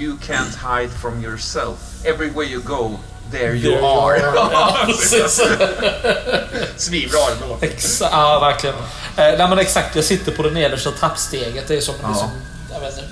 you 0.00 0.16
can't 0.26 0.78
hide 0.80 0.92
from 1.02 1.24
yourself. 1.24 1.76
Everywhere 2.04 2.46
you 2.46 2.62
go, 2.62 2.98
there 3.32 3.54
you 3.54 3.72
There 3.74 3.86
are. 3.86 4.18
Ja. 4.52 4.76
Svinbra 6.76 7.18
låt. 7.48 7.60
Exa- 7.62 8.08
ja, 8.10 8.38
verkligen. 8.40 8.76
Eh, 8.76 8.82
nej, 9.16 9.48
men 9.48 9.58
exakt. 9.58 9.96
Jag 9.96 10.04
sitter 10.04 10.32
på 10.32 10.42
det 10.42 10.50
nedersta 10.50 10.90
trappsteget. 10.90 11.68
Det 11.68 11.76
är 11.76 11.80
som, 11.80 11.94
Ja. 12.02 12.08
liksom, 12.08 12.30
jag 12.72 12.80
vet 12.80 12.98
inte, 12.98 13.08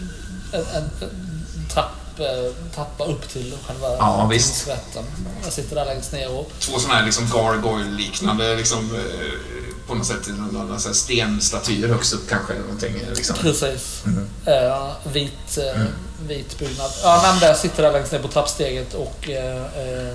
en, 0.56 0.60
en, 0.76 0.90
en 1.00 1.10
trappa 2.74 3.04
upp 3.04 3.28
till 3.28 3.54
själva 3.66 3.88
Ja, 3.88 4.28
tingsrätten. 4.30 5.04
Jag 5.44 5.52
sitter 5.52 5.76
där 5.76 5.84
längst 5.84 6.12
ner 6.12 6.38
och... 6.38 6.50
Två 6.58 6.78
sådana 6.78 6.98
här 6.98 7.04
liksom 7.06 7.26
gargoyle-liknande 7.26 8.56
liksom, 8.56 8.94
eh, 8.94 9.86
på 9.86 9.94
något 9.94 10.06
sätt 10.06 10.28
några 10.52 10.78
stenstatyer 10.78 11.88
högst 11.88 12.12
upp 12.12 12.28
kanske. 12.28 12.52
eller 12.52 12.62
Någonting, 12.62 12.94
liksom. 13.14 13.36
Precis. 13.36 14.02
Mm. 14.06 14.28
Eh, 14.46 14.88
vit, 15.12 15.58
eh, 15.58 15.82
vit 16.26 16.58
byggnad. 16.58 16.90
Ja, 17.02 17.20
men 17.24 17.40
där 17.40 17.46
jag 17.48 17.56
sitter 17.56 17.82
där 17.82 17.92
längst 17.92 18.12
ner 18.12 18.18
på 18.18 18.28
trappsteget 18.28 18.94
och 18.94 19.30
eh, 19.30 19.56
eh, 19.56 20.14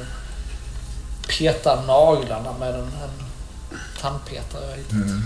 petar 1.40 1.84
naglarna 1.88 2.54
med 2.60 2.76
en, 2.76 2.82
en 2.82 3.26
tandpetare 4.02 4.70
jag 4.70 4.78
hittat. 4.78 4.92
Mm. 4.92 5.22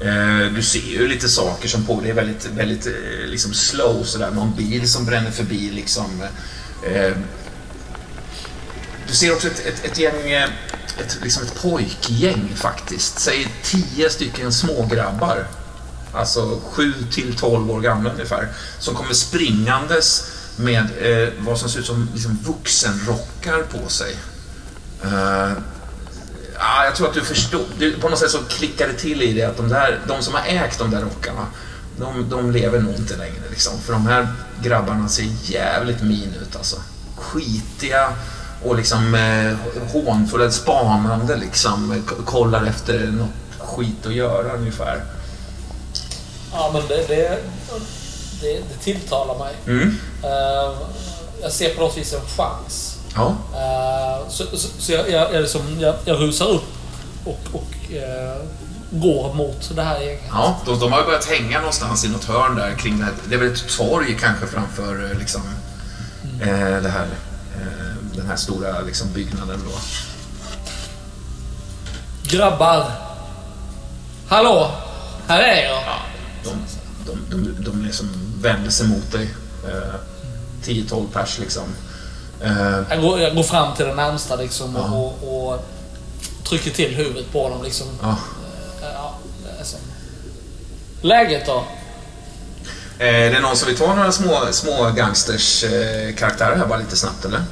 Eh, 0.00 0.52
du 0.54 0.62
ser 0.62 0.78
ju 0.78 1.08
lite 1.08 1.28
saker 1.28 1.68
som 1.68 1.86
på 1.86 2.00
Det 2.00 2.10
är 2.10 2.14
väldigt, 2.14 2.46
väldigt 2.46 2.86
eh, 2.86 3.26
liksom 3.26 3.54
slow 3.54 4.02
sådär. 4.04 4.30
Någon 4.30 4.56
bil 4.56 4.90
som 4.90 5.04
bränner 5.04 5.30
förbi 5.30 5.70
liksom. 5.70 6.22
Eh, 6.86 7.16
du 9.08 9.14
ser 9.14 9.32
också 9.32 9.46
ett, 9.46 9.66
ett, 9.66 9.84
ett 9.84 9.98
gäng 9.98 10.32
ett, 10.98 11.18
liksom 11.22 11.42
ett 11.42 11.62
pojkgäng 11.62 12.52
faktiskt. 12.54 13.18
Säg 13.18 13.48
tio 13.62 14.10
stycken 14.10 14.52
smågrabbar. 14.52 15.46
Alltså 16.12 16.60
7 16.64 16.92
till 17.10 17.36
12 17.36 17.70
år 17.70 17.80
gamla 17.80 18.12
ungefär. 18.12 18.48
Som 18.78 18.94
kommer 18.94 19.14
springandes 19.14 20.32
med 20.56 20.84
eh, 21.00 21.32
vad 21.38 21.58
som 21.58 21.68
ser 21.68 21.80
ut 21.80 21.86
som 21.86 22.08
liksom 22.14 22.38
vuxenrockar 22.44 23.62
på 23.62 23.88
sig. 23.88 24.16
Eh, 25.04 25.52
ja, 26.58 26.84
jag 26.84 26.94
tror 26.94 27.08
att 27.08 27.14
du 27.14 27.20
förstod. 27.20 27.66
Du, 27.78 27.92
på 27.92 28.08
något 28.08 28.18
sätt 28.18 28.30
så 28.30 28.38
klickade 28.38 28.92
till 28.92 29.22
i 29.22 29.32
det 29.32 29.42
att 29.42 29.56
de, 29.56 29.68
där, 29.68 30.00
de 30.08 30.22
som 30.22 30.34
har 30.34 30.42
ägt 30.46 30.78
de 30.78 30.90
där 30.90 31.00
rockarna, 31.00 31.46
de, 31.98 32.28
de 32.28 32.50
lever 32.50 32.80
nog 32.80 32.94
inte 32.94 33.16
längre. 33.16 33.42
Liksom. 33.50 33.80
För 33.80 33.92
de 33.92 34.06
här 34.06 34.28
grabbarna 34.62 35.08
ser 35.08 35.26
jävligt 35.42 36.02
min 36.02 36.34
ut 36.42 36.56
alltså. 36.56 36.76
Skitiga 37.16 38.12
och 38.64 38.76
liksom 38.76 39.14
eh, 39.14 39.56
hånfulla, 39.92 40.50
spanande 40.50 41.36
liksom. 41.36 42.02
Kollar 42.24 42.64
efter 42.66 43.06
något 43.06 43.28
skit 43.58 44.06
att 44.06 44.14
göra 44.14 44.52
ungefär. 44.52 45.02
Ja, 46.52 46.70
men 46.72 46.82
det, 46.88 47.08
det, 47.08 47.38
det, 48.40 48.52
det 48.52 48.84
tilltalar 48.84 49.38
mig. 49.38 49.54
Mm. 49.66 49.98
Eh, 50.22 50.76
jag 51.42 51.52
ser 51.52 51.74
på 51.74 51.80
något 51.80 51.96
vis 51.96 52.14
en 52.14 52.20
chans. 52.36 52.95
Ja. 53.16 53.36
Eh, 53.52 54.28
så 54.28 54.44
så, 54.56 54.68
så 54.78 54.92
jag, 54.92 55.10
jag, 55.10 55.34
jag, 55.34 55.40
liksom, 55.42 55.80
jag, 55.80 55.94
jag 56.04 56.20
rusar 56.20 56.46
upp 56.48 56.64
och, 57.24 57.40
och 57.52 57.92
eh, 57.92 58.42
går 58.90 59.34
mot 59.34 59.70
det 59.74 59.82
här 59.82 60.00
gänget. 60.00 60.22
Ja, 60.30 60.60
de, 60.66 60.78
de 60.78 60.92
har 60.92 61.04
börjat 61.04 61.24
hänga 61.24 61.58
någonstans 61.58 62.04
i 62.04 62.08
något 62.08 62.24
hörn 62.24 62.56
där 62.56 62.74
kring 62.74 62.98
det 62.98 63.04
här. 63.04 63.12
Det 63.28 63.34
är 63.34 63.38
väl 63.38 63.52
ett 63.52 63.76
torg 63.76 64.16
kanske 64.20 64.46
framför 64.46 65.04
eh, 65.10 65.18
liksom, 65.18 65.42
eh, 66.40 66.82
det 66.82 66.88
här, 66.88 67.06
eh, 67.54 68.16
den 68.16 68.26
här 68.26 68.36
stora 68.36 68.80
liksom, 68.80 69.12
byggnaden 69.12 69.60
då. 69.64 69.78
Grabbar! 72.36 72.90
Hallå! 74.28 74.70
Här 75.28 75.40
är 75.40 75.62
jag! 75.64 75.82
Ja, 75.86 75.98
de, 76.44 76.50
de, 77.30 77.30
de, 77.30 77.64
de 77.64 77.84
liksom 77.84 78.08
vänder 78.40 78.70
sig 78.70 78.88
mot 78.88 79.12
dig. 79.12 79.34
Eh, 79.68 79.94
10-12 80.64 81.06
pers 81.12 81.38
liksom. 81.38 81.64
Eh, 82.42 82.80
Jag 82.90 83.00
går, 83.02 83.20
jag 83.20 83.34
går 83.36 83.42
fram 83.42 83.76
till 83.76 83.86
den 83.86 83.96
närmsta 83.96 84.36
liksom 84.36 84.74
Ja. 84.76 84.82
och, 84.90 85.46
och 85.52 85.66
trycker 86.48 86.70
till 86.70 86.94
huvudet 86.94 87.32
på 87.32 87.48
dem. 87.48 87.62
Liksom. 87.62 87.86
ja. 88.02 88.08
Eh, 88.08 88.88
Ja, 88.94 89.14
alltså. 89.58 89.76
Läget 91.02 91.46
då? 91.46 91.64
Eh, 92.98 93.06
är 93.14 93.30
det 93.30 93.40
någon 93.40 93.56
som 93.56 93.68
vill 93.68 93.78
ta 93.78 93.94
några 93.94 94.12
små, 94.12 94.46
små 94.52 94.90
gangsters 94.96 95.64
eh, 95.64 96.14
karaktärer 96.14 96.56
här 96.56 96.66
bara 96.66 96.78
lite 96.78 96.96
snabbt 96.96 97.24
eller? 97.24 97.42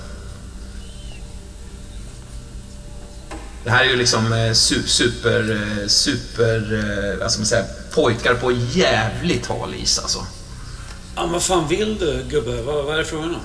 Det 3.65 3.71
här 3.71 3.85
är 3.85 3.89
ju 3.89 3.97
liksom 3.97 4.33
eh, 4.33 4.37
su- 4.37 4.87
super, 4.87 5.89
super, 5.89 7.17
vad 7.21 7.31
ska 7.33 7.39
man 7.41 7.47
säga, 7.47 7.65
pojkar 7.95 8.35
på 8.35 8.53
jävligt 8.53 9.47
hal 9.47 9.75
is 9.75 9.99
alltså. 9.99 10.27
Ja, 11.17 11.27
vad 11.33 11.43
fan 11.43 11.69
vill 11.69 11.99
du 11.99 12.25
gubbe? 12.29 12.63
Vad, 12.63 12.85
vad 12.85 12.95
är 12.95 12.99
det 12.99 13.05
frågan 13.05 13.29
om? 13.35 13.41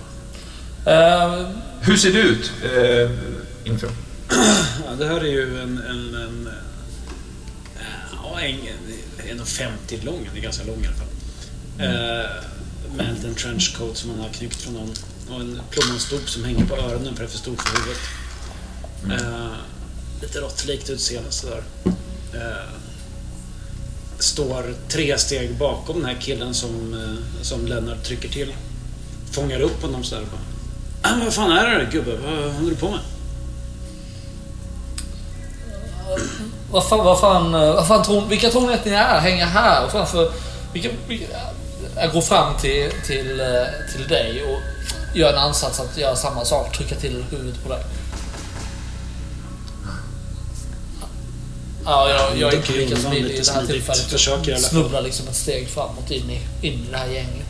Eh, 0.85 1.49
Hur 1.81 1.97
ser 1.97 2.11
du 2.13 2.19
ut? 2.19 2.51
Eh, 2.63 3.11
intro. 3.71 3.89
Ja, 4.85 4.95
det 4.99 5.05
här 5.05 5.19
är 5.19 5.25
ju 5.25 5.61
en... 5.61 5.77
en, 5.77 6.15
en 6.15 6.47
eh, 6.47 7.83
ja, 8.23 8.39
en, 8.41 8.59
en 9.29 9.39
1,50 9.39 10.05
lång. 10.05 10.25
Den 10.27 10.37
är 10.37 10.41
ganska 10.41 10.63
lång 10.63 10.83
i 10.83 10.87
alla 10.87 10.95
fall. 10.95 11.07
Eh, 11.79 12.29
med 12.95 13.25
en 13.25 13.35
trenchcoat 13.35 13.97
som 13.97 14.09
man 14.09 14.19
har 14.19 14.29
knyckt 14.29 14.61
från 14.61 14.73
någon. 14.73 14.93
Och 15.29 15.41
en 15.41 15.61
plommonstop 15.69 16.29
som 16.29 16.43
hänger 16.43 16.65
på 16.65 16.75
öronen 16.75 17.15
för 17.15 17.23
det 17.23 17.27
är 17.27 17.31
för 17.31 17.37
stort 17.37 17.61
för 17.61 17.79
huvudet. 17.79 18.01
Eh, 19.25 19.51
lite 20.21 20.39
råttlikt 20.39 20.89
utseende 20.89 21.31
sådär. 21.31 21.63
Eh, 22.33 22.69
står 24.19 24.73
tre 24.89 25.17
steg 25.17 25.55
bakom 25.57 25.95
den 25.99 26.05
här 26.05 26.21
killen 26.21 26.53
som, 26.53 26.95
som 27.41 27.67
Lennart 27.67 28.03
trycker 28.03 28.29
till. 28.29 28.53
Fångar 29.31 29.59
upp 29.61 29.81
honom 29.81 30.03
sådär 30.03 30.25
bara. 30.31 30.48
"Ah, 31.01 31.09
men 31.15 31.25
vad 31.25 31.33
fan 31.33 31.51
är 31.51 31.79
det 31.79 31.85
gubbe? 31.91 32.11
Vad 32.15 32.53
håller 32.53 32.69
du 32.69 32.75
på 32.75 32.89
med? 32.89 32.99
vad 36.71 36.87
fan, 36.89 37.05
vad 37.05 37.19
fan, 37.19 37.51
vad 37.51 37.87
fan 37.87 38.03
tror, 38.03 38.25
vilka 38.25 38.49
tror 38.49 38.67
ni 38.67 38.73
att 38.73 38.85
ni 38.85 38.91
är? 38.91 39.19
Hänger 39.19 39.45
här 39.45 39.89
framför... 39.89 40.31
Vilka, 40.73 40.89
vilka, 41.07 41.25
jag 41.95 42.13
går 42.13 42.21
fram 42.21 42.57
till, 42.57 42.91
till, 43.05 43.39
eh, 43.39 43.45
till 43.93 44.07
dig 44.07 44.43
och 44.43 44.59
gör 45.17 45.33
en 45.33 45.39
ansats 45.39 45.79
att 45.79 45.97
göra 45.97 46.15
samma 46.15 46.45
sak. 46.45 46.77
Trycka 46.77 46.95
till 46.95 47.25
huvudet 47.31 47.63
på 47.63 47.69
dig. 47.69 47.83
Ja, 51.85 52.09
jag, 52.09 52.37
jag 52.37 52.53
är 52.53 52.57
inte 52.57 52.71
lika 52.71 52.95
smidig 52.95 53.31
i 53.35 53.39
det 53.39 53.51
här 53.51 53.65
tillfället. 53.65 54.01
Försöker 54.01 54.51
Jag 54.51 54.61
snubblar 54.61 55.01
liksom 55.01 55.27
ett 55.27 55.35
steg 55.35 55.69
framåt 55.69 56.11
in 56.11 56.29
i, 56.29 56.67
in 56.67 56.73
i 56.73 56.87
det 56.91 56.97
här 56.97 57.07
gänget. 57.07 57.48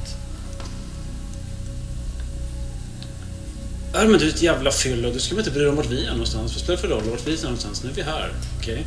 Ja, 3.94 3.99
men 4.06 4.20
du 4.20 4.26
är 4.26 4.30
ett 4.30 4.41
jävla 4.41 4.72
fyllo. 4.72 5.11
Du 5.11 5.20
ska 5.20 5.36
väl 5.36 5.40
inte 5.40 5.52
bry 5.52 5.61
dig 5.61 5.70
om 5.70 5.76
vart 5.76 5.86
vi 5.86 6.06
är 6.06 6.11
någonstans? 6.11 6.52
Vad 6.53 6.61
spelar 6.61 6.76
det 6.76 6.82
för 6.82 6.88
roll 6.88 7.03
vart 7.10 7.28
vi 7.28 7.40
är 7.40 7.44
någonstans? 7.44 7.84
Nu 7.84 7.90
är 7.90 7.94
vi 7.94 8.02
här. 8.02 8.32
Okej? 8.60 8.86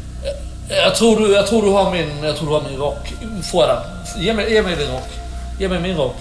Jag 0.68 0.96
tror 0.96 1.20
du, 1.20 1.32
jag 1.32 1.46
tror 1.46 1.62
du 1.62 1.68
har 1.70 1.90
min, 1.92 2.24
jag 2.24 2.36
tror 2.36 2.48
du 2.48 2.54
har 2.54 2.70
min 2.70 2.78
rock. 2.78 3.12
Få 3.52 3.66
den. 3.66 4.22
Ge 4.22 4.34
mig, 4.34 4.52
ge 4.52 4.62
mig 4.62 4.76
din 4.76 4.88
rock. 4.88 5.08
Ge 5.60 5.68
mig 5.68 5.80
min 5.80 5.96
rock. 5.96 6.16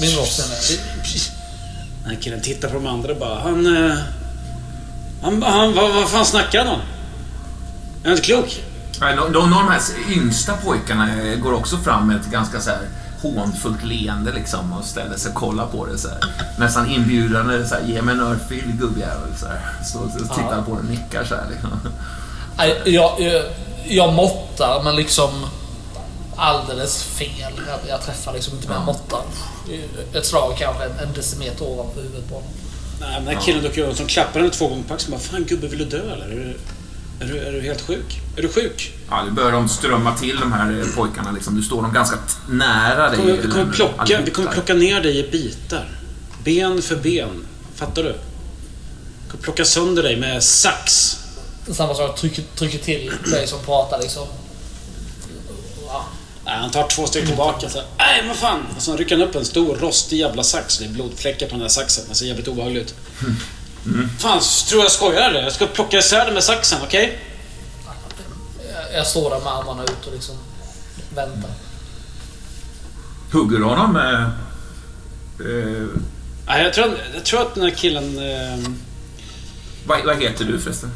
Min 0.00 0.10
rock 0.16 0.28
är. 0.38 0.76
Den 2.02 2.14
här 2.16 2.22
killen 2.22 2.40
tittar 2.40 2.68
på 2.68 2.74
de 2.74 2.86
andra 2.86 3.12
och 3.12 3.18
bara... 3.18 3.40
Han... 3.40 3.66
eh, 3.88 3.96
Han... 5.22 5.42
han 5.42 5.74
vad, 5.74 5.94
vad 5.94 6.08
fan 6.08 6.24
snackar 6.26 6.58
han 6.64 6.68
om? 6.74 6.80
Är 8.02 8.04
han 8.08 8.12
inte 8.12 8.22
klok? 8.24 8.62
Nej, 9.00 9.16
Någon 9.16 9.32
någon 9.32 9.52
av 9.52 9.58
de 9.64 9.68
här 9.72 9.80
yngsta 10.12 10.52
pojkarna 10.52 11.22
eh, 11.22 11.38
går 11.38 11.52
också 11.52 11.76
fram 11.76 12.06
med 12.06 12.16
ett 12.16 12.26
ganska 12.26 12.60
så 12.60 12.70
här 12.70 12.78
hånfullt 13.22 13.84
leende 13.84 14.32
liksom 14.32 14.72
och 14.72 14.84
ställer 14.84 15.16
sig 15.16 15.28
och 15.28 15.34
kollar 15.34 15.66
på 15.66 15.86
det 15.86 15.98
så 15.98 16.08
här. 16.08 16.18
Nästan 16.58 16.90
inbjudande 16.90 17.66
så 17.66 17.74
här, 17.74 17.82
ge 17.86 18.02
mig 18.02 18.14
en 18.14 18.20
örfil 18.20 18.72
gubbjävel 18.80 19.36
så 19.40 19.46
här. 19.46 19.84
Står 19.84 20.00
och 20.04 20.12
tittar 20.12 20.56
Ja. 20.56 20.62
på 20.66 20.70
den 20.74 20.84
och 20.84 20.90
nickar 20.90 21.24
så 21.24 21.34
här 21.34 21.46
liksom. 21.50 21.70
Jag, 22.84 22.88
jag, 23.20 23.42
jag 23.88 24.12
måttar 24.14 24.82
men 24.84 24.96
liksom 24.96 25.30
alldeles 26.36 27.02
fel. 27.04 27.52
Jag, 27.68 27.78
jag 27.88 28.02
träffar 28.02 28.32
liksom 28.32 28.54
inte 28.54 28.68
med 28.68 28.76
Ja. 28.76 28.84
måttan. 28.84 29.22
Ett 30.14 30.26
slag 30.26 30.56
kanske 30.58 30.84
en, 30.84 30.98
en 31.08 31.12
decimeter 31.14 31.64
ovanför 31.64 32.02
huvudet 32.02 32.28
på 32.28 32.34
honom. 32.34 32.50
Nej, 33.00 33.10
men 33.14 33.24
den 33.24 33.34
här 33.36 33.42
killen 33.42 33.62
duckar 33.62 33.92
som 33.94 34.06
klappar 34.06 34.40
henne 34.40 34.52
två 34.52 34.68
gånger 34.68 34.82
på 34.88 34.94
axeln. 34.94 35.10
Bara, 35.12 35.20
fan 35.20 35.44
gubbe, 35.44 35.66
vill 35.68 35.78
du 35.78 35.84
dö 35.84 36.12
eller? 36.12 36.56
Är 37.20 37.26
du, 37.26 37.38
är 37.38 37.52
du, 37.52 37.60
helt 37.60 37.80
sjuk? 37.80 38.20
Är 38.36 38.42
du 38.42 38.48
sjuk? 38.48 38.92
Ja, 39.10 39.24
nu 39.24 39.30
börjar 39.30 39.52
de 39.52 39.68
strömma 39.68 40.16
till 40.16 40.36
de 40.40 40.52
här 40.52 40.80
eh, 40.80 40.86
pojkarna 40.96 41.32
liksom. 41.32 41.56
Du 41.56 41.62
står 41.62 41.82
dem 41.82 41.92
ganska 41.92 42.18
nära 42.48 43.10
Vi 43.10 43.16
dig. 43.16 43.26
kommer, 43.26 43.42
vi, 43.42 43.48
kommer 43.50 43.72
plocka, 43.72 44.20
vi 44.24 44.30
kommer 44.30 44.52
plocka 44.52 44.74
ner 44.74 45.00
dig 45.00 45.18
i 45.18 45.30
bitar. 45.30 45.88
Ben 46.44 46.82
för 46.82 46.96
ben. 46.96 47.46
Fattar 47.74 48.02
du? 48.02 48.08
Vi 49.24 49.30
kommer 49.30 49.42
plocka 49.42 49.64
sönder 49.64 50.02
dig 50.02 50.16
med 50.16 50.42
sax. 50.42 51.16
Samma 51.72 51.94
sak, 51.94 52.18
trycker, 52.20 52.42
trycker 52.56 52.78
till 52.78 53.12
dig 53.30 53.46
som 53.46 53.58
pratar 53.64 53.98
liksom. 54.00 54.26
Ja. 55.86 56.06
Nej, 56.44 56.56
han 56.56 56.70
tar 56.70 56.88
två 56.88 57.06
steg 57.06 57.26
tillbaka. 57.26 57.68
Så 57.68 57.82
Nej, 57.98 58.24
vad 58.28 58.36
fan! 58.36 58.60
Och 58.76 58.82
så 58.82 58.96
rycker 58.96 59.18
han 59.18 59.28
upp 59.28 59.34
en 59.34 59.44
stor 59.44 59.76
rostig 59.76 60.18
jävla 60.18 60.42
sax. 60.42 60.78
Det 60.78 60.84
är 60.84 60.88
blodfläckar 60.88 61.46
på 61.46 61.52
den 61.52 61.60
här 61.60 61.68
saxen. 61.68 62.04
Det 62.08 62.14
ser 62.14 62.26
jävligt 62.26 62.48
obehagligt 62.48 62.82
ut. 62.82 62.94
Fan, 64.18 64.40
tror 64.68 64.82
jag 64.82 64.92
skojar 64.92 65.30
eller? 65.30 65.42
Jag 65.42 65.52
ska 65.52 65.66
plocka 65.66 65.98
isär 65.98 66.24
den 66.24 66.34
med 66.34 66.44
saxen, 66.44 66.78
okej? 66.82 67.18
Jag, 68.74 68.98
jag 68.98 69.06
står 69.06 69.30
där 69.30 69.38
med 69.38 69.52
armarna 69.52 69.82
ut 69.84 70.06
och 70.06 70.12
liksom 70.12 70.34
väntar. 71.14 71.50
Hugger 73.32 73.58
du 73.58 73.64
honom 73.64 73.92
med... 73.92 74.22
Eh, 75.40 75.86
Nej, 76.46 76.62
jag, 76.64 76.74
tror, 76.74 76.84
att- 76.84 76.98
jag 77.14 77.24
tror 77.24 77.42
att 77.42 77.54
den 77.54 77.64
här 77.64 77.70
killen... 77.70 78.18
Eh, 78.18 78.70
vad, 79.86 80.04
vad 80.04 80.22
heter 80.22 80.44
du 80.44 80.58
förresten? 80.60 80.90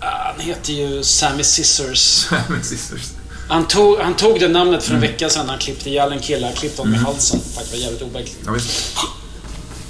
han 0.00 0.40
heter 0.40 0.72
ju 0.72 1.02
Sammy 1.02 1.42
Scissors. 1.42 2.30
Med 2.48 2.64
sisters. 2.64 3.02
Han 3.48 3.68
tog, 3.68 3.98
han 3.98 4.16
tog 4.16 4.40
det 4.40 4.48
namnet 4.48 4.84
för 4.84 4.94
en 4.94 5.00
vecka 5.00 5.28
sedan 5.30 5.46
när 5.46 5.52
han 5.52 5.60
klippte 5.60 5.90
ihjäl 5.90 6.12
en 6.12 6.20
kille. 6.20 6.46
Han 6.46 6.54
klippte 6.56 6.82
honom 6.82 6.94
i 6.94 6.98
halsen. 6.98 7.40
Faktiskt 7.40 7.72
var 7.72 7.78
jävligt 7.80 8.02
obehagligt. 8.02 8.36
Ja. 8.46 8.52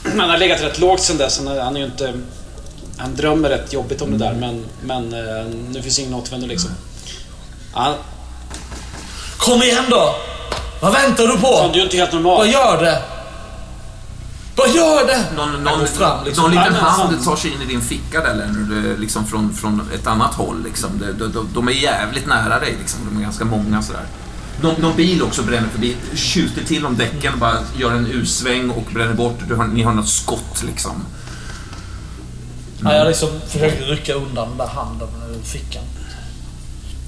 Han 0.19 0.31
har 0.31 0.39
legat 0.39 0.61
rätt 0.63 0.79
lågt 0.79 1.01
sen 1.01 1.19
dess. 1.19 1.39
Han 1.39 1.49
är, 1.49 1.61
han 1.61 1.77
är 1.77 1.81
ju 1.81 1.87
inte... 1.87 2.13
Han 2.97 3.15
drömmer 3.15 3.49
rätt 3.49 3.73
jobbigt 3.73 4.03
om 4.03 4.11
det 4.11 4.25
där, 4.25 4.35
men, 4.35 4.65
men 4.85 5.13
eh, 5.15 5.45
nu 5.71 5.83
finns 5.83 5.99
ingen 5.99 6.15
återvändo 6.15 6.47
liksom. 6.47 6.71
Han, 7.73 7.95
Kom 9.39 9.63
igen 9.63 9.85
då! 9.91 10.15
Vad 10.81 10.93
väntar 10.93 11.27
du 11.27 11.33
fan, 11.33 11.41
på? 11.41 11.71
du 11.73 11.81
är 11.81 11.85
inte 11.85 11.97
helt 11.97 12.13
Vad 12.13 12.23
normal. 12.23 12.53
gör 12.53 12.83
det? 12.85 13.03
Vad 14.57 14.71
gör 14.71 15.07
det? 15.07 15.25
Någon, 15.37 15.65
någon, 15.65 15.87
fram, 15.87 16.25
liksom. 16.25 16.43
någon 16.43 16.51
liten 16.53 16.75
hand 16.75 17.13
fan. 17.13 17.25
tar 17.25 17.37
sig 17.37 17.51
in 17.53 17.63
i 17.63 17.65
din 17.65 17.81
ficka 17.81 18.21
där 18.21 18.35
det- 18.35 19.01
liksom 19.01 19.27
från, 19.27 19.55
från 19.55 19.89
ett 19.95 20.07
annat 20.07 20.35
håll. 20.35 20.63
Liksom. 20.65 20.91
De, 20.99 21.13
de, 21.13 21.33
de, 21.33 21.49
de 21.55 21.69
är 21.69 21.73
jävligt 21.73 22.27
nära 22.27 22.59
dig, 22.59 22.77
liksom. 22.81 23.01
de 23.11 23.19
är 23.19 23.23
ganska 23.23 23.45
många 23.45 23.83
sådär. 23.83 24.03
Någon, 24.61 24.75
någon 24.81 24.97
bil 24.97 25.23
också 25.23 25.43
bränner 25.43 25.69
förbi, 25.69 25.97
skjuter 26.15 26.65
till 26.65 26.87
om 26.87 26.97
däcken, 26.97 27.39
bara 27.39 27.59
gör 27.79 27.91
en 27.91 28.07
U-sväng 28.07 28.71
och 28.71 28.85
bränner 28.95 29.15
bort. 29.15 29.39
Du 29.49 29.55
har, 29.55 29.67
ni 29.67 29.83
har 29.83 29.93
något 29.93 30.09
skott 30.09 30.63
liksom. 30.67 31.05
Ja, 32.85 32.95
jag 32.95 33.07
liksom 33.09 33.29
försökte 33.49 33.85
rycka 33.85 34.15
undan 34.15 34.49
den 34.49 34.59
där 34.59 34.67
handen 34.67 35.09
ur 35.31 35.43
fickan. 35.45 35.85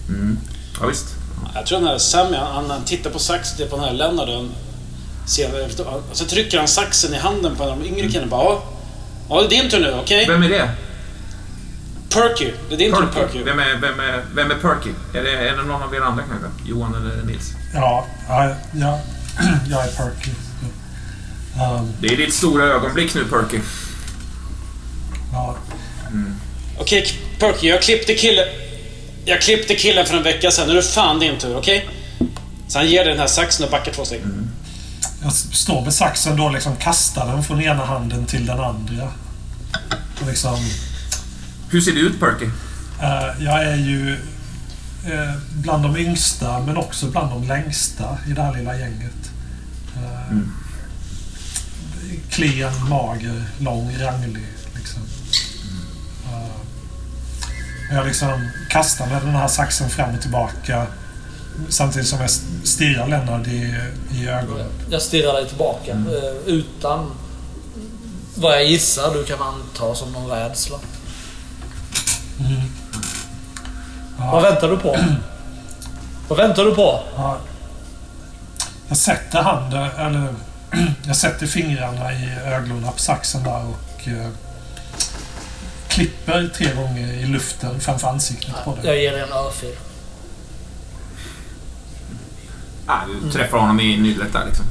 Mm. 0.09 0.39
Ja, 0.81 0.87
visst. 0.87 1.07
Jag 1.55 1.67
tror 1.67 1.79
den 1.79 1.89
här 1.89 1.99
Sammy, 1.99 2.37
han, 2.37 2.71
han 2.71 2.85
tittar 2.85 3.11
på 3.11 3.19
saxen 3.19 3.69
på 3.69 3.77
den 3.77 3.85
här 3.85 3.95
ser, 5.27 5.69
så 6.13 6.25
trycker 6.25 6.59
han 6.59 6.69
saxen 6.69 7.15
i 7.15 7.17
handen 7.17 7.57
på 7.57 7.67
de 7.67 7.85
yngre 7.85 8.09
killarna. 8.09 8.31
Bara, 8.31 8.45
ja, 8.45 8.63
ja, 9.29 9.43
det 9.49 9.57
är 9.57 9.63
din 9.63 9.71
tur 9.71 9.81
nu, 9.81 9.95
okej? 10.01 10.27
Vem 10.29 10.43
är 10.43 10.49
det? 10.49 10.71
Perky. 12.15 12.53
Det 12.69 12.75
är 12.75 12.79
din 12.79 12.93
tur 12.93 13.07
Perky. 13.15 13.43
Vem 13.43 13.59
är, 13.59 13.77
vem 13.81 14.01
är, 14.01 14.25
vem 14.35 14.51
är 14.51 14.55
Perky? 14.55 14.91
Är 15.15 15.23
det, 15.23 15.31
är 15.49 15.57
det 15.57 15.63
någon 15.63 15.83
av 15.83 15.95
er 15.95 16.01
andra 16.01 16.23
kanske? 16.31 16.49
Johan 16.71 16.95
eller 16.95 17.23
Nils? 17.23 17.53
Ja, 17.75 18.07
ja, 18.29 18.55
ja 18.73 19.01
jag 19.69 19.85
är 19.85 19.91
Perky. 19.91 20.31
Um, 21.61 21.93
Det 22.01 22.07
är 22.07 22.17
ditt 22.17 22.35
stora 22.35 22.65
ögonblick 22.65 23.15
nu, 23.15 23.25
Perky. 23.25 23.61
ja, 25.33 25.57
Okej, 26.79 27.07
Perky, 27.39 27.69
jag 27.69 27.83
klippte 27.83 28.15
killen... 28.15 28.45
Jag 29.25 29.41
klippte 29.41 29.75
killen 29.75 30.07
för 30.07 30.17
en 30.17 30.23
vecka 30.23 30.51
sedan. 30.51 30.67
Nu 30.67 30.73
är 30.73 30.77
det 30.77 30.83
fan 30.89 31.19
din 31.19 31.39
tur, 31.39 31.57
okej? 31.57 31.89
Så 32.69 32.79
han 32.79 32.89
ger 32.89 33.05
dig 33.05 33.13
den 33.13 33.21
här 33.21 33.27
saxen 33.27 33.65
och 33.65 33.71
backar 33.71 33.93
två 33.93 34.05
steg. 34.05 34.23
jag 35.23 35.33
står 35.33 35.83
med 35.83 35.95
saxen 35.95 36.37
då 36.37 36.49
liksom 36.49 36.77
kastar 36.77 37.27
den 37.27 37.45
från 37.45 37.61
ena 37.63 37.85
handen 37.85 38.27
till 38.27 38.47
den 38.47 38.61
andra. 38.61 39.09
Och 40.21 40.27
liksom, 40.27 40.57
Hur 41.71 41.81
ser 41.81 41.93
det 41.93 42.01
ut, 42.01 42.21
Perky? 42.21 42.45
eh, 43.03 43.45
jag 43.45 43.65
är 43.65 43.77
ju 43.77 44.13
eh, 45.05 45.35
bland 45.53 45.83
de 45.83 45.97
yngsta 45.97 46.61
men 46.61 46.77
också 46.77 47.07
bland 47.07 47.31
de 47.31 47.49
längsta 47.49 48.19
i 48.29 48.33
det 48.33 48.43
här 48.43 48.55
lilla 48.55 48.79
gänget. 48.79 49.31
Eh, 49.97 50.37
Klen, 52.31 52.89
mager, 52.89 53.43
lång, 53.59 53.97
ranglig. 54.01 54.47
Liksom. 54.75 55.03
Eh, 56.27 57.95
jag 57.97 58.07
liksom 58.07 58.49
kastar 58.71 59.07
med 59.07 59.23
den 59.23 59.31
här 59.35 59.49
saxen 59.49 59.91
fram 59.91 60.15
och 60.15 60.21
tillbaka 60.21 60.87
samtidigt 61.69 62.09
som 62.09 62.21
jag 62.21 62.31
stirrar 62.65 63.09
Lennart 63.09 63.47
i, 63.47 63.75
i 64.13 64.29
ögonen. 64.29 64.67
Jag 64.91 65.03
stirrar 65.03 65.33
dig 65.33 65.49
tillbaka 65.49 65.91
eh, 65.91 66.37
utan 66.47 67.11
vad 68.35 68.53
jag 68.53 68.65
gissar 68.65 69.15
du 69.15 69.25
kan 69.25 69.43
anta 69.43 69.95
som 69.95 70.13
någon 70.13 70.31
rädsla. 70.31 70.77
Vad 74.19 74.43
väntar 74.43 74.69
du 74.69 74.77
på? 74.77 74.97
Vad 76.29 76.39
väntar 76.39 76.65
du 76.65 76.75
på? 76.75 77.03
Ja. 77.17 77.39
Jag 78.89 78.97
sätter 78.97 79.43
handen, 79.43 79.91
eller 79.99 80.35
jag 81.07 81.17
sätter 81.17 81.47
fingrarna 81.47 82.13
i 82.13 82.31
ögonen 82.45 82.93
på 82.93 82.99
saxen 82.99 83.43
där 83.43 83.65
och 83.65 84.09
eh, 84.09 84.29
klipper 85.89 86.51
tre 86.55 86.75
gånger 86.75 87.13
i 87.13 87.27
luften 87.27 87.81
framför 87.81 88.09
ansiktet 88.09 88.55
på 88.65 88.77
dig. 88.77 88.87
Jag 88.87 88.99
ger 88.99 89.13
dig 89.13 89.21
en 89.21 89.33
örfil. 89.33 89.77
Ah, 92.87 93.01
du 93.23 93.31
träffar 93.31 93.59
honom 93.59 93.81
i 93.81 93.97
nyllet 94.01 94.33
där 94.33 94.47
liksom. 94.47 94.67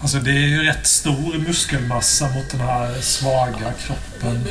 Alltså 0.00 0.18
det 0.18 0.30
är 0.30 0.48
ju 0.48 0.62
rätt 0.62 0.86
stor 0.86 1.38
muskelmassa 1.38 2.24
mot 2.24 2.50
den 2.50 2.60
här 2.60 3.00
svaga 3.00 3.72
kroppen. 3.86 4.44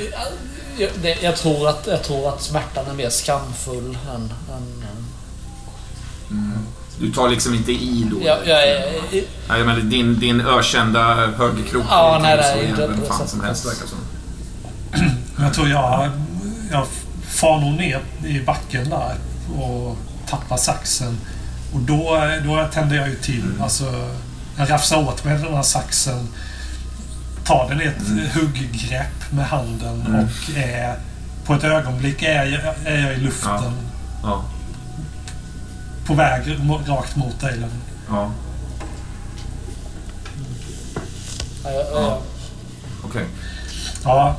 Jag, 0.77 0.89
det, 1.01 1.17
jag, 1.21 1.35
tror 1.35 1.69
att, 1.69 1.87
jag 1.87 2.03
tror 2.03 2.29
att 2.29 2.41
smärtan 2.41 2.85
är 2.89 2.93
mer 2.93 3.09
skamfull 3.09 3.97
än... 4.15 4.33
än, 4.55 4.85
än 6.29 6.67
Du 6.99 7.11
tar 7.11 7.29
liksom 7.29 7.53
inte 7.53 7.71
i 7.71 8.07
då? 8.11 8.17
jag, 8.27 8.37
jag 8.47 8.67
är, 8.67 9.01
Nej, 9.11 9.57
jag 9.57 9.65
menar, 9.65 9.79
din, 9.79 10.19
din 10.19 10.41
ökända 10.41 11.15
högerkrok 11.15 11.85
Ja, 11.89 12.19
nej, 12.21 12.37
nej, 12.37 12.69
inte 12.69 12.87
vem 12.87 13.05
fan 13.05 13.27
som 13.27 13.41
helst 13.41 13.65
verkar 13.65 13.87
som. 13.87 13.97
Men 15.35 15.45
jag 15.45 15.53
tror 15.53 15.69
jag, 15.69 16.09
jag 16.71 16.87
far 17.27 17.59
nog 17.59 17.73
ner 17.73 17.99
i 18.25 18.39
backen 18.39 18.89
där 18.89 19.15
och 19.61 19.97
tappar 20.29 20.57
saxen. 20.57 21.17
Och 21.73 21.79
då, 21.79 22.19
då 22.45 22.67
tänder 22.73 22.95
jag 22.95 23.09
ju 23.09 23.15
till. 23.15 23.51
Alltså, 23.61 24.09
jag 24.57 24.71
rafsar 24.71 25.07
åt 25.07 25.23
mig 25.23 25.37
den 25.37 25.53
här 25.53 25.63
saxen. 25.63 26.27
Tar 27.45 27.69
den 27.69 27.81
i 27.81 27.85
ett 27.85 28.33
hugggrepp 28.33 29.31
med 29.31 29.45
handen 29.45 30.01
Mm. 30.07 30.23
och 30.25 30.57
är, 30.57 30.95
på 31.45 31.53
ett 31.53 31.63
ögonblick 31.63 32.21
är 32.21 32.43
jag, 32.45 32.61
är 32.93 32.97
jag 33.07 33.13
i 33.13 33.19
luften. 33.19 33.73
Ja. 34.23 34.43
På 36.05 36.13
väg 36.13 36.57
rakt 36.87 37.15
mot 37.15 37.39
dig. 37.39 37.61
Ja. 38.09 38.31
ja, 41.63 42.21
Okej. 43.03 43.25
Ja, 44.03 44.35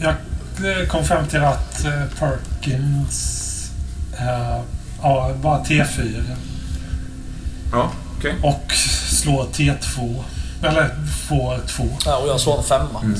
jag 0.00 0.10
eh, 0.10 0.86
kom 0.88 1.04
fram 1.04 1.26
till 1.26 1.42
att 1.44 1.84
eh, 1.84 2.02
Perkins... 2.18 3.70
eh, 4.18 4.60
ja, 5.02 5.30
bara 5.42 5.62
T4. 5.64 6.36
Ja, 7.72 7.90
okej. 8.18 8.34
Och 8.42 8.72
slår 9.08 9.44
T2. 9.44 10.22
Eller 10.62 10.94
får 11.28 11.60
två. 11.76 11.88
ja, 12.06 12.16
och 12.16 12.28
jag 12.28 12.40
slår 12.40 12.58
en 12.58 12.64
femma. 12.64 13.00
Mm. 13.02 13.14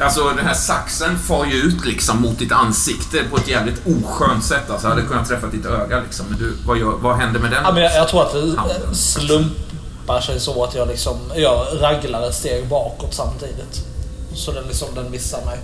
Alltså 0.00 0.28
den 0.28 0.46
här 0.46 0.54
saxen 0.54 1.18
far 1.18 1.46
ju 1.46 1.52
ut 1.54 1.84
liksom 1.84 2.22
mot 2.22 2.38
ditt 2.38 2.52
ansikte 2.52 3.18
på 3.30 3.36
ett 3.36 3.48
jävligt 3.48 3.82
oskönt 3.86 4.44
sätt. 4.44 4.70
Alltså, 4.70 4.86
jag 4.86 4.94
hade 4.94 5.06
kunnat 5.06 5.28
träffa 5.28 5.46
ditt 5.46 5.66
öga 5.66 6.00
liksom. 6.00 6.26
Men 6.28 6.38
du, 6.38 6.56
vad, 6.66 6.78
gör, 6.78 6.96
vad 7.00 7.16
händer 7.16 7.40
med 7.40 7.50
den? 7.50 7.62
Ja, 7.64 7.72
men 7.72 7.82
jag, 7.82 7.94
jag 7.94 8.08
tror 8.08 8.22
att 8.22 8.32
det 8.32 8.56
Handen. 8.56 8.94
slumpar 8.94 10.20
sig 10.20 10.40
så 10.40 10.64
att 10.64 10.74
jag 10.74 10.88
liksom... 10.88 11.18
Jag 11.36 11.66
raglar 11.80 12.28
ett 12.28 12.34
steg 12.34 12.68
bakåt 12.68 13.14
samtidigt. 13.14 13.86
Så 14.34 14.52
den 14.52 14.64
liksom 14.64 14.88
den 14.94 15.10
missar 15.10 15.44
mig. 15.44 15.58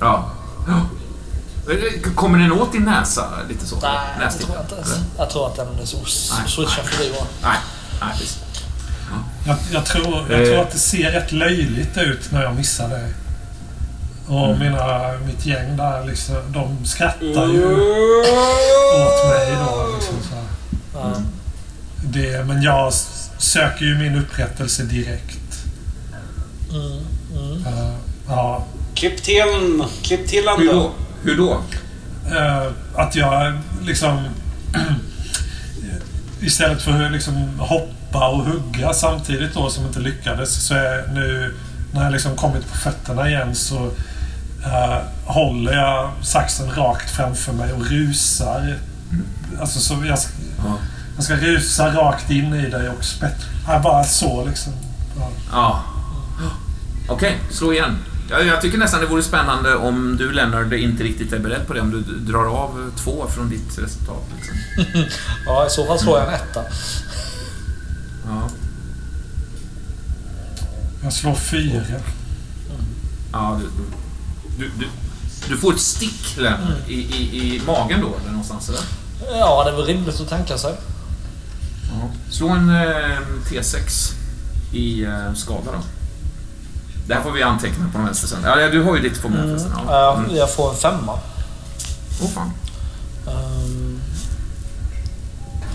Ja. 0.00 0.30
Ja. 0.66 0.80
Kommer 2.14 2.38
den 2.38 2.52
åt 2.52 2.72
din 2.72 2.84
näsa 2.84 3.28
lite 3.48 3.66
så? 3.66 3.76
Nej, 3.82 3.98
jag 4.20 4.38
tror 4.38 4.60
inte 4.60 4.74
ens. 4.74 4.94
Jag 5.18 5.30
tror 5.30 5.46
att 5.46 5.56
den 5.56 5.66
är 5.82 5.86
så 5.86 5.96
switchar 6.46 6.82
förbi 6.82 7.10
bara. 7.18 7.50
Nej, 7.50 7.58
nej 8.00 8.10
precis. 8.12 8.38
Jag, 9.46 9.56
jag, 9.72 9.86
tror, 9.86 10.24
jag 10.30 10.40
Eh. 10.40 10.46
tror 10.46 10.60
att 10.62 10.70
det 10.70 10.78
ser 10.78 11.10
rätt 11.10 11.32
löjligt 11.32 11.96
ut 11.98 12.32
när 12.32 12.42
jag 12.42 12.56
missar 12.56 12.88
det. 12.88 13.08
Och 14.26 14.58
mina, 14.58 15.12
mitt 15.26 15.46
gäng 15.46 15.76
där, 15.76 16.04
liksom, 16.06 16.36
de 16.48 16.84
skrattar 16.86 17.46
ju 17.52 17.64
åt 18.94 19.28
mig 19.30 19.56
då. 19.66 19.94
Liksom, 19.94 20.14
så. 20.30 20.36
Ja. 20.94 21.12
det, 22.04 22.44
men 22.46 22.62
jag 22.62 22.92
söker 23.38 23.84
ju 23.84 23.94
min 23.98 24.14
upprättelse 24.18 24.82
direkt. 24.82 25.64
Mm, 26.70 26.98
mm. 27.36 27.66
Eh, 27.66 27.94
ja, 28.28 28.64
Klipp 28.94 29.22
till, 29.22 29.84
klipp 30.02 30.26
till 30.28 30.48
han 30.48 30.58
Hur 30.60 30.66
då. 30.66 30.72
då? 30.72 30.92
Hur 31.22 31.36
då? 31.36 31.60
Eh, 32.36 32.66
att 32.94 33.16
jag 33.16 33.58
liksom... 33.82 34.24
istället 36.42 36.82
för 36.82 37.02
att 37.06 37.12
liksom 37.12 37.58
hoppa 37.58 38.28
och 38.28 38.44
hugga 38.44 38.92
samtidigt 38.92 39.54
då 39.54 39.70
som 39.70 39.86
inte 39.86 40.00
lyckades 40.00 40.66
så 40.66 40.74
är 40.74 41.08
nu 41.14 41.54
när 41.92 42.02
jag 42.02 42.12
liksom 42.12 42.36
kommit 42.36 42.70
på 42.70 42.76
fötterna 42.76 43.28
igen 43.28 43.54
så 43.54 43.90
eh, 44.64 44.98
håller 45.24 45.72
jag 45.72 46.10
saxen 46.22 46.70
rakt 46.70 47.10
framför 47.10 47.52
mig 47.52 47.72
och 47.72 47.86
rusar. 47.86 48.76
Alltså 49.60 49.80
så 49.80 49.94
jag, 50.06 50.18
ska- 50.18 50.32
Ja. 50.64 50.76
jag 51.16 51.24
ska 51.24 51.34
rusa 51.36 51.94
rakt 51.94 52.30
in 52.30 52.54
i 52.54 52.70
dig 52.70 52.88
och 52.88 53.04
spett... 53.04 53.36
Bara 53.82 54.04
så 54.04 54.44
liksom. 54.44 54.72
Ja. 55.18 55.28
Ja. 55.52 55.82
Okej, 57.08 57.38
slå 57.50 57.72
igen. 57.72 57.98
Jag, 58.30 58.46
jag 58.46 58.60
tycker 58.60 58.78
nästan 58.78 59.00
det 59.00 59.06
vore 59.06 59.22
spännande 59.22 59.74
om 59.74 60.16
du 60.16 60.32
Lennart 60.32 60.72
inte 60.72 61.04
riktigt 61.04 61.32
är 61.32 61.38
beredd 61.38 61.66
på 61.66 61.72
det. 61.72 61.80
Om 61.80 61.90
du 61.90 62.32
drar 62.32 62.44
av 62.44 62.92
två 62.96 63.26
från 63.28 63.48
ditt 63.48 63.78
resultat. 63.78 64.24
Liksom. 64.36 64.56
ja, 65.46 65.66
i 65.66 65.70
så 65.70 65.86
fall 65.86 65.98
slår 65.98 66.18
jag 66.18 66.28
en 66.28 66.34
etta. 66.34 66.64
Ja. 68.26 68.50
Jag 71.02 71.12
slår 71.12 71.34
fyra. 71.34 71.82
Ja, 73.32 73.60
du, 73.60 73.68
du, 74.58 74.70
du, 74.78 74.86
du 75.48 75.56
får 75.56 75.74
ett 75.74 75.80
stick 75.80 76.36
Lennart, 76.36 76.88
i, 76.88 76.94
i, 76.94 77.54
i 77.54 77.62
magen 77.66 78.00
då, 78.00 78.16
eller 78.20 78.30
någonstans 78.30 78.68
eller? 78.68 78.80
Ja, 79.38 79.64
det 79.64 79.70
är 79.70 79.76
väl 79.76 79.86
rimligt 79.86 80.20
att 80.20 80.28
tänka 80.28 80.58
sig. 80.58 80.74
Ja. 81.90 82.10
Slå 82.30 82.48
en 82.48 82.68
eh, 82.68 83.18
T6 83.50 84.12
i 84.72 85.04
eh, 85.04 85.34
skada 85.34 85.72
då. 85.72 85.82
Det 87.10 87.16
här 87.16 87.22
får 87.22 87.30
vi 87.32 87.42
anteckna 87.42 87.84
på 87.92 87.98
den 87.98 88.04
vänstra 88.06 88.28
sidan. 88.28 88.60
Ja, 88.60 88.68
du 88.68 88.82
har 88.82 88.96
ju 88.96 89.02
ditt 89.02 89.18
förmåga 89.18 89.42
förresten. 89.42 89.72
Ja. 89.76 89.82
Ja, 89.94 90.16
Mm. 90.18 90.36
Jag 90.36 90.54
får 90.54 90.70
en 90.70 90.76
femma. 90.76 91.18
Åh 92.22 92.28
fan. 92.30 92.50
Ehm, 93.28 94.00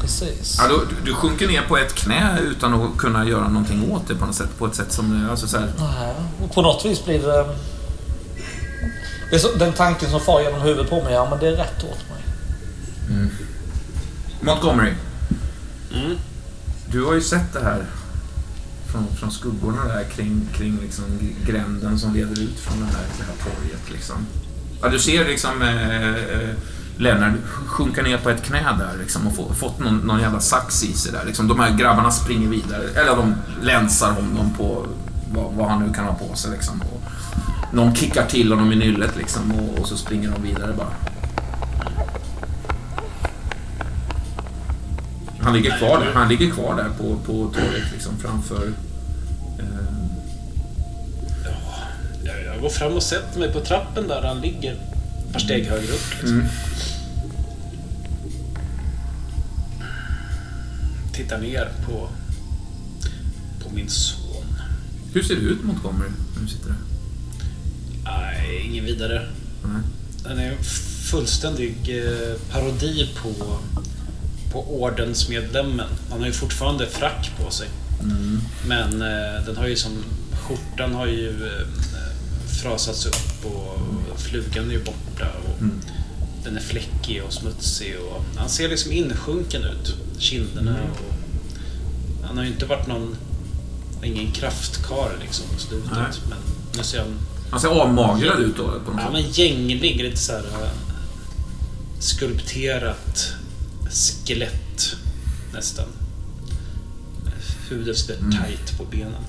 precis. 0.02 0.58
Ja, 0.62 0.68
då, 0.68 0.78
du, 0.78 0.96
du 1.06 1.14
sjunker 1.16 1.48
ner 1.48 1.62
på 1.62 1.78
ett 1.78 1.96
knä 1.96 2.40
utan 2.40 2.74
att 2.74 2.98
kunna 2.98 3.26
göra 3.26 3.48
någonting 3.48 3.92
åt 3.92 4.08
det 4.08 4.16
på 4.16 4.26
något 4.26 4.36
sätt. 4.36 4.50
På 4.58 4.66
ett 4.66 4.76
sätt 4.76 4.92
som... 4.92 5.28
Alltså 5.32 5.48
så 5.48 5.58
här, 5.58 5.72
Nej, 5.80 6.14
och 6.44 6.54
på 6.56 6.62
något 6.62 6.86
vis 6.86 7.06
blir 7.06 7.20
det... 7.20 7.56
det 9.30 9.36
är 9.36 9.40
så, 9.40 9.48
den 9.58 9.74
tanken 9.74 10.10
som 10.10 10.20
far 10.20 10.42
genom 10.42 10.62
huvudet 10.62 10.90
på 10.90 11.04
mig, 11.04 11.14
ja 11.14 11.28
men 11.30 11.40
det 11.40 11.48
är 11.48 11.52
rätt 11.52 11.84
åt 11.84 12.10
mig. 12.10 12.24
Montgomery, 14.42 14.94
Mm. 15.94 16.18
du 16.92 17.04
har 17.06 17.14
ju 17.14 17.22
sett 17.22 17.54
det 17.54 17.64
här 17.64 17.86
från, 18.96 19.16
från 19.16 19.32
skuggorna 19.32 19.86
där 19.86 20.04
kring, 20.04 20.48
kring 20.54 20.80
liksom 20.82 21.04
gränden 21.46 22.00
som 22.00 22.14
leder 22.14 22.42
ut 22.42 22.60
från 22.60 22.80
det 22.80 22.86
här, 22.86 23.06
det 23.18 23.24
här 23.24 23.36
torget. 23.44 23.92
Liksom. 23.92 24.16
Ja, 24.82 24.90
du 24.90 25.00
ser 25.00 25.26
liksom 25.26 25.62
eh, 25.62 26.10
eh, 26.10 26.50
Lennart 26.98 27.34
sjunka 27.66 28.02
ner 28.02 28.18
på 28.18 28.30
ett 28.30 28.44
knä 28.44 28.76
där 28.80 28.98
liksom, 29.00 29.28
och 29.28 29.36
få, 29.36 29.54
fått 29.54 29.80
någon, 29.80 29.98
någon 29.98 30.20
jävla 30.20 30.40
sax 30.40 30.84
i 30.84 30.94
sig 30.94 31.12
där. 31.12 31.26
Liksom. 31.26 31.48
De 31.48 31.60
här 31.60 31.78
grabbarna 31.78 32.12
springer 32.12 32.50
vidare, 32.50 32.84
eller 32.96 33.16
de 33.16 33.36
länsar 33.62 34.12
honom 34.12 34.54
på 34.58 34.88
vad, 35.34 35.54
vad 35.54 35.70
han 35.70 35.82
nu 35.84 35.94
kan 35.94 36.06
ha 36.06 36.14
på 36.14 36.36
sig. 36.36 36.52
Liksom. 36.52 36.82
Och 36.82 37.02
någon 37.74 37.96
kickar 37.96 38.26
till 38.26 38.52
honom 38.52 38.72
i 38.72 38.76
nyllet 38.76 39.18
liksom, 39.18 39.52
och, 39.52 39.80
och 39.80 39.88
så 39.88 39.98
springer 39.98 40.32
de 40.32 40.44
vidare 40.44 40.74
bara. 40.78 40.94
Han 45.46 45.54
ligger 45.54 45.78
kvar 45.78 46.00
där, 46.00 46.14
han 46.14 46.28
ligger 46.28 46.52
kvar 46.52 46.76
där 46.76 46.90
på, 46.98 47.18
på 47.26 47.52
torget 47.54 47.92
liksom, 47.94 48.18
framför... 48.18 48.74
går 52.66 52.70
fram 52.70 52.94
och 52.94 53.04
sätter 53.04 53.40
mig 53.40 53.52
på 53.52 53.60
trappen 53.60 54.08
där 54.08 54.22
han 54.22 54.42
ligger. 54.42 54.74
Ett 54.74 55.34
par 55.34 55.40
steg 55.40 55.66
högre 55.66 55.94
upp. 55.94 56.12
Liksom. 56.12 56.40
Mm. 56.40 56.48
Tittar 61.14 61.38
ner 61.38 61.72
på, 61.86 62.10
på 63.64 63.76
min 63.76 63.90
son. 63.90 64.60
Hur 65.14 65.24
ser 65.24 65.36
det 65.36 65.42
ut 65.42 65.64
Montgomery 65.64 66.10
när 66.36 66.42
du 66.42 66.48
sitter 66.48 66.68
där? 66.68 66.78
Nej, 68.04 68.62
ingen 68.66 68.86
vidare. 68.86 69.28
Nej. 69.64 69.82
Den 70.24 70.40
är 70.40 70.52
en 70.52 70.64
fullständig 71.12 71.76
eh, 71.88 72.38
parodi 72.52 73.10
på, 73.22 73.60
på 74.52 74.82
ordensmedlemmen. 74.82 75.88
Han 76.10 76.20
har 76.20 76.28
ju 76.28 76.34
fortfarande 76.34 76.88
frack 76.88 77.32
på 77.40 77.52
sig. 77.52 77.68
Mm. 78.04 78.42
Men 78.68 79.02
eh, 79.02 79.46
den 79.46 79.58
har 79.58 79.68
ju 79.68 79.76
som... 79.76 80.04
Skjortan 80.48 80.94
har 80.94 81.08
ju 81.08 81.30
eh, 81.30 81.68
frasats 82.62 83.06
upp 83.06 83.46
och 83.46 84.20
flugan 84.20 84.66
är 84.70 84.74
ju 84.74 84.84
borta. 84.84 85.28
Och 85.46 85.62
Mm. 85.62 85.82
Den 86.44 86.58
är 86.58 86.62
fläckig 86.62 87.24
och 87.24 87.34
smutsig 87.34 87.96
och 88.00 88.24
han 88.38 88.50
ser 88.50 88.70
liksom 88.70 88.92
insjunken 88.92 89.64
ut. 89.64 89.96
Kinderna 90.18 90.72
Mm. 90.72 90.84
och... 90.92 91.14
Han 92.28 92.38
har 92.38 92.44
ju 92.44 92.50
inte 92.50 92.66
varit 92.66 92.88
någon... 92.88 93.16
Ingen 94.04 94.32
kraftkar 94.32 95.18
liksom 95.22 95.46
på 95.54 95.60
slutet. 95.60 95.92
Nej. 95.92 96.06
Men 96.30 96.38
nu 96.78 96.84
ser 96.84 97.00
han 97.00 97.08
Han 97.52 97.60
ser 97.60 97.68
avmagrad 97.68 98.40
ut 98.40 98.58
då 98.58 98.64
på 98.86 98.92
något 98.92 99.02
Ja, 99.06 99.12
men 99.12 99.32
gänglig, 99.32 100.02
lite 100.04 100.18
så 100.18 100.32
här 100.32 100.40
äh, 100.64 100.70
skulpterat 102.00 103.34
skelett 104.26 104.96
nästan. 105.54 105.86
Huvudet 107.70 107.98
sitter 107.98 108.18
Mm. 108.20 108.32
tight 108.32 108.78
på 108.78 108.84
benen. 108.86 109.24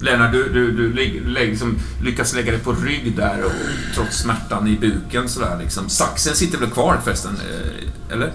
Lennart, 0.00 0.32
du, 0.32 0.52
du, 0.52 0.72
du 0.72 0.92
liksom, 1.24 1.78
lyckas 2.02 2.34
lägga 2.34 2.52
dig 2.52 2.60
på 2.60 2.72
rygg 2.72 3.16
där 3.16 3.44
och, 3.44 3.52
trots 3.94 4.16
smärtan 4.18 4.68
i 4.68 4.78
buken 4.78 5.28
sådär 5.28 5.58
liksom. 5.62 5.88
Saxen 5.88 6.34
sitter 6.34 6.58
väl 6.58 6.70
kvar 6.70 7.00
förresten? 7.04 7.36
Eh, 7.36 8.12
eller? 8.12 8.32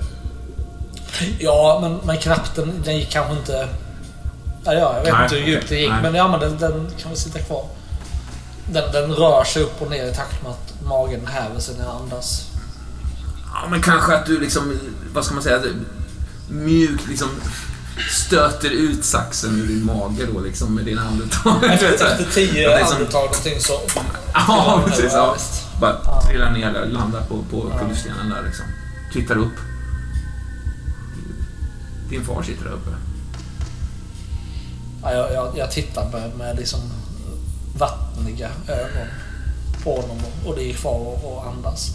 Ja, 1.39 1.79
men, 1.81 1.99
men 2.03 2.17
knappt 2.17 2.55
den, 2.55 2.81
den 2.85 2.97
gick 2.97 3.09
kanske 3.09 3.33
inte... 3.33 3.67
Ja, 4.63 4.73
ja, 4.73 4.95
jag 4.97 5.03
vet 5.03 5.13
Nej, 5.13 5.23
inte 5.23 5.35
hur 5.35 5.47
djupt 5.47 5.69
det 5.69 5.75
gick, 5.75 5.89
nej. 5.89 6.01
men, 6.01 6.15
ja, 6.15 6.27
men 6.27 6.39
den, 6.39 6.57
den 6.57 6.87
kan 6.97 7.11
väl 7.11 7.19
sitta 7.19 7.39
kvar. 7.39 7.65
Den, 8.71 8.91
den 8.91 9.11
rör 9.13 9.43
sig 9.43 9.63
upp 9.63 9.81
och 9.81 9.89
ner 9.89 10.05
i 10.05 10.13
takt 10.13 10.43
med 10.43 10.51
att 10.51 10.83
magen 10.83 11.27
häver 11.27 11.59
sig 11.59 11.75
när 11.77 11.85
jag 11.85 11.95
andas. 11.95 12.47
Ja, 13.53 13.67
men 13.69 13.81
kanske 13.81 14.15
att 14.15 14.25
du 14.25 14.39
liksom, 14.39 14.79
vad 15.13 15.25
ska 15.25 15.33
man 15.33 15.43
säga, 15.43 15.61
mjukt 16.49 17.07
liksom 17.07 17.29
stöter 18.11 18.69
ut 18.69 19.05
saxen 19.05 19.61
ur 19.61 19.67
din 19.67 19.85
mage 19.85 20.25
då 20.33 20.39
liksom 20.39 20.75
med 20.75 20.85
dina 20.85 21.01
andetag. 21.01 21.63
Efter, 21.63 22.25
tio 22.33 22.49
Att 22.49 22.53
det 22.53 22.81
är 22.81 22.85
som- 22.85 22.95
andetag 22.95 23.23
någonting 23.25 23.59
så... 23.59 23.79
Ja, 24.33 24.83
precis. 24.87 25.11
Ja. 25.13 25.35
Bara 25.81 25.95
Ja. 26.05 26.21
trillar 26.29 26.51
ner 26.51 26.73
där, 26.73 26.85
landar 26.85 27.21
på, 27.21 27.43
på 27.51 27.61
kullerstenen 27.79 28.29
där 28.29 28.43
liksom. 28.45 28.65
Tittar 29.13 29.37
upp. 29.37 29.53
Din 32.09 32.25
far 32.25 32.43
sitter 32.43 32.63
där 32.63 32.71
uppe. 32.71 32.89
Ja, 35.03 35.11
jag, 35.13 35.33
jag, 35.33 35.57
jag 35.57 35.71
tittar 35.71 36.09
med, 36.11 36.31
med 36.37 36.55
liksom 36.57 36.79
vattniga 37.77 38.49
ögon 38.67 39.07
på 39.83 40.01
honom 40.01 40.17
och, 40.25 40.49
och 40.49 40.55
det 40.55 40.63
är 40.69 40.73
kvar 40.73 40.93
och, 40.99 41.33
och 41.37 41.47
andas. 41.47 41.89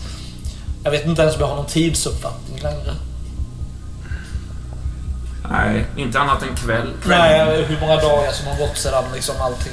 Jag 0.85 0.91
vet 0.91 1.07
inte 1.07 1.23
ens 1.23 1.35
om 1.35 1.41
jag 1.41 1.49
har 1.49 1.57
någon 1.57 1.67
tidsuppfattning 1.67 2.59
längre. 2.63 2.95
Nej, 5.51 5.87
inte 5.97 6.21
annat 6.21 6.43
än 6.43 6.57
kväll. 6.57 6.93
kväll. 7.03 7.19
Nej, 7.19 7.65
hur 7.65 7.81
många 7.81 7.97
dagar 7.97 8.33
som 8.33 8.47
har 8.47 8.57
gått 8.59 8.79
sedan 8.79 9.05
liksom 9.15 9.37
allting 9.41 9.73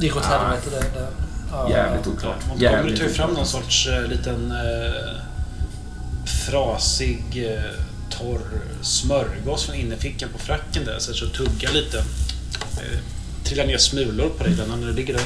gick 0.00 0.16
åt 0.16 0.22
Nej. 0.30 0.38
helvete. 0.38 0.70
Det, 0.70 1.00
det, 1.00 1.06
ja, 1.52 1.70
Jävligt 1.70 2.06
oklart. 2.06 2.46
Man 2.48 2.58
kommer 2.58 2.90
ju 2.90 3.08
fram 3.08 3.30
någon 3.30 3.46
sorts 3.46 3.86
eh, 3.86 4.02
liten 4.02 4.50
eh, 4.50 5.20
frasig, 6.26 7.46
eh, 7.52 7.60
torr 8.10 8.40
smörgås 8.82 9.64
från 9.64 9.74
innerfickan 9.74 10.28
på 10.28 10.38
fracken 10.38 10.84
där. 10.84 10.98
Så 10.98 11.24
jag 11.24 11.32
tuggar 11.32 11.72
lite. 11.72 11.98
Eh, 12.76 12.98
trillar 13.44 13.66
ner 13.66 13.78
smulor 13.78 14.28
på 14.28 14.44
dig 14.44 14.56
när 14.68 14.86
du 14.86 14.92
ligger 14.92 15.14
där. 15.14 15.24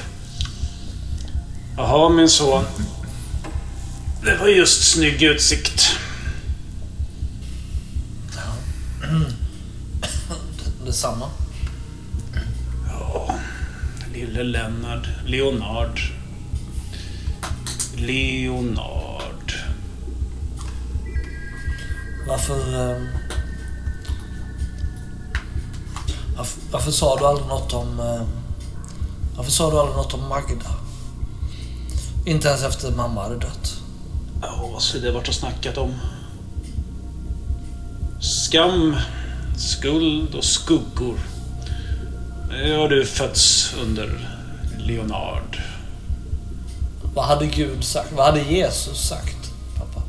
Jaha, 1.76 2.08
min 2.08 2.28
son. 2.28 2.64
Det 4.24 4.36
var 4.36 4.46
just 4.46 4.92
snygg 4.92 5.22
utsikt. 5.22 5.96
Detsamma. 10.90 11.26
Ja, 12.88 13.34
lille 14.14 14.42
Lennart. 14.42 15.08
Leonard. 15.26 16.00
Leonard. 17.96 19.52
Varför... 22.28 22.74
ehm, 22.74 23.06
varför, 26.36 26.60
varför 26.70 26.90
sa 26.90 27.16
du 27.16 27.26
aldrig 27.26 27.48
något 27.48 27.72
om... 27.72 28.00
ehm, 28.00 28.26
varför 29.36 29.50
sa 29.50 29.70
du 29.70 29.78
aldrig 29.78 29.96
något 29.96 30.14
om 30.14 30.28
Magda? 30.28 30.70
Inte 32.26 32.48
ens 32.48 32.62
efter 32.62 32.90
mamma 32.92 33.22
hade 33.22 33.38
dött. 33.38 33.80
Ja, 34.42 34.80
skulle 34.80 35.06
det 35.06 35.12
varit 35.12 35.28
att 35.28 35.34
snackat 35.34 35.78
om? 35.78 35.94
Skam, 38.20 38.96
skuld 39.60 40.34
och 40.34 40.44
skuggor. 40.44 41.18
Har 42.50 42.88
du 42.88 43.06
fötts 43.06 43.74
under 43.82 44.30
Leonard. 44.90 45.62
Vad 47.14 47.24
hade 47.24 47.46
Gud 47.46 47.84
sagt? 47.84 48.12
Vad 48.12 48.26
hade 48.26 48.40
Jesus 48.40 49.08
sagt, 49.08 49.50
pappa? 49.76 50.02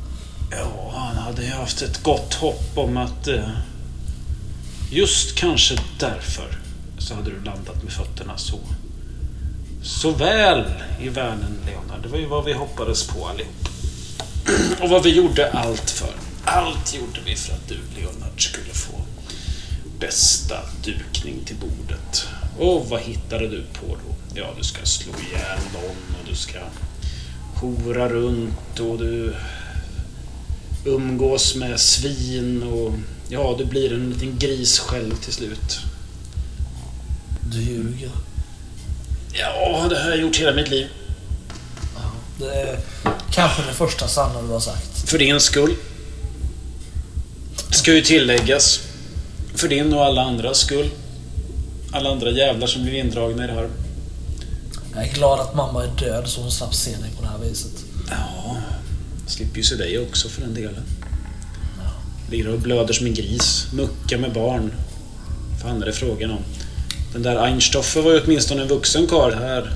Ja, 0.50 0.92
han 0.94 1.16
hade 1.16 1.42
ju 1.42 1.50
haft 1.50 1.82
ett 1.82 2.02
gott 2.02 2.34
hopp 2.34 2.78
om 2.78 2.96
att 2.96 3.28
eh, 3.28 3.48
just 4.90 5.34
kanske 5.34 5.76
därför 5.98 6.58
så 6.98 7.14
hade 7.14 7.30
du 7.30 7.44
landat 7.44 7.82
med 7.82 7.92
fötterna 7.92 8.38
så. 8.38 8.58
Så 9.82 10.10
väl 10.10 10.64
i 11.00 11.08
världen, 11.08 11.58
Leonard. 11.66 12.02
Det 12.02 12.08
var 12.08 12.18
ju 12.18 12.26
vad 12.26 12.44
vi 12.44 12.52
hoppades 12.52 13.06
på 13.06 13.26
allihop. 13.26 13.68
Och 14.80 14.88
vad 14.88 15.02
vi 15.02 15.10
gjorde 15.16 15.50
allt 15.50 15.90
för. 15.90 16.14
Allt 16.44 16.94
gjorde 16.94 17.20
vi 17.24 17.36
för 17.36 17.52
att 17.52 17.68
du, 17.68 17.78
Leonard, 17.96 18.48
skulle 18.48 18.74
få 18.74 18.92
bästa 20.02 20.58
dukning 20.84 21.44
till 21.44 21.56
bordet. 21.56 22.26
Och 22.58 22.88
vad 22.88 23.00
hittade 23.00 23.48
du 23.48 23.62
på 23.62 23.86
då? 23.86 24.14
Ja, 24.34 24.54
du 24.58 24.64
ska 24.64 24.84
slå 24.84 25.12
ihjäl 25.12 25.58
någon 25.72 26.20
och 26.20 26.28
du 26.28 26.34
ska 26.34 26.58
hora 27.54 28.08
runt 28.08 28.80
och 28.80 28.98
du 28.98 29.34
umgås 30.84 31.54
med 31.54 31.80
svin 31.80 32.62
och 32.62 32.92
ja, 33.28 33.54
du 33.58 33.64
blir 33.64 33.92
en 33.92 34.10
liten 34.10 34.38
gris 34.38 34.78
själv 34.78 35.16
till 35.16 35.32
slut. 35.32 35.78
Du 37.52 37.62
ljuger. 37.62 38.10
Ja, 39.32 39.86
det 39.90 40.00
har 40.02 40.10
jag 40.10 40.20
gjort 40.20 40.36
hela 40.36 40.52
mitt 40.52 40.70
liv. 40.70 40.86
Det 42.38 42.60
är 42.60 42.78
kanske 43.30 43.62
det 43.62 43.74
första 43.74 44.08
sanna 44.08 44.42
du 44.42 44.48
har 44.48 44.60
sagt. 44.60 45.10
För 45.10 45.18
din 45.18 45.40
skull. 45.40 45.74
Ska 47.70 47.94
ju 47.94 48.02
tilläggas. 48.02 48.91
För 49.54 49.68
din 49.68 49.92
och 49.94 50.04
alla 50.04 50.22
andras 50.22 50.58
skull. 50.58 50.90
Alla 51.92 52.10
andra 52.10 52.30
jävlar 52.30 52.66
som 52.66 52.82
blir 52.82 52.94
indragna 52.94 53.44
i 53.44 53.46
det 53.46 53.52
här. 53.52 53.68
Jag 54.94 55.08
är 55.08 55.14
glad 55.14 55.40
att 55.40 55.54
mamma 55.54 55.84
är 55.84 55.90
död 55.98 56.28
så 56.28 56.40
hon 56.40 56.50
slapp 56.50 56.74
se 56.74 56.90
dig 56.90 57.10
på 57.16 57.22
det 57.22 57.28
här 57.28 57.38
viset. 57.38 57.84
Ja, 58.10 58.56
slipper 59.26 59.56
ju 59.56 59.62
se 59.62 59.74
dig 59.74 59.98
också 59.98 60.28
för 60.28 60.40
den 60.40 60.54
delen. 60.54 60.82
Ligger 62.30 62.48
och 62.48 62.60
blöder 62.60 62.94
som 62.94 63.06
en 63.06 63.14
gris. 63.14 63.66
Mucka 63.72 64.18
med 64.18 64.32
barn. 64.32 64.72
fan 65.62 65.82
är 65.82 65.86
det 65.86 65.92
frågan 65.92 66.30
om? 66.30 66.42
Den 67.12 67.22
där 67.22 67.36
Einstoffer 67.36 68.02
var 68.02 68.12
ju 68.12 68.20
åtminstone 68.24 68.62
en 68.62 68.68
vuxen 68.68 69.06
karl. 69.06 69.32
Här 69.32 69.72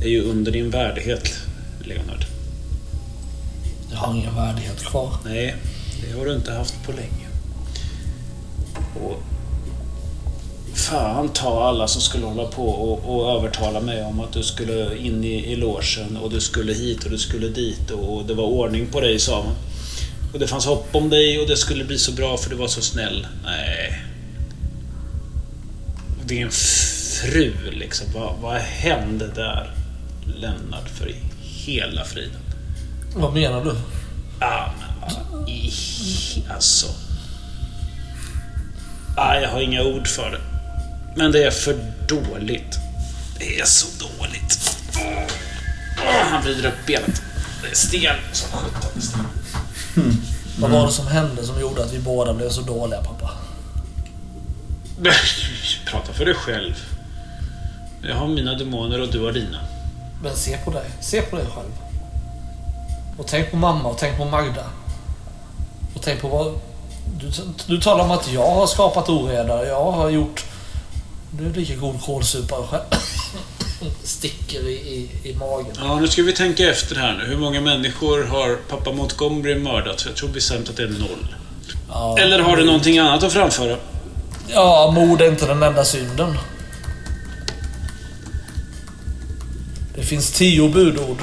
är 0.00 0.08
ju 0.08 0.22
under 0.22 0.52
din 0.52 0.70
värdighet, 0.70 1.34
Leonard. 1.84 2.24
Jag 3.90 3.96
har 3.96 4.14
ingen 4.14 4.34
värdighet 4.34 4.84
kvar. 4.84 5.12
Nej, 5.24 5.56
det 6.00 6.18
har 6.18 6.26
du 6.26 6.34
inte 6.34 6.52
haft 6.52 6.74
på 6.86 6.92
länge. 6.92 7.25
Och 9.04 9.22
fan 10.74 11.28
ta 11.28 11.68
alla 11.68 11.88
som 11.88 12.00
skulle 12.00 12.26
hålla 12.26 12.44
på 12.44 12.68
och, 12.68 13.16
och 13.16 13.32
övertala 13.38 13.80
mig 13.80 14.04
om 14.04 14.20
att 14.20 14.32
du 14.32 14.42
skulle 14.42 14.98
in 14.98 15.24
i, 15.24 15.52
i 15.52 15.56
logen 15.56 16.16
och 16.16 16.30
du 16.30 16.40
skulle 16.40 16.72
hit 16.72 17.04
och 17.04 17.10
du 17.10 17.18
skulle 17.18 17.48
dit 17.48 17.90
och, 17.90 18.16
och 18.16 18.24
det 18.24 18.34
var 18.34 18.44
ordning 18.44 18.86
på 18.86 19.00
dig 19.00 19.18
sa 19.18 19.42
man. 19.42 19.54
Och 20.32 20.38
det 20.38 20.46
fanns 20.46 20.66
hopp 20.66 20.94
om 20.94 21.10
dig 21.10 21.40
och 21.40 21.48
det 21.48 21.56
skulle 21.56 21.84
bli 21.84 21.98
så 21.98 22.12
bra 22.12 22.36
för 22.36 22.50
du 22.50 22.56
var 22.56 22.68
så 22.68 22.82
snäll. 22.82 23.26
Nej. 23.44 24.02
Din 26.24 26.50
fru 26.50 27.52
liksom. 27.70 28.06
Vad, 28.14 28.34
vad 28.40 28.56
hände 28.56 29.28
där? 29.34 29.74
Lennart 30.36 30.88
för 30.88 31.14
hela 31.42 32.04
friden. 32.04 32.40
Vad 33.14 33.34
menar 33.34 33.64
du? 33.64 33.74
Ja, 34.40 34.72
men 34.78 35.00
vad 35.00 35.48
i... 35.48 35.72
Alltså... 36.50 36.86
Ah, 39.18 39.34
jag 39.34 39.48
har 39.48 39.60
inga 39.60 39.82
ord 39.82 40.08
för 40.08 40.30
det. 40.30 40.40
Men 41.14 41.32
det 41.32 41.44
är 41.44 41.50
för 41.50 41.92
dåligt. 42.08 42.78
Det 43.38 43.58
är 43.58 43.64
så 43.64 43.86
dåligt. 43.98 44.78
Han 46.30 46.42
vrider 46.42 46.68
upp 46.68 46.86
benet. 46.86 47.22
Det 47.62 47.70
är 47.70 47.74
stel 47.74 48.16
som 48.32 48.58
sjutton. 48.58 49.02
Vad 50.58 50.70
var 50.70 50.86
det 50.86 50.92
som 50.92 51.06
hände 51.06 51.44
som 51.44 51.60
gjorde 51.60 51.84
att 51.84 51.92
vi 51.92 51.98
båda 51.98 52.34
blev 52.34 52.50
så 52.50 52.60
dåliga 52.60 53.02
pappa? 53.02 53.30
Prata 55.90 56.12
för 56.12 56.24
dig 56.24 56.34
själv. 56.34 56.74
Jag 58.02 58.16
har 58.16 58.28
mina 58.28 58.54
demoner 58.54 59.00
och 59.00 59.08
du 59.12 59.24
har 59.24 59.32
dina. 59.32 59.60
Men 60.22 60.36
se 60.36 60.56
på 60.56 60.70
dig. 60.70 60.90
Se 61.00 61.22
på 61.22 61.36
dig 61.36 61.46
själv. 61.46 61.72
Och 63.18 63.26
tänk 63.26 63.50
på 63.50 63.56
mamma 63.56 63.88
och 63.88 63.98
tänk 63.98 64.16
på 64.16 64.24
Magda. 64.24 64.64
Och 65.94 66.02
tänk 66.02 66.20
på 66.20 66.28
vad... 66.28 66.60
Du, 67.20 67.30
du 67.66 67.80
talar 67.80 68.04
om 68.04 68.10
att 68.10 68.32
jag 68.32 68.50
har 68.50 68.66
skapat 68.66 69.08
oreda. 69.08 69.66
Jag 69.66 69.92
har 69.92 70.10
gjort... 70.10 70.44
Du 71.30 71.46
är 71.46 71.50
lika 71.50 71.74
god 71.74 72.02
kålsupare 72.02 72.66
själv. 72.66 72.82
Sticker 74.02 74.68
i, 74.68 74.72
i, 74.72 75.28
i 75.30 75.34
magen. 75.34 75.72
Ja, 75.78 76.00
nu 76.00 76.08
ska 76.08 76.22
vi 76.22 76.32
tänka 76.32 76.70
efter 76.70 76.96
här 76.96 77.14
nu. 77.14 77.24
Hur 77.24 77.36
många 77.36 77.60
människor 77.60 78.24
har 78.24 78.56
pappa 78.68 78.92
Montgomery 78.92 79.58
mördat? 79.58 80.04
Jag 80.06 80.16
tror 80.16 80.28
bestämt 80.28 80.68
att 80.68 80.76
det 80.76 80.82
är 80.82 80.88
noll. 80.88 81.34
Ja, 81.88 82.18
Eller 82.18 82.38
har 82.38 82.56
du 82.56 82.64
någonting 82.64 82.98
annat 82.98 83.22
att 83.22 83.32
framföra? 83.32 83.76
Ja, 84.48 84.90
mord 84.94 85.20
är 85.20 85.28
inte 85.28 85.46
den 85.46 85.62
enda 85.62 85.84
synden. 85.84 86.38
Det 89.94 90.02
finns 90.02 90.32
tio 90.32 90.68
budord. 90.68 91.18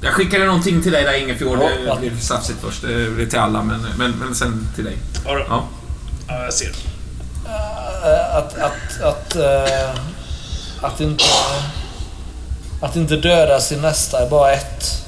Jag 0.00 0.12
skickade 0.12 0.44
någonting 0.44 0.82
till 0.82 0.92
dig 0.92 1.04
där 1.04 1.12
Ingefjord. 1.22 1.58
Ja, 1.62 1.68
det 1.68 1.84
ja. 1.86 1.96
blir 1.96 2.16
safsigt 2.20 2.58
först. 2.62 2.82
Det 2.82 3.22
är 3.22 3.26
till 3.26 3.38
alla, 3.38 3.62
men, 3.62 3.86
men, 3.98 4.10
men 4.10 4.34
sen 4.34 4.68
till 4.74 4.84
dig. 4.84 4.96
Ja. 5.24 5.38
Ja. 5.48 5.64
ja 6.28 6.44
jag 6.44 6.54
ser. 6.54 6.72
Eh, 7.46 8.36
Att, 8.36 8.58
att, 8.58 9.02
att, 9.02 9.36
eh, 9.36 9.90
att 10.80 11.00
inte... 11.00 11.24
Att 12.80 12.96
inte 12.96 13.16
döda 13.16 13.60
sin 13.60 13.80
nästa 13.80 14.22
är 14.26 14.30
bara 14.30 14.52
ett. 14.52 15.04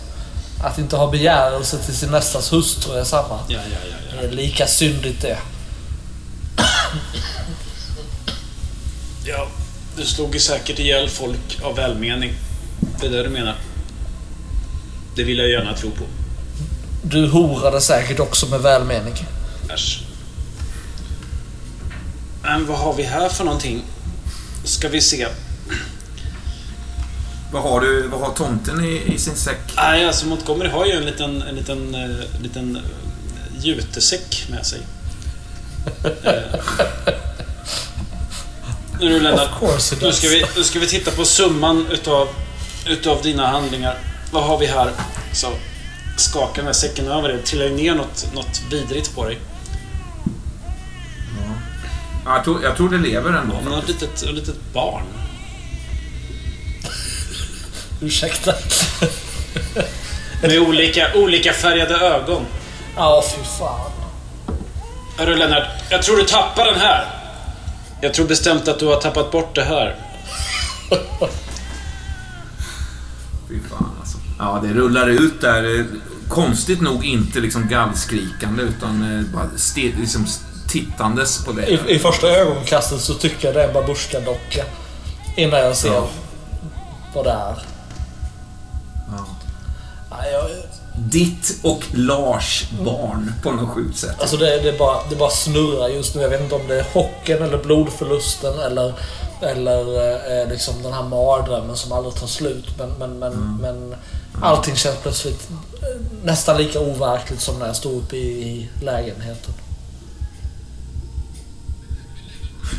Att 0.64 0.78
inte 0.78 0.96
ha 0.96 1.10
begärelse 1.10 1.78
till 1.78 1.96
sin 1.96 2.10
nästas 2.10 2.52
hustru 2.52 2.98
är 2.98 3.04
samma. 3.04 3.38
Ja, 3.48 3.58
ja, 3.70 3.78
ja. 3.90 3.96
ja. 4.10 4.20
Det 4.20 4.26
är 4.26 4.30
lika 4.32 4.66
syndigt 4.66 5.22
det. 5.22 5.38
Ja, 9.24 9.46
du 9.96 10.04
slog 10.04 10.34
ju 10.34 10.40
säkert 10.40 10.78
ihjäl 10.78 11.08
folk 11.08 11.60
av 11.62 11.76
välmening. 11.76 12.32
Det 13.00 13.06
är 13.06 13.10
det 13.10 13.22
du 13.22 13.28
menar. 13.28 13.54
Det 15.20 15.24
vill 15.24 15.38
jag 15.38 15.48
gärna 15.48 15.74
tro 15.74 15.90
på. 15.90 16.04
Du 17.02 17.28
horade 17.28 17.80
säkert 17.80 18.20
också 18.20 18.46
med 18.46 18.60
välmening. 18.60 19.14
Äsch. 19.74 20.02
Men 22.42 22.66
vad 22.66 22.78
har 22.78 22.94
vi 22.94 23.02
här 23.02 23.28
för 23.28 23.44
någonting? 23.44 23.82
Ska 24.64 24.88
vi 24.88 25.00
se. 25.00 25.26
Vad 27.52 27.62
har 27.62 27.80
du? 27.80 28.08
Vad 28.08 28.20
har 28.20 28.34
tomten 28.34 28.84
i, 28.84 29.02
i 29.14 29.18
sin 29.18 29.36
säck? 29.36 29.60
Nej, 29.76 30.06
alltså 30.06 30.26
Montgomery 30.26 30.68
har 30.68 30.86
ju 30.86 30.92
en 30.92 31.04
liten, 31.04 31.42
en 31.42 31.54
liten, 31.54 31.94
eh, 31.94 32.42
liten 32.42 32.76
eh, 32.76 32.82
jutesäck 33.64 34.46
med 34.50 34.66
sig. 34.66 34.80
Eh. 36.24 36.60
Nu 39.00 39.20
Lennart, 39.20 39.62
nu 40.02 40.12
ska, 40.12 40.28
vi, 40.28 40.44
nu 40.56 40.64
ska 40.64 40.78
vi 40.78 40.86
titta 40.86 41.10
på 41.10 41.24
summan 41.24 41.86
utav, 41.90 42.28
utav 42.86 43.22
dina 43.22 43.46
handlingar. 43.46 44.09
Vad 44.30 44.42
har 44.42 44.58
vi 44.58 44.66
här? 44.66 44.90
Så 45.32 45.52
skaka 46.16 46.52
den 46.56 46.66
här 46.66 46.72
säcken 46.72 47.08
över 47.08 47.28
dig. 47.28 47.42
Trillar 47.42 47.66
ju 47.66 47.74
ner 47.76 47.94
något, 47.94 48.34
något 48.34 48.62
vidrigt 48.70 49.14
på 49.14 49.24
dig. 49.24 49.38
Ja, 52.24 52.34
jag, 52.34 52.44
tror, 52.44 52.62
jag 52.62 52.76
tror 52.76 52.88
det 52.88 52.98
lever 52.98 53.32
ändå. 53.32 53.54
Men 53.64 53.72
ett 53.72 53.88
litet, 53.88 54.22
ett 54.22 54.34
litet 54.34 54.72
barn. 54.72 55.04
Ursäkta. 58.00 58.54
Med 60.42 60.58
olika, 60.58 61.14
olika 61.14 61.52
färgade 61.52 61.94
ögon. 61.94 62.46
Ja, 62.96 63.24
fy 63.36 63.44
fan. 63.58 63.90
Hörru 65.18 65.36
Lennart, 65.36 65.68
jag 65.90 66.02
tror 66.02 66.16
du 66.16 66.24
tappar 66.24 66.64
den 66.64 66.80
här. 66.80 67.06
Jag 68.00 68.14
tror 68.14 68.26
bestämt 68.26 68.68
att 68.68 68.78
du 68.78 68.86
har 68.86 69.00
tappat 69.00 69.32
bort 69.32 69.54
det 69.54 69.64
här. 69.64 69.96
Fy 73.48 73.60
fan. 73.70 73.89
Ja, 74.40 74.60
det 74.62 74.68
rullar 74.74 75.08
ut 75.08 75.40
där. 75.40 75.78
eh, 75.80 75.84
Konstigt 76.28 76.80
nog 76.80 77.04
inte 77.04 77.40
liksom 77.40 77.68
gallskrikande 77.68 78.62
utan 78.62 79.18
eh, 79.18 79.24
bara 79.34 79.48
ste, 79.56 79.80
liksom 79.80 80.26
tittandes 80.68 81.44
på 81.44 81.52
det. 81.52 81.66
I, 81.66 81.94
I 81.94 81.98
första 81.98 82.26
ögonkastet 82.28 83.00
så 83.00 83.14
tycker 83.14 83.46
jag 83.48 83.54
det 83.54 83.62
är 83.62 83.68
en 83.68 83.74
babusjka-docka. 83.74 84.64
Innan 85.36 85.60
jag 85.60 85.76
ser 85.76 85.88
Ja. 85.88 86.08
vad 87.14 87.24
det 87.24 87.30
är. 87.30 87.64
Ja. 89.16 89.26
Nej, 90.10 90.32
jag, 90.32 90.44
Ditt 91.10 91.58
och 91.62 91.84
Lars 91.92 92.64
barn 92.84 93.32
på 93.42 93.50
något 93.52 93.68
sjukt 93.68 93.98
sätt. 93.98 94.16
alltså 94.20 94.36
det, 94.36 94.60
det, 94.62 94.78
bara, 94.78 94.96
det 95.10 95.16
bara 95.16 95.30
snurrar 95.30 95.88
just 95.88 96.14
nu. 96.14 96.22
Jag 96.22 96.28
vet 96.28 96.40
inte 96.40 96.54
om 96.54 96.66
det 96.68 96.78
är 96.80 96.84
chocken 96.84 97.42
eller 97.42 97.58
blodförlusten 97.58 98.58
eller, 98.60 98.92
eller 99.42 99.80
eh, 100.42 100.48
liksom 100.48 100.82
den 100.82 100.92
här 100.92 101.02
mardrömmen 101.02 101.76
som 101.76 101.92
aldrig 101.92 102.14
tar 102.14 102.26
slut. 102.26 102.66
Men, 102.78 102.90
men, 102.98 103.18
men, 103.18 103.56
men 103.60 103.94
allting 104.42 104.76
känns 104.76 104.96
plötsligt 105.02 105.50
eh, 105.50 106.24
nästan 106.24 106.56
lika 106.56 106.80
overkligt 106.80 107.40
som 107.40 107.58
när 107.58 107.66
jag 107.66 107.76
stod 107.76 108.02
uppe 108.02 108.16
i, 108.16 108.70
lägenheten. 108.82 109.54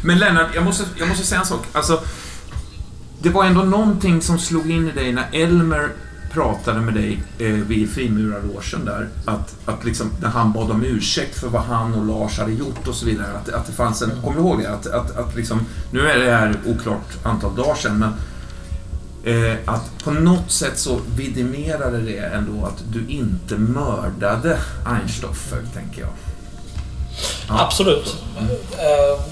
Men 0.03 0.19
Lennart, 0.19 0.55
jag 0.55 0.63
måste, 0.63 0.85
jag 0.99 1.07
måste 1.07 1.25
säga 1.25 1.41
en 1.41 1.47
sak. 1.47 1.65
Alltså, 1.71 2.01
det 3.19 3.29
var 3.29 3.45
ändå 3.45 3.63
någonting 3.63 4.21
som 4.21 4.39
slog 4.39 4.71
in 4.71 4.87
i 4.87 4.91
dig 4.91 5.13
när 5.13 5.29
Elmer 5.31 5.89
pratade 6.31 6.81
med 6.81 6.93
dig 6.93 7.23
eh, 7.39 7.47
vid 7.47 7.89
frimurarlogen 7.89 8.85
där. 8.85 9.09
Att, 9.25 9.55
att 9.65 9.85
liksom, 9.85 10.11
när 10.21 10.29
han 10.29 10.51
bad 10.53 10.71
om 10.71 10.83
ursäkt 10.85 11.39
för 11.39 11.47
vad 11.47 11.61
han 11.61 11.93
och 11.93 12.05
Lars 12.05 12.39
hade 12.39 12.51
gjort 12.51 12.87
och 12.87 12.95
så 12.95 13.05
vidare. 13.05 13.27
Att, 13.37 13.49
att 13.49 13.65
det 13.65 13.73
fanns 13.73 14.01
en... 14.01 14.11
Kommer 14.21 14.37
du 14.37 14.39
ihåg 14.39 14.59
det? 14.59 14.73
Att, 14.73 14.87
att, 14.87 15.17
att 15.17 15.35
liksom, 15.35 15.65
nu 15.91 15.99
är 15.99 16.19
det 16.19 16.31
här 16.31 16.55
oklart 16.65 17.17
antal 17.23 17.55
dagar 17.55 17.75
sedan, 17.75 17.99
men 17.99 18.13
eh, 19.25 19.55
att 19.65 20.03
på 20.03 20.11
något 20.11 20.51
sätt 20.51 20.79
så 20.79 20.99
vidimerade 21.15 22.01
det 22.01 22.17
ändå 22.17 22.65
att 22.65 22.83
du 22.93 23.07
inte 23.13 23.55
mördade 23.55 24.57
Einstoffer, 24.85 25.61
tänker 25.73 26.01
jag. 26.01 26.09
Ja. 27.47 27.65
Absolut. 27.65 28.15
Eh, 28.77 29.25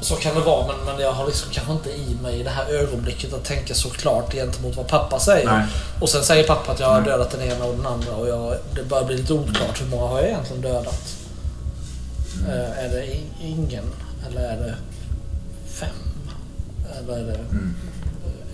Så 0.00 0.14
kan 0.14 0.34
det 0.34 0.40
vara, 0.40 0.66
men, 0.66 0.76
men 0.86 1.04
jag 1.04 1.12
har 1.12 1.26
liksom 1.26 1.48
kanske 1.52 1.72
inte 1.72 1.90
i 1.90 2.16
mig 2.22 2.40
i 2.40 2.42
det 2.42 2.50
här 2.50 2.66
ögonblicket 2.66 3.32
att 3.32 3.44
tänka 3.44 3.74
så 3.74 3.90
klart 3.90 4.32
gentemot 4.32 4.76
vad 4.76 4.86
pappa 4.88 5.18
säger. 5.20 5.46
Nej. 5.46 5.64
Och 6.00 6.08
sen 6.08 6.22
säger 6.24 6.46
pappa 6.46 6.72
att 6.72 6.80
jag 6.80 6.88
har 6.88 7.00
dödat 7.02 7.30
den 7.30 7.42
ena 7.42 7.64
och 7.64 7.76
den 7.76 7.86
andra 7.86 8.12
och 8.12 8.28
jag, 8.28 8.54
det 8.74 8.84
börjar 8.88 9.04
bli 9.04 9.16
lite 9.16 9.32
oklart. 9.32 9.80
Hur 9.80 9.86
många 9.86 10.06
har 10.06 10.18
jag 10.20 10.28
egentligen 10.28 10.62
dödat? 10.62 11.16
Eh, 12.48 12.84
är 12.84 12.88
det 12.88 13.16
ingen? 13.42 13.84
Eller 14.28 14.40
är 14.40 14.56
det 14.56 14.74
fem? 15.70 15.88
Eller 16.98 17.18
är 17.18 17.24
det 17.24 17.34
Mm. 17.50 17.74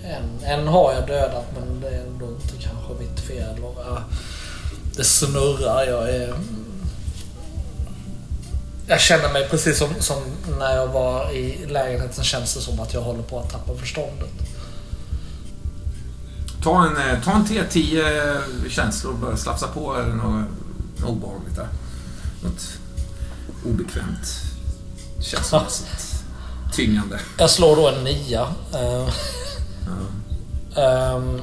En? 0.04 0.44
En 0.44 0.68
har 0.68 0.92
jag 0.92 1.06
dödat 1.06 1.46
men 1.54 1.80
det 1.80 1.88
är 1.88 2.00
ändå 2.00 2.26
inte 2.26 2.56
kanske 2.68 2.92
mitt 3.00 3.20
fel. 3.20 3.64
Och, 3.64 3.82
ja, 3.86 4.02
det 4.96 5.04
snurrar. 5.04 5.86
Jag 5.86 6.10
är... 6.10 6.34
Jag 8.86 9.00
känner 9.00 9.32
mig 9.32 9.48
precis 9.50 9.78
som, 9.78 9.88
som 10.00 10.22
när 10.58 10.76
jag 10.76 10.86
var 10.86 11.30
i 11.32 11.66
lägenheten 11.66 12.24
känns 12.24 12.54
det 12.54 12.60
som 12.60 12.80
att 12.80 12.94
jag 12.94 13.00
håller 13.00 13.22
på 13.22 13.38
att 13.40 13.50
tappa 13.50 13.74
förståndet. 13.74 14.30
Ta 16.62 16.86
en, 16.86 16.96
eh, 16.96 17.22
ta 17.24 17.32
en 17.32 17.44
T10 17.44 18.68
känslor 18.68 19.12
och 19.12 19.18
börja 19.18 19.36
slafsa 19.36 19.66
på 19.66 19.94
eller 19.94 20.14
något, 20.14 20.46
något 20.96 21.10
obehagligt 21.10 21.56
där. 21.56 21.68
Något 22.42 22.78
obekvämt. 23.64 24.28
Känslomässigt. 25.20 26.24
Tyngande. 26.72 27.20
Jag 27.38 27.50
slår 27.50 27.76
då 27.76 27.88
en 27.88 28.04
nia. 28.04 28.48
Ehm, 30.76 31.40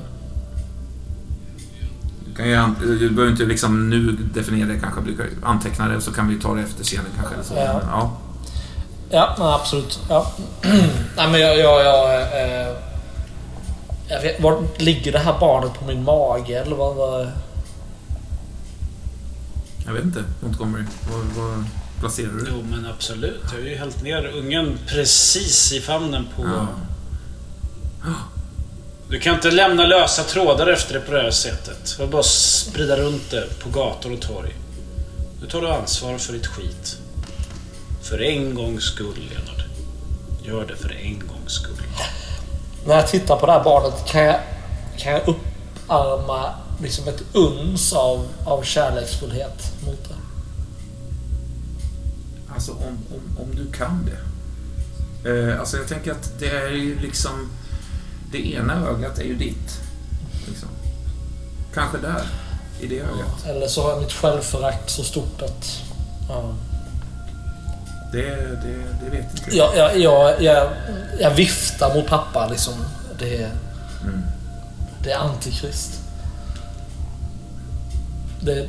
Du, 2.25 2.35
kan 2.35 2.49
ju, 2.49 2.97
du 2.99 3.09
behöver 3.09 3.31
inte 3.31 3.45
liksom 3.45 3.89
nu 3.89 4.11
definiera 4.33 4.67
det 4.67 4.79
kanske. 4.79 5.01
Du 5.01 5.17
kan 5.17 5.27
anteckna 5.43 5.87
det 5.87 6.01
så 6.01 6.11
kan 6.11 6.27
vi 6.27 6.39
ta 6.39 6.53
det 6.55 6.61
efter 6.61 6.83
scenen 6.83 7.05
kanske. 7.15 7.33
Eller 7.33 7.43
så. 7.43 7.53
Ja. 7.55 7.81
Ja. 7.89 8.17
Ja, 9.09 9.59
absolut. 9.61 9.99
Ja. 10.09 10.31
nej, 11.17 11.31
men 11.31 11.39
jag... 11.41 11.59
jag, 11.59 11.85
jag, 11.85 12.21
eh, 12.21 12.75
jag 14.07 14.21
vet, 14.21 14.41
var 14.41 14.63
ligger 14.77 15.11
det 15.11 15.19
här 15.19 15.39
barnet 15.39 15.73
på 15.79 15.85
min 15.85 16.03
mage 16.03 16.53
eller 16.61 16.75
vad? 16.75 16.95
vad 16.95 17.31
Jag 19.85 19.93
vet 19.93 20.03
inte, 20.03 20.23
Montgomery. 20.39 20.83
Vad, 21.11 21.45
vad 21.45 21.65
placerar 21.99 22.31
du? 22.31 22.45
Jo, 22.49 22.63
men 22.71 22.85
absolut. 22.85 23.41
Jag 23.43 23.59
har 23.59 23.67
ju 23.67 23.75
hällt 23.75 24.03
ner 24.03 24.25
ungen 24.37 24.77
precis 24.87 25.73
i 25.73 25.81
famnen 25.81 26.27
på... 26.35 26.43
Ja. 26.45 26.67
Du 29.11 29.19
kan 29.19 29.35
inte 29.35 29.51
lämna 29.51 29.85
lösa 29.85 30.23
trådar 30.23 30.67
efter 30.67 30.93
det 30.93 30.99
på 30.99 31.11
det 31.11 31.21
här 31.21 31.31
sättet. 31.31 31.95
Du 31.99 32.07
bara 32.07 32.23
sprida 32.23 32.97
runt 32.97 33.31
det 33.31 33.59
på 33.59 33.69
gator 33.69 34.13
och 34.13 34.21
torg. 34.21 34.55
Nu 35.41 35.47
tar 35.47 35.61
du 35.61 35.67
ansvar 35.67 36.17
för 36.17 36.33
ditt 36.33 36.47
skit. 36.47 36.97
För 38.01 38.21
en 38.21 38.55
gångs 38.55 38.83
skull, 38.83 39.29
Leonard. 39.29 39.63
Gör 40.43 40.65
det 40.65 40.75
för 40.75 40.91
en 40.91 41.27
gångs 41.27 41.53
skull. 41.53 41.77
När 42.87 42.95
jag 42.95 43.07
tittar 43.07 43.35
på 43.35 43.45
det 43.45 43.51
här 43.51 43.63
barnet 43.63 44.05
kan 44.07 44.21
jag, 44.23 44.39
kan 44.97 45.11
jag 45.11 45.27
upparma 45.27 46.53
liksom 46.81 47.07
ett 47.07 47.23
uns 47.33 47.93
av, 47.93 48.27
av 48.45 48.63
kärleksfullhet 48.63 49.73
mot 49.85 50.09
det. 50.09 50.15
Alltså 52.53 52.71
om, 52.71 52.97
om, 53.13 53.43
om 53.43 53.55
du 53.55 53.71
kan 53.71 54.05
det. 54.05 54.21
Eh, 55.29 55.59
alltså 55.59 55.77
jag 55.77 55.87
tänker 55.87 56.11
att 56.11 56.39
det 56.39 56.49
är 56.49 56.69
ju 56.69 56.99
liksom... 56.99 57.49
Det 58.31 58.53
ena 58.53 58.73
ögat 58.87 59.19
är 59.19 59.23
ju 59.23 59.35
ditt. 59.35 59.79
Liksom. 60.47 60.69
Kanske 61.73 61.97
där. 61.97 62.21
I 62.81 62.87
det 62.87 62.99
ögat. 62.99 63.45
Eller 63.47 63.67
så 63.67 63.83
har 63.83 63.89
jag 63.89 64.01
mitt 64.01 64.11
självförakt 64.13 64.89
så 64.89 65.03
stort 65.03 65.41
att... 65.41 65.81
Ja. 66.29 66.53
Det, 68.11 68.21
det, 68.35 68.83
det 69.03 69.09
vet 69.09 69.31
inte 69.37 69.57
Jag, 69.57 69.77
jag, 69.77 69.99
jag, 69.99 70.41
jag, 70.41 70.69
jag 71.19 71.31
viftar 71.31 71.95
mot 71.95 72.07
pappa 72.07 72.47
liksom. 72.47 72.73
Det, 73.19 73.37
är- 73.43 73.51
Mm. 74.03 74.21
det 75.03 75.11
är 75.11 75.17
antikrist. 75.17 75.99
Det... 78.41 78.67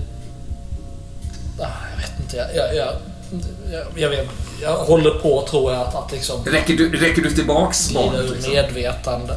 Ah, 1.60 1.68
jag 1.90 1.96
vet 2.02 2.20
inte. 2.20 2.36
Jag, 2.36 2.56
jag, 2.56 2.76
jag, 2.76 2.94
jag, 3.96 4.08
vet, 4.08 4.28
jag 4.62 4.76
håller 4.76 5.10
på 5.10 5.46
tror 5.50 5.72
jag 5.72 5.80
att, 5.80 5.94
att 5.94 6.12
liksom... 6.12 6.44
Räcker 6.44 6.74
du, 6.74 6.96
räcker 6.96 7.22
du 7.22 7.30
tillbaks 7.30 7.92
barnet? 7.92 8.30
Liksom? 8.30 8.52
medvetande. 8.52 9.34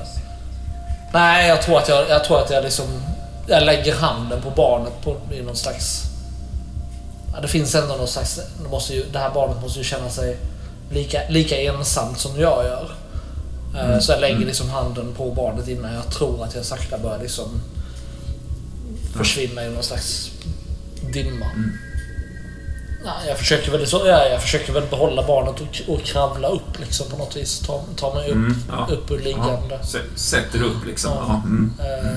Nej, 1.14 1.48
jag 1.48 1.62
tror 1.62 1.78
att 1.78 1.90
jag, 1.90 2.10
jag 2.10 2.24
tror 2.24 2.42
att 2.42 2.50
jag 2.50 2.64
liksom... 2.64 2.86
Jag 3.48 3.64
lägger 3.64 3.96
handen 3.96 4.42
på 4.42 4.50
barnet 4.50 4.94
på, 5.04 5.16
i 5.34 5.42
någon 5.42 5.56
slags... 5.56 6.02
Ja, 7.34 7.42
det 7.42 7.48
finns 7.48 7.76
ändå 7.76 7.96
någon 7.96 8.08
slags... 8.08 8.36
Det, 8.64 8.70
måste 8.70 8.94
ju, 8.94 9.06
det 9.12 9.20
här 9.20 9.30
barnet 9.34 9.62
måste 9.62 9.80
ju 9.80 9.86
känna 9.86 10.10
sig 10.10 10.38
lika, 10.92 11.22
lika 11.30 11.62
ensamt 11.62 12.20
som 12.20 12.32
jag 12.40 12.66
gör. 12.66 12.92
Eh, 13.78 14.00
Så 14.00 14.12
jag 14.12 14.22
lägger 14.22 14.46
liksom 14.46 14.70
handen 14.70 15.14
på 15.18 15.32
barnet 15.32 15.68
innan 15.68 15.94
jag 15.94 16.10
tror 16.10 16.44
att 16.44 16.56
jag 16.56 16.66
sakta 16.66 16.98
börjar 16.98 17.20
liksom 17.20 17.62
försvinna 19.18 19.66
i 19.66 19.70
någon 19.70 19.84
slags 19.84 20.32
dimma. 21.14 21.46
Nej, 23.06 23.28
jag 23.28 23.38
försöker 23.38 23.72
väl 23.72 23.88
så, 23.88 23.98
ja, 24.08 24.26
jag 24.28 24.42
försöker 24.42 24.74
väl 24.74 24.84
behålla 24.90 25.28
barnet 25.28 25.56
och, 25.62 25.94
och 25.96 26.04
kravla 26.04 26.48
upp 26.48 26.80
liksom 26.80 27.10
på 27.10 27.18
något 27.18 27.36
vis. 27.36 27.60
Ta, 27.60 27.84
ta 27.96 28.14
mig 28.14 28.28
upp, 28.30 28.36
Mm, 28.36 28.64
ja. 28.70 28.88
upp 28.94 29.12
ur 29.12 29.20
liggande. 29.20 29.68
Ja, 29.70 29.78
sä- 29.84 30.16
sätter 30.16 30.64
upp 30.64 30.86
liksom. 30.88 31.12
Ja. 31.12 31.42
Mm. 31.46 31.74
Eh, 31.80 32.12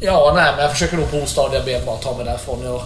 ja, 0.00 0.32
nej, 0.36 0.52
men 0.54 0.62
jag 0.64 0.72
försöker 0.72 0.96
nog 0.96 1.10
på 1.10 1.16
ostadiga 1.16 1.62
ben 1.64 1.86
bara 1.86 1.96
ta 1.96 2.16
mig 2.16 2.24
därifrån. 2.26 2.64
Jag, 2.64 2.82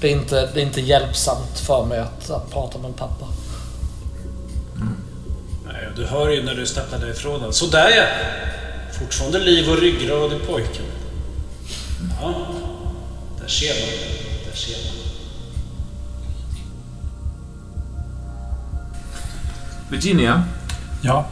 det, 0.00 0.08
är 0.08 0.12
inte, 0.12 0.48
det 0.54 0.60
är 0.60 0.64
inte 0.64 0.80
hjälpsamt 0.80 1.58
för 1.58 1.84
mig 1.84 1.98
att, 1.98 2.30
att 2.30 2.50
prata 2.50 2.78
med 2.78 2.86
en 2.86 2.92
pappa. 2.94 3.26
Nej, 5.66 5.88
du 5.96 6.06
hör 6.06 6.28
ju 6.30 6.42
när 6.42 6.54
du 6.54 6.66
stapplar 6.66 6.98
därifrån. 6.98 7.42
den. 7.42 7.52
Sådär 7.52 7.90
ja! 7.96 8.04
Fortfarande 8.98 9.38
liv 9.38 9.70
och 9.70 9.78
ryggrad 9.78 10.32
i 10.32 10.38
pojken. 10.46 10.84
Ja, 12.22 12.34
där 13.40 13.48
ser 13.48 13.68
man. 13.80 13.90
Där 14.50 14.56
ser 14.56 14.76
man. 14.86 14.95
Virginia. 19.90 20.44
Ja, 21.00 21.28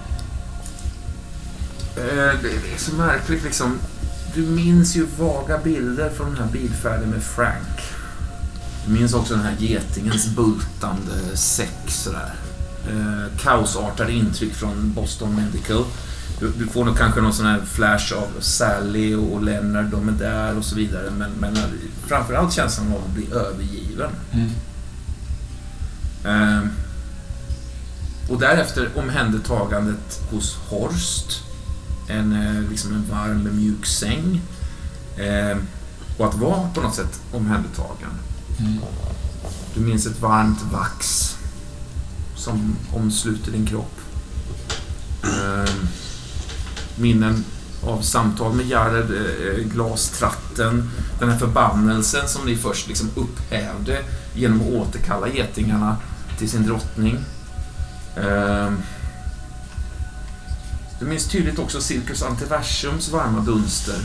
Eh, 1.97 2.41
det, 2.43 2.75
är 2.75 2.79
så 2.79 2.95
märkligt 2.95 3.45
liksom. 3.45 3.79
Du 4.35 4.43
minns 4.43 4.97
ju 4.97 5.07
vaga 5.19 5.59
bilder 5.59 6.11
från 6.11 6.35
den 6.35 6.45
här 6.45 6.53
bilfärden 6.53 7.11
med 7.11 7.23
Frank. 7.23 7.81
Du 8.87 8.93
minns 8.93 9.15
också 9.15 9.35
den 9.35 9.43
här 9.43 9.57
getingens 9.59 10.27
bultande 10.27 11.37
säck 11.37 11.81
sådär. 11.87 12.35
Eh, 12.89 13.39
kaosartade 13.39 14.13
intryck 14.13 14.55
från 14.55 14.93
Boston 14.93 15.37
Medical. 15.37 15.85
Du, 16.41 16.53
du 16.59 16.67
får 16.67 16.85
nog 16.85 16.99
kanske 16.99 17.21
någon 17.21 17.33
sån 17.33 17.47
här 17.47 17.61
flash 17.61 18.15
av 18.15 18.41
Sally 18.41 19.15
och 19.15 19.43
Leonard, 19.43 19.85
de 19.85 20.09
är 20.09 20.13
där 20.13 20.59
och 20.59 20.65
så 20.65 20.77
vidare. 20.77 21.11
Men, 21.11 21.31
men 21.41 21.57
framförallt 22.07 22.53
känslan 22.53 22.93
av 22.93 23.05
att 23.05 23.15
bli 23.15 23.27
övergiven. 23.33 24.11
Eh, 26.25 26.61
och 28.31 28.39
därefter 28.39 28.91
omhändertagandet 28.97 30.21
hos 30.31 30.57
Horst. 30.69 31.43
En, 32.09 32.33
eh, 32.33 32.71
liksom 32.71 32.93
en 32.93 33.05
varm, 33.11 33.57
mjuk 33.57 33.87
säng. 33.87 34.41
Eh, 35.17 35.59
och 36.19 36.27
att 36.27 36.35
vara 36.35 36.69
på 36.75 36.81
något 36.81 36.95
sätt 36.95 37.21
omhändertagen. 37.33 38.11
Du 39.75 39.81
minns 39.81 40.07
ett 40.07 40.21
varmt 40.21 40.63
vax 40.73 41.31
som 42.37 42.77
omsluter 42.95 43.53
din 43.53 43.67
kropp. 43.67 44.01
Eh, 45.23 45.75
minnen 46.97 47.45
av 47.83 48.01
samtal 48.01 48.53
med 48.53 48.67
Jared, 48.67 49.11
eh, 49.11 49.65
glastratten, 49.65 50.91
den 51.19 51.31
här 51.31 51.39
förbannelsen 51.39 52.29
som 52.29 52.47
ni 52.47 52.57
först 52.57 52.89
liksom 52.89 53.11
upphävde 53.15 54.03
genom 54.35 54.61
att 54.61 54.67
återkalla 54.67 55.29
getingarna 55.29 55.97
till 56.39 56.51
sin 56.51 56.67
drottning. 56.67 57.19
Ehm, 58.17 58.77
du 61.01 61.07
minns 61.07 61.29
tydligt 61.29 61.59
också 61.59 61.81
Cirkus 61.81 62.23
Antiversums 62.23 63.09
varma 63.09 63.41
dunster. 63.41 63.99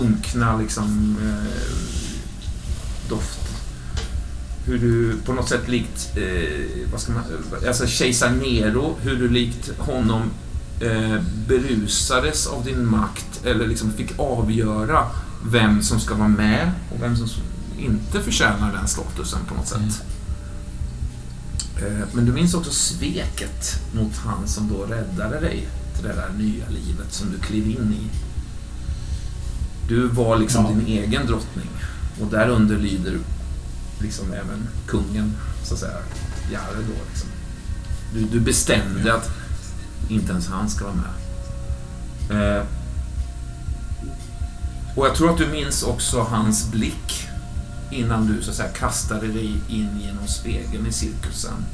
Unkna 0.00 0.56
liksom 0.56 1.16
eh, 1.22 1.72
doft. 3.08 3.40
Hur 4.66 4.78
du 4.78 5.16
på 5.24 5.32
något 5.32 5.48
sätt 5.48 5.68
likt, 5.68 6.16
eh, 6.16 6.90
vad 6.92 7.00
ska 7.00 7.12
man, 7.12 7.22
eh, 7.62 7.68
alltså 7.68 7.86
kejsar 7.86 8.30
Nero, 8.30 8.96
hur 9.02 9.16
du 9.16 9.28
likt 9.28 9.78
honom 9.78 10.22
eh, 10.80 11.22
berusades 11.48 12.46
av 12.46 12.64
din 12.64 12.86
makt 12.86 13.46
eller 13.46 13.66
liksom 13.66 13.92
fick 13.92 14.18
avgöra 14.18 15.06
vem 15.44 15.82
som 15.82 16.00
ska 16.00 16.14
vara 16.14 16.28
med 16.28 16.72
och 16.90 17.02
vem 17.02 17.16
som 17.16 17.28
inte 17.78 18.20
förtjänar 18.20 18.72
den 18.72 18.88
statusen 18.88 19.38
på 19.48 19.54
något 19.54 19.68
sätt. 19.68 20.02
Eh, 21.82 22.06
Men 22.12 22.24
du 22.26 22.32
minns 22.32 22.54
också 22.54 22.70
sveket 22.70 23.80
mot 23.94 24.16
han 24.16 24.48
som 24.48 24.68
då 24.68 24.84
räddade 24.84 25.40
dig 25.40 25.68
till 25.94 26.04
det 26.08 26.12
där 26.14 26.28
nya 26.38 26.68
livet 26.68 27.12
som 27.12 27.30
du 27.32 27.38
klev 27.38 27.66
in 27.68 27.94
i. 28.00 28.10
Du 29.88 30.08
var 30.08 30.36
liksom 30.38 30.64
Ja. 30.64 30.70
din 30.70 30.86
egen 30.86 31.26
drottning 31.26 31.68
och 32.20 32.26
där 32.30 32.48
under 32.48 32.78
lyder 32.78 33.18
liksom 34.00 34.32
även 34.32 34.68
kungen, 34.86 35.34
så 35.64 35.74
att 35.74 35.80
säga, 35.80 35.96
Jare 36.52 36.76
då 36.88 36.94
liksom. 37.10 37.28
Du, 38.14 38.24
du 38.24 38.40
bestämde 38.40 39.14
att 39.14 39.30
inte 40.08 40.32
ens 40.32 40.46
han 40.48 40.70
ska 40.70 40.84
vara 40.84 40.94
med. 40.94 42.56
Eh, 42.58 42.64
och 44.96 45.06
jag 45.06 45.14
tror 45.14 45.30
att 45.30 45.38
du 45.38 45.46
minns 45.46 45.82
också 45.82 46.20
hans 46.22 46.70
blick 46.70 47.19
innan 47.90 48.26
du 48.26 48.42
så 48.42 48.50
att 48.50 48.56
säga 48.56 48.68
kastade 48.68 49.26
dig 49.26 49.60
in 49.68 50.00
genom 50.00 50.28
spegeln 50.28 50.86
i 50.86 50.92
cirkusen. 50.92 51.64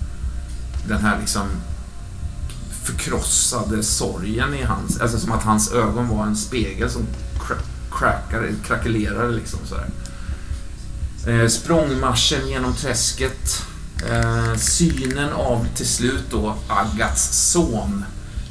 Den 0.88 0.98
här 0.98 1.20
liksom 1.20 1.46
förkrossade 2.82 3.82
sorgen 3.82 4.54
i 4.54 4.62
hans, 4.62 5.00
alltså 5.00 5.18
som 5.18 5.32
att 5.32 5.42
hans 5.42 5.72
ögon 5.72 6.08
var 6.08 6.26
en 6.26 6.36
spegel 6.36 6.90
som 6.90 7.06
crackade, 7.90 8.52
krackelerade 8.66 9.32
liksom 9.32 9.58
sådär. 9.66 9.88
Eh, 11.26 11.48
språngmarschen 11.48 12.48
genom 12.48 12.74
träsket. 12.74 13.62
Eh, 14.10 14.56
synen 14.56 15.32
av 15.32 15.66
till 15.74 15.86
slut 15.86 16.24
då 16.30 16.56
Agats 16.68 17.50
son. 17.52 18.04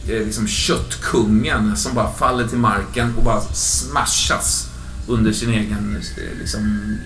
Eh, 0.07 0.25
liksom 0.25 0.47
köttkungen 0.47 1.77
som 1.77 1.95
bara 1.95 2.13
faller 2.13 2.47
till 2.47 2.57
marken 2.57 3.15
och 3.17 3.23
bara 3.23 3.41
smashas 3.41 4.67
under 5.07 5.33
sin 5.33 5.49
egen 5.49 6.03
eh, 6.17 6.39
liksom, 6.39 6.97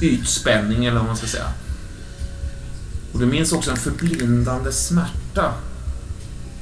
ytspänning 0.00 0.84
eller 0.84 0.96
vad 0.96 1.06
man 1.06 1.16
ska 1.16 1.26
säga. 1.26 1.48
Och 3.12 3.20
du 3.20 3.26
minns 3.26 3.52
också 3.52 3.70
en 3.70 3.76
förblindande 3.76 4.72
smärta 4.72 5.54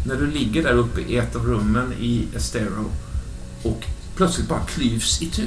när 0.07 0.17
du 0.17 0.27
ligger 0.27 0.63
där 0.63 0.73
uppe 0.73 1.01
i 1.01 1.17
ett 1.17 1.37
av 1.37 1.47
rummen 1.47 1.93
i 1.93 2.29
Estero 2.37 2.91
och 3.63 3.85
plötsligt 4.17 4.49
bara 4.49 4.61
klyvs 4.61 5.23
i 5.23 5.27
tu. 5.27 5.47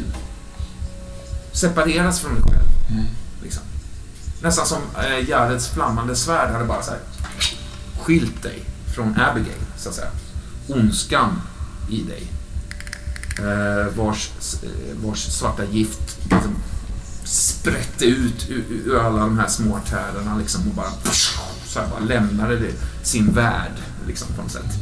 Separeras 1.52 2.20
från 2.20 2.34
dig 2.34 2.44
själv. 2.44 3.06
Liksom. 3.44 3.64
Nästan 4.42 4.66
som 4.66 4.82
eh, 4.98 5.30
Jareds 5.30 5.68
flammande 5.68 6.16
svärd 6.16 6.52
hade 6.52 6.66
bara 6.66 6.84
så 6.84 6.92
här 6.92 7.00
skilt 8.02 8.44
dig 8.44 8.64
från 8.96 9.20
Abigail, 9.20 9.62
så 9.78 9.90
att 9.90 9.96
säga. 9.96 10.12
Ondskan 10.68 11.42
i 11.90 12.02
dig. 12.02 12.32
Eh, 13.40 13.98
vars, 13.98 14.30
eh, 14.64 14.70
vars 15.06 15.20
svarta 15.20 15.66
gift 15.66 16.18
liksom 16.22 16.56
sprätte 17.26 18.06
ut 18.06 18.50
ur, 18.50 19.00
alla 19.00 19.20
de 19.20 19.40
här 19.40 19.48
små 19.48 19.76
artärerna 19.76 20.38
liksom 20.38 20.68
och 20.68 20.76
bara, 20.76 20.92
så 21.66 21.80
här, 21.80 21.88
bara 21.90 22.00
lämnade 22.00 22.56
det, 22.56 22.74
sin 23.04 23.34
värld 23.34 23.72
liksom 24.08 24.28
på 24.36 24.42
något 24.42 24.52
sätt. 24.52 24.74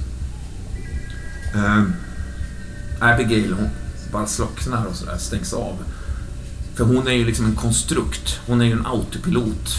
Eh, 1.56 1.84
Abigail 3.00 3.54
hon 3.54 3.70
bara 4.12 4.28
slocknar 4.28 4.86
och 4.86 4.96
sådär, 4.96 5.18
stängs 5.18 5.54
av. 5.54 5.78
För 6.76 6.84
hon 6.84 7.08
är 7.08 7.12
ju 7.12 7.26
liksom 7.26 7.46
en 7.46 7.56
konstrukt. 7.56 8.40
Hon 8.48 8.62
är 8.62 8.66
ju 8.66 8.72
en 8.72 8.86
autopilot 8.86 9.70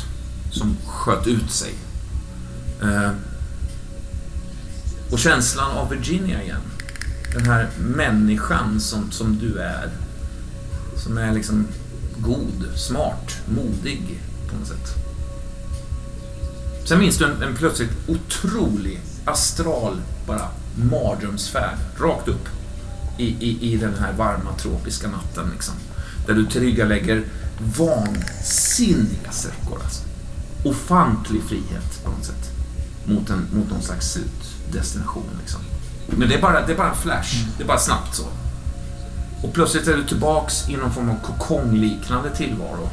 som 0.50 0.76
sköt 0.86 1.26
ut 1.26 1.50
sig. 1.50 1.74
Eh, 2.82 3.10
och 5.10 5.18
känslan 5.18 5.70
av 5.70 5.90
Virginia 5.90 6.42
igen. 6.42 6.60
Den 7.32 7.46
här 7.46 7.68
människan 7.78 8.80
som, 8.80 9.10
som 9.10 9.38
du 9.38 9.58
är. 9.58 9.90
Som 10.96 11.18
är 11.18 11.34
liksom 11.34 11.66
god, 12.18 12.68
smart, 12.76 13.40
modig 13.46 14.20
på 14.50 14.56
något 14.56 14.68
sätt. 14.68 14.94
Sen 16.84 16.98
minns 16.98 17.18
du 17.18 17.24
en, 17.24 17.42
en 17.42 17.56
plötsligt 17.56 17.90
otrolig 18.08 19.00
astral 19.24 20.00
bara 20.26 20.48
mardrömsfärd 20.76 21.78
rakt 21.98 22.28
upp 22.28 22.48
i, 23.18 23.24
i, 23.24 23.72
i 23.72 23.76
den 23.76 23.94
här 23.94 24.12
varma 24.12 24.52
tropiska 24.58 25.08
natten. 25.08 25.50
Liksom. 25.52 25.74
Där 26.26 26.34
du 26.34 26.46
tillryggalägger 26.46 27.24
vansinniga 27.76 29.30
sträckor. 29.30 29.78
Alltså. 29.84 30.02
Ofantlig 30.64 31.42
frihet 31.42 32.04
på 32.04 32.10
något 32.10 32.24
sätt. 32.24 32.50
Mot, 33.04 33.30
en, 33.30 33.48
mot 33.52 33.70
någon 33.70 33.82
slags 33.82 34.12
slutdestination. 34.12 35.30
Liksom. 35.40 35.60
Men 36.06 36.28
det 36.28 36.34
är, 36.34 36.42
bara, 36.42 36.66
det 36.66 36.72
är 36.72 36.76
bara 36.76 36.90
en 36.90 36.96
flash. 36.96 37.46
Det 37.56 37.62
är 37.62 37.68
bara 37.68 37.78
snabbt 37.78 38.14
så. 38.14 38.24
Och 39.44 39.52
plötsligt 39.52 39.88
är 39.88 39.96
du 39.96 40.04
tillbaks 40.04 40.68
i 40.68 40.76
någon 40.76 40.92
form 40.92 41.10
av 41.10 41.20
kokongliknande 41.22 42.30
tillvaro. 42.30 42.90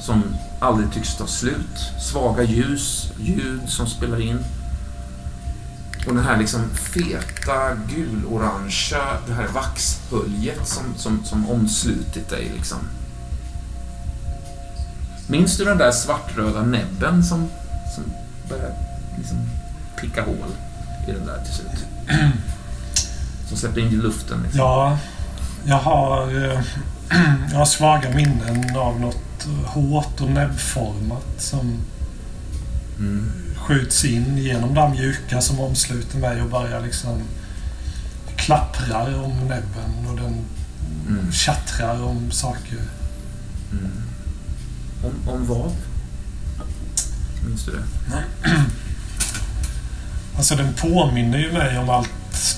Som 0.00 0.24
aldrig 0.60 0.92
tycks 0.92 1.16
ta 1.16 1.26
slut. 1.26 1.92
Svaga 2.00 2.42
ljus, 2.42 3.12
ljud 3.20 3.60
som 3.66 3.86
spelar 3.86 4.20
in. 4.20 4.38
Och 6.06 6.14
den 6.14 6.24
här 6.24 6.38
liksom 6.38 6.70
feta 6.70 7.74
gulorangea, 7.88 9.18
det 9.26 9.32
här 9.32 9.48
vaxhöljet 9.54 10.68
som, 10.68 10.84
som, 10.96 11.24
som 11.24 11.50
omslutit 11.50 12.30
dig 12.30 12.52
liksom. 12.56 12.78
Minns 15.26 15.56
du 15.56 15.64
den 15.64 15.78
där 15.78 15.90
svartröda 15.90 16.62
näbben 16.62 17.24
som, 17.24 17.48
som 17.94 18.04
började 18.48 18.74
liksom 19.16 19.38
picka 20.00 20.24
hål 20.24 20.48
i 21.08 21.12
den 21.12 21.26
där 21.26 21.44
till 21.44 21.54
slut? 21.54 21.86
Som 23.48 23.56
släppte 23.56 23.80
in 23.80 23.86
i 23.86 23.96
luften 23.96 24.42
liksom. 24.42 24.60
Ja, 24.60 24.98
jag 25.68 25.78
har, 25.78 26.44
eh, 26.44 26.60
jag 27.52 27.58
har 27.58 27.64
svaga 27.64 28.10
minnen 28.10 28.76
av 28.76 29.00
något 29.00 29.46
hårt 29.66 30.20
och 30.20 30.30
näbbformat 30.30 31.26
som 31.38 31.78
Mm. 32.98 33.32
skjuts 33.56 34.04
in 34.04 34.38
genom 34.38 34.74
det 34.74 34.88
mjuka 34.88 35.40
som 35.40 35.60
omsluter 35.60 36.18
mig 36.18 36.42
och 36.42 36.48
börjar 36.50 36.80
liksom 36.80 37.22
klapprar 38.36 39.24
om 39.24 39.30
näbben 39.38 40.06
och 40.10 40.16
den 40.16 40.44
Mm. 41.08 41.32
tjattrar 41.32 42.02
om 42.02 42.30
saker. 42.30 42.78
Mm. 43.72 43.90
Om, 45.04 45.28
om 45.34 45.46
vad? 45.46 45.72
Minns 47.46 47.64
du 47.64 47.72
det? 47.72 47.82
Alltså 50.36 50.56
den 50.56 50.74
påminner 50.74 51.38
ju 51.38 51.52
mig 51.52 51.78
om 51.78 51.90
allt 51.90 52.10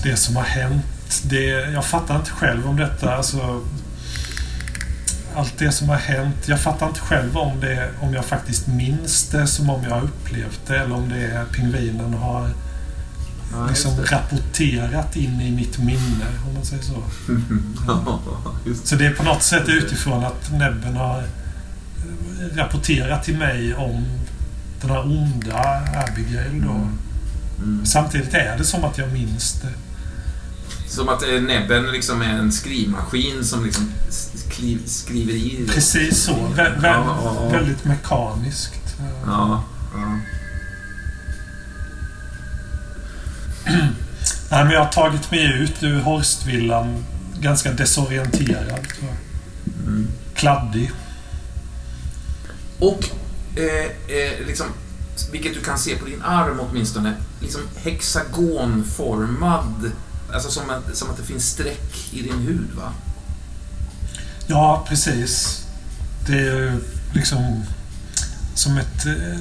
det 0.03 0.15
som 0.17 0.35
har 0.35 0.43
hänt. 0.43 0.85
Det, 1.19 1.71
jag 1.73 1.85
fattar 1.85 2.15
inte 2.15 2.31
själv 2.31 2.67
om 2.67 2.77
detta. 2.77 3.15
Alltså, 3.15 3.61
allt 5.35 5.57
det 5.57 5.71
som 5.71 5.89
har 5.89 5.95
hänt. 5.95 6.47
Jag 6.47 6.59
fattar 6.59 6.87
inte 6.87 6.99
själv 6.99 7.37
om 7.37 7.59
det 7.59 7.89
om 8.01 8.13
jag 8.13 8.25
faktiskt 8.25 8.67
minns 8.67 9.29
det 9.29 9.47
som 9.47 9.69
om 9.69 9.83
jag 9.83 9.91
har 9.91 10.01
upplevt 10.01 10.61
det 10.67 10.77
eller 10.77 10.95
om 10.95 11.09
det 11.09 11.25
är 11.25 11.45
pingvinen 11.45 12.13
har 12.13 12.49
Ja, 13.53 13.67
liksom 13.67 13.91
rapporterat 14.05 15.15
in 15.15 15.41
i 15.41 15.51
mitt 15.51 15.77
minne, 15.77 16.25
om 16.47 16.53
man 16.53 16.65
säger 16.65 16.83
så. 16.83 17.03
Ja. 17.87 18.21
Så 18.83 18.95
det 18.95 19.05
är 19.05 19.13
på 19.13 19.23
något 19.23 19.43
sätt 19.43 19.69
utifrån 19.69 20.25
att 20.25 20.51
näbben 20.51 20.95
har 20.95 21.23
rapporterat 22.55 23.23
till 23.23 23.37
mig 23.37 23.75
om 23.75 24.05
den 24.81 24.89
här 24.89 25.05
onda 25.05 25.83
Abigail 26.07 26.61
då. 26.61 26.87
Mm. 27.63 27.85
Samtidigt 27.85 28.33
är 28.33 28.57
det 28.57 28.63
som 28.63 28.83
att 28.83 28.97
jag 28.97 29.11
minns 29.13 29.61
det. 29.61 29.73
Som 30.91 31.09
att 31.09 31.23
eh, 31.23 31.41
näbben 31.41 31.91
liksom 31.91 32.21
är 32.21 32.29
en 32.29 32.51
skrivmaskin 32.51 33.45
som 33.45 33.65
liksom 33.65 33.91
skri, 34.09 34.79
skriver 34.85 35.33
i. 35.33 35.67
Precis 35.73 36.23
så. 36.23 36.33
Vä 36.55 36.69
vä 36.79 36.87
Ja, 36.87 37.17
ja. 37.23 37.49
Väldigt 37.51 37.85
mekaniskt. 37.85 38.95
Ja, 39.25 39.63
ja. 39.93 40.19
Nej, 44.51 44.63
men 44.63 44.71
jag 44.71 44.83
har 44.83 44.91
tagit 44.91 45.31
mig 45.31 45.61
ut 45.63 45.83
ur 45.83 45.99
Horstvillan 45.99 47.05
ganska 47.39 47.71
desorienterad. 47.71 48.87
Mm. 49.85 50.07
Kladdig. 50.35 50.91
Och 52.79 53.09
eh, 53.55 53.85
eh, 54.17 54.45
liksom, 54.47 54.65
vilket 55.31 55.53
du 55.53 55.61
kan 55.61 55.77
se 55.77 55.95
på 55.95 56.05
din 56.05 56.21
arm 56.21 56.59
åtminstone, 56.59 57.13
liksom 57.39 57.61
hexagonformad. 57.75 59.91
Alltså 60.33 60.49
som 60.51 60.69
att, 60.69 60.97
som 60.97 61.09
att 61.09 61.17
det 61.17 61.23
finns 61.23 61.49
streck 61.49 62.13
i 62.13 62.21
din 62.21 62.39
hud, 62.39 62.69
va? 62.77 62.93
Ja, 64.47 64.85
precis. 64.89 65.63
Det 66.27 66.39
är 66.39 66.55
ju 66.55 66.81
liksom 67.13 67.63
som 68.55 68.77
ett, 68.77 69.05
eh, 69.05 69.39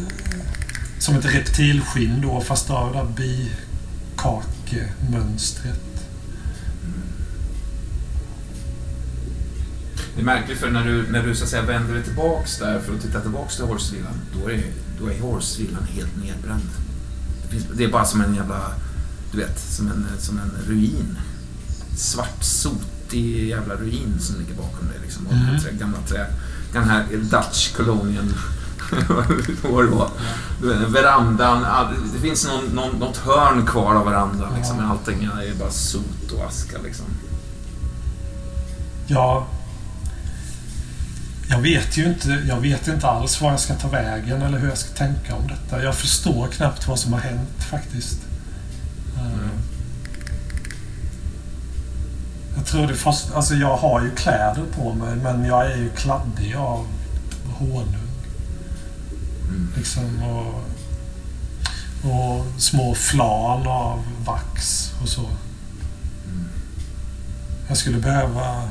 som 0.98 1.14
ett 1.16 1.24
reptilskinn 1.24 2.20
då, 2.20 2.40
fast 2.40 2.70
av 2.70 2.92
det 2.92 2.98
där 2.98 3.04
bikakemönstret. 4.16 5.80
Det 10.14 10.20
är 10.20 10.24
märkligt 10.24 10.58
för 10.58 10.70
när 10.70 10.84
du, 10.84 11.12
när 11.12 11.22
du 11.22 11.34
så 11.34 11.44
att 11.44 11.50
säga 11.50 11.62
vänder 11.62 11.94
dig 11.94 12.02
tillbaks 12.04 12.58
där 12.58 12.80
för 12.80 12.94
att 12.94 13.02
titta 13.02 13.20
tillbaks 13.20 13.56
till 13.56 13.64
Horsevillan, 13.64 14.20
då 14.32 14.50
är, 14.50 14.62
då 15.00 15.06
är 15.06 15.20
Horsevillan 15.20 15.84
helt 15.84 16.16
nedbränd. 16.16 16.68
Det, 17.42 17.48
finns, 17.48 17.64
det 17.74 17.84
är 17.84 17.88
bara 17.88 18.04
som 18.04 18.20
en 18.20 18.34
jävla, 18.34 18.74
du 19.32 19.39
vet, 19.39 19.61
som 19.61 19.86
en, 19.90 20.07
som 20.19 20.39
en 20.39 20.51
ruin. 20.66 21.19
Svart, 21.97 22.44
sotig 22.44 23.48
jävla 23.48 23.74
ruin 23.74 24.16
som 24.20 24.39
ligger 24.40 24.55
bakom 24.55 24.89
dig 24.89 24.98
liksom. 25.02 25.27
Och 25.27 25.35
Mhm. 25.35 25.61
trä, 25.61 25.70
gamla 25.73 25.98
trä. 26.09 26.27
Den 26.73 26.89
här 26.89 27.05
Dutch 27.12 27.73
Colonial 27.77 28.24
verandan, 30.89 31.66
det 32.15 32.20
finns 32.20 32.47
någon, 32.47 32.65
någon, 32.74 32.98
något 32.98 33.16
hörn 33.16 33.66
kvar 33.66 33.94
av 33.94 34.05
verandan 34.07 34.55
liksom. 34.57 34.77
Men 34.77 34.86
allting 34.86 35.24
är 35.24 35.55
bara 35.59 35.70
sot 35.70 36.31
och 36.32 36.44
aska 36.48 36.78
liksom. 36.85 37.07
Ja, 39.07 39.47
jag 41.48 41.61
vet 41.61 41.97
ju 41.97 42.05
inte, 42.07 42.28
jag 42.48 42.61
vet 42.61 42.89
inte 42.89 43.07
alls 43.07 43.40
var 43.40 43.51
jag 43.51 43.61
ska 43.61 43.74
ta 43.74 43.89
vägen 43.89 44.43
eller 44.43 44.59
hur 44.59 44.69
jag 44.69 44.78
ska 44.78 44.94
tänka 44.94 45.35
om 45.35 45.48
detta. 45.48 45.82
Jag 45.82 45.94
förstår 45.94 46.47
knappt 46.48 46.89
vad 46.89 46.98
som 46.98 47.12
har 47.12 47.20
hänt 47.20 47.62
faktiskt. 47.70 48.19
Eh, 49.20 49.51
Jag 52.60 52.66
tror 52.66 52.86
det 52.86 52.94
först, 52.94 53.34
alltså 53.34 53.55
jag 53.55 53.76
har 53.76 54.02
ju 54.02 54.10
kläder 54.10 54.64
på 54.76 54.94
mig 54.94 55.16
men 55.16 55.44
jag 55.44 55.72
är 55.72 55.76
ju 55.76 55.90
kladdig 55.90 56.55
av 56.55 56.86
honung. 57.59 58.09
Mm. 59.48 59.68
Liksom 59.76 60.22
och, 60.22 60.64
och 62.10 62.47
små 62.59 62.94
flan 62.94 63.66
av 63.66 64.02
vax 64.24 64.90
och 65.02 65.09
så. 65.09 65.30
Jag 67.68 67.76
skulle 67.76 67.98
behöva... 67.98 68.68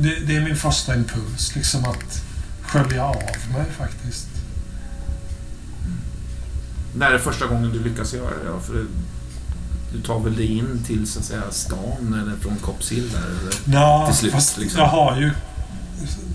Det, 0.00 0.14
det 0.26 0.36
är 0.36 0.40
min 0.40 0.56
första 0.56 0.96
impuls, 0.96 1.56
liksom 1.56 1.84
att 1.84 2.22
skölja 2.62 3.04
av 3.04 3.16
mig 3.52 3.64
faktiskt. 3.78 4.28
När 6.94 7.06
är 7.06 7.12
det 7.12 7.18
första 7.18 7.46
gången 7.46 7.72
du 7.72 7.80
lyckas 7.80 8.14
göra 8.14 8.30
det? 8.30 8.60
För 8.60 8.86
du, 9.92 10.00
tar 10.02 10.18
väl 10.20 10.36
dig 10.36 10.58
in 10.58 10.84
till 10.86 11.06
så 11.06 11.18
att 11.18 11.24
säga 11.24 11.42
stan 11.50 12.20
eller 12.22 12.36
från 12.40 12.56
Kopshill 12.56 13.10
där? 13.12 13.18
Eller? 13.18 13.78
Ja, 13.80 14.06
Till 14.06 14.16
slut, 14.16 14.32
fast 14.32 14.58
liksom. 14.58 14.80
jag 14.80 14.88
har 14.88 15.16
ju 15.16 15.30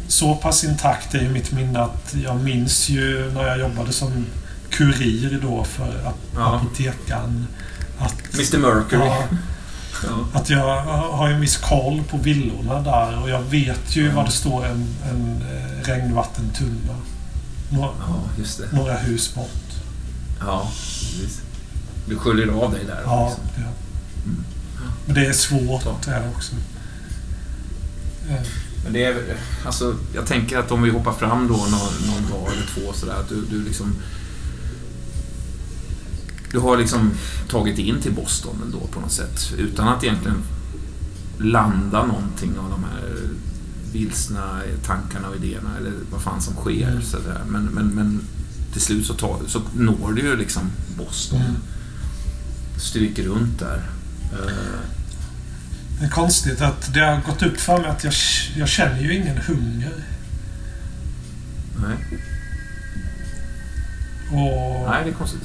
så 0.08 0.36
pass 0.36 0.64
intakt 0.64 1.14
är 1.16 1.20
ju 1.22 1.30
mitt 1.30 1.52
minne 1.52 1.80
att 1.80 2.16
jag 2.24 2.40
minns 2.44 2.90
ju 2.90 3.32
när 3.34 3.48
jag 3.48 3.60
jobbade 3.60 3.94
som 3.94 4.26
kurir 4.70 5.40
då 5.42 5.64
för 5.64 5.84
ap- 6.06 6.36
Ja. 6.36 6.56
apotekaren. 6.56 7.48
Att, 8.00 8.16
Mr 8.34 8.58
Mercury. 8.58 9.06
ja, 9.06 9.24
Ja. 10.04 10.40
att 10.40 10.50
jag 10.50 10.82
har 10.84 11.28
ju 11.28 11.34
en 11.34 11.42
viss 11.42 11.58
koll 11.58 12.04
på 12.10 12.18
villorna 12.18 12.82
där 12.82 13.22
och 13.24 13.30
jag 13.30 13.42
vet 13.42 13.96
ju 13.96 14.10
var 14.10 14.26
det 14.26 14.32
står 14.32 14.66
en, 14.66 14.88
en 15.12 15.42
eh, 15.42 15.88
regnvattentunna. 15.88 16.96
Några, 17.70 17.90
ja, 18.08 18.16
just 18.40 18.58
det. 18.58 18.78
några 18.78 18.94
hus 18.98 19.36
bort. 19.36 19.74
Ja, 20.40 20.68
precis. 20.72 21.42
Du 22.06 22.18
sköljer 22.18 22.48
av 22.48 22.72
dig 22.72 22.86
där. 22.86 23.02
Ja, 23.06 23.28
liksom. 23.28 23.64
det, 23.64 23.72
men 25.06 25.16
det 25.16 25.26
är 25.26 25.34
svårt 25.34 25.84
det 26.06 26.12
här 26.12 26.30
också. 26.36 26.52
Eh, 28.30 28.42
Men 28.84 28.94
det 28.94 29.04
är, 29.04 29.38
alltså, 29.66 29.96
jag 30.14 30.26
tänker 30.26 30.58
att 30.58 30.72
om 30.72 30.82
vi 30.82 30.90
hoppar 30.90 31.14
fram 31.14 31.48
då 31.48 31.54
någon, 31.54 32.08
någon 32.08 32.32
dag 32.32 32.54
eller 32.54 32.68
två 32.68 32.94
sådär, 32.94 33.14
att 33.14 33.30
du, 33.30 33.42
du 33.50 33.64
liksom... 33.64 33.96
Du 36.52 36.60
har 36.60 36.78
liksom 36.78 37.12
tagit 37.50 37.78
in 37.80 38.02
till 38.02 38.14
Boston 38.14 38.56
ändå 38.66 38.80
på 38.80 39.00
något 39.00 39.12
sätt, 39.12 39.54
utan 39.58 39.88
att 39.88 40.04
egentligen 40.04 40.44
landa 41.38 42.06
någonting 42.06 42.58
av 42.58 42.70
de 42.70 42.84
här 42.84 43.30
vilsna 43.94 44.62
tankarna 44.86 45.30
och 45.30 45.36
idéerna 45.36 45.70
eller 45.80 45.92
vad 46.12 46.22
fan 46.22 46.42
som 46.42 46.56
sker. 46.56 46.88
Mm. 46.90 47.02
Sådär. 47.02 47.42
Men, 47.48 47.66
men, 47.66 47.88
men 47.88 48.22
till 48.72 48.82
slut 48.82 49.06
så, 49.06 49.14
tar, 49.14 49.40
så 49.48 49.62
når 49.74 50.12
du 50.16 50.22
ju 50.22 50.36
liksom 50.36 50.72
Boston. 50.98 51.42
Mm. 51.42 51.56
Stryker 52.82 53.24
runt 53.24 53.60
där. 53.60 53.82
Eh, 54.34 54.80
Det 56.00 56.06
är 56.06 56.10
konstigt 56.10 56.62
att 56.62 56.94
det 56.94 57.00
har 57.00 57.22
gått 57.22 57.42
upp 57.44 57.60
för 57.60 57.78
mig 57.78 57.90
att 57.90 58.04
jag, 58.04 58.14
jag 58.56 58.68
känner 58.70 59.02
ju 59.02 59.16
ingen 59.16 59.38
hunger. 59.38 59.94
nej. 61.82 61.98
Och 64.32 64.90
nej, 64.90 65.04
det 65.04 65.10
är 65.10 65.14
konstigt. 65.14 65.44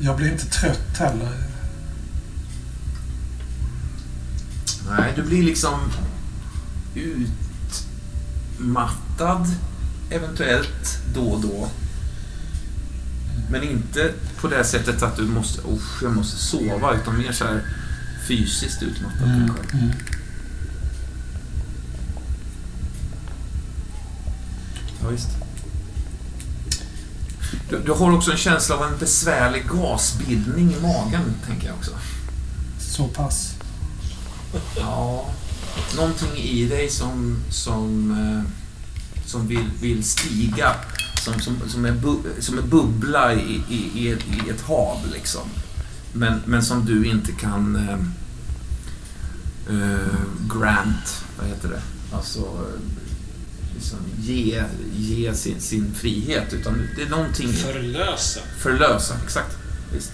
jag 0.00 0.16
blir 0.16 0.32
inte 0.32 0.46
trött 0.46 0.98
heller. 0.98 1.32
Nej, 4.90 5.12
du 5.16 5.22
blir 5.22 5.42
liksom 5.42 5.80
utmattad 8.58 9.46
eventuellt 10.10 10.98
då 11.14 11.28
och 11.30 11.40
då. 11.40 11.68
Men 13.50 13.62
inte 13.62 14.12
på 14.40 14.48
det 14.48 14.64
sättet 14.64 15.02
att 15.02 15.16
du 15.16 15.22
måste, 15.22 15.60
usch, 15.60 16.02
jag 16.02 16.12
måste 16.16 16.36
sova, 16.36 16.94
utan 16.94 17.18
mer 17.18 17.32
så 17.32 17.44
här 17.44 17.62
fysiskt 18.28 18.82
utmattad 18.82 19.22
Mm, 19.28 19.46
kanske. 19.54 19.76
mm. 19.76 19.90
Ja, 25.02 25.08
visst. 25.08 25.28
Du, 27.70 27.78
du 27.86 27.92
har 27.92 28.12
också 28.16 28.30
en 28.30 28.36
känsla 28.36 28.76
av 28.76 28.82
en 28.92 28.98
besvärlig 28.98 29.64
gasbildning 29.68 30.72
i 30.74 30.80
magen, 30.82 31.22
tänker 31.46 31.66
jag 31.66 31.76
också. 31.76 31.90
Så 32.80 33.08
pass. 33.08 33.54
Ja, 34.76 35.30
någonting 35.96 36.36
i 36.36 36.68
dig 36.68 36.90
som, 36.90 37.36
som, 37.50 38.10
eh, 38.10 38.50
som 39.26 39.46
vill, 39.46 39.70
vill 39.80 40.04
stiga. 40.04 40.74
Som, 41.24 41.40
som, 41.40 41.56
som, 41.68 41.84
är, 41.84 41.92
bu, 41.92 42.16
som 42.40 42.58
är 42.58 42.62
bubbla 42.62 43.34
i, 43.34 43.62
i, 43.68 43.90
i, 43.94 44.12
ett, 44.12 44.24
i 44.46 44.50
ett 44.50 44.60
hav, 44.60 44.98
liksom. 45.12 45.48
Men, 46.12 46.40
men 46.44 46.62
som 46.62 46.84
du 46.84 47.06
inte 47.06 47.32
kan 47.32 47.76
eh, 47.76 47.98
eh, 49.76 50.18
grant, 50.54 51.24
vad 51.38 51.46
heter 51.46 51.68
det? 51.68 51.82
Alltså, 52.16 52.40
eh, 52.40 52.80
liksom 53.74 53.98
ge, 54.20 54.62
ge 54.96 55.34
sin, 55.34 55.60
sin 55.60 55.94
frihet. 55.94 56.52
Utan 56.52 56.88
det 56.96 57.02
är 57.02 57.08
någonting... 57.08 57.52
Förlösa. 57.52 58.40
Förlösa, 58.58 59.14
exakt. 59.24 59.56
Visst. 59.92 60.12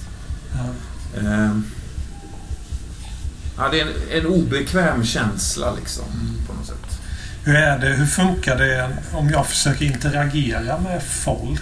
Ja. 0.53 1.21
Ehm. 1.21 1.65
Ja, 3.57 3.69
det 3.69 3.81
är 3.81 3.87
en, 3.87 3.93
en 4.11 4.27
obekväm 4.27 5.05
känsla 5.05 5.75
liksom, 5.75 6.05
på 6.47 6.53
något 6.53 6.67
sätt. 6.67 6.90
Hur 7.45 7.55
är 7.55 7.79
det? 7.79 7.87
Hur 7.89 8.07
funkar 8.07 8.59
det 8.59 8.97
om 9.13 9.29
jag 9.31 9.47
försöker 9.47 9.85
interagera 9.85 10.79
med 10.79 11.03
folk? 11.03 11.61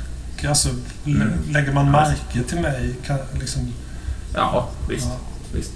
Alltså, 0.48 0.68
Mm. 1.06 1.28
lägger 1.50 1.72
man 1.72 1.90
märke 1.90 2.42
till 2.48 2.60
mig? 2.60 2.94
Kan, 3.06 3.18
liksom, 3.40 3.72
Ja, 4.34 4.70
visst. 4.88 5.06
ja. 5.06 5.18
visst. 5.52 5.70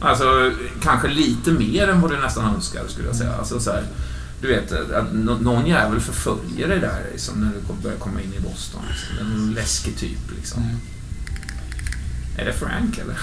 Alltså, 0.00 0.52
kanske 0.82 1.08
lite 1.08 1.50
mer 1.50 1.88
än 1.88 2.00
vad 2.00 2.10
du 2.10 2.20
nästan 2.20 2.54
önskar, 2.54 2.82
skulle 2.88 3.06
jag 3.06 3.16
säga. 3.16 3.34
Alltså, 3.36 3.60
så 3.60 3.70
här, 3.70 3.84
du 4.40 4.48
vet, 4.48 4.72
att 4.72 5.12
nå- 5.14 5.38
någon 5.38 5.66
jävel 5.66 6.00
förföljer 6.00 6.68
dig 6.68 6.78
där 6.80 7.06
liksom, 7.12 7.40
när 7.40 7.50
du 7.52 7.82
börjar 7.82 7.96
komma 7.98 8.20
in 8.20 8.32
i 8.34 8.40
Boston. 8.40 8.82
Liksom. 8.90 9.26
Någon 9.28 9.52
läskig 9.54 9.96
typ. 9.96 10.18
Liksom. 10.36 10.62
Mm. 10.62 10.76
Är 12.38 12.44
det 12.44 12.52
Frank, 12.52 12.98
eller? 12.98 13.18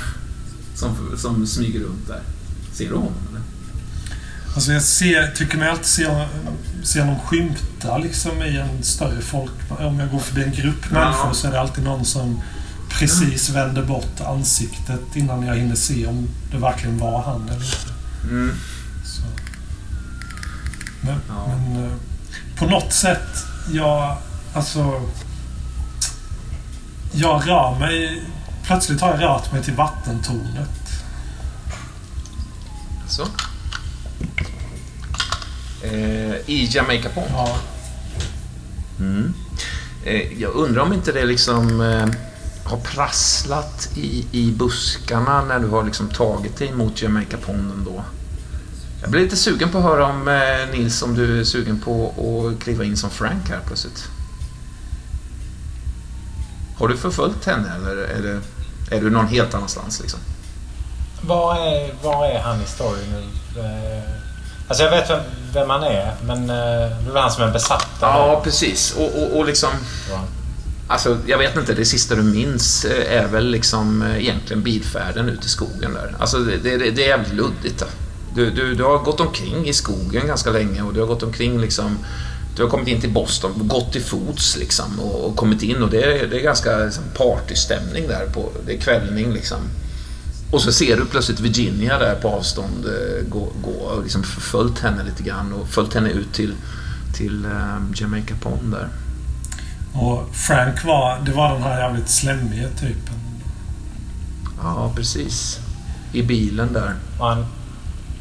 Som, 0.76 0.96
som 1.18 1.48
smyger 1.48 1.80
runt 1.80 2.08
där. 2.08 2.22
Ser 2.74 2.90
du 2.90 2.96
honom, 2.96 3.14
eller? 3.30 3.42
Alltså 4.56 4.72
jag 4.72 4.82
ser, 4.82 5.32
tycker 5.36 5.58
mig 5.58 5.70
alltid 5.70 5.86
se, 5.86 6.26
se 6.84 7.04
någon 7.04 7.20
skymta 7.20 7.98
liksom 7.98 8.44
i 8.44 8.58
en 8.58 8.84
större 8.84 9.22
folk... 9.22 9.52
Om 9.70 10.00
jag 10.00 10.10
går 10.12 10.20
förbi 10.20 10.44
en 10.44 10.52
grupp 10.52 10.92
människor 10.92 11.34
så 11.34 11.48
är 11.48 11.52
det 11.52 11.60
alltid 11.60 11.84
någon 11.84 12.06
som 12.06 12.42
precis 12.90 13.50
vänder 13.50 13.84
bort 13.84 14.22
ansiktet 14.22 15.16
innan 15.16 15.44
jag 15.44 15.56
hinner 15.56 15.76
se 15.76 16.08
om 16.08 16.28
det 16.52 16.58
verkligen 16.58 16.98
var 16.98 17.22
han 17.22 17.50
eller 17.50 17.66
inte. 17.66 17.94
Mm. 18.24 18.56
Men, 21.02 21.16
Ja. 21.28 21.48
men 21.48 21.86
eh, 21.86 21.92
på 22.56 22.66
något 22.66 22.94
sätt, 22.94 23.46
jag... 23.74 24.18
Alltså... 24.54 25.02
Jag 27.12 27.48
rör 27.48 27.80
mig... 27.80 28.24
Plötsligt 28.64 29.02
har 29.02 29.10
jag 29.10 29.22
rört 29.22 29.52
mig 29.52 29.64
till 29.64 29.74
vattentornet. 29.74 31.04
Så. 33.08 33.26
Eh, 35.84 36.50
I 36.50 36.70
Jamaica 36.72 37.10
Pond. 37.10 37.28
Ja, 37.32 37.60
Mm. 39.00 39.34
Eh, 40.06 40.42
jag 40.42 40.56
undrar 40.56 40.82
om 40.82 40.94
inte 40.94 41.12
det 41.12 41.26
liksom 41.26 41.82
eh, 41.82 42.08
har 42.70 42.78
prasslat 42.78 43.90
i, 43.96 44.26
i 44.32 44.52
buskarna 44.52 45.46
när 45.46 45.60
du 45.60 45.68
har 45.68 45.84
liksom 45.84 46.10
tagit 46.10 46.58
dig 46.58 46.74
mot 46.74 47.02
Jamaica 47.02 47.38
Ponden 47.38 47.84
då. 47.86 48.04
Jag 49.02 49.12
blir 49.12 49.22
lite 49.22 49.36
sugen 49.36 49.70
på 49.70 49.78
att 49.78 49.84
höra 49.84 50.06
om 50.06 50.28
eh, 50.28 50.78
Nils, 50.80 51.02
om 51.02 51.16
du 51.16 51.40
är 51.40 51.44
sugen 51.44 51.80
på 51.80 52.14
att 52.18 52.64
kliva 52.64 52.84
in 52.84 52.98
som 52.98 53.10
Frank 53.10 53.50
här 53.50 53.60
plötsligt. 53.68 54.04
Har 56.78 56.88
du 56.88 56.98
förföljt 56.98 57.46
henne 57.46 57.76
eller 57.76 57.96
är, 57.98 58.22
det, 58.22 58.42
är 58.96 59.02
du 59.02 59.10
någon 59.10 59.28
helt 59.28 59.54
annanstans 59.54 60.02
liksom? 60.02 60.20
Var 61.22 61.56
är, 61.56 61.94
var 62.04 62.26
är 62.26 62.40
han 62.40 62.62
i 62.62 62.66
storyn 62.66 63.10
nu? 63.12 63.24
Alltså 64.70 64.84
jag 64.84 64.92
vet 64.92 65.10
vem, 65.10 65.20
vem 65.54 65.70
han 65.70 65.84
är, 65.84 66.14
men 66.26 66.50
eh, 66.50 66.98
det 67.06 67.12
väl 67.12 67.22
han 67.22 67.32
som 67.32 67.44
är 67.44 67.52
besatt? 67.52 67.88
eller? 67.98 68.12
Ja, 68.12 68.42
precis. 68.44 68.96
Och, 68.98 69.22
och, 69.22 69.38
och 69.38 69.46
liksom... 69.46 69.70
Alltså, 70.88 71.18
jag 71.28 71.38
vet 71.38 71.58
inte, 71.58 71.74
det 71.74 71.86
sista 71.86 72.16
du 72.16 72.24
minns 72.24 72.86
eh, 72.86 73.22
är 73.22 73.28
väl 73.28 73.48
liksom 73.48 74.02
eh, 74.02 74.18
egentligen 74.18 74.64
bilfärden 74.64 75.30
ut 75.30 75.46
i 75.46 75.50
skogen 75.50 75.94
där. 75.94 76.16
Alltså, 76.20 76.38
det, 76.38 76.58
det, 76.58 76.78
det 76.92 77.04
är 77.04 77.08
jävligt 77.08 77.34
luddigt. 77.34 77.84
Du, 78.36 78.50
du, 78.50 78.76
du 78.76 78.84
har 78.84 78.98
gått 78.98 79.20
omkring 79.20 79.68
i 79.68 79.74
skogen 79.74 80.28
ganska 80.28 80.50
länge 80.50 80.82
och 80.82 80.94
du 80.94 81.00
har 81.00 81.08
gått 81.08 81.24
omkring 81.24 81.62
liksom... 81.62 81.98
Du 82.56 82.64
har 82.64 82.70
kommit 82.70 82.88
in 82.88 83.02
till 83.02 83.14
Boston, 83.14 83.52
gått 83.58 83.92
till 83.92 84.04
fots 84.04 84.58
liksom 84.58 85.00
och, 85.00 85.26
och 85.26 85.36
kommit 85.36 85.64
in 85.64 85.84
och 85.84 85.90
det 85.90 86.04
är, 86.04 86.28
det 86.28 86.40
är 86.40 86.44
ganska 86.44 86.78
liksom, 86.78 87.04
partystämning 87.18 88.08
där. 88.08 88.26
På, 88.34 88.50
det 88.66 88.74
är 88.74 88.78
kvällning 88.78 89.34
liksom. 89.34 89.58
Och 90.52 90.62
så 90.62 90.72
ser 90.72 90.98
du 90.98 91.06
plötsligt 91.06 91.40
Virginia 91.40 92.00
där 92.00 92.16
på 92.16 92.30
avstånd 92.30 92.86
eh, 92.86 93.30
gå, 93.30 93.52
gå 93.64 93.72
och 93.72 94.04
liksom 94.04 94.24
följt 94.24 94.80
henne 94.80 95.04
lite 95.04 95.24
grann 95.24 95.54
och 95.54 95.68
följt 95.68 95.94
henne 95.94 96.10
ut 96.10 96.34
till, 96.34 96.56
till 97.18 97.46
eh, 97.46 97.78
Jamaica 97.96 98.36
Pond 98.42 98.72
där. 98.72 98.90
och 99.94 100.36
Frank 100.36 100.86
var... 100.86 101.20
Det 101.26 101.32
var 101.32 101.54
den 101.54 101.64
här 101.64 101.80
jävligt 101.82 102.10
slemmiga 102.10 102.70
typen. 102.70 103.14
Ja, 104.64 104.92
precis. 104.96 105.60
I 106.14 106.24
bilen 106.24 106.74
där. 106.74 106.96
Han, 107.20 107.46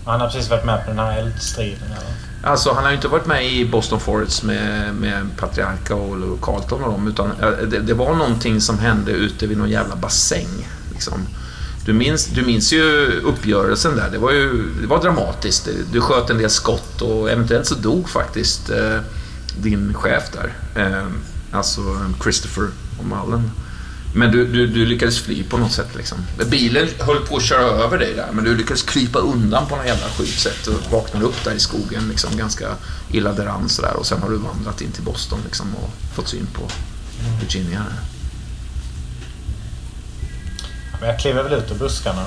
han 0.05 0.21
har 0.21 0.29
precis 0.29 0.51
varit 0.51 0.65
med 0.65 0.85
på 0.85 0.91
den 0.91 0.99
här 0.99 1.19
eldstriden 1.19 1.87
eller? 1.87 2.51
Alltså, 2.51 2.73
han 2.73 2.85
har 2.85 2.91
ju 2.91 2.97
inte 2.97 3.09
varit 3.09 3.27
med 3.27 3.53
i 3.53 3.69
Boston 3.69 4.01
Forest 4.01 4.43
med, 4.43 4.95
med 4.95 5.37
Patriarca 5.37 5.95
och 5.95 6.41
Carlton 6.43 6.83
och 6.85 6.93
dem, 6.93 7.09
utan 7.09 7.31
eh, 7.31 7.51
det, 7.51 7.79
det 7.81 7.95
var 7.95 8.15
någonting 8.15 8.61
som 8.61 8.79
hände 8.79 9.13
ute 9.13 9.47
vid 9.47 9.59
någon 9.59 9.71
jävla 9.71 9.97
bassäng. 9.97 10.69
Liksom. 10.93 11.27
Du, 11.89 11.94
minns, 11.94 12.27
du 12.27 12.43
minns 12.43 12.73
ju 12.73 13.06
uppgörelsen 13.24 13.97
där. 13.97 14.10
Det 14.10 14.19
var 14.19 14.32
ju 14.32 14.74
det 14.81 14.86
var 14.86 15.02
dramatiskt. 15.02 15.69
Du 15.93 16.01
sköt 16.01 16.31
en 16.31 16.39
del 16.39 16.51
skott 16.51 17.02
och 17.02 17.31
eventuellt 17.31 17.66
så 17.66 17.74
dog 17.74 18.09
faktiskt 18.09 18.70
eh, 18.70 19.01
din 19.56 19.94
chef 19.94 20.23
där. 20.32 20.55
Eh, 20.82 21.06
alltså 21.52 21.81
Christopher 22.23 22.69
O'Mullen. 23.01 23.51
Men 24.15 24.32
du, 24.32 24.47
du, 24.47 24.66
du 24.66 24.86
lyckades 24.86 25.19
fly 25.19 25.43
på 25.43 25.59
något 25.59 25.73
sätt. 25.73 25.89
Liksom. 25.97 26.19
Bilen 26.51 26.89
höll 26.98 27.27
på 27.27 27.36
att 27.36 27.43
köra 27.43 27.62
över 27.62 27.98
dig 27.98 28.15
där, 28.15 28.28
men 28.32 28.44
du 28.44 28.56
lyckades 28.56 28.82
krypa 28.82 29.19
undan 29.19 29.66
på 29.66 29.77
något 29.77 29.86
jävla 29.86 30.09
sjukt 30.09 30.40
sätt 30.40 30.66
och 30.66 30.93
vaknade 30.93 31.24
upp 31.24 31.44
där 31.44 31.52
i 31.52 31.60
skogen 31.60 32.09
liksom, 32.09 32.36
ganska 32.36 32.69
illa 33.10 33.32
däran 33.32 33.69
sådär. 33.69 33.97
Och 33.97 34.06
sen 34.06 34.23
har 34.23 34.31
du 34.31 34.36
vandrat 34.36 34.81
in 34.81 34.93
till 34.93 35.05
Boston 35.05 35.39
liksom, 35.44 35.74
och 35.74 35.90
fått 36.15 36.28
syn 36.28 36.47
på 36.52 36.62
Virginia. 37.40 37.78
Där. 37.78 38.18
Men 41.01 41.09
jag 41.09 41.19
kliver 41.19 41.43
väl 41.43 41.53
ut 41.53 41.70
ur 41.70 41.75
buskarna. 41.75 42.25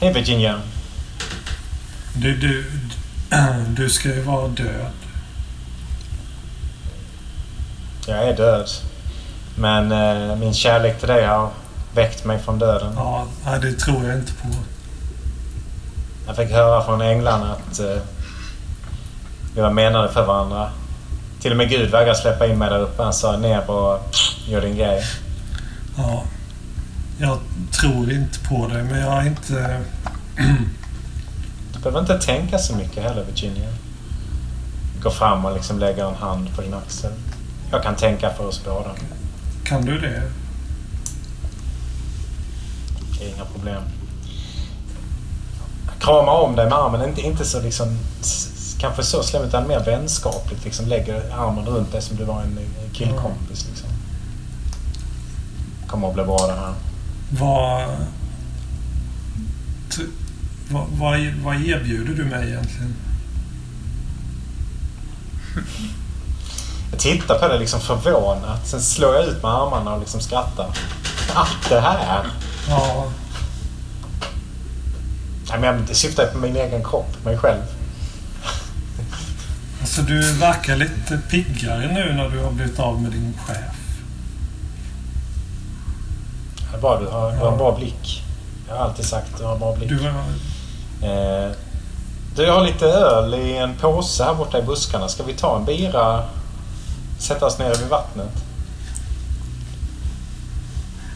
Hej 0.00 0.12
Virginia. 0.12 0.60
Du, 2.16 2.36
du, 2.36 2.64
du 3.68 3.90
ska 3.90 4.08
ju 4.08 4.20
vara 4.20 4.48
död. 4.48 4.92
Jag 8.06 8.28
är 8.28 8.36
död. 8.36 8.68
Men 9.56 9.92
eh, 9.92 10.36
min 10.36 10.54
kärlek 10.54 10.98
till 10.98 11.08
dig 11.08 11.26
har 11.26 11.50
väckt 11.94 12.24
mig 12.24 12.38
från 12.38 12.58
döden. 12.58 12.92
Ja, 12.96 13.26
det 13.62 13.72
tror 13.72 14.04
jag 14.04 14.18
inte 14.18 14.32
på. 14.32 14.48
Jag 16.26 16.36
fick 16.36 16.50
höra 16.50 16.84
från 16.84 17.00
änglarna 17.00 17.52
att 17.52 17.80
eh, 17.80 18.02
vi 19.54 19.60
var 19.60 19.70
menade 19.70 20.12
för 20.12 20.26
varandra. 20.26 20.70
Till 21.42 21.50
och 21.50 21.56
med 21.56 21.68
Gud 21.68 21.90
vägrade 21.90 22.18
släppa 22.18 22.46
in 22.46 22.58
mig 22.58 22.70
där 22.70 22.80
uppe. 22.80 23.02
Han 23.02 23.12
sa 23.12 23.36
ner 23.36 23.70
och 23.70 24.00
gör 24.46 24.60
din 24.60 24.76
grej. 24.76 25.02
Ja, 25.96 26.24
jag 27.18 27.38
tror 27.80 28.12
inte 28.12 28.38
på 28.38 28.68
det, 28.68 28.82
men 28.82 29.00
jag 29.00 29.22
är 29.22 29.26
inte... 29.26 29.80
Du 31.72 31.78
behöver 31.78 32.00
inte 32.00 32.18
tänka 32.18 32.58
så 32.58 32.76
mycket 32.76 33.02
heller, 33.02 33.24
Virginia. 33.24 33.68
Gå 35.02 35.10
fram 35.10 35.44
och 35.44 35.54
liksom 35.54 35.78
lägga 35.78 36.06
en 36.06 36.14
hand 36.14 36.54
på 36.56 36.62
din 36.62 36.74
axel. 36.74 37.12
Jag 37.70 37.82
kan 37.82 37.96
tänka 37.96 38.30
för 38.30 38.46
oss 38.46 38.64
båda. 38.64 38.90
Kan 39.64 39.84
du 39.84 39.98
det? 39.98 40.22
Det 43.18 43.28
inga 43.34 43.44
problem. 43.44 43.82
Krama 45.98 46.32
om 46.32 46.56
dig 46.56 46.64
med 46.64 46.78
armen. 46.78 47.08
Inte, 47.08 47.20
inte 47.20 47.44
så 47.44 47.60
liksom... 47.60 47.98
Kanske 48.82 49.02
så 49.02 49.22
slem, 49.22 49.42
utan 49.42 49.68
mer 49.68 49.84
vänskapligt. 49.84 50.64
Liksom 50.64 50.86
lägger 50.86 51.34
armen 51.34 51.66
runt 51.66 51.92
dig 51.92 52.02
som 52.02 52.16
du 52.16 52.24
var 52.24 52.42
en 52.42 52.58
killkompis. 52.92 53.66
Liksom. 53.68 53.88
Kommer 55.86 56.08
att 56.08 56.14
bli 56.14 56.24
bra 56.24 56.46
det 56.46 56.52
här. 56.52 56.74
Vad... 57.30 57.88
Vad, 60.70 60.86
vad, 60.88 61.20
vad 61.44 61.54
erbjuder 61.54 62.14
du 62.14 62.24
mig 62.24 62.48
egentligen? 62.48 62.94
Jag 66.90 67.00
tittar 67.00 67.38
på 67.38 67.48
det 67.48 67.58
liksom 67.58 67.80
förvånat. 67.80 68.66
Sen 68.68 68.82
slår 68.82 69.14
jag 69.14 69.24
ut 69.24 69.42
med 69.42 69.50
armarna 69.50 69.94
och 69.94 70.00
liksom 70.00 70.20
skrattar. 70.20 70.76
Allt 71.34 71.68
det 71.68 71.80
här! 71.80 72.26
Ja, 72.68 73.06
Nej, 75.48 75.60
men 75.60 75.84
jag 75.88 75.96
syftar 75.96 76.26
på 76.26 76.38
min 76.38 76.56
egen 76.56 76.84
kropp, 76.84 77.24
mig 77.24 77.38
själv. 77.38 77.62
Alltså 79.82 80.02
du 80.02 80.32
verkar 80.32 80.76
lite 80.76 81.18
piggare 81.30 81.92
nu 81.92 82.12
när 82.12 82.28
du 82.28 82.38
har 82.38 82.50
blivit 82.50 82.78
av 82.78 83.02
med 83.02 83.12
din 83.12 83.34
chef. 83.46 83.56
Är 86.74 86.78
bra, 86.78 87.00
du 87.00 87.06
har, 87.06 87.32
du 87.32 87.38
har 87.38 87.52
en 87.52 87.58
bra 87.58 87.76
blick. 87.76 88.24
Jag 88.68 88.74
har 88.76 88.84
alltid 88.84 89.04
sagt 89.04 89.32
att 89.32 89.38
du 89.38 89.44
har 89.44 89.52
en 89.52 89.58
bra 89.58 89.76
blick. 89.76 89.88
Du 89.88 89.96
var... 89.98 90.08
Eh, 91.08 91.52
du, 92.36 92.42
jag 92.42 92.54
har 92.54 92.64
lite 92.66 92.86
öl 92.86 93.34
i 93.34 93.56
en 93.56 93.74
påse 93.74 94.24
här 94.24 94.34
borta 94.34 94.58
i 94.58 94.62
buskarna. 94.62 95.08
Ska 95.08 95.22
vi 95.22 95.34
ta 95.34 95.56
en 95.56 95.64
bira? 95.64 96.24
Sätta 97.18 97.46
oss 97.46 97.58
nere 97.58 97.74
vid 97.74 97.88
vattnet? 97.88 98.44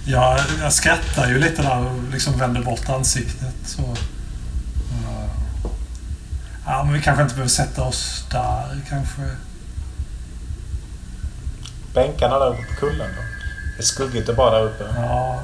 Ja, 0.07 0.39
jag 0.61 0.73
skrattar 0.73 1.29
ju 1.29 1.39
lite 1.39 1.63
där 1.63 1.87
och 1.87 2.13
liksom 2.13 2.39
vänder 2.39 2.63
bort 2.63 2.89
ansiktet. 2.89 3.55
Så. 3.65 3.83
Ja. 6.67 6.85
Men 6.85 6.93
vi 6.93 7.03
kanske 7.03 7.23
inte 7.23 7.35
behöver 7.35 7.51
sätta 7.51 7.83
oss 7.83 8.25
där 8.31 8.81
kanske. 8.89 9.23
Bänkarna 11.95 12.39
där 12.39 12.47
uppe 12.49 12.63
på 12.63 12.75
kullen 12.81 13.11
då? 13.17 13.23
Det 13.77 13.83
är 13.83 13.87
skuggigt 13.87 14.29
och 14.29 14.35
bra 14.37 14.51
där 14.51 14.63
uppe. 14.63 14.85
Ja, 14.97 15.41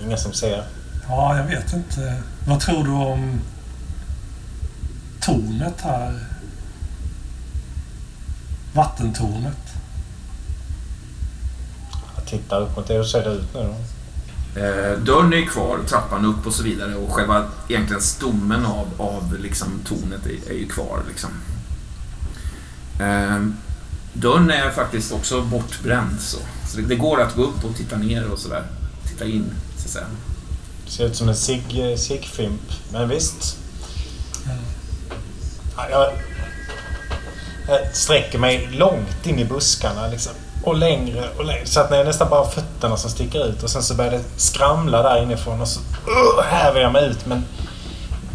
Ingen 0.00 0.18
som 0.18 0.32
ser. 0.32 0.64
ja, 1.08 1.36
jag 1.36 1.44
vet 1.44 1.72
inte. 1.72 2.22
Vad 2.46 2.60
tror 2.60 2.84
du 2.84 2.90
om 2.90 3.40
tornet 5.20 5.80
här? 5.80 6.26
Vattentornet. 8.72 9.56
Jag 12.16 12.26
tittar 12.26 12.60
upp 12.60 12.76
mot 12.76 12.86
det. 12.88 12.94
Hur 12.94 13.04
ser 13.04 13.24
det 13.24 13.30
ut 13.30 13.54
nu 13.54 13.60
då? 13.62 13.74
Eh, 14.56 14.98
dörren 14.98 15.32
är 15.32 15.46
kvar, 15.46 15.78
trappan 15.86 16.24
upp 16.24 16.46
och 16.46 16.54
så 16.54 16.62
vidare 16.62 16.94
och 16.94 17.12
själva 17.12 17.46
egentligen 17.68 18.02
stommen 18.02 18.66
av, 18.66 18.88
av 18.96 19.36
liksom 19.40 19.80
tornet 19.84 20.26
är, 20.26 20.52
är 20.52 20.58
ju 20.58 20.68
kvar. 20.68 21.02
Liksom. 21.08 21.30
Eh, 23.00 23.46
dörren 24.12 24.50
är 24.50 24.70
faktiskt 24.70 25.12
också 25.12 25.42
bortbränd. 25.42 26.20
Så, 26.20 26.38
så 26.68 26.76
det, 26.76 26.82
det 26.82 26.96
går 26.96 27.20
att 27.20 27.36
gå 27.36 27.42
upp 27.42 27.64
och 27.64 27.76
titta 27.76 27.96
ner 27.96 28.30
och 28.32 28.38
sådär. 28.38 28.64
Titta 29.08 29.24
in, 29.24 29.52
så 29.76 29.84
att 29.84 29.90
säga. 29.90 30.06
Det 30.84 30.90
ser 30.90 31.06
ut 31.06 31.16
som 31.16 31.28
en 31.28 31.36
sig-. 31.36 32.58
Men 32.92 33.08
visst. 33.08 33.56
Ja, 35.76 35.88
jag, 35.90 36.12
jag 37.68 37.96
sträcker 37.96 38.38
mig 38.38 38.68
långt 38.72 39.26
in 39.26 39.38
i 39.38 39.44
buskarna 39.44 40.08
liksom. 40.08 40.32
Och 40.64 40.76
längre 40.76 41.28
och 41.38 41.44
längre. 41.44 41.66
Så 41.66 41.80
att 41.80 41.88
det 41.90 41.96
är 41.96 42.04
nästan 42.04 42.30
bara 42.30 42.50
fötterna 42.50 42.96
som 42.96 43.10
sticker 43.10 43.46
ut. 43.46 43.62
Och 43.62 43.70
sen 43.70 43.82
så 43.82 43.94
börjar 43.94 44.10
det 44.10 44.22
skramla 44.36 45.02
där 45.02 45.22
inifrån. 45.22 45.60
Och 45.60 45.68
så 45.68 45.80
uh, 45.80 46.42
häver 46.44 46.80
jag 46.80 46.92
mig 46.92 47.06
ut 47.06 47.26
med 47.26 47.36
en- 47.38 47.44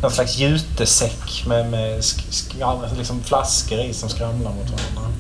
någon 0.02 0.12
slags 0.12 0.38
jutesäck 0.38 1.44
med, 1.48 1.70
med 1.72 2.04
sk, 2.04 2.34
sk, 2.34 2.56
liksom 2.98 3.22
flaskor 3.24 3.80
i 3.80 3.94
som 3.94 4.10
skramlar 4.10 4.52
mot 4.52 4.70
varandra. 4.70 5.14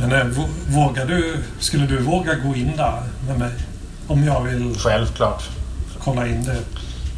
Men 0.00 0.12
eh, 0.12 0.24
vå- 0.26 0.48
vågar 0.68 1.06
du, 1.06 1.36
skulle 1.60 1.86
du 1.86 1.98
våga 2.02 2.34
gå 2.34 2.54
in 2.54 2.72
där 2.76 3.02
med 3.28 3.38
mig? 3.38 3.50
Om 4.06 4.24
jag 4.24 4.40
vill 4.42 4.74
Självklart. 4.78 5.42
kolla 6.04 6.26
in 6.26 6.44
det. 6.44 6.56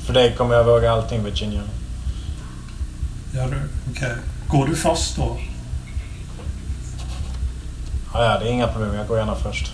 För 0.06 0.12
dig 0.14 0.34
kommer 0.36 0.54
jag 0.54 0.64
våga 0.64 0.92
allting 0.92 1.24
Virginia. 1.24 1.60
Gör 3.34 3.46
du? 3.48 3.60
Okej. 3.90 4.14
Går 4.48 4.66
du 4.66 4.76
först 4.76 5.16
då? 5.16 5.36
Ja, 8.14 8.24
ja, 8.24 8.38
det 8.38 8.48
är 8.48 8.52
inga 8.52 8.66
problem. 8.68 8.94
Jag 8.94 9.06
går 9.06 9.18
gärna 9.18 9.34
först. 9.34 9.72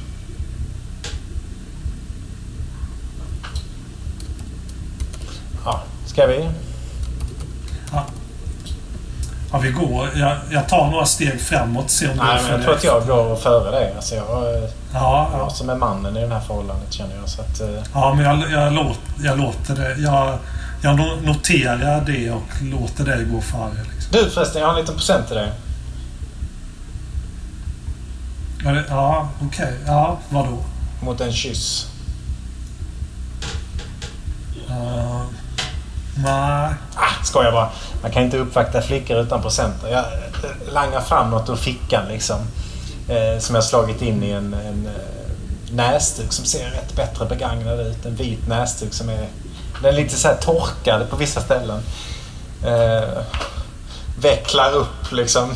Ja, 5.65 5.81
ska 6.07 6.27
vi? 6.27 6.49
Ja. 7.93 8.05
Ja, 9.53 9.59
vi 9.59 9.71
går. 9.71 10.09
Jag, 10.15 10.37
jag 10.51 10.69
tar 10.69 10.91
några 10.91 11.07
steg 11.07 11.41
framåt. 11.41 11.91
Ser 11.91 12.11
om 12.11 12.17
Nej, 12.17 12.43
men 12.43 12.53
jag 12.53 12.63
tror 12.63 12.75
att 12.75 12.85
jag 12.85 13.07
går 13.07 13.37
före 13.37 13.71
dig. 13.71 13.93
Alltså 13.97 14.15
jag, 14.15 14.27
Ja, 14.93 15.29
jag 15.33 15.41
ja. 15.41 15.51
som 15.51 15.71
är 15.71 15.75
mannen 15.77 16.17
i 16.17 16.21
det 16.21 16.35
här 16.35 16.41
förhållandet 16.41 16.93
känner 16.93 17.17
jag. 17.17 17.29
Så 17.29 17.41
att, 17.41 17.61
eh, 17.61 17.83
ja 17.95 18.15
men 18.15 18.25
jag, 18.25 18.51
jag, 18.51 18.73
låt, 18.73 18.99
jag 19.23 19.39
låter 19.39 19.75
det. 19.75 19.95
Jag, 19.99 20.39
jag 20.83 20.99
no- 20.99 21.27
noterar 21.27 22.01
det 22.07 22.31
och 22.31 22.43
låter 22.63 23.05
dig 23.05 23.25
gå 23.25 23.41
före. 23.41 23.71
Liksom. 23.95 24.13
Du 24.13 24.31
förresten, 24.31 24.61
jag 24.63 24.69
har 24.69 24.75
en 24.75 24.81
liten 24.81 24.95
present 24.97 25.27
till 25.27 25.37
dig. 25.37 25.53
Ja, 28.65 28.71
det- 28.71 28.85
Ja, 28.89 29.29
okej. 29.47 29.73
Ja, 29.87 30.19
vadå? 30.29 30.59
Mot 31.03 31.21
en 31.21 31.33
kyss. 31.33 31.87
Uh, 34.71 35.23
nej. 36.17 36.75
Ah, 36.95 37.25
skojar 37.25 37.53
bara. 37.53 37.71
Man 38.03 38.11
kan 38.11 38.23
inte 38.23 38.39
uppvakta 38.39 38.83
flickor 38.83 39.17
utan 39.21 39.43
presenter. 39.43 39.89
Jag 39.89 39.99
eh, 40.05 40.73
langar 40.73 41.01
fram 41.01 41.31
något 41.31 41.49
ur 41.49 41.57
fickan 41.57 42.09
liksom. 42.09 42.37
Eh, 43.09 43.39
som 43.39 43.55
jag 43.55 43.65
slagit 43.65 44.03
in 44.03 44.23
i 44.23 44.31
en, 44.31 44.55
en 44.55 44.87
eh, 44.87 45.73
näsduk 45.75 46.33
som 46.33 46.45
ser 46.45 46.71
rätt 46.71 46.97
bättre 46.97 47.27
begagnad 47.27 47.81
ut. 47.81 48.07
En 48.07 48.15
vit 48.17 48.49
näsduk 48.49 48.95
som 48.95 49.09
är... 49.09 49.29
Den 49.83 49.95
är 49.95 49.97
lite 49.97 50.17
så 50.17 50.29
här 50.29 50.37
torkad 50.37 51.11
på 51.11 51.17
vissa 51.17 51.41
ställen. 51.41 51.83
Eh, 52.67 53.23
vecklar 54.21 54.73
upp 54.73 55.13
liksom. 55.13 55.55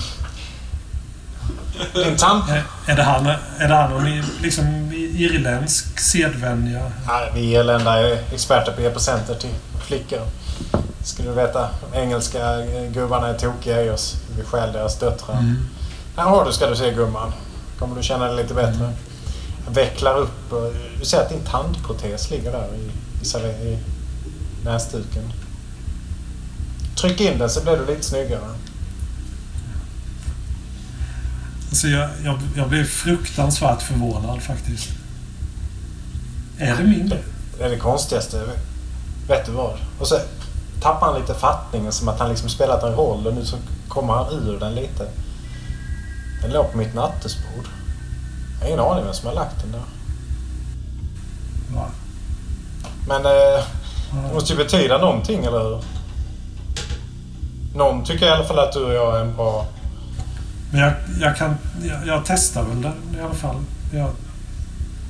Din 1.95 2.17
tant... 2.17 2.49
Är, 2.51 2.63
är 2.87 2.97
det 2.97 3.03
här, 3.03 3.39
är 3.59 3.69
det 3.69 3.75
här 3.75 3.89
någon 3.89 4.07
i- 4.09 4.23
liksom 4.43 4.93
irländsk 4.93 5.99
sedvänja? 6.01 6.93
Nej, 7.07 7.31
vi 7.35 7.41
irländare 7.41 8.09
är 8.13 8.35
experter 8.35 8.73
på 8.73 8.79
att 8.79 8.83
ge 8.85 8.91
presenter 8.91 9.35
till 9.35 9.51
flickor. 9.87 10.21
Skulle 11.05 11.29
du 11.29 11.35
veta. 11.35 11.69
De 11.93 11.99
engelska 11.99 12.39
gubbarna 12.95 13.29
är 13.29 13.39
tokiga 13.39 13.83
i 13.83 13.91
oss. 13.91 14.17
Vi 14.37 14.43
stjäl 14.45 14.73
deras 14.73 14.99
döttrar. 14.99 15.39
Mm. 15.39 15.57
Här 16.17 16.25
har 16.25 16.45
du 16.45 16.53
ska 16.53 16.67
du 16.67 16.77
se 16.77 16.91
gumman. 16.93 17.33
Kommer 17.79 17.97
du 17.97 18.03
känna 18.03 18.25
dig 18.27 18.37
lite 18.43 18.55
bättre. 18.55 18.93
Jag 19.67 19.75
vecklar 19.75 20.19
upp 20.19 20.53
och 20.53 20.73
du 20.99 21.05
ser 21.05 21.21
att 21.23 21.29
din 21.29 21.45
tandprotes 21.51 22.31
ligger 22.31 22.53
där 22.53 22.69
i, 22.75 22.91
i, 23.47 23.69
i 23.73 23.79
näsduken. 24.65 25.33
Tryck 27.01 27.21
in 27.21 27.39
den 27.39 27.51
så 27.51 27.61
blir 27.61 27.77
du 27.77 27.87
lite 27.87 28.03
snyggare. 28.05 28.41
Alltså 31.69 31.89
jag, 31.89 32.11
jag, 32.25 32.39
jag 32.57 32.69
blev 32.69 32.85
fruktansvärt 32.85 33.83
förvånad 33.83 34.43
faktiskt. 34.43 34.89
Är 36.59 36.77
det 36.77 36.85
min? 36.85 37.09
Det 37.59 37.65
är 37.65 37.71
det 37.71 37.79
konstigaste. 37.79 38.45
Vet 39.29 39.47
du 39.47 39.53
vad? 39.53 39.79
Och 39.99 40.07
så 40.07 40.19
tappar 40.81 41.07
han 41.07 41.21
lite 41.21 41.35
fattningen 41.35 41.93
som 41.93 42.09
att 42.09 42.19
han 42.19 42.29
liksom 42.29 42.49
spelat 42.49 42.83
en 42.83 42.95
roll 42.95 43.27
och 43.27 43.35
nu 43.35 43.45
så 43.45 43.57
kommer 43.89 44.15
han 44.15 44.33
ur 44.33 44.61
den 44.61 44.75
lite. 44.75 45.09
Den 46.43 46.53
låg 46.53 46.73
på 46.73 46.79
mitt 46.79 46.95
nattduksbord. 46.95 47.69
Jag 48.59 48.67
har 48.67 48.69
ingen 48.69 48.81
aning 48.81 49.05
vem 49.05 49.15
som 49.15 49.29
har 49.29 49.35
lagt 49.35 49.63
den 49.63 49.73
där. 49.73 49.83
Va? 51.75 51.87
Men 53.09 53.27
eh, 53.27 53.65
det 54.29 54.35
måste 54.35 54.53
ju 54.53 54.59
betyda 54.59 54.99
någonting, 54.99 55.45
eller 55.45 55.63
hur? 55.63 55.83
Någon 57.75 58.05
tycker 58.05 58.27
i 58.27 58.31
alla 58.31 58.45
fall 58.45 58.59
att 58.59 58.73
du 58.73 58.85
och 58.85 58.95
jag 58.95 59.17
är 59.17 59.21
en 59.21 59.37
bra 59.37 59.67
Men 60.71 60.81
jag, 60.81 60.93
jag 61.21 61.37
kan... 61.37 61.55
Jag, 61.83 62.07
jag 62.07 62.23
testar 62.27 62.63
väl 62.63 62.83
den 62.83 62.95
i 63.19 63.21
alla 63.21 63.35
fall. 63.35 63.57
Jag, 63.93 64.11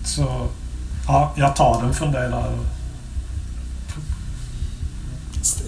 så... 0.04 0.48
Ja, 1.06 1.32
jag 1.36 1.56
tar 1.56 1.82
den 1.82 1.94
från 1.94 2.12
dig 2.12 2.30
där. 2.30 2.52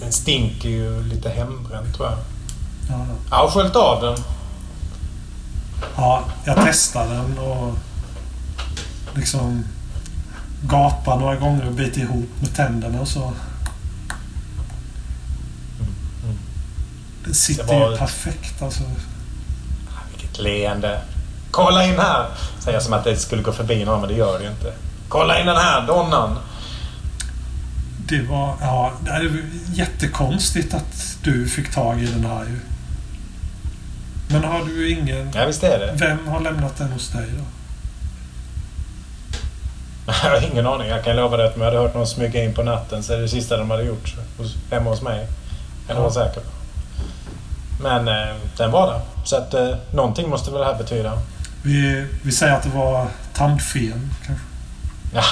Den 0.01 0.11
stinker 0.11 0.69
ju 0.69 1.03
lite 1.03 1.29
hembränt 1.29 1.95
tror 1.95 2.07
jag. 2.09 2.17
Ja, 2.89 3.05
Jag 3.29 3.35
har 3.37 3.49
sköljt 3.49 3.75
av 3.75 4.01
den. 4.01 4.17
ja, 5.95 6.23
jag 6.45 6.57
testar 6.65 7.07
den 7.09 7.37
och 7.37 7.73
liksom 9.15 9.63
gapar 10.63 11.17
några 11.19 11.35
gånger 11.35 11.67
och 11.67 11.73
biter 11.73 12.01
ihop 12.01 12.29
med 12.39 12.55
tänderna 12.55 13.01
och 13.01 13.07
så. 13.07 13.33
Det 17.25 17.33
sitter 17.33 17.63
Det 17.67 17.79
var- 17.79 17.91
ju 17.91 17.97
perfekt 17.97 18.61
alltså. 18.61 18.83
Leende. 20.39 21.01
Kolla 21.51 21.85
in 21.85 21.99
här! 21.99 22.25
Säger 22.59 22.75
jag 22.75 22.83
som 22.83 22.93
att 22.93 23.03
det 23.03 23.15
skulle 23.15 23.41
gå 23.41 23.51
förbi 23.51 23.85
någon, 23.85 23.99
men 23.99 24.09
det 24.09 24.15
gör 24.15 24.39
det 24.39 24.43
ju 24.43 24.49
inte. 24.49 24.73
Kolla 25.09 25.39
in 25.39 25.45
den 25.45 25.55
här 25.55 25.87
donnan! 25.87 26.37
Det 28.07 28.21
var, 28.21 28.55
ja, 28.61 28.91
det 29.05 29.11
är 29.11 29.43
jättekonstigt 29.73 30.73
att 30.73 31.17
du 31.23 31.47
fick 31.47 31.71
tag 31.71 32.01
i 32.01 32.05
den 32.05 32.25
här 32.25 32.45
ju. 32.45 32.59
Men 34.27 34.43
har 34.43 34.65
du 34.65 34.91
ingen... 34.91 35.31
Ja, 35.35 35.45
visst 35.45 35.63
är 35.63 35.79
det. 35.79 35.93
Vem 35.95 36.27
har 36.27 36.39
lämnat 36.39 36.77
den 36.77 36.91
hos 36.91 37.09
dig 37.09 37.25
då? 37.37 37.43
Jag 40.23 40.29
har 40.29 40.51
ingen 40.51 40.67
aning. 40.67 40.87
Jag 40.87 41.03
kan 41.03 41.15
lova 41.15 41.37
dig 41.37 41.47
att 41.47 41.55
om 41.55 41.61
jag 41.61 41.67
hade 41.67 41.81
hört 41.81 41.93
någon 41.93 42.07
smyga 42.07 42.43
in 42.43 42.53
på 42.53 42.63
natten 42.63 43.03
så 43.03 43.13
är 43.13 43.17
det 43.17 43.23
det 43.23 43.29
sista 43.29 43.57
de 43.57 43.71
hade 43.71 43.83
gjort 43.83 44.15
hemma 44.71 44.89
hos 44.89 45.01
mig. 45.01 45.27
Jag 45.87 45.95
vara 45.95 46.11
säker 46.11 46.41
på. 46.41 46.49
Men 47.81 48.07
eh, 48.07 48.35
den 48.57 48.71
var 48.71 48.87
där. 48.87 49.01
Så 49.23 49.35
att 49.35 49.53
eh, 49.53 49.75
någonting 49.93 50.29
måste 50.29 50.51
väl 50.51 50.59
det 50.59 50.65
här 50.65 50.77
betyda. 50.77 51.21
Vi, 51.63 52.07
vi 52.23 52.31
säger 52.31 52.53
att 52.53 52.63
det 52.63 52.69
var 52.69 53.07
tandfen 53.33 54.13
kanske. 54.25 54.45
Ja. 55.13 55.23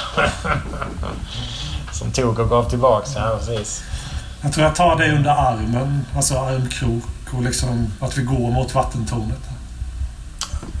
Som 1.92 2.12
tog 2.12 2.38
och 2.38 2.48
gav 2.48 2.70
tillbaks. 2.70 3.10
Ja, 3.16 3.38
precis. 3.38 3.82
Jag 4.42 4.52
tror 4.52 4.66
jag 4.66 4.74
tar 4.74 4.96
dig 4.96 5.16
under 5.16 5.30
armen, 5.30 6.06
alltså 6.16 6.38
armkrok 6.38 7.04
och 7.34 7.42
liksom 7.42 7.92
att 8.00 8.18
vi 8.18 8.22
går 8.22 8.50
mot 8.50 8.74
vattentornet. 8.74 9.48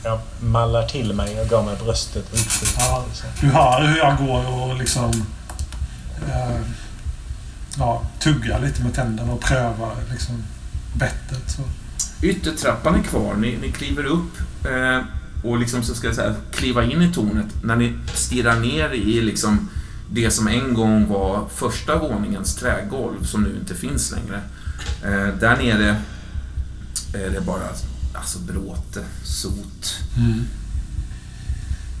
Jag 0.04 0.20
mallar 0.40 0.88
till 0.88 1.12
mig 1.12 1.40
och 1.40 1.48
gav 1.48 1.64
mig 1.64 1.76
bröstet 1.84 2.24
utskjutet. 2.32 2.76
Ja, 2.78 3.04
du 3.40 3.46
hör 3.46 3.86
hur 3.86 3.98
jag 3.98 4.16
går 4.16 4.62
och 4.62 4.76
liksom 4.76 5.26
eh, 6.28 6.60
ja, 7.78 8.02
tuggar 8.18 8.60
lite 8.60 8.82
med 8.82 8.94
tänderna 8.94 9.32
och 9.32 9.40
prövar 9.40 9.94
liksom 10.10 10.44
bettet. 10.94 11.50
Så. 11.50 11.62
Yttertrappan 12.22 12.94
är 12.94 13.02
kvar. 13.02 13.34
Ni, 13.34 13.58
ni 13.62 13.72
kliver 13.72 14.04
upp 14.04 14.38
eh, 14.64 15.00
och 15.42 15.58
liksom 15.58 15.82
så 15.82 15.94
ska 15.94 16.06
jag 16.06 16.16
säga, 16.16 16.34
kliva 16.52 16.84
in 16.84 17.02
i 17.02 17.12
tornet. 17.12 17.46
När 17.62 17.76
ni 17.76 17.92
stirrar 18.14 18.60
ner 18.60 18.90
i 18.90 19.20
liksom 19.20 19.68
det 20.12 20.30
som 20.30 20.48
en 20.48 20.74
gång 20.74 21.08
var 21.08 21.48
första 21.54 21.98
våningens 21.98 22.54
trägolv 22.56 23.24
som 23.24 23.42
nu 23.42 23.56
inte 23.60 23.74
finns 23.74 24.12
längre. 24.12 24.40
Eh, 25.04 25.34
där 25.38 25.56
nere 25.56 25.96
är 27.14 27.30
det 27.30 27.40
bara 27.40 27.62
alltså, 28.14 28.38
bråte, 28.38 29.04
sot. 29.24 29.98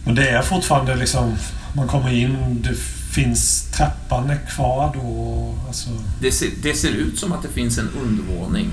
Men 0.04 0.14
det 0.14 0.28
är 0.28 0.42
fortfarande 0.42 0.96
liksom, 0.96 1.36
man 1.76 1.88
kommer 1.88 2.12
in, 2.12 2.62
det 2.62 2.74
finns, 3.14 3.70
trappan 3.72 4.30
är 4.30 4.40
kvar 4.54 4.92
då. 4.94 5.54
Alltså, 5.66 5.90
Det 6.20 6.32
ser, 6.32 6.50
det 6.62 6.74
ser 6.74 6.90
ut 6.90 7.18
som 7.18 7.32
att 7.32 7.42
det 7.42 7.48
finns 7.48 7.78
en 7.78 7.88
undervåning. 8.02 8.70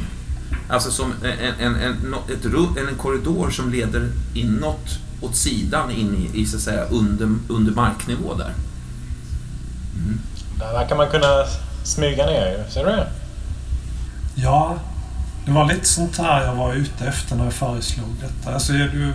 Alltså 0.70 0.92
som 0.92 1.14
en, 1.24 1.54
en, 1.60 1.76
en, 1.76 2.16
rum, 2.44 2.78
en 2.90 2.98
korridor 2.98 3.50
som 3.50 3.72
leder 3.72 4.10
inåt, 4.34 5.00
åt 5.22 5.36
sidan, 5.36 5.92
in 5.92 6.30
i, 6.34 6.42
i 6.42 6.46
så 6.46 6.58
att 6.58 6.64
säga 6.64 6.84
under, 6.86 7.36
under 7.48 7.72
marknivå 7.72 8.34
där. 8.34 8.54
Där 10.60 10.74
verkar 10.74 10.96
man 10.96 11.10
kunna 11.10 11.46
smyga 11.84 12.26
ner. 12.26 12.66
Ser 12.70 12.86
du 12.86 12.92
det? 12.92 13.08
Ja, 14.36 14.80
det 15.46 15.52
var 15.52 15.66
lite 15.66 15.86
sånt 15.86 16.18
här 16.18 16.44
jag 16.44 16.56
var 16.56 16.74
ute 16.74 17.06
efter 17.06 17.36
när 17.36 17.44
jag 17.44 17.54
föreslog 17.54 18.16
detta. 18.22 18.54
Alltså, 18.54 18.74
är 18.74 18.88
du, 18.88 19.14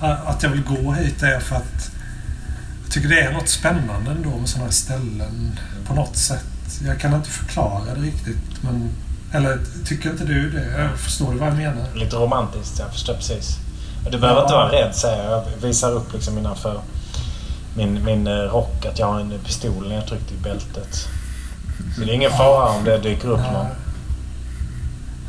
att 0.00 0.42
jag 0.42 0.50
vill 0.50 0.62
gå 0.62 0.92
hit 0.92 1.22
är 1.22 1.40
för 1.40 1.56
att 1.56 1.90
jag 2.82 2.92
tycker 2.92 3.08
det 3.08 3.20
är 3.20 3.32
något 3.32 3.48
spännande 3.48 4.10
ändå 4.10 4.38
med 4.38 4.48
sådana 4.48 4.64
här 4.64 4.72
ställen 4.72 5.58
på 5.86 5.94
något 5.94 6.16
sätt. 6.16 6.80
Jag 6.86 7.00
kan 7.00 7.14
inte 7.14 7.30
förklara 7.30 7.94
det 7.94 8.00
riktigt, 8.00 8.62
men... 8.62 8.90
Eller 9.34 9.58
tycker 9.86 10.10
inte 10.10 10.24
du 10.24 10.50
det? 10.50 10.88
Förstår 10.96 11.32
du 11.32 11.38
vad 11.38 11.48
jag 11.48 11.56
menar? 11.56 11.86
Lite 11.94 12.16
romantiskt, 12.16 12.78
jag 12.78 12.92
förstår 12.92 13.14
precis. 13.14 13.56
Du 14.10 14.18
behöver 14.18 14.40
Ja. 14.40 14.44
inte 14.44 14.54
vara 14.54 14.72
rädd 14.72 14.94
säger 14.94 15.24
jag. 15.30 15.32
Jag 15.32 15.66
visar 15.68 15.92
upp 15.92 16.12
liksom 16.12 16.38
innanför 16.38 16.80
min, 17.76 18.04
min 18.04 18.26
eh, 18.26 18.32
rock 18.32 18.86
att 18.86 18.98
jag 18.98 19.06
har 19.06 19.20
en 19.20 19.38
pistol 19.44 19.88
nedtryckt 19.88 20.32
i 20.32 20.36
bältet. 20.42 21.08
Så 21.94 22.00
det 22.00 22.10
är 22.10 22.14
ingen 22.14 22.30
fara 22.30 22.68
om 22.68 22.84
det 22.84 22.98
dyker 22.98 23.28
upp 23.28 23.40
någon. 23.52 23.66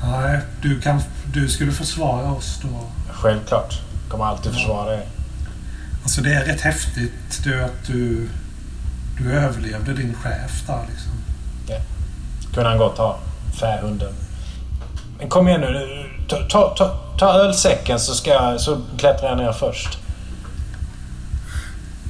Nej, 0.03 0.21
Nej, 0.21 0.39
du, 0.61 0.81
kan, 0.81 1.01
du 1.33 1.49
skulle 1.49 1.71
försvara 1.71 2.31
oss 2.31 2.59
då. 2.61 2.79
Självklart. 3.13 3.81
Kommer 4.09 4.25
alltid 4.25 4.53
försvara 4.53 4.91
dig. 4.91 5.07
Alltså 6.03 6.21
det 6.21 6.33
är 6.33 6.45
rätt 6.45 6.61
häftigt 6.61 7.41
du, 7.43 7.63
att 7.63 7.85
du, 7.87 8.29
du 9.17 9.31
överlevde 9.31 9.93
din 9.93 10.13
chef 10.13 10.63
där 10.67 10.85
liksom. 10.89 11.11
Kunde 12.53 12.69
han 12.69 12.77
gott 12.77 12.97
ha. 12.97 13.19
Fähunden. 13.59 14.13
Men 15.19 15.29
kom 15.29 15.47
igen 15.47 15.61
nu. 15.61 16.05
Ta, 16.27 16.37
ta, 16.49 16.75
ta, 16.77 16.99
ta 17.19 17.33
ölsäcken 17.33 17.99
så, 17.99 18.13
ska 18.13 18.29
jag, 18.29 18.61
så 18.61 18.81
klättrar 18.97 19.29
jag 19.29 19.37
ner 19.37 19.51
först. 19.51 19.97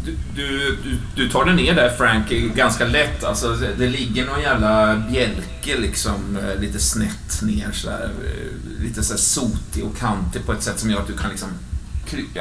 Du, 0.05 0.17
du, 0.35 0.77
du, 1.15 1.30
tar 1.30 1.45
dig 1.45 1.55
ner 1.55 1.73
där 1.76 1.89
Frank 1.89 2.30
ganska 2.55 2.85
lätt. 2.85 3.23
Alltså, 3.23 3.55
det- 3.77 3.88
ligger 3.88 4.26
någon 4.26 4.41
jävla 4.41 4.95
bjälke 5.11 5.77
liksom 5.80 6.38
eh, 6.38 6.59
lite 6.61 6.80
snett 6.80 7.41
ner 7.41 7.72
sådär. 7.73 8.09
eh, 8.26 8.84
Lite 8.84 9.03
så 9.03 9.17
sotig 9.17 9.84
och 9.85 9.97
kantig 9.97 10.45
på 10.45 10.53
ett 10.53 10.63
sätt 10.63 10.80
som 10.80 10.89
gör 10.91 10.99
att 10.99 11.07
du 11.07 11.17
kan 11.17 11.30
liksom 11.30 11.49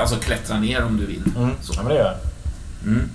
alltså, 0.00 0.16
klättra 0.16 0.58
ner 0.58 0.84
om 0.84 0.96
du 0.96 1.06
vill. 1.06 1.22
Mm. 1.36 1.50
Så. 1.62 1.72
Ja, 1.76 1.82
men 1.82 1.88
det 1.88 1.94
gör 1.98 2.04
jag. 2.04 2.92
Mm. 2.92 3.08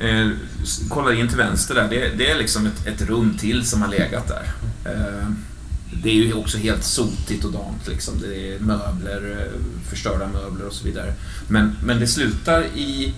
Eh, 0.00 1.20
in 1.20 1.28
till 1.28 1.36
vänster 1.36 1.74
där. 1.74 1.88
Det, 1.88 2.08
det 2.16 2.30
är 2.30 2.38
liksom 2.38 2.66
ett, 2.66 2.86
ett 2.86 3.02
rum 3.02 3.36
till 3.38 3.66
som 3.66 3.82
har 3.82 3.88
legat 3.88 4.28
där. 4.28 4.52
Eh, 4.84 5.28
det 6.02 6.10
är 6.10 6.14
ju 6.14 6.32
också 6.32 6.58
helt 6.58 6.84
sotigt 6.84 7.44
och 7.44 7.52
dant. 7.52 7.88
Liksom. 7.88 8.20
Det 8.20 8.54
är 8.54 8.58
möbler, 8.58 9.38
eh, 9.38 9.88
förstörda 9.90 10.26
möbler 10.26 10.66
och 10.66 10.72
så 10.72 10.84
vidare. 10.84 11.14
Men, 11.48 11.76
men 11.84 12.00
det 12.00 12.06
slutar 12.06 12.64
i 12.64 13.14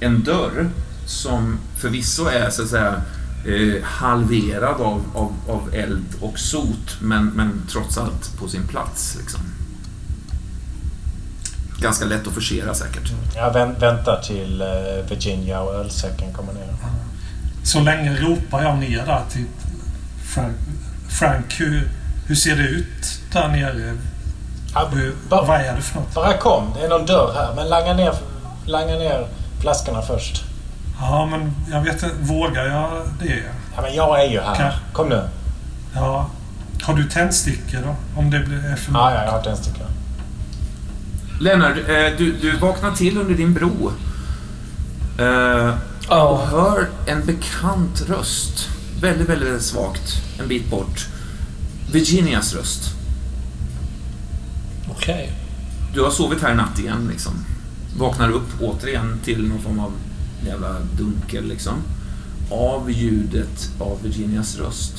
en 0.00 0.22
dörr 0.22 0.70
som 1.06 1.58
förvisso 1.76 2.26
är 2.26 2.50
så 2.50 2.62
att 2.62 2.68
säga 2.68 3.02
eh, 3.46 3.82
halverad 3.82 4.80
av, 4.80 5.02
av, 5.14 5.34
av 5.48 5.74
eld 5.74 6.06
och 6.20 6.38
sot 6.38 6.96
men, 7.00 7.26
men 7.26 7.62
trots 7.68 7.98
allt 7.98 8.38
på 8.38 8.48
sin 8.48 8.66
plats. 8.66 9.16
Liksom. 9.20 9.40
Ganska 11.82 12.04
lätt 12.04 12.26
att 12.26 12.34
forcera 12.34 12.74
säkert. 12.74 13.12
Jag 13.36 13.52
vänt, 13.52 13.82
väntar 13.82 14.20
till 14.22 14.60
eh, 14.62 14.68
Virginia 15.08 15.60
och 15.60 15.74
ölsäcken 15.74 16.32
kommer 16.32 16.52
ner. 16.52 16.74
Så 17.64 17.80
länge 17.80 18.16
ropar 18.16 18.62
jag 18.62 18.78
ner 18.78 19.06
där 19.06 19.20
till 19.30 19.44
Frank. 20.34 20.56
Frank, 21.08 21.60
hur, 21.60 21.88
hur 22.26 22.34
ser 22.34 22.56
det 22.56 22.62
ut 22.68 23.20
där 23.32 23.48
nere? 23.48 23.96
Ja, 24.74 24.88
Hur, 24.92 25.14
bara, 25.28 25.42
vad 25.42 25.60
är 25.60 25.76
det 25.76 25.82
för 25.82 26.00
något? 26.00 26.14
bara 26.14 26.32
kom. 26.38 26.72
Det 26.78 26.84
är 26.84 26.88
någon 26.88 27.06
dörr 27.06 27.32
här. 27.34 27.54
Men 27.56 27.68
langa 27.68 27.94
ner, 27.94 28.12
langa 28.64 28.94
ner 28.94 29.26
flaskorna 29.60 30.02
först. 30.02 30.42
Ja, 31.00 31.26
men 31.30 31.54
jag 31.70 31.80
vet 31.80 31.92
inte. 32.02 32.10
Vågar 32.20 32.64
jag 32.64 32.90
det? 33.20 33.42
Ja, 33.76 33.82
men 33.82 33.94
jag 33.94 34.24
är 34.24 34.30
ju 34.30 34.40
här. 34.40 34.52
Okej. 34.54 34.70
Kom 34.92 35.08
nu. 35.08 35.22
Ja. 35.94 36.26
Har 36.82 36.94
du 36.94 37.04
tändstickor 37.08 37.78
då? 37.86 38.20
Om 38.20 38.30
det 38.30 38.38
blir 38.40 38.64
är 38.66 38.76
för 38.76 38.92
Ja, 38.92 39.14
ja, 39.14 39.24
jag 39.24 39.32
har 39.32 39.42
tändstickor. 39.42 39.86
Lennart, 41.42 41.76
eh, 41.76 42.18
du, 42.18 42.32
du 42.32 42.56
vaknar 42.56 42.92
till 42.92 43.18
under 43.18 43.34
din 43.34 43.54
bro. 43.54 43.92
Eh, 45.18 45.74
och 46.08 46.38
hör 46.38 46.88
en 47.06 47.26
bekant 47.26 48.02
röst. 48.08 48.68
Väldigt, 49.00 49.28
väldigt, 49.28 49.62
svagt. 49.62 50.12
En 50.38 50.48
bit 50.48 50.70
bort. 50.70 51.06
Virginias 51.92 52.54
röst. 52.54 52.82
Okej. 54.90 55.32
Du 55.94 56.02
har 56.02 56.10
sovit 56.10 56.42
här 56.42 56.52
i 56.52 56.54
natt 56.54 56.78
igen 56.78 57.08
liksom. 57.12 57.32
Vaknar 57.98 58.30
upp 58.30 58.60
återigen 58.60 59.20
till 59.24 59.48
någon 59.48 59.60
form 59.60 59.80
av 59.80 59.92
jävla 60.46 60.76
dunkel 60.98 61.48
liksom. 61.48 61.74
Av 62.50 62.90
ljudet 62.90 63.70
av 63.78 64.02
Virginias 64.02 64.58
röst. 64.58 64.94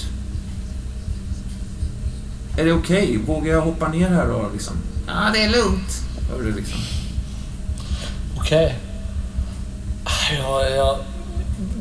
Är 2.57 2.65
det 2.65 2.73
okej? 2.73 3.19
Vågar 3.27 3.53
jag 3.53 3.61
hoppa 3.61 3.89
ner 3.89 4.09
här 4.09 4.27
då 4.27 4.49
liksom? 4.53 4.75
Ja, 5.07 5.29
det 5.33 5.43
är 5.43 5.49
lugnt. 5.49 6.03
Hör 6.29 6.39
du 6.43 6.51
liksom. 6.55 6.79
Okej. 8.37 8.79
Ja, 10.39 10.65
ja, 10.69 10.97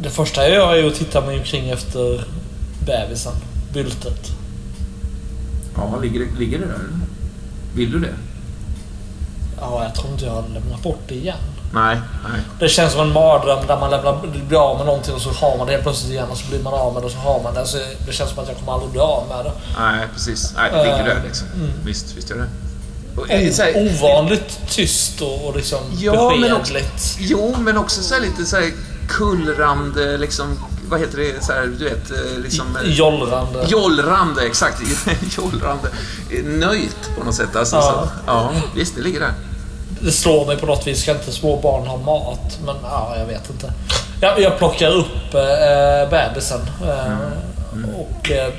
det 0.03 0.11
första 0.11 0.43
jag 0.49 0.51
gör 0.55 0.75
är 0.75 0.87
att 0.89 0.95
titta 0.95 1.21
mig 1.21 1.39
omkring 1.39 1.71
efter 1.71 2.25
bebisen. 2.87 3.33
Byltet. 3.73 4.31
Ja, 5.77 5.99
ligger, 6.03 6.21
det- 6.21 6.39
ligger 6.39 6.59
det 6.59 6.65
där? 6.67 6.75
eller? 6.75 6.99
Vill 7.75 7.91
du 7.93 7.99
det? 8.01 8.15
Ja, 9.61 9.85
jag 9.85 9.95
tror 9.95 10.13
inte 10.13 10.25
jag 10.25 10.35
hade 10.35 10.49
lämnat 10.49 10.83
bort 10.83 11.01
det 11.09 11.15
igen. 11.15 11.37
Nej, 11.75 11.97
nej. 12.31 12.41
Det 12.61 12.69
känns 12.69 12.93
som 12.93 13.01
en 13.01 13.13
mardröm 13.13 13.67
där 13.67 13.81
man 13.81 13.91
lämnar, 13.91 14.27
blir 14.49 14.59
av 14.71 14.77
med 14.77 14.87
någonting 14.87 15.15
och 15.15 15.21
så 15.21 15.31
har 15.31 15.59
man 15.59 15.67
det 15.67 15.73
helt 15.73 15.83
plötsligt 15.85 16.13
igen 16.13 16.29
och 16.31 16.37
så 16.37 16.49
blir 16.51 16.63
man 16.63 16.75
av 16.75 16.93
med 16.95 17.03
det 17.03 17.07
och 17.07 17.13
så 17.13 17.19
har 17.19 17.43
man 17.43 17.55
det. 17.55 17.67
Så 17.67 17.79
det 18.07 18.13
känns 18.13 18.31
som 18.31 18.39
att 18.43 18.49
jag 18.49 18.57
kommer 18.59 18.73
aldrig 18.73 18.91
bli 18.91 19.01
av 19.01 19.25
med 19.29 19.45
det. 19.45 19.53
Nej, 19.79 20.07
precis. 20.15 20.55
Nej, 20.57 20.71
det 20.73 20.79
ligger 20.83 21.05
där 21.05 21.23
liksom. 21.25 21.47
Visst, 21.85 22.17
visst 22.17 22.31
gör 22.31 22.37
det. 22.39 22.49
Eh, 23.29 23.53
så 23.53 23.63
här- 23.63 23.77
ovanligt 23.77 24.59
tyst 24.71 25.21
och, 25.23 25.47
och 25.47 25.57
liksom 25.57 25.79
Ja, 25.99 26.35
men 26.41 26.53
också, 26.53 26.73
beskedligt. 26.73 27.17
jo, 27.19 27.55
men 27.59 27.77
också 27.79 28.03
så 28.03 28.15
lite 28.21 28.45
så 28.45 28.57
här 28.57 28.71
kullrande, 29.09 30.19
liksom, 30.19 30.59
vad 30.89 31.01
heter 31.01 31.19
det, 31.19 31.45
så 31.45 31.53
här, 31.53 31.67
du 31.79 31.85
vet, 31.85 32.11
eh, 32.11 32.39
liksom... 32.43 32.77
eh, 32.85 32.91
Jollrande. 32.93 33.65
Jollrande, 33.69 34.47
exakt. 34.47 34.79
Jollrande. 35.39 35.89
Nöjt 36.45 37.11
på 37.19 37.25
något 37.25 37.35
sätt. 37.35 37.57
Alltså, 37.57 37.77
Ja. 37.77 37.93
Så, 37.93 38.09
ja, 38.27 38.51
visst, 38.75 38.97
det 38.97 39.03
ligger 39.03 39.21
där. 39.21 39.33
Det 40.01 40.13
slår 40.13 40.47
mig 40.47 40.57
på 40.57 40.67
något 40.67 40.87
vis. 40.87 41.03
Ska 41.03 41.11
inte 41.13 41.33
små 41.33 41.61
barn 41.61 41.87
ha 41.87 41.97
mat? 41.97 42.59
Men 42.67 42.77
ja, 42.83 43.15
jag 43.19 43.27
vet 43.27 43.51
inte. 43.51 43.73
Jag, 44.21 44.41
jag 44.41 44.59
plockar 44.59 44.91
upp 44.91 45.35
äh, 45.35 46.11
bebisen. 46.11 46.61
eh, 46.83 47.97
Och 47.97 48.31
äh, 48.31 48.53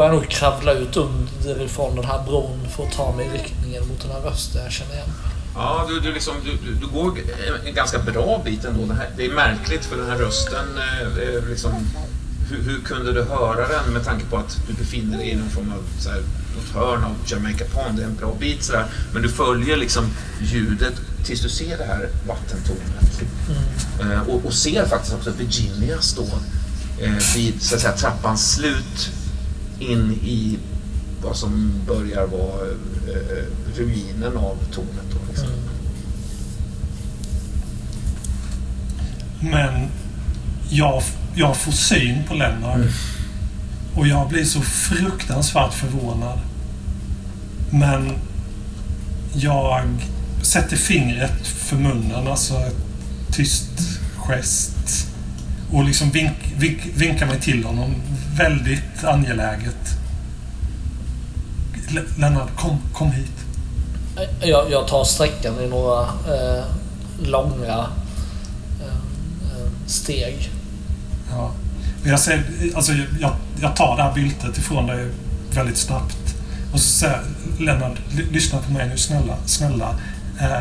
börjar 0.00 0.12
nog 0.12 0.28
kravla 0.28 0.72
ut 0.72 0.96
underifrån 0.96 1.96
den 1.96 2.04
här 2.04 2.22
bron 2.24 2.68
för 2.76 2.84
att 2.84 2.92
ta 2.92 3.12
mig 3.16 3.26
i 3.26 3.38
riktningen 3.38 3.88
mot 3.88 4.00
den 4.02 4.10
här 4.10 4.20
rösten 4.20 4.62
jag 4.62 4.72
känner 4.72 4.92
igen. 4.92 5.08
Ja, 5.54 5.86
du, 5.88 6.00
du, 6.00 6.12
liksom, 6.12 6.34
du, 6.44 6.74
du- 6.80 6.86
går 6.86 7.18
en 7.66 7.74
ganska 7.74 7.98
bra 7.98 8.42
bit 8.44 8.64
ändå. 8.64 8.86
Det, 8.86 8.94
här, 8.94 9.10
det 9.16 9.24
är 9.26 9.32
märkligt 9.32 9.84
för 9.84 9.96
den 9.96 10.10
här 10.10 10.16
rösten. 10.18 10.66
Eh, 10.78 11.34
eh, 11.34 11.48
liksom, 11.48 11.72
hur, 12.50 12.62
hur 12.62 12.80
kunde 12.80 13.12
du 13.12 13.22
höra 13.22 13.68
den 13.68 13.92
med 13.92 14.04
tanke 14.04 14.24
på 14.26 14.36
att 14.36 14.58
du 14.68 14.72
befinner 14.72 15.18
dig 15.18 15.30
i 15.30 15.36
någon 15.36 15.50
form 15.50 15.72
av 15.72 16.00
så 16.02 16.10
här, 16.10 16.18
något 16.56 16.74
hörn 16.74 17.04
av 17.04 17.14
Jamaica 17.26 17.64
Pond? 17.64 17.96
Det 17.96 18.02
är 18.02 18.06
en 18.06 18.16
bra 18.16 18.34
bit 18.40 18.64
sådär. 18.64 18.84
Men 19.12 19.22
du 19.22 19.28
följer 19.28 19.76
liksom 19.76 20.04
ljudet 20.42 20.94
tills 21.24 21.40
du 21.42 21.48
ser 21.48 21.78
det 21.78 21.84
här 21.84 22.08
vattentornet. 22.28 23.22
Eh, 24.00 24.28
och, 24.28 24.44
och 24.44 24.52
ser 24.54 24.86
faktiskt 24.86 25.14
också 25.14 25.30
Virginia 25.30 26.00
stå 26.00 26.26
eh, 27.00 27.34
vid 27.36 27.62
så 27.62 27.74
att 27.74 27.80
säga, 27.80 27.96
trappans 27.96 28.52
slut 28.54 29.10
in 29.80 30.12
i 30.12 30.58
vad 31.22 31.36
som 31.36 31.72
börjar 31.86 32.26
vara 32.26 32.66
eh, 33.08 33.44
ruinen 33.76 34.36
av 34.36 34.56
tornet. 34.72 35.04
Då, 35.12 35.18
liksom. 35.28 35.48
Men 39.40 39.88
jag, 40.70 41.02
jag 41.34 41.56
får 41.56 41.72
syn 41.72 42.24
på 42.28 42.34
Lennart. 42.34 42.80
Och 43.94 44.06
jag 44.06 44.28
blir 44.28 44.44
så 44.44 44.60
fruktansvärt 44.60 45.74
förvånad. 45.74 46.38
Men 47.70 48.12
jag 49.34 49.88
sätter 50.42 50.76
fingret 50.76 51.46
för 51.46 51.76
munnen, 51.76 52.26
alltså 52.26 52.54
ett 52.54 52.76
tyst 53.32 54.00
gest. 54.16 55.06
Och 55.70 55.84
liksom 55.84 56.10
vink, 56.10 56.36
vink, 56.58 56.80
vinkar 56.94 57.26
mig 57.26 57.40
till 57.40 57.64
honom. 57.64 57.94
Väldigt 58.40 59.04
angeläget. 59.04 59.96
Lennart, 62.16 62.56
kom, 62.56 62.78
kom 62.92 63.12
hit. 63.12 63.32
Jag, 64.40 64.70
jag 64.70 64.88
tar 64.88 65.04
sträckan 65.04 65.60
i 65.60 65.68
några 65.68 66.02
eh, 66.02 66.64
långa 67.22 67.86
eh, 68.80 68.96
eh, 69.44 69.70
steg. 69.86 70.50
Ja. 71.30 71.50
Jag, 72.04 72.20
säger, 72.20 72.44
alltså 72.74 72.92
jag, 73.20 73.32
jag 73.60 73.76
tar 73.76 73.96
det 73.96 74.02
här 74.02 74.14
byltet 74.14 74.58
ifrån 74.58 74.86
dig 74.86 75.08
väldigt 75.54 75.78
snabbt. 75.78 76.34
Och 76.72 76.80
så 76.80 76.90
säger 76.98 77.20
Lennart, 77.58 77.98
ly- 78.10 78.32
lyssna 78.32 78.58
på 78.58 78.72
mig 78.72 78.88
nu 78.88 78.96
snälla. 78.96 79.36
snälla. 79.46 79.94
Eh, 80.40 80.60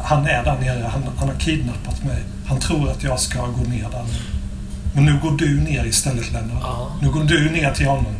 han 0.00 0.26
är 0.26 0.44
där 0.44 0.58
nere. 0.60 0.88
Han, 0.92 1.02
han 1.18 1.28
har 1.28 1.36
kidnappat 1.36 2.04
mig. 2.04 2.22
Han 2.46 2.60
tror 2.60 2.90
att 2.90 3.02
jag 3.02 3.20
ska 3.20 3.46
gå 3.46 3.62
ner 3.64 3.88
där 3.90 4.02
nu. 4.02 4.33
Men 4.94 5.04
nu 5.04 5.18
går 5.22 5.30
du 5.30 5.60
ner 5.60 5.84
istället 5.84 6.32
Lennart. 6.32 6.62
Ja. 6.62 6.88
Nu 7.02 7.10
går 7.10 7.24
du 7.24 7.50
ner 7.50 7.70
till 7.72 7.86
honom. 7.86 8.14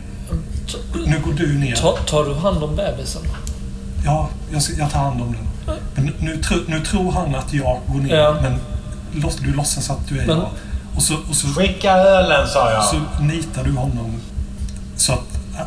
Nu 1.06 1.20
går 1.24 1.32
du 1.32 1.58
ner. 1.58 1.76
Ta, 1.76 1.96
tar 1.96 2.24
du 2.24 2.34
hand 2.34 2.62
om 2.64 2.76
bebisen? 2.76 3.22
Ja, 4.04 4.28
jag, 4.52 4.62
jag 4.78 4.90
tar 4.90 4.98
hand 5.00 5.22
om 5.22 5.32
den. 5.32 5.76
Men 5.94 6.04
nu, 6.04 6.12
nu, 6.18 6.42
tro, 6.42 6.56
nu 6.66 6.80
tror 6.80 7.12
han 7.12 7.34
att 7.34 7.52
jag 7.54 7.80
går 7.86 8.00
ner. 8.00 8.14
Ja. 8.16 8.36
Men 8.42 8.58
du 9.42 9.52
låtsas 9.52 9.90
att 9.90 10.08
du 10.08 10.18
är 10.20 10.26
Men- 10.26 10.38
jag. 10.38 10.48
Och 10.96 11.02
så, 11.02 11.14
och 11.28 11.36
så 11.36 11.46
Skicka 11.46 11.92
ölen 11.92 12.48
sa 12.48 12.70
jag. 12.72 12.84
så 12.84 13.22
nitar 13.22 13.64
du 13.64 13.72
honom 13.72 14.12
så 14.96 15.12
att 15.12 15.34
äh, 15.54 15.60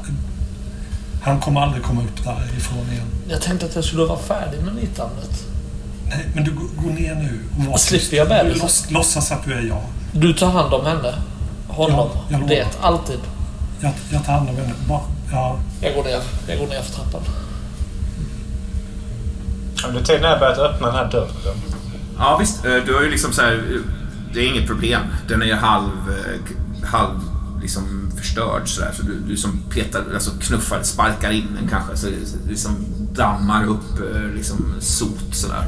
han 1.22 1.40
kommer 1.40 1.62
aldrig 1.62 1.84
komma 1.84 2.02
upp 2.02 2.24
därifrån 2.24 2.92
igen. 2.92 3.06
Jag 3.30 3.42
tänkte 3.42 3.66
att 3.66 3.76
jag 3.76 3.84
skulle 3.84 4.04
vara 4.06 4.20
färdig 4.20 4.62
med 4.62 4.76
nitandet. 4.76 5.44
Nej, 6.10 6.26
men 6.36 6.44
du 6.44 6.52
går- 6.52 6.92
ner 6.94 7.16
nu 7.16 7.40
och 7.58 7.64
var 7.66 7.78
Slipper 7.78 8.18
jag 8.18 8.28
bebisen? 8.30 8.60
låts, 8.62 8.92
låtsas 8.92 9.32
att 9.32 9.46
du 9.46 9.54
är 9.54 9.62
jag. 9.62 9.82
Du 10.12 10.34
tar 10.34 10.50
hand 10.52 10.74
om 10.74 10.86
henne? 10.86 11.14
Honom? 11.68 12.10
Ja, 12.14 12.26
jag 12.40 12.48
det, 12.48 12.68
alltid. 12.82 13.20
Jag, 13.80 13.94
jag 14.12 14.26
tar 14.26 14.34
hand 14.34 14.50
om 14.50 14.56
henne. 14.56 14.74
Bara, 14.88 15.02
ja, 15.32 15.60
Jag 15.82 15.96
går 15.96 16.04
ner, 16.04 16.22
jag 16.48 16.60
går 16.60 16.68
ner 16.68 16.82
för 16.82 16.94
trappan. 16.94 17.22
Under 19.88 20.04
tiden 20.04 20.24
har 20.24 20.30
jag 20.30 20.40
börjat 20.40 20.58
öppna 20.60 20.88
den 20.88 20.96
här 20.96 21.12
dörren. 21.12 21.30
Ja, 22.18 22.38
visst. 22.40 22.66
eh, 22.66 22.76
Du 22.86 22.94
har 22.96 23.02
ju 23.02 23.10
liksom 23.12 23.32
så 23.34 23.42
här... 23.42 23.54
eh, 23.54 23.82
Det 24.34 24.40
är 24.40 24.48
inget 24.56 24.68
problem. 24.68 25.02
Den 25.28 25.42
är 25.42 25.46
ju 25.46 25.54
halv... 25.54 25.92
eh, 26.10 26.88
halv 26.88 27.20
liksom 27.62 28.12
förstörd 28.18 28.62
sådär. 28.70 28.92
Så 28.98 29.04
du, 29.04 29.20
du 29.28 29.38
som 29.38 29.60
petar, 29.70 30.04
alltså 30.14 30.32
knuffar, 30.42 30.84
sparkar 30.84 31.32
in 31.32 31.48
den 31.60 31.70
kanske. 31.70 31.98
Så 31.98 32.08
det 32.08 32.50
liksom 32.50 32.76
dammar 33.14 33.66
upp 33.66 34.00
liksom 34.36 34.76
sot 34.80 35.20
sådär. 35.36 35.66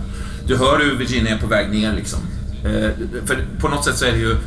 Du 0.48 0.57
hör 0.57 0.80
hur 0.80 0.98
Virginia 0.98 1.36
är 1.36 1.40
på 1.40 1.48
väg 1.48 1.72
ner 1.72 1.94
liksom. 1.94 2.20
Eh, 2.65 2.91
För 3.26 3.45
på 3.60 3.68
något 3.68 3.86
sätt 3.86 3.98
så 3.98 4.06
är 4.06 4.11
det 4.11 4.18
ju... 4.18 4.38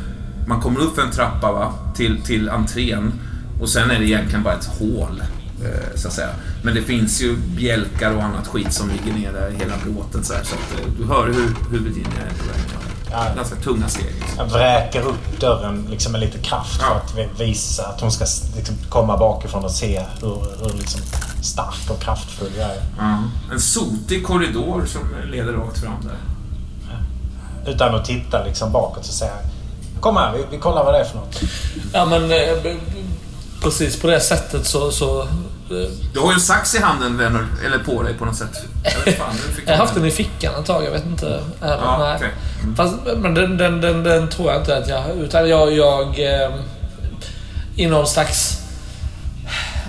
Man 0.47 0.61
kommer 0.61 0.79
upp 0.79 0.95
för 0.95 1.01
en 1.01 1.11
trappa 1.11 1.51
va, 1.51 1.73
till, 1.95 2.21
till 2.21 2.49
entrén. 2.49 3.13
Och 3.61 3.69
sen 3.69 3.91
är 3.91 3.99
det 3.99 4.05
egentligen 4.05 4.43
bara 4.43 4.53
ett 4.53 4.65
hål. 4.79 5.23
eh, 5.63 5.95
Så 5.95 6.07
att 6.07 6.13
säga. 6.13 6.29
Men 6.63 6.75
det 6.75 6.81
finns 6.81 7.21
ju 7.21 7.35
bjälkar 7.37 8.11
och 8.15 8.23
annat 8.23 8.47
skit 8.47 8.73
som 8.73 8.89
ligger 8.89 9.19
ner 9.19 9.33
där 9.33 9.49
i 9.49 9.53
hela 9.63 9.73
bråten 9.85 10.23
så, 10.23 10.33
här, 10.33 10.43
så 10.43 10.55
att 10.55 10.79
eh, 10.81 10.87
du 10.99 11.05
hör 11.05 11.27
hur, 11.27 11.55
hur 11.71 11.79
Virginia 11.79 12.19
är 12.29 12.37
på 12.37 12.45
väg. 12.45 12.79
Ja. 13.11 13.25
Ganska 13.35 13.55
tunga 13.55 13.87
steg. 13.87 14.05
Liksom. 14.05 14.37
Jag 14.37 14.45
vräker 14.45 15.01
upp 15.01 15.39
dörren 15.39 15.87
liksom 15.89 16.11
med 16.11 16.21
lite 16.21 16.37
kraft 16.37 16.81
för 16.81 16.87
Ja. 16.89 16.95
att 17.05 17.13
vi- 17.17 17.45
visa 17.45 17.83
att 17.87 18.01
hon 18.01 18.11
ska 18.11 18.25
liksom 18.55 18.75
komma 18.89 19.17
bakifrån 19.17 19.63
och 19.65 19.71
se 19.71 20.03
hur, 20.21 20.43
hur 20.63 20.77
liksom 20.77 21.01
stark 21.41 21.89
och 21.89 22.01
kraftfull 22.01 22.51
jag 22.57 22.69
är. 22.69 22.81
Ja. 22.97 23.17
En 23.53 23.59
sotig 23.59 24.25
korridor 24.25 24.85
som 24.85 25.01
leder 25.31 25.53
rakt 25.53 25.77
fram 25.79 25.93
där. 26.03 26.17
Utan 27.65 27.95
att 27.95 28.05
titta 28.05 28.43
liksom 28.43 28.71
bakåt 28.71 29.05
säger 29.05 29.31
jag 29.31 29.41
Kom 30.01 30.17
här, 30.17 30.33
vi, 30.33 30.45
vi 30.51 30.57
kollar 30.57 30.83
vad 30.83 30.93
det 30.93 30.99
är 30.99 31.03
för 31.03 31.17
något. 31.17 31.41
Ja 31.93 32.05
men 32.05 32.31
eh, 32.31 32.75
precis 33.63 34.01
på 34.01 34.07
det 34.07 34.19
sättet 34.19 34.65
så... 34.65 34.91
så 34.91 35.21
eh, 35.21 35.27
Du 36.13 36.19
har 36.19 36.27
ju 36.27 36.33
en 36.33 36.39
sax 36.39 36.75
i 36.75 36.79
handen, 36.79 37.17
vänner, 37.17 37.45
eller 37.65 37.77
på 37.77 38.03
dig 38.03 38.13
på 38.13 38.25
något 38.25 38.35
sätt. 38.35 38.63
Jag 38.83 39.15
fan, 39.15 39.35
jag 39.65 39.73
har 39.73 39.77
haft 39.77 39.95
den 39.95 40.05
i 40.05 40.11
fickan 40.11 40.53
ett 40.59 40.65
tag, 40.65 40.85
jag 40.85 40.91
vet 40.91 41.05
inte. 41.05 41.27
Är 41.61 41.69
den, 41.69 41.79
Ja, 41.79 42.13
okej. 42.15 42.29
Mm. 42.63 42.75
Fast, 42.75 42.95
men 43.17 43.33
den, 43.33 43.57
den, 43.57 43.81
den, 43.81 44.03
den 44.03 44.29
tror 44.29 44.51
jag 44.51 44.61
inte 44.61 44.77
att 44.77 44.87
jag... 44.87 45.03
Utan 45.17 45.49
jag... 45.49 45.73
jag 45.73 46.19
eh, 46.19 46.51
I 47.75 47.87
någon 47.87 48.07
slags 48.07 48.62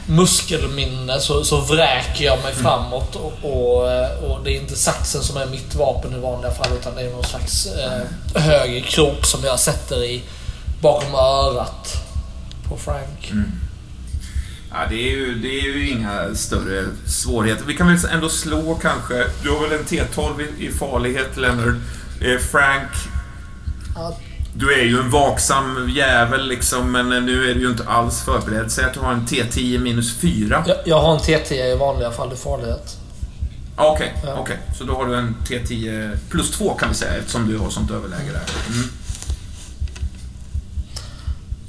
muskelminne 0.06 1.20
så, 1.20 1.44
så 1.44 1.60
vräker 1.60 2.24
jag 2.24 2.42
mig 2.42 2.54
framåt 2.54 3.16
och, 3.16 3.32
och, 3.42 3.82
och 4.30 4.44
det 4.44 4.50
är 4.50 4.60
inte 4.60 4.76
saxen 4.76 5.22
som 5.22 5.36
är 5.36 5.46
mitt 5.46 5.74
vapen 5.74 6.12
i 6.14 6.18
vanliga 6.18 6.52
fall 6.52 6.72
utan 6.80 6.94
det 6.94 7.02
är 7.02 7.10
någon 7.10 7.24
slags 7.24 7.66
eh, 7.66 8.42
höger 8.42 8.80
krok 8.80 9.26
som 9.26 9.44
jag 9.44 9.60
sätter 9.60 10.04
i 10.04 10.22
bakom 10.80 11.14
örat 11.14 11.96
på 12.68 12.76
Frank. 12.76 13.30
Mm. 13.32 13.52
Ja, 14.70 14.78
det 14.88 14.94
är, 14.94 15.10
ju, 15.10 15.34
det 15.34 15.48
är 15.48 15.62
ju 15.62 15.90
inga 15.90 16.34
större 16.34 16.84
svårigheter. 17.06 17.64
Vi 17.64 17.76
kan 17.76 17.86
väl 17.86 17.98
ändå 18.12 18.28
slå 18.28 18.74
kanske. 18.74 19.26
Du 19.42 19.50
har 19.50 19.68
väl 19.68 19.78
en 19.78 19.84
T12 19.84 20.42
i, 20.58 20.66
i 20.66 20.70
farlighet, 20.70 21.36
Leonard. 21.36 21.76
Eh, 22.20 22.38
Frank, 22.50 22.90
Ja, 23.94 24.16
du 24.56 24.74
är 24.74 24.84
ju 24.84 24.98
en 25.00 25.10
vaksam 25.10 25.90
jävel 25.96 26.48
liksom, 26.48 26.92
men 26.92 27.08
nu 27.08 27.50
är 27.50 27.54
du 27.54 27.60
ju 27.60 27.70
inte 27.70 27.84
alls 27.88 28.20
förberedd. 28.24 28.72
Säg 28.72 28.84
att 28.84 28.94
du 28.94 29.00
har 29.00 29.12
en 29.12 29.26
T10 29.26 29.78
minus 29.78 30.16
4. 30.18 30.64
Jag, 30.66 30.76
jag 30.84 31.00
har 31.00 31.12
en 31.14 31.20
T10 31.20 31.52
i 31.54 31.76
vanliga 31.76 32.10
fall 32.10 32.32
i 32.32 32.36
farlighet. 32.36 32.96
Ah, 33.76 33.86
Okej, 33.92 34.14
Ja. 34.26 34.36
okej. 34.40 34.58
Så 34.78 34.84
då 34.84 34.94
har 34.94 35.06
du 35.06 35.16
en 35.16 35.36
T10 35.48 36.16
plus 36.30 36.50
2 36.50 36.74
kan 36.74 36.88
vi 36.88 36.94
säga, 36.94 37.12
eftersom 37.16 37.48
du 37.48 37.58
har 37.58 37.70
sånt 37.70 37.90
överläge 37.90 38.32
där. 38.32 38.42
Mm. 38.74 38.88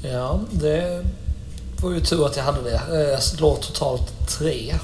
Ja, 0.03 0.39
det 0.51 1.03
var 1.81 1.91
ju 1.91 1.99
tur 1.99 2.25
att 2.25 2.37
jag 2.37 2.43
hade 2.43 2.61
det. 2.61 2.81
Eh, 2.91 3.09
Jag 3.11 3.23
slår 3.23 3.55
totalt 3.55 4.27
tre. 4.39 4.75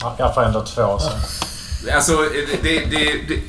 Ja, 0.00 0.14
jag 0.18 0.34
får 0.34 0.42
ändå 0.44 0.60
två 0.66 0.98
så. 0.98 1.10
Alltså, 1.94 2.16
det, 2.62 2.68
det, 2.90 3.04
det, 3.28 3.40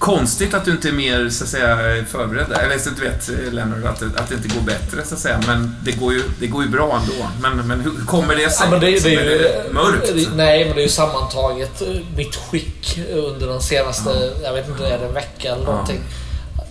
Konstigt 0.00 0.54
att 0.54 0.64
du 0.64 0.70
inte 0.70 0.88
är 0.88 0.92
mer, 0.92 1.28
så 1.30 1.44
att 1.44 1.50
säga, 1.50 2.04
förberedd. 2.08 2.52
Eller 2.52 2.78
så 2.78 2.90
du 2.90 3.02
vet, 3.02 3.28
Leonard, 3.52 3.84
att, 3.84 4.00
det- 4.00 4.20
att 4.20 4.28
det 4.28 4.34
inte 4.34 4.48
går 4.48 4.60
bättre, 4.62 5.04
så 5.04 5.14
att 5.14 5.20
säga. 5.20 5.40
Men 5.46 5.76
det 5.84 5.92
går 5.92 6.12
ju, 6.12 6.22
det 6.40 6.46
går 6.46 6.62
ju 6.62 6.68
bra 6.68 7.00
ändå. 7.02 7.26
Men, 7.42 7.66
men 7.68 7.80
hur 7.80 8.06
kommer 8.06 8.36
det 8.36 8.50
sig? 8.50 8.66
Ja, 8.70 8.78
det, 8.78 8.86
det 9.00 9.14
är 9.14 9.30
ju... 9.66 9.72
mörkt? 9.72 10.06
det- 10.14 10.28
Nej, 10.36 10.64
men 10.64 10.74
det 10.74 10.80
är 10.80 10.82
ju 10.82 10.88
sammantaget 10.88 11.82
eh, 11.82 11.88
mitt 12.16 12.36
skick 12.36 12.98
under 13.12 13.46
den 13.46 13.60
senaste, 13.60 14.32
jag 14.44 14.52
vet 14.52 14.68
inte, 14.68 14.86
är 14.86 14.98
det 14.98 15.06
en 15.06 15.14
vecka 15.14 15.52
eller 15.54 15.64
någonting. 15.64 16.00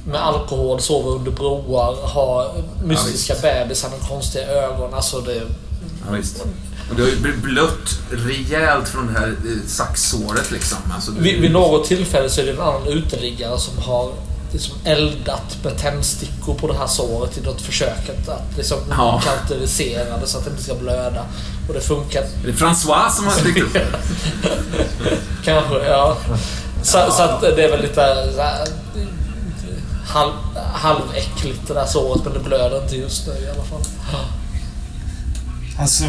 Med 0.06 0.22
alkohol, 0.26 0.80
sova 0.80 1.10
under 1.10 1.32
broar, 1.32 1.96
ha 2.08 2.56
mystiska 2.86 3.36
bebisar 3.42 3.90
med 3.90 4.10
konstiga 4.10 4.48
ögon. 4.48 4.94
Alltså 4.94 5.20
det... 5.22 5.42
Ja. 6.12 6.18
Och 6.90 6.96
du 6.96 7.02
har 7.02 7.10
ju 7.10 7.38
blött 7.38 8.00
rejält 8.12 8.90
från 8.90 9.14
det 9.14 9.20
här 9.20 9.28
eh, 9.28 9.68
saxsåret 9.68 10.52
liksom. 10.52 10.78
Alltså, 10.96 11.12
Vid, 11.12 11.42
vid 11.42 11.52
något 11.52 11.86
tillfälle 11.88 12.30
så 12.30 12.42
är 12.42 12.46
det 12.46 12.52
en 12.52 12.62
annan 12.62 12.88
uteliggare 12.88 13.60
som 13.60 13.78
har 13.78 14.12
liksom 14.54 14.74
eldat 14.84 15.58
med 15.64 15.78
tändstickor 15.78 16.54
på 16.54 16.68
det 16.68 16.78
här 16.78 16.88
såret 16.88 17.38
i 17.38 17.42
något 17.42 17.62
försöket 17.62 18.30
att 18.30 18.58
liksom 18.58 18.78
Ja. 18.90 19.22
kauterisera 19.26 20.18
det 20.18 20.28
så 20.28 20.38
att 20.38 20.46
det 20.46 20.52
inte 20.52 20.64
ska 20.64 20.76
blöda. 20.76 21.26
Och 21.68 21.74
det 21.74 21.82
funkar 21.82 22.22
Är 22.22 22.28
det 22.46 22.52
François 22.52 23.10
som 23.10 23.26
har 23.28 23.42
dykt 23.44 23.60
upp? 23.62 23.78
kanske, 25.46 25.76
ja. 25.88 26.18
Så, 26.84 27.12
så 27.12 27.22
att 27.24 27.42
det 27.42 27.64
är 27.64 27.72
väl 27.72 27.82
lite 27.82 28.30
så 28.36 28.42
här, 28.42 28.68
halv, 30.08 30.32
halväckligt 30.74 31.68
det 31.68 31.74
där 31.74 31.86
såret 31.86 32.24
men 32.24 32.34
det 32.34 32.40
blöder 32.40 32.82
inte 32.84 32.96
just 32.96 33.28
nu 33.28 33.34
i 33.34 33.50
alla 33.50 33.64
fall. 33.64 33.82
Alltså, 35.80 36.04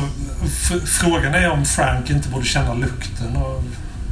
frågan 0.84 1.34
är 1.34 1.50
om 1.50 1.64
Frank 1.64 2.10
inte 2.10 2.28
borde 2.28 2.46
känna 2.46 2.74
lukten 2.74 3.36
av 3.36 3.64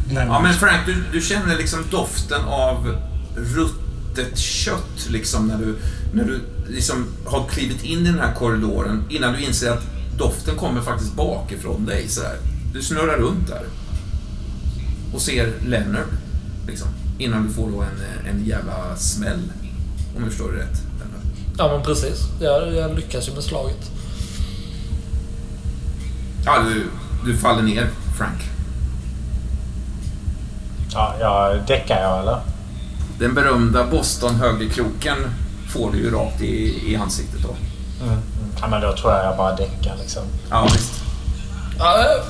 Leonard. 0.08 0.28
Ja, 0.36 0.40
men 0.40 0.54
Frank, 0.54 0.86
du, 0.86 1.04
du 1.12 1.20
känner 1.20 1.56
liksom 1.56 1.84
doften 1.90 2.44
av 2.44 2.96
ruttet 3.36 4.38
kött 4.38 5.08
liksom 5.08 5.46
när 5.48 5.58
du, 5.58 5.78
när 6.12 6.24
du 6.24 6.40
liksom 6.68 7.06
har 7.26 7.48
klivit 7.48 7.84
in 7.84 7.98
i 7.98 8.10
den 8.10 8.18
här 8.18 8.34
korridoren 8.34 9.04
innan 9.10 9.32
du 9.32 9.40
inser 9.40 9.70
att 9.70 9.82
doften 10.18 10.56
kommer 10.56 10.80
faktiskt 10.80 11.14
bakifrån 11.14 11.86
dig. 11.86 12.08
Så 12.08 12.22
här. 12.22 12.36
Du 12.74 12.82
snurrar 12.82 13.16
runt 13.16 13.48
där 13.48 13.64
och 15.14 15.20
ser 15.20 15.52
Leonard 15.66 16.08
liksom, 16.66 16.88
innan 17.18 17.46
du 17.46 17.52
får 17.52 17.70
då 17.70 17.82
en, 17.82 18.30
en 18.30 18.44
jävla 18.44 18.96
smäll. 18.96 19.52
Om 20.16 20.22
jag 20.22 20.30
förstår 20.30 20.52
det 20.52 20.58
rätt. 20.58 20.82
Leonard. 20.98 21.56
Ja 21.58 21.76
men 21.76 21.82
precis. 21.82 22.18
Jag, 22.40 22.74
jag 22.74 22.96
lyckas 22.96 23.28
ju 23.28 23.34
med 23.34 23.44
slaget. 23.44 23.90
Ja, 26.48 26.58
du, 26.58 26.90
du 27.24 27.36
faller 27.38 27.62
ner, 27.62 27.90
Frank. 28.18 28.40
Ja, 30.92 31.14
jag 31.20 31.66
däckar 31.66 32.00
jag 32.02 32.18
eller? 32.20 32.40
Den 33.18 33.34
berömda 33.34 33.86
Boston-högerkroken 33.86 35.16
får 35.72 35.92
du 35.92 35.98
ju 35.98 36.10
rakt 36.10 36.40
i, 36.40 36.82
i 36.92 36.96
ansiktet 36.96 37.42
då. 37.42 37.56
Mm. 38.04 38.20
Ja, 38.60 38.68
men 38.68 38.80
då 38.80 38.96
tror 38.96 39.12
jag 39.12 39.24
jag 39.24 39.36
bara 39.36 39.56
däckar 39.56 39.96
liksom. 40.00 40.22
Ja, 40.50 40.68
visst. 40.72 40.92
Ja, 41.78 41.98
eh, 41.98 42.24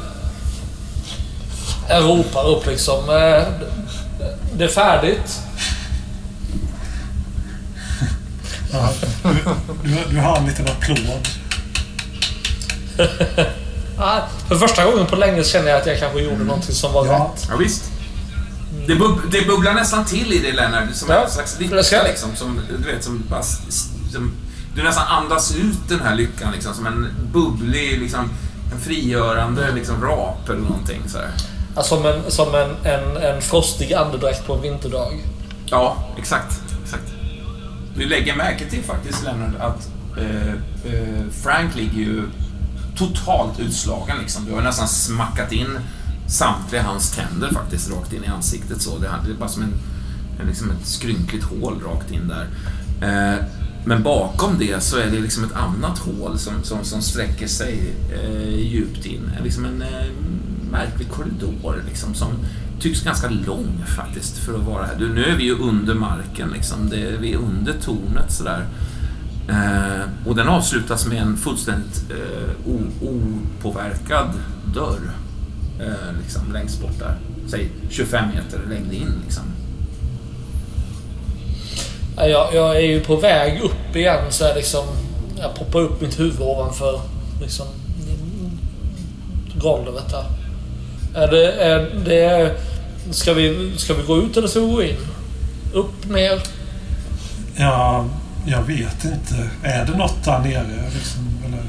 jag 1.89 2.05
ropar 2.05 2.47
upp 2.49 2.67
liksom. 2.67 3.01
eh, 3.11 3.43
Det 4.57 4.65
är 4.65 4.69
färdigt. 4.69 5.41
Ja, 8.73 8.91
du, 9.23 9.35
du, 9.91 9.99
du 10.11 10.21
har 10.21 10.37
en 10.37 10.47
liten 10.47 10.67
applåd. 10.69 11.29
Ja, 13.99 14.23
för 14.49 14.55
första 14.57 14.85
gången 14.85 15.07
på 15.07 15.17
länge 15.17 15.45
känner 15.45 15.69
jag 15.71 15.81
att 15.81 15.87
jag 15.87 15.99
kanske 15.99 16.21
gjorde 16.21 16.45
någonting 16.45 16.75
som 16.75 16.93
var 16.93 17.07
Ja. 17.07 17.13
rätt. 17.35 17.47
Ja, 17.51 17.57
visst. 17.57 17.85
Det, 18.87 18.95
bub 18.95 19.19
det 19.31 19.47
bubblar 19.47 19.75
nästan 19.75 20.05
till 20.05 20.33
i 20.33 20.39
dig 20.39 20.53
Lennart, 20.53 20.95
som 20.95 21.09
Ja. 21.11 21.25
en 21.25 21.31
slags 21.31 21.61
lycka 21.61 22.03
liksom. 22.03 22.37
Som, 22.37 22.61
du 22.85 22.93
vet, 22.93 23.05
som 23.05 23.23
bara... 23.31 23.43
Som, 23.43 24.33
du 24.75 24.83
nästan 24.83 25.07
andas 25.09 25.57
ut 25.57 25.89
den 25.89 26.01
här 26.01 26.15
lyckan 26.15 26.53
liksom, 26.53 26.75
som 26.75 26.87
en 26.87 27.09
bubblig, 27.33 28.01
liksom, 28.01 28.31
en 28.75 28.81
frigörande 28.81 29.73
liksom, 29.75 30.05
rap 30.05 30.49
eller 30.49 30.61
någonting 30.61 31.03
så 31.07 31.19
här. 31.19 31.31
Ja, 31.77 31.83
som 31.83 32.07
en, 32.07 32.23
som 32.31 32.55
en, 32.55 32.77
en, 32.85 33.17
en 33.17 33.43
frostig 33.43 33.93
andedräkt 33.95 34.47
på 34.47 34.55
en 34.55 34.63
vinterdag. 34.63 35.25
Ja, 35.67 35.97
exakt. 36.19 36.61
exakt. 36.85 37.03
Du 37.97 38.07
lägger 38.07 38.37
märke 38.37 38.65
till 38.71 38.83
faktiskt, 38.83 39.25
Lennart, 39.25 39.61
att 39.61 39.89
eh, 40.19 40.49
eh, 40.95 41.25
Frank 41.43 41.75
ligger 41.77 41.99
ju 41.99 42.23
totalt 42.99 43.61
utslagen. 43.61 44.17
Liksom. 44.21 44.45
Du 44.45 44.53
har 44.53 44.63
nästan 44.63 44.89
smackat 44.89 45.53
in 45.53 45.79
samtliga 46.29 46.83
hans 46.83 47.11
tänder 47.11 47.51
faktiskt 47.53 47.91
rakt 47.91 48.13
in 48.13 48.25
i 48.25 48.27
ansiktet. 48.27 48.83
Så. 48.83 48.99
Det 48.99 49.07
är 49.07 49.39
bara 49.39 49.49
som 49.49 49.63
en, 49.63 49.73
en, 50.41 50.47
liksom 50.47 50.71
ett 50.71 50.87
skrynkligt 50.87 51.45
hål 51.45 51.81
rakt 51.87 52.11
in 52.11 52.29
där. 52.29 52.49
Eh, 53.01 53.45
men 53.85 54.03
bakom 54.03 54.59
det 54.59 54.83
så 54.83 54.97
är 54.97 55.07
det 55.07 55.21
liksom 55.21 55.45
ett 55.45 55.53
annat 55.53 55.99
hål 55.99 56.39
som, 56.39 56.53
som, 56.63 56.85
som 56.85 57.03
sträcker 57.03 57.47
sig 57.47 57.95
eh, 58.13 58.59
djupt 58.59 59.07
in. 59.07 59.31
Liksom 59.45 59.65
en 59.65 59.83
eh, 59.83 60.07
märklig 60.71 61.11
korridor 61.11 61.83
liksom, 61.89 62.15
som 62.15 62.33
tycks 62.81 63.03
ganska 63.03 63.29
lång 63.29 63.85
faktiskt 63.97 64.39
för 64.39 64.55
att 64.55 64.67
vara 64.67 64.87
här. 64.87 64.97
Du, 64.99 65.15
nu 65.15 65.25
är 65.25 65.37
vi 65.37 65.45
ju 65.45 65.59
under 65.59 65.95
marken, 65.95 66.51
liksom. 66.51 66.91
det, 66.91 67.17
vi 67.21 67.33
är 67.33 67.37
under 67.37 67.73
tornet 67.73 68.33
sådär. 68.33 68.61
Eh, 68.61 68.98
och 70.27 70.37
den 70.37 70.49
avslutas 70.49 71.07
med 71.07 71.23
en 71.23 71.37
fullständigt 71.37 72.05
eh, 72.11 72.73
o- 72.73 73.09
opåverkad 73.61 74.29
dörr. 74.75 75.11
Eh, 75.81 76.21
liksom, 76.23 76.53
längst 76.53 76.81
bort 76.83 76.99
där. 76.99 77.17
Säg 77.47 77.71
25 77.91 78.25
meter 78.35 78.61
längre 78.69 78.95
in. 78.95 79.13
Liksom. 79.25 79.43
Ja, 82.17 82.27
Jag, 82.27 82.55
jag 82.55 82.77
är 82.77 82.81
ju 82.81 83.01
på 83.01 83.17
väg 83.17 83.61
upp 83.61 83.97
igen 83.97 84.25
så 84.31 84.45
jag 84.45 84.57
liksom... 84.57 84.85
Jag 85.41 85.55
poppar 85.55 85.81
upp 85.81 86.01
mitt 86.01 86.21
huvud 86.21 86.41
ovanför 86.41 87.01
liksom 87.41 87.67
golvet 89.55 90.05
där. 90.11 90.25
Är 91.23 91.31
det... 91.31 91.53
Är 91.53 91.91
det 92.05 92.57
ska, 93.11 93.35
vi, 93.35 93.73
ska 93.77 93.95
vi 93.95 94.03
gå 94.03 94.17
ut 94.19 94.37
eller 94.37 94.49
ska 94.49 94.61
vi 94.61 94.73
gå 94.73 94.83
in? 94.83 94.97
Upp, 95.73 96.09
ner? 96.11 96.43
Ja, 97.57 98.05
jag 98.51 98.63
vet 98.63 99.05
inte. 99.05 99.51
Är 99.63 99.85
det 99.87 99.97
något 99.99 100.25
där 100.25 100.39
nere? 100.39 100.91
Liksom, 100.95 101.29
eller? 101.47 101.65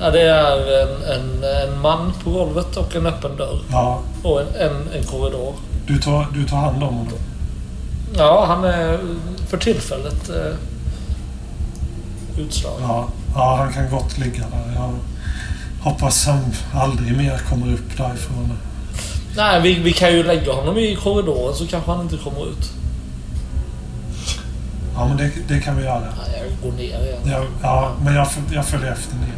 Ja, 0.00 0.10
det 0.10 0.20
är 0.22 0.56
en, 0.82 1.02
en, 1.02 1.44
en 1.44 1.80
man 1.80 2.12
på 2.24 2.30
golvet 2.30 2.76
och 2.76 2.96
en 2.96 3.06
öppen 3.06 3.36
dörr. 3.36 3.60
Ja, 3.70 4.00
Och 4.22 4.40
en, 4.40 4.46
en, 4.54 4.88
en 4.98 5.04
korridor. 5.04 5.54
du 5.86 5.98
tar, 5.98 6.26
du 6.34 6.44
tar 6.44 6.56
hand 6.56 6.82
om 6.82 6.94
honom. 6.94 7.18
Ja, 8.16 8.44
han 8.48 8.64
är 8.64 8.98
för 9.48 9.56
tillfället 9.56 10.28
eh, 10.30 10.54
utslagen. 12.38 12.82
Ja, 12.88 13.08
ja, 13.34 13.56
han 13.56 13.72
kan 13.72 13.90
gott 13.90 14.18
ligga 14.18 14.44
där. 14.50 14.72
Jag 14.74 14.94
hoppas 15.90 16.26
han 16.26 16.44
aldrig 16.74 17.16
mer 17.16 17.38
kommer 17.38 17.72
upp 17.74 17.96
därifrån. 17.96 18.52
Nej, 19.36 19.60
vi, 19.60 19.74
vi 19.74 19.92
kan 19.92 20.12
ju 20.12 20.22
lägga 20.22 20.52
honom 20.52 20.78
i 20.78 20.96
korridoren 21.02 21.54
så 21.54 21.66
kanske 21.66 21.90
han 21.90 22.00
inte 22.00 22.16
kommer 22.16 22.46
ut. 22.46 22.70
Ja, 24.98 25.08
men 25.08 25.16
det, 25.16 25.30
det 25.48 25.60
kan 25.60 25.76
vi 25.76 25.82
göra. 25.84 26.00
Nej, 26.00 26.42
jag 26.42 26.70
går 26.70 26.76
ner 26.78 26.82
igen. 26.82 27.20
Ja, 27.24 27.44
ja 27.62 27.96
men 28.04 28.14
jag, 28.14 28.28
jag 28.52 28.66
följer 28.66 28.92
efter 28.92 29.16
ner. 29.16 29.34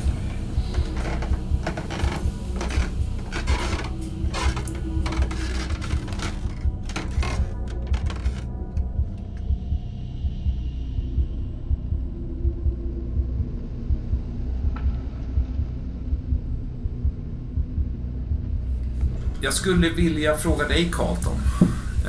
Jag 19.43 19.55
skulle 19.55 19.89
vilja 19.89 20.37
fråga 20.37 20.69
dig, 20.69 20.91
Carlton. 20.93 21.41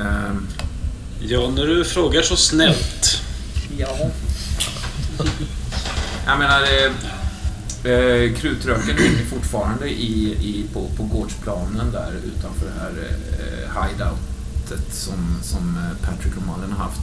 Ehm, 0.00 0.46
Ja, 1.24 1.50
när 1.50 1.66
du 1.66 1.84
frågar 1.84 2.22
så 2.22 2.36
snällt. 2.36 3.22
Ja. 3.78 4.10
Jag 6.26 6.38
menar, 6.38 6.62
eh, 6.62 7.92
eh, 7.92 8.34
krutröken 8.34 8.96
hänger 8.98 9.24
fortfarande 9.30 9.88
i, 9.88 10.32
i, 10.32 10.66
på, 10.72 10.88
på 10.96 11.02
gårdsplanen 11.02 11.92
där 11.92 12.12
utanför 12.24 12.66
det 12.66 12.80
här 12.80 13.08
eh, 13.38 13.82
hideoutet 13.88 14.94
som, 14.94 15.36
som 15.42 15.76
eh, 15.76 16.06
Patrick 16.08 16.36
och 16.36 16.46
Malin 16.46 16.72
har 16.72 16.84
haft. 16.84 17.00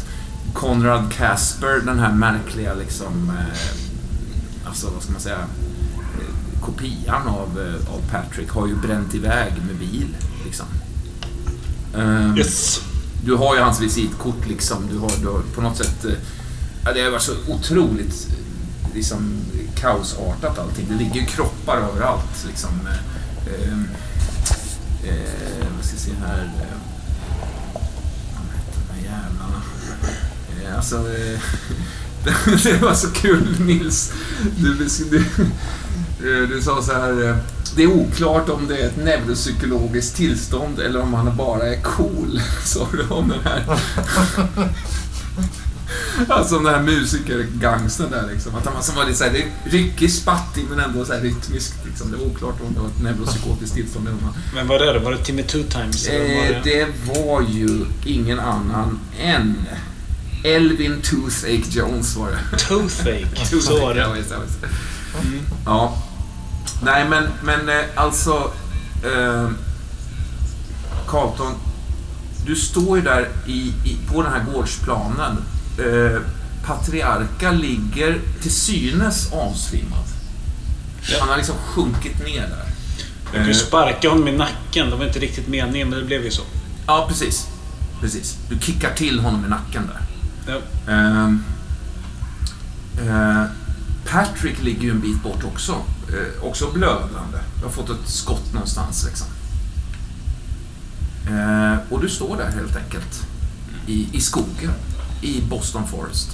Konrad 0.54 1.12
Casper, 1.14 1.82
den 1.86 2.00
här 2.00 2.14
märkliga 2.14 2.74
liksom, 2.74 3.30
eh, 3.30 4.68
alltså 4.68 4.90
vad 4.94 5.04
ska 5.04 5.12
man 5.12 5.22
säga, 5.22 5.38
eh, 5.40 6.62
kopian 6.62 7.28
av, 7.28 7.60
eh, 7.60 7.94
av 7.94 8.02
Patrick 8.12 8.50
har 8.50 8.68
ju 8.68 8.76
bränt 8.76 9.16
iväg 9.16 9.54
med 9.68 9.76
bil. 9.76 10.16
Liksom. 10.46 10.66
Ehm, 11.98 12.38
Yes. 12.38 12.82
du 13.26 13.36
har 13.36 13.56
ju 13.56 13.62
hans 13.62 13.82
visitkort 13.82 14.48
liksom. 14.48 14.78
Du 14.92 14.98
har, 14.98 15.12
du 15.22 15.28
har 15.28 15.42
på 15.56 15.62
något 15.62 15.78
sätt... 15.78 16.06
Ja, 16.90 16.94
det 16.94 17.02
har 17.02 17.12
varit 17.12 17.22
så 17.22 17.36
otroligt 17.48 18.28
liksom, 18.96 19.42
kaosartat 19.76 20.60
allting. 20.60 20.88
Det 20.90 20.96
ligger 20.96 21.22
ju 21.22 21.26
kroppar 21.26 21.78
överallt. 21.78 22.46
Liksom. 22.48 22.70
Eh, 22.88 23.54
eh, 23.54 23.80
eh 25.10 25.68
vad 25.76 25.86
ska 25.86 25.96
jag 25.96 26.02
se 26.02 26.12
här? 26.28 26.44
Eh, 26.44 26.78
vad 28.88 28.98
heter 28.98 29.12
jävlarna. 29.12 29.62
Eh, 30.64 30.76
Alltså, 30.78 30.96
eh, 30.96 31.40
det 32.64 32.82
var 32.82 32.94
så 32.94 33.08
kul 33.08 33.60
Nils. 33.60 34.14
Du, 34.58 34.74
du, 34.74 35.24
du, 36.20 36.48
du 36.48 36.62
sa 36.62 36.82
så 36.82 36.94
här. 36.94 37.30
Eh, 37.30 37.36
det 37.76 37.84
är 37.84 37.88
oklart 37.88 38.50
om 38.50 38.68
det 38.68 38.78
är 38.78 38.88
ett 38.88 38.98
neuropsykologiskt 38.98 40.16
tillstånd 40.16 40.80
eller 40.80 41.02
om 41.02 41.14
han 41.14 41.38
bara 41.38 41.68
är 41.68 41.82
cool, 41.82 42.42
sa 42.64 42.88
du 42.92 43.08
om 43.10 43.30
den 43.30 43.44
här. 43.44 43.80
Alltså 46.30 46.60
den 46.60 46.74
här 46.74 46.82
musikergangsten 46.82 48.12
där 48.12 48.30
liksom. 48.34 48.56
Att 48.56 48.66
han 48.66 48.84
som 48.84 48.96
var 48.96 49.06
lite 49.06 49.18
såhär, 49.18 49.32
det 49.32 49.40
är 49.42 49.48
ryckig, 49.72 50.12
spattig 50.12 50.66
men 50.70 50.80
ändå 50.80 51.06
så 51.06 51.14
här 51.14 51.22
rytmiskt 51.22 51.86
liksom. 51.86 52.12
Det 52.12 52.18
var 52.18 52.26
oklart 52.26 52.56
om 52.68 52.74
det 52.74 52.80
var 52.80 52.88
ett 52.88 53.02
neuropsykotiskt 53.02 53.76
tillstånd 53.76 54.08
eller 54.08 54.18
han 54.22 54.34
Men 54.56 54.68
vad 54.68 54.82
är 54.82 54.94
det? 54.94 55.00
Var 55.00 55.12
det 55.12 55.18
Timmy 55.18 55.44
Two 55.44 55.64
Times? 55.70 56.08
eller 56.08 56.36
var 56.36 56.56
Eh, 56.56 56.64
det 56.64 56.88
var 57.14 57.42
ju 57.42 57.86
ingen 58.06 58.40
annan 58.40 59.00
än 59.20 59.56
Elvin 60.44 61.02
Toothache 61.02 61.64
Jones 61.70 62.16
var 62.16 62.32
det. 62.32 62.58
Toothache. 62.68 63.62
Så 63.62 63.80
var 63.82 63.96
Ja, 63.96 64.08
det. 64.08 64.14
visst, 64.20 64.32
ja, 64.32 64.38
visst. 64.46 64.76
Ja. 65.66 66.04
Nej, 66.84 67.10
men, 67.10 67.24
men 67.44 67.70
eh, 67.70 67.86
alltså... 67.96 68.52
Eh, 69.04 69.50
Carlton, 71.08 71.54
du 72.46 72.56
står 72.56 72.98
ju 72.98 73.04
där 73.04 73.30
i, 73.48 73.74
i, 73.86 73.98
på 74.14 74.22
den 74.24 74.32
här 74.32 74.46
gårdsplanen. 74.54 75.38
Eh, 75.80 76.22
Patriarka 76.66 77.52
ligger 77.52 78.20
till 78.42 78.52
synes 78.52 79.34
avsvimmad. 79.34 80.06
Han 81.20 81.30
har 81.30 81.38
liksom 81.38 81.56
sjunkit 81.56 82.26
ner 82.26 82.42
där. 82.42 82.66
Jag 83.24 83.34
kunde 83.34 83.48
ju 83.48 83.54
sparka 83.54 84.10
honom 84.10 84.28
i 84.28 84.32
nacken. 84.32 84.90
Det 84.90 84.96
var 84.96 85.06
inte 85.06 85.20
riktigt 85.20 85.48
meningen, 85.48 85.90
men 85.90 86.00
det 86.00 86.06
blev 86.06 86.24
ju 86.24 86.32
så. 86.32 86.42
Ja, 86.88 87.06
precis. 87.10 87.48
Precis. 88.02 88.38
Du 88.50 88.60
kickar 88.60 88.94
till 88.94 89.20
honom 89.20 89.46
i 89.46 89.48
nacken 89.48 89.88
där. 89.88 90.02
Ja. 90.54 90.92
Ehm, 90.94 91.44
eh, 93.02 93.44
Patrick 94.06 94.62
ligger 94.64 94.82
ju 94.82 94.92
en 94.92 95.00
bit 95.02 95.24
bort 95.24 95.44
också. 95.44 95.72
Eh, 96.10 96.44
också 96.44 96.72
blödande. 96.72 97.38
Du 97.58 97.64
har 97.64 97.72
fått 97.72 97.90
ett 97.90 98.10
skott 98.10 98.54
någonstans 98.54 99.06
liksom. 99.06 99.28
Eh, 101.28 101.78
och 101.90 102.02
du 102.02 102.10
står 102.10 102.38
där 102.38 102.52
helt 102.52 102.76
enkelt. 102.76 103.28
I, 103.88 104.08
i 104.12 104.22
skogen. 104.22 104.74
I 105.22 105.42
Boston 105.42 105.88
Forest. 105.88 106.30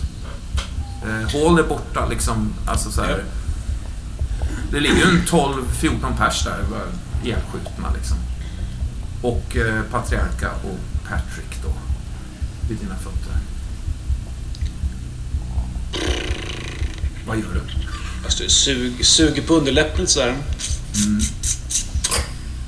Eh, 1.04 1.30
Hall 1.32 1.60
är 1.60 1.64
borta 1.64 2.08
liksom. 2.10 2.54
Alltså 2.68 2.92
så 2.92 3.02
här, 3.02 3.24
Det 4.72 4.80
ligger 4.80 4.96
ju 4.96 5.04
en 5.04 5.22
12-14 5.26 6.18
pers 6.18 6.44
där. 6.44 6.64
Ihjälskjutna 7.24 7.92
liksom. 7.96 8.18
Och 9.22 9.56
eh, 9.58 9.82
Patriarka 9.92 10.52
och 10.52 10.80
Patrick 11.10 11.64
då. 11.64 11.74
Vid 12.70 12.78
dina 12.78 12.96
fötter. 12.96 13.36
Vad 17.28 17.38
gör 17.38 17.54
du? 17.54 17.62
Jag 18.24 18.32
står 18.32 18.46
och 18.46 18.52
sug, 18.52 19.06
suger 19.06 19.42
på 19.42 19.54
underläppen 19.54 20.08
sådär. 20.08 20.36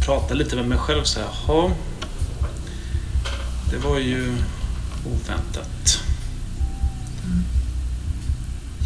Pratar 0.06 0.35
lite 0.35 0.56
med 0.56 0.66
mig 0.67 0.77
själv 0.77 1.03
så 1.03 1.19
här. 1.19 1.27
Jaha. 1.48 1.72
Det 3.72 3.77
var 3.77 4.00
ju 4.00 4.38
oväntat. 5.06 6.00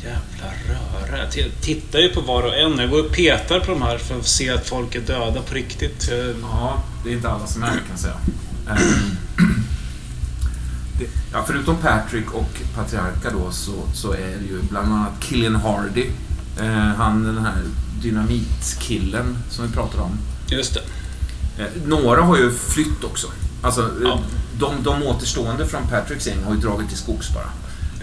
Jävla 0.04 0.54
röra. 0.68 1.18
Jag 1.36 1.52
tittar 1.62 2.00
ju 2.00 2.10
på 2.10 2.22
var 2.22 2.44
och 2.44 2.58
en. 2.58 2.78
Jag 2.78 2.90
går 2.90 3.06
och 3.06 3.12
petar 3.12 3.60
på 3.60 3.72
de 3.72 3.82
här 3.82 3.98
för 3.98 4.20
att 4.20 4.28
se 4.28 4.50
att 4.50 4.68
folk 4.68 4.96
är 4.96 5.02
döda 5.02 5.42
på 5.42 5.54
riktigt. 5.56 6.10
Ja, 6.42 6.84
det 7.04 7.10
är 7.10 7.14
inte 7.14 7.30
alla 7.30 7.48
som 7.48 7.64
är 7.64 7.68
det 7.68 7.72
kan 7.74 7.90
jag 7.92 8.00
säga. 8.00 8.18
Ehm, 8.70 9.16
det, 11.00 11.06
ja, 11.34 11.44
förutom 11.48 11.78
Patrick 11.78 12.32
och 12.34 12.62
Patriarka 12.76 13.30
då 13.32 13.52
så, 13.52 13.74
så 13.94 14.12
är 14.14 14.18
det 14.42 14.46
ju 14.50 14.62
bland 14.70 14.94
annat 14.94 15.12
Killian 15.20 15.56
Hardy. 15.56 16.06
Eh, 16.60 16.68
han 16.76 17.24
den 17.24 17.46
här 17.46 17.56
dynamitkillen 18.02 19.38
som 19.50 19.68
vi 19.68 19.74
pratade 19.74 20.04
om. 20.04 20.18
just 20.50 20.74
det. 20.74 20.82
Eh, 21.64 21.70
några 21.86 22.22
har 22.22 22.38
ju 22.38 22.52
flytt 22.52 23.04
också. 23.04 23.28
Alltså, 23.62 23.92
Ja. 24.04 24.20
de, 24.60 24.84
de 24.84 25.04
återstående 25.04 25.66
från 25.68 25.88
Patricks 25.88 26.28
gäng 26.28 26.44
har 26.44 26.54
ju 26.54 26.60
dragit 26.60 26.90
till 26.90 26.98
skogs 26.98 27.34
bara. 27.34 27.50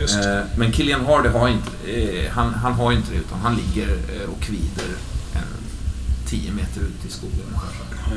Eh, 0.01 0.45
men 0.57 0.73
Killian 0.73 1.07
Hardy 1.07 1.29
har 1.29 1.49
inte, 1.49 1.71
eh, 1.93 2.31
han, 2.31 2.55
han 2.55 2.73
har 2.73 2.93
inte 2.93 3.13
det 3.13 3.19
utan 3.19 3.39
han 3.41 3.57
ligger 3.57 3.89
eh, 3.89 4.31
och 4.31 4.41
kvider 4.41 4.89
eh, 5.35 5.41
10 6.27 6.53
meter 6.53 6.81
ut 6.81 7.05
i 7.09 7.11
skogen 7.11 7.41
ungefär. 7.49 7.69
så. 7.69 8.15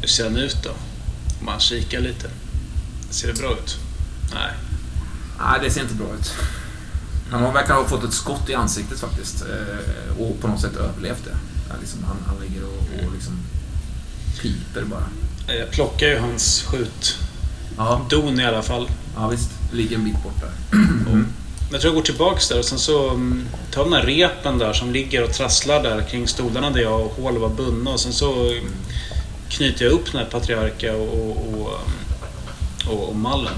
Hur 0.00 0.08
ser 0.08 0.24
han 0.24 0.36
ut 0.36 0.56
då? 0.62 0.70
Om 1.40 1.46
man 1.46 1.60
kikar 1.60 2.00
lite. 2.00 2.30
Ser 3.10 3.28
det 3.28 3.34
bra 3.40 3.52
ut? 3.52 3.78
Nej. 4.34 4.52
Nej, 5.38 5.60
det 5.62 5.70
ser 5.70 5.80
inte 5.82 5.94
bra 5.94 6.06
ut. 6.20 6.32
Han 7.30 7.54
verkar 7.54 7.74
ha 7.74 7.84
fått 7.84 8.04
ett 8.04 8.12
skott 8.12 8.50
i 8.50 8.54
ansiktet 8.54 9.00
faktiskt 9.00 9.42
eh, 9.42 10.18
och 10.22 10.40
på 10.40 10.48
något 10.48 10.60
sätt 10.60 10.76
överlevt 10.76 11.24
det. 11.24 11.36
Ja, 11.68 11.74
liksom, 11.80 12.04
han, 12.04 12.16
han 12.26 12.36
ligger 12.40 12.64
och, 12.64 13.06
och 13.06 13.12
liksom 13.14 13.38
piper 14.42 14.84
bara. 14.84 15.06
Jag 15.58 15.70
plockar 15.70 16.06
ju 16.06 16.18
hans 16.18 16.62
skjutdon 16.62 18.36
Ja, 18.36 18.42
i 18.42 18.46
alla 18.46 18.62
fall. 18.62 18.88
ja 19.16 19.28
visst. 19.28 19.50
Ligger 19.74 19.96
en 19.96 20.04
bit 20.04 20.22
bort 20.22 20.40
där. 20.40 20.50
Jag 21.72 21.80
tror 21.80 21.94
jag 21.94 21.94
går 21.94 22.06
tillbaks 22.06 22.48
där 22.48 22.58
och 22.58 22.64
sen 22.64 22.78
så 22.78 23.10
mm, 23.10 23.48
tar 23.70 23.84
den 23.84 23.92
här 23.92 24.02
repen 24.02 24.58
där 24.58 24.72
som 24.72 24.92
ligger 24.92 25.24
och 25.24 25.32
trasslar 25.32 25.82
där 25.82 26.02
kring 26.02 26.28
stolarna 26.28 26.70
där 26.70 26.80
jag 26.80 27.00
och 27.00 27.12
Hål 27.12 27.38
var 27.38 27.48
bundna 27.48 27.90
och 27.90 28.00
sen 28.00 28.12
så 28.12 28.50
mm, 28.50 28.72
knyter 29.48 29.84
jag 29.84 29.92
upp 29.92 30.12
den 30.12 30.20
här 30.20 30.30
Patriarka 30.30 30.96
och, 30.96 31.08
och, 31.08 31.36
och, 31.36 31.78
mm, 32.86 32.98
och, 32.98 33.16
mallen. 33.16 33.54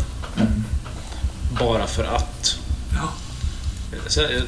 Bara 1.60 1.86
för 1.86 2.04
att. 2.04 2.58
Ja. 2.92 3.12
Så 4.06 4.20
jag, 4.20 4.32
jag 4.32 4.42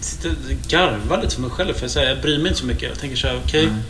sitter 0.00 0.30
och 0.30 0.68
garvar 0.68 1.22
lite 1.22 1.34
för 1.34 1.42
mig 1.42 1.50
själv 1.50 1.74
för 1.74 1.82
jag, 1.82 1.90
säger, 1.90 2.08
jag 2.08 2.22
bryr 2.22 2.38
mig 2.38 2.48
inte 2.48 2.60
så 2.60 2.66
mycket. 2.66 2.88
Jag 2.88 2.98
tänker 2.98 3.16
så 3.16 3.26
här, 3.26 3.40
okej. 3.44 3.66
Nej. 3.66 3.82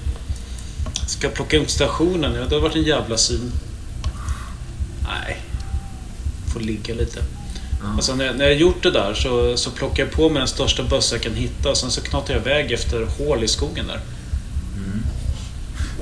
Ska 1.09 1.27
jag 1.27 1.35
plocka 1.35 1.59
upp 1.59 1.71
stationen? 1.71 2.35
Ja, 2.35 2.45
det 2.49 2.55
har 2.55 2.63
varit 2.63 2.77
en 2.77 2.83
jävla 2.83 3.17
syn. 3.17 3.53
Nej. 5.03 5.43
Får 6.53 6.61
ligga 6.61 6.95
lite. 6.95 7.21
Och 7.97 8.05
sen 8.05 8.19
när 8.19 8.25
jag, 8.25 8.37
när 8.37 8.45
jag 8.45 8.55
gjort 8.55 8.83
det 8.83 8.91
där 8.91 9.15
så, 9.15 9.57
så 9.57 9.71
plockar 9.71 10.03
jag 10.05 10.13
på 10.13 10.29
mig 10.29 10.39
den 10.39 10.49
största 10.49 10.83
bössa 10.83 11.15
jag 11.15 11.23
kan 11.23 11.35
hitta 11.35 11.71
och 11.71 11.77
sen 11.77 11.91
så 11.91 12.01
knatar 12.01 12.35
jag 12.35 12.41
iväg 12.41 12.73
efter 12.73 13.07
hål 13.19 13.45
i 13.45 13.49
skogen 13.49 13.87
där. 13.87 14.01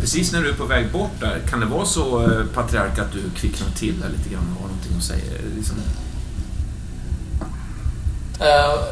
Precis 0.00 0.32
när 0.32 0.42
du 0.42 0.48
är 0.48 0.54
på 0.54 0.64
väg 0.64 0.92
bort 0.92 1.20
där, 1.20 1.38
kan 1.50 1.60
det 1.60 1.66
vara 1.66 1.86
så 1.86 2.22
eh, 2.22 2.46
Patriark 2.54 2.98
att 2.98 3.12
du 3.12 3.40
kvicknar 3.40 3.68
till 3.76 4.00
där 4.00 4.08
lite 4.08 4.30
grann 4.30 4.54
och 4.54 4.62
har 4.62 4.68
någonting 4.68 4.96
att 4.96 5.04
säga? 5.04 5.22
Liksom, 5.56 5.76
Eh, 8.40 8.82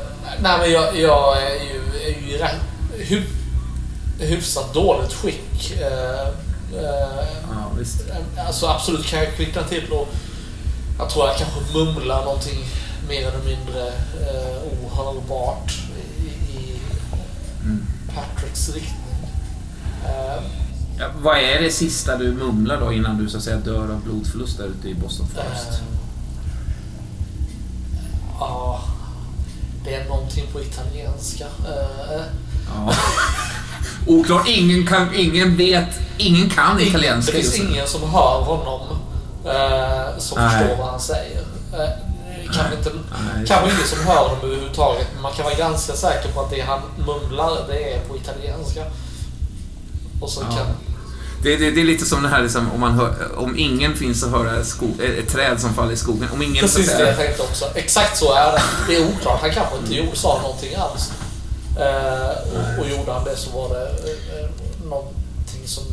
nej 0.43 0.59
men 0.59 0.73
jag, 0.73 0.99
jag 1.01 1.43
är 1.43 1.55
ju, 1.65 1.81
är 2.05 2.31
ju 2.31 2.39
rätt, 2.39 2.61
hy, 2.99 3.23
hyfsat 4.19 4.75
dåligt 4.75 5.13
skick. 5.13 5.73
Eh, 5.81 6.29
eh, 6.83 7.29
ja, 7.51 7.71
visst. 7.79 8.05
alltså 8.47 8.67
absolut 8.67 9.07
kan 9.07 9.19
jag 9.19 9.35
kvickna 9.35 9.63
till 9.63 9.93
och 9.93 10.09
jag 10.99 11.11
tror 11.11 11.27
jag 11.27 11.37
kanske 11.37 11.79
mumlar 11.79 12.25
någonting 12.25 12.59
mer 13.09 13.29
eller 13.29 13.45
mindre 13.45 13.87
eh, 13.89 14.63
ohörbart 14.85 15.73
i, 16.21 16.27
i 16.59 16.81
Mm. 17.63 17.87
Patricks 18.15 18.69
riktning. 18.69 19.17
Eh, 20.05 20.43
Ja, 21.01 21.07
vad 21.23 21.39
är 21.39 21.63
det 21.63 21.71
sista 21.71 22.17
du 22.17 22.33
mumlar 22.33 22.81
då 22.81 22.93
innan 22.93 23.19
du 23.19 23.29
så 23.29 23.37
att 23.37 23.43
säga 23.43 23.57
dör 23.57 23.91
av 23.93 24.01
blodförlust 24.05 24.59
där 24.59 24.65
ute 24.67 24.89
i 24.89 24.95
Boston 24.95 25.27
Forest? 25.29 25.69
eh, 25.73 25.79
Ja, 28.41 28.81
det 29.85 29.95
är 29.95 30.09
någonting 30.09 30.45
på 30.53 30.61
italienska. 30.63 31.45
Eh, 31.45 32.23
Ja. 32.75 32.93
Oklart, 34.07 34.49
ingen, 34.49 34.87
kan, 34.87 35.15
ingen 35.15 35.57
vet, 35.57 35.89
ingen 36.19 36.51
kan 36.51 36.81
italienska 36.81 37.33
Det 37.33 37.39
finns 37.43 37.59
ingen 37.59 37.87
som 37.87 38.11
hör 38.11 38.41
honom 38.43 38.81
eh, 39.49 40.19
som 40.19 40.39
Nej. 40.39 40.51
förstår 40.51 40.77
vad 40.77 40.87
han 40.91 41.01
säger. 41.01 41.41
Eh, 41.73 41.89
kanske, 42.55 42.75
inte, 42.79 42.91
Nej. 42.91 43.47
kanske 43.47 43.67
ingen 43.75 43.87
som 43.87 44.07
hör 44.07 44.29
honom 44.29 44.39
överhuvudtaget, 44.45 45.07
men 45.13 45.23
man 45.23 45.33
kan 45.33 45.45
vara 45.45 45.55
ganska 45.55 45.93
säker 45.93 46.33
på 46.33 46.41
att 46.41 46.51
det 46.51 46.61
han 46.61 46.81
mumlar, 47.07 47.51
det 47.69 47.93
är 47.93 48.01
på 48.01 48.17
italienska. 48.17 48.85
Och 50.21 50.31
så 50.31 50.41
Ja. 50.51 50.57
kan... 50.57 50.67
Det, 51.43 51.57
det, 51.57 51.71
det 51.71 51.81
är 51.81 51.85
lite 51.85 52.05
som 52.07 52.23
det 52.23 52.29
här 52.29 52.43
liksom, 52.43 52.73
om, 52.73 52.81
man 52.81 52.93
hör, 52.93 53.15
om 53.37 53.59
ingen 53.59 53.97
finns 53.97 54.25
att 54.25 54.31
höra 54.31 54.65
sko, 54.65 54.87
eh, 55.03 55.11
ett 55.11 55.29
träd 55.29 55.61
som 55.61 55.75
faller 55.75 55.93
i 55.93 55.97
skogen. 55.97 56.29
Om 56.33 56.43
ingen 56.43 56.61
Precis 56.61 56.97
det 56.97 57.07
jag 57.09 57.17
tänkte 57.17 57.43
också. 57.43 57.65
Exakt 57.75 58.17
så 58.17 58.33
är 58.35 58.53
det. 58.53 58.63
Det 58.89 58.97
är 58.97 59.09
oklart. 59.09 59.41
Han 59.41 59.51
kanske 59.51 59.77
inte 59.79 59.95
gjorde, 59.95 60.17
sa 60.17 60.41
någonting 60.43 60.75
alls. 60.75 61.13
Eh, 61.79 62.29
och, 62.29 62.83
och 62.85 62.91
gjorde 62.91 63.13
han 63.13 63.25
det 63.25 63.37
så 63.37 63.51
var 63.51 63.69
det 63.69 63.85
eh, 63.85 64.49
någonting 64.85 65.63
som... 65.67 65.85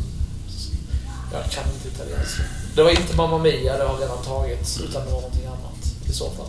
Jag 1.32 1.50
kan 1.50 1.64
inte 1.74 1.88
italienska. 1.88 2.42
Det 2.76 2.82
var 2.82 2.90
inte 2.90 3.16
Mamma 3.16 3.38
Mia, 3.38 3.76
det 3.78 3.84
har 3.84 3.98
redan 3.98 4.22
tagits. 4.24 4.80
Utan 4.80 5.04
det 5.06 5.12
var 5.12 5.20
någonting 5.20 5.46
annat 5.46 6.08
i 6.08 6.12
så 6.12 6.24
fall. 6.30 6.46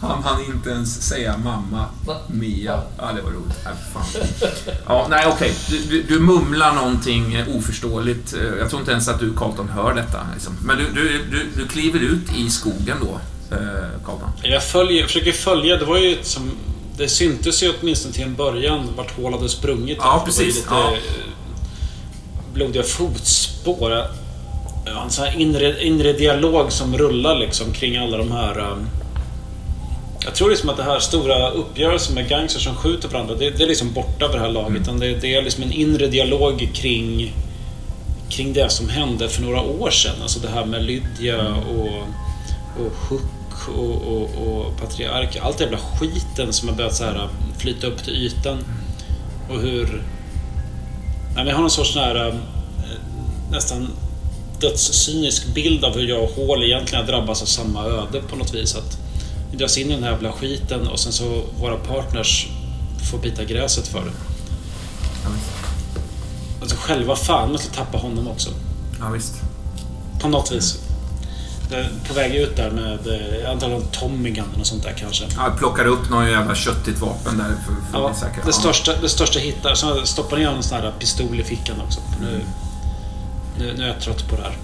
Han 0.00 0.22
hann 0.22 0.44
inte 0.44 0.70
ens 0.70 1.02
säga 1.08 1.36
mamma, 1.38 1.84
Va? 2.06 2.16
Mia. 2.26 2.82
Ja, 2.98 3.12
det 3.12 3.22
var 3.22 3.30
roligt. 3.30 3.56
Nej, 3.64 3.74
fan. 3.92 4.22
Ja, 4.88 5.06
nej, 5.10 5.26
okej. 5.26 5.54
Du, 5.70 5.78
du, 5.84 6.02
du 6.02 6.18
mumlar 6.20 6.74
någonting 6.74 7.34
eh, 7.34 7.56
oförståeligt. 7.56 8.34
Eh, 8.34 8.40
Jag 8.58 8.68
tror 8.70 8.80
inte 8.80 8.92
ens 8.92 9.08
att 9.08 9.20
du, 9.20 9.34
Carlton, 9.36 9.68
hör 9.68 9.94
detta. 9.94 10.20
Liksom. 10.34 10.56
Men 10.64 10.78
du, 10.78 10.84
du, 10.94 11.24
du, 11.30 11.46
du 11.56 11.68
kliver 11.68 11.98
ut 12.00 12.32
i 12.36 12.50
skogen 12.50 12.96
då, 13.00 13.20
eh, 13.56 13.60
Carlton. 14.06 14.28
Jag, 14.42 14.64
följer, 14.64 15.00
jag 15.00 15.06
försöker 15.08 15.32
följa, 15.32 15.76
det 15.76 15.84
var 15.84 15.98
ju 15.98 16.18
som... 16.22 16.50
Det 16.96 17.08
syntes 17.08 17.62
ju 17.62 17.72
åtminstone 17.80 18.14
till 18.14 18.22
en 18.22 18.34
början 18.34 18.88
vart 18.96 19.16
hål 19.16 19.32
hade 19.32 19.48
sprungit. 19.48 19.98
Ja, 20.00 20.04
Det 20.04 20.10
var 20.10 20.18
ju 20.18 20.24
precis. 20.24 20.56
Lite 20.56 20.68
Ja. 20.74 20.92
blodiga 22.54 22.82
fotspår. 22.82 24.06
En 24.86 25.10
sån 25.10 25.24
här 25.24 25.40
inre, 25.40 25.84
inre 25.84 26.12
dialog 26.12 26.72
som 26.72 26.98
rullar 26.98 27.38
liksom 27.38 27.72
kring 27.72 27.96
alla 27.96 28.16
de 28.16 28.32
här... 28.32 28.58
eh, 28.58 28.76
Jag 30.24 30.34
tror 30.34 30.50
liksom 30.50 30.68
att 30.68 30.76
det 30.76 30.82
här 30.82 30.98
stora 30.98 31.50
uppgörelsen 31.50 32.14
med 32.14 32.28
gangsters 32.28 32.64
som 32.64 32.74
skjuter 32.74 33.08
varandra, 33.08 33.34
det, 33.34 33.50
det 33.50 33.62
är 33.62 33.68
liksom 33.68 33.92
borta 33.92 34.28
vid 34.28 34.36
det 34.36 34.40
här 34.40 34.50
laget. 34.52 34.88
Mm. 34.88 35.00
Det, 35.00 35.14
det 35.14 35.34
är 35.34 35.42
liksom 35.42 35.62
en 35.62 35.72
inre 35.72 36.06
dialog 36.06 36.70
kring, 36.74 37.32
kring 38.28 38.52
det 38.52 38.70
som 38.70 38.88
hände 38.88 39.28
för 39.28 39.42
några 39.42 39.60
år 39.62 39.90
sedan. 39.90 40.14
Alltså 40.22 40.40
det 40.40 40.48
här 40.48 40.64
med 40.64 40.82
Lydia 40.84 41.54
och, 41.54 41.88
och 42.84 42.92
Hook 43.08 43.68
och, 43.78 44.02
och, 44.12 44.30
och 44.46 44.76
Patriark. 44.80 45.36
Allt 45.42 45.60
jävla 45.60 45.78
skiten 45.78 46.52
som 46.52 46.68
har 46.68 46.76
börjat 46.76 46.94
så 46.94 47.04
här 47.04 47.28
flyta 47.58 47.86
upp 47.86 48.04
till 48.04 48.14
ytan. 48.14 48.58
Och 49.50 49.60
hur... 49.60 49.86
Nej, 51.34 51.44
men 51.44 51.46
jag 51.46 51.54
har 51.54 51.60
någon 51.60 51.70
sorts 51.70 51.92
sån 51.92 52.02
här 52.02 52.28
eh, 52.28 52.34
nästan 53.50 53.88
dödscynisk 54.68 55.46
bild 55.54 55.84
av 55.84 55.94
hur 55.94 56.08
jag 56.08 56.22
och 56.22 56.30
Hall 56.36 56.64
egentligen 56.64 57.04
har 57.04 57.12
drabbats 57.12 57.42
av 57.42 57.46
samma 57.46 57.84
öde 57.84 58.22
på 58.30 58.36
något 58.36 58.54
vis. 58.54 58.74
Att 58.76 58.98
vi 59.50 59.56
dras 59.56 59.78
in 59.78 59.90
i 59.90 59.94
den 59.94 60.02
här 60.04 60.10
jävla 60.10 60.32
skiten 60.32 60.88
och 60.88 61.00
sen 61.00 61.12
så 61.12 61.42
våra 61.60 61.76
partners 61.76 62.46
får 63.10 63.18
bita 63.18 63.44
gräset 63.44 63.88
för 63.88 64.00
det. 64.00 64.12
Ja. 65.24 65.30
Alltså 66.60 66.76
själva 66.76 67.16
fan 67.16 67.52
måste 67.52 67.74
tappa 67.74 67.98
honom 67.98 68.28
också. 68.28 68.50
Ja, 69.00 69.10
visst. 69.10 69.34
På 70.20 70.28
något 70.28 70.52
vis. 70.52 70.78
På 72.08 72.14
väg 72.14 72.34
ut 72.34 72.56
där 72.56 72.70
med, 72.70 73.06
eh, 73.72 73.80
Tommy 73.92 74.30
Gun 74.30 74.44
och 74.60 74.66
sånt 74.66 74.82
där 74.82 74.94
kanske. 74.98 75.24
Ja, 75.36 75.54
plockar 75.58 75.86
upp 75.86 76.10
någon 76.10 76.30
jävla 76.30 76.54
köttigt 76.54 76.98
vapen 77.00 77.38
där 77.38 77.44
för, 77.44 77.92
för 77.92 77.98
Ja, 77.98 78.10
att 78.10 78.46
det, 78.46 78.52
största, 78.52 78.92
det 79.00 79.08
största 79.08 79.38
hittar. 79.38 79.74
Så 79.74 80.06
stoppar 80.06 80.36
ner 80.36 80.48
en 80.48 80.62
sån 80.62 80.78
här 80.78 80.92
pistol 80.98 81.40
i 81.40 81.44
fickan 81.44 81.76
också. 81.86 82.00
För 82.00 82.24
Nu, 82.24 82.40
nu, 83.58 83.74
nu 83.76 83.82
är 83.84 83.88
jag 83.88 84.00
trött 84.00 84.28
på 84.28 84.36
det 84.36 84.42
här. 84.42 84.56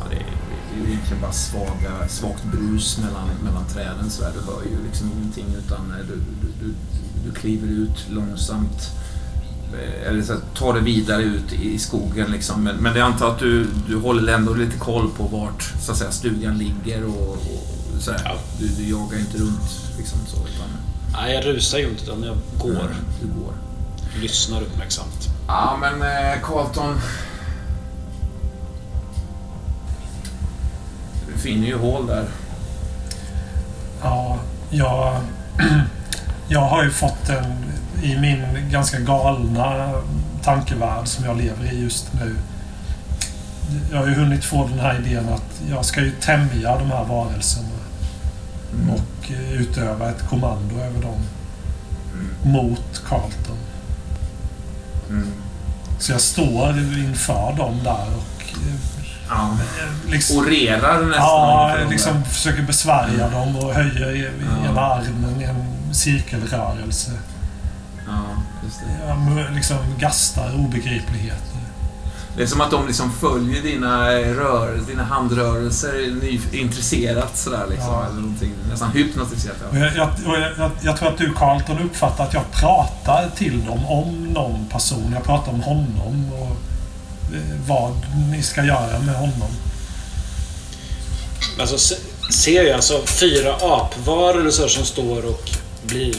Ja, 0.00 0.06
det, 0.10 0.16
är, 0.16 0.20
det 0.20 0.80
är 0.80 0.86
ju 0.86 0.92
egentligen 0.92 1.22
bara 1.22 1.32
svaga, 1.32 2.08
svagt 2.08 2.44
brus 2.44 2.98
mellan, 2.98 3.28
mellan 3.44 3.64
träden. 3.68 4.10
Så 4.10 4.22
där. 4.22 4.32
Du 4.32 4.52
hör 4.52 4.62
ju 4.62 4.84
liksom 4.86 5.10
ingenting 5.18 5.46
utan 5.66 5.90
eh, 5.90 6.06
du, 6.06 6.14
du, 6.14 6.66
du, 6.66 6.74
du 7.24 7.40
kliver 7.40 7.68
ut 7.68 8.06
långsamt. 8.10 8.90
Eh, 9.72 10.08
Eller 10.08 10.22
så 10.22 10.32
här, 10.32 10.40
tar 10.54 10.72
dig 10.74 10.82
vidare 10.82 11.22
ut 11.22 11.52
i 11.52 11.78
skogen. 11.78 12.30
Liksom. 12.32 12.64
Men, 12.64 12.76
men 12.76 12.96
jag 12.96 13.06
antar 13.06 13.30
att 13.30 13.38
du, 13.38 13.66
du 13.88 13.96
håller 13.96 14.32
ändå 14.32 14.54
lite 14.54 14.78
koll 14.78 15.10
på 15.16 15.22
vart 15.24 15.72
så 15.82 15.92
att 15.92 15.98
säga, 15.98 16.10
stugan 16.10 16.58
ligger 16.58 17.04
och, 17.04 17.32
och 17.32 18.02
så. 18.02 18.10
Ja. 18.24 18.36
Du, 18.58 18.68
du 18.68 18.88
jagar 18.88 19.18
inte 19.18 19.38
runt 19.38 19.70
liksom 19.98 20.18
så. 20.26 20.36
Utan, 20.36 20.68
Nej, 21.12 21.34
jag 21.34 21.46
rusar 21.46 21.78
ju 21.78 21.88
inte 21.88 22.04
utan 22.04 22.22
jag 22.22 22.36
går. 22.58 22.94
Du 23.20 23.26
går. 23.26 23.52
Lyssnar 24.20 24.62
uppmärksamt. 24.62 25.28
Ja, 25.46 25.78
men 25.80 26.02
eh, 26.02 26.40
Carlton... 26.42 26.94
finner 31.40 31.66
ju 31.66 31.78
hål 31.78 32.06
där. 32.06 32.24
Ja, 34.02 34.38
jag, 34.70 35.20
jag 36.48 36.60
har 36.60 36.84
ju 36.84 36.90
fått 36.90 37.28
en... 37.28 37.64
I 38.02 38.18
min 38.18 38.70
ganska 38.70 38.98
galna 38.98 39.92
tankevärld 40.42 41.08
som 41.08 41.24
jag 41.24 41.36
lever 41.36 41.72
i 41.72 41.82
just 41.82 42.12
nu. 42.12 42.36
Jag 43.92 43.98
har 43.98 44.06
ju 44.06 44.14
hunnit 44.14 44.44
få 44.44 44.68
den 44.68 44.78
här 44.78 45.00
idén 45.06 45.28
att 45.28 45.60
jag 45.70 45.84
ska 45.84 46.00
ju 46.00 46.10
tämja 46.10 46.78
de 46.78 46.90
här 46.90 47.04
varelserna 47.04 47.68
och 48.92 49.32
eh, 49.32 49.52
utöva 49.52 50.10
ett 50.10 50.28
kommando 50.28 50.74
över 50.74 51.02
dem 51.02 51.18
mot 52.42 53.02
Carlton. 53.08 53.56
Mm. 55.08 55.32
Så 55.98 56.12
jag 56.12 56.20
står 56.20 56.78
inför 56.78 57.54
dem 57.56 57.78
där 57.84 58.06
och 58.16 58.42
eh, 58.42 58.99
Ja. 59.30 59.56
liksom, 60.08 60.36
Orerar 60.38 61.02
nästan. 61.02 61.22
Ja, 61.24 61.76
liksom 61.90 62.24
försöker 62.24 62.62
besvärja 62.62 63.28
dem 63.30 63.56
och 63.56 63.74
höjer 63.74 64.10
i- 64.16 64.30
Ja. 64.74 64.80
armen 64.80 65.40
i 65.40 65.44
en 65.44 65.94
cirkelrörelse. 65.94 67.10
Ja, 68.06 68.22
just 68.64 68.80
det. 68.80 69.12
Mu- 69.12 69.54
liksom 69.54 69.76
gastar 69.98 70.54
obegripligheter. 70.58 71.46
det 72.36 72.42
är 72.42 72.46
som 72.46 72.60
att 72.60 72.70
de 72.70 72.86
liksom 72.86 73.12
följer 73.12 73.62
dina, 73.62 74.08
rör, 74.12 74.80
dina 74.88 75.04
handrörelser 75.04 75.92
intresserat 76.52 77.36
sådär 77.36 77.66
liksom. 77.70 77.88
Ja. 77.92 78.04
Eller 78.10 78.20
någonting. 78.20 78.52
Nästan 78.70 78.90
hypnotiserat. 78.90 79.56
Ja. 79.72 79.78
jag, 79.78 79.92
jag, 79.96 80.40
jag, 80.58 80.70
jag, 80.80 80.96
tror 80.96 81.08
att 81.08 81.18
du 81.18 81.32
Carlton 81.34 81.78
uppfattar 81.78 82.24
att 82.24 82.34
jag 82.34 82.50
pratar 82.52 83.30
till 83.36 83.66
dem 83.66 83.86
om 83.86 84.24
någon 84.24 84.66
person. 84.72 85.10
Jag 85.14 85.24
pratar 85.24 85.52
om 85.52 85.60
honom 85.60 86.32
och 86.32 86.46
eh, 86.46 86.56
vad 87.66 87.96
ni 88.30 88.42
ska 88.42 88.64
göra 88.64 88.98
med 88.98 89.14
honom. 89.14 89.50
Alltså, 91.58 91.78
se, 91.78 91.94
ser 92.30 92.62
jag 92.62 92.76
alltså 92.76 93.06
fyra 93.06 93.54
apvarelser 93.54 94.68
som 94.68 94.84
står 94.84 95.26
och 95.26 95.50
blir 95.82 96.14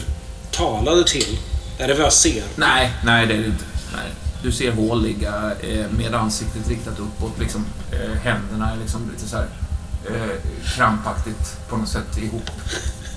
talade 0.50 1.04
till? 1.04 1.38
Är 1.78 1.88
det 1.88 1.94
vad 1.94 2.02
jag 2.02 2.12
ser? 2.12 2.42
Nej, 2.56 2.92
nej 3.04 3.26
det 3.26 3.34
är 3.34 3.38
det 3.38 3.46
inte. 3.46 3.64
Nej. 3.92 4.12
Du 4.42 4.52
ser 4.52 4.72
hål 4.72 5.02
ligga 5.02 5.52
eh, 5.60 5.90
med 5.90 6.14
ansiktet 6.14 6.68
riktat 6.68 6.98
uppåt. 6.98 7.38
Liksom, 7.38 7.66
eh, 7.92 8.22
händerna 8.22 8.72
är 8.72 8.76
liksom 8.76 9.10
lite 9.12 9.28
så 9.28 9.36
här 9.36 9.46
eh, 10.10 10.50
krampaktigt 10.76 11.68
på 11.68 11.76
något 11.76 11.88
sätt 11.88 12.18
ihop. 12.18 12.50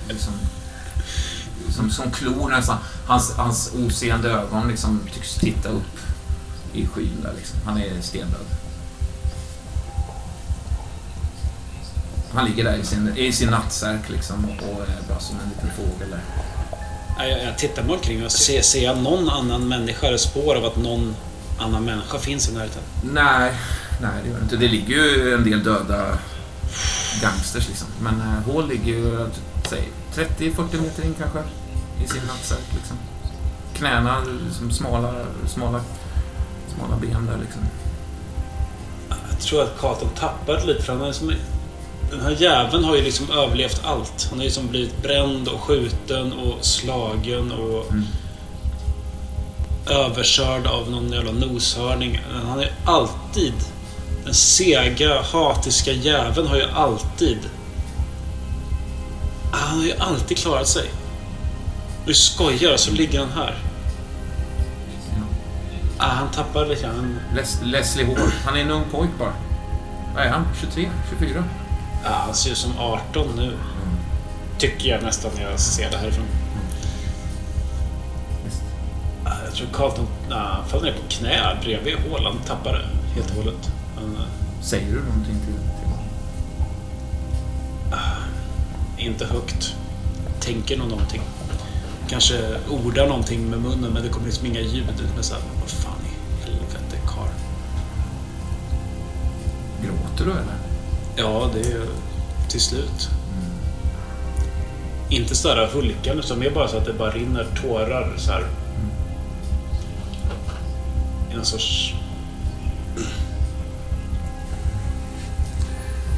Liksom, 0.08 0.32
som, 1.70 1.90
som 1.90 2.10
klor 2.10 2.50
nästan. 2.50 2.78
Hans, 3.06 3.32
hans 3.36 3.72
oseende 3.74 4.30
ögon 4.30 4.68
liksom 4.68 5.00
tycks 5.14 5.34
titta 5.34 5.68
upp 5.68 6.05
i 6.72 6.86
skyn 6.86 7.20
där 7.22 7.32
liksom. 7.36 7.58
Han 7.64 7.78
är 7.78 8.00
stendöd. 8.00 8.46
Han 12.32 12.44
ligger 12.44 12.64
där 12.64 12.76
i 12.76 12.84
sin, 12.84 13.16
i 13.16 13.32
sin 13.32 13.48
nattsärk 13.48 14.08
liksom 14.08 14.44
och 14.44 14.82
är 14.82 15.08
bara 15.08 15.20
som 15.20 15.36
en 15.36 15.48
liten 15.48 15.70
fågel 15.76 16.10
där. 16.10 16.20
Jag, 17.18 17.42
jag 17.42 17.58
tittar 17.58 17.82
mig 17.82 17.94
omkring 17.94 18.24
och 18.24 18.32
ser, 18.32 18.62
ser 18.62 18.84
jag 18.84 18.98
någon 18.98 19.28
annan 19.28 19.68
människa 19.68 20.06
eller 20.06 20.18
spår 20.18 20.54
av 20.54 20.64
att 20.64 20.76
någon 20.76 21.16
annan 21.58 21.84
människa 21.84 22.18
finns 22.18 22.48
i 22.48 22.52
närheten? 22.52 22.82
Nej, 23.02 23.52
nej 24.02 24.10
det 24.22 24.28
gör 24.28 24.36
det 24.36 24.42
inte. 24.42 24.56
Det 24.56 24.68
ligger 24.68 24.94
ju 24.94 25.34
en 25.34 25.44
del 25.44 25.64
döda 25.64 26.18
gangsters 27.22 27.68
liksom. 27.68 27.88
Men 28.00 28.20
Hall 28.20 28.68
ligger 28.68 28.92
ju, 28.92 29.26
säg 29.68 29.88
30-40 30.14 30.82
meter 30.82 31.04
in 31.04 31.14
kanske. 31.18 31.38
I 32.04 32.08
sin 32.08 32.22
nattsärk 32.26 32.74
liksom. 32.74 32.96
Knäna 33.74 34.22
som 34.52 34.70
smala, 34.70 35.14
smala, 35.46 35.80
smala 36.76 36.96
ben 36.96 37.26
där 37.26 37.38
liksom. 37.40 37.62
Jag 39.30 39.40
tror 39.40 39.62
att 39.62 39.78
Carlton 39.78 40.08
tappat 40.18 40.66
lite 40.66 40.82
för 40.82 40.92
han 40.92 41.02
är 41.02 41.12
som... 41.12 41.32
Den 42.10 42.20
här 42.20 42.30
jäveln 42.30 42.84
har 42.84 42.96
ju 42.96 43.02
liksom 43.02 43.30
överlevt 43.30 43.80
allt. 43.84 44.26
Han 44.30 44.38
har 44.38 44.44
ju 44.44 44.48
liksom 44.48 44.68
blivit 44.68 45.02
bränd 45.02 45.48
och 45.48 45.60
skjuten 45.60 46.32
och 46.32 46.64
slagen 46.64 47.52
och 47.52 47.92
Mm. 47.92 48.04
överkörd 49.90 50.66
av 50.66 50.90
någon 50.90 51.12
jävla 51.12 51.32
noshörning. 51.32 52.20
Han 52.32 52.46
har 52.46 52.62
ju 52.62 52.68
alltid... 52.84 53.52
Den 54.24 54.34
sega, 54.34 55.22
hatiska 55.22 55.92
jäveln 55.92 56.46
har 56.46 56.56
ju 56.56 56.64
alltid... 56.74 57.38
Han 59.52 59.78
har 59.78 59.84
ju 59.84 59.92
alltid 59.98 60.36
klarat 60.38 60.68
sig. 60.68 60.90
Du 62.06 62.14
skojar, 62.14 62.76
så 62.76 62.90
ligger 62.90 63.18
han 63.20 63.30
här. 63.30 63.56
Ja. 65.98 66.04
Ah, 66.04 66.08
han 66.14 66.30
tappar 66.30 66.66
lite 66.66 66.82
grann. 66.82 67.20
Les, 67.34 67.60
Leslie 67.62 68.06
Hall, 68.06 68.30
han 68.44 68.56
är 68.56 68.60
en 68.60 68.70
ung 68.70 68.84
pojk 68.90 69.10
bara. 69.18 69.32
Vad 70.14 70.24
är 70.24 70.28
han? 70.30 70.44
23? 70.60 70.88
24? 71.18 71.44
Ah, 72.04 72.08
han 72.12 72.34
ser 72.34 72.50
ut 72.50 72.58
som 72.58 72.78
18 72.78 73.28
nu. 73.36 73.56
Tycker 74.58 74.88
jag 74.88 75.02
nästan 75.02 75.30
när 75.34 75.50
jag 75.50 75.60
ser 75.60 75.90
det 75.90 75.96
härifrån. 75.96 76.24
Ah, 79.24 79.30
Jag 79.44 79.54
tror 79.54 79.68
Carlton 79.72 80.06
nah, 80.28 80.38
han 80.38 80.66
faller 80.68 80.84
ner 80.84 80.92
på 80.98 81.08
knä 81.08 81.56
bredvid 81.62 81.94
hål. 82.10 82.24
Han 82.24 82.38
tappar 82.46 82.72
det 82.72 83.14
helt 83.14 83.30
och 83.30 83.36
hållet. 83.36 83.70
Han, 83.94 84.04
eh, 84.16 84.22
Säger 84.62 84.86
du 84.86 85.00
någonting 85.02 85.34
till, 85.34 85.54
till 85.54 85.88
honom? 85.90 86.04
inte 88.98 89.26
högt. 89.26 89.74
Tänker 90.40 90.76
nog 90.76 90.88
någonting. 90.88 91.22
Kanske 92.08 92.34
ordar 92.70 93.06
någonting 93.06 93.50
med 93.50 93.60
munnen 93.60 93.92
men 93.92 94.02
det 94.02 94.08
kommer 94.08 94.26
liksom 94.26 94.46
inga 94.46 94.60
ljud. 94.60 94.86
Men 95.14 95.24
så 95.24 95.34
här, 95.34 95.42
vad 95.60 95.70
fan 95.70 96.00
i 96.04 96.44
helvete 96.44 96.96
karl. 97.06 97.28
Gråter 99.82 100.24
du 100.24 100.30
eller? 100.30 100.56
Ja, 101.16 101.50
det 101.54 101.60
är 101.60 101.70
ju 101.70 101.86
till 102.48 102.60
slut. 102.60 103.08
Inte 105.08 105.36
sådär 105.36 105.70
hulkande, 105.72 106.22
utan 106.22 106.38
mer 106.38 106.50
bara 106.50 106.68
så 106.68 106.76
att 106.76 106.84
det 106.84 106.92
bara 106.92 107.10
rinner 107.10 107.46
tårar 107.62 108.14
så 108.16 108.32
här. 108.32 108.46
I 111.32 111.34
någon 111.34 111.44
sorts... 111.44 111.94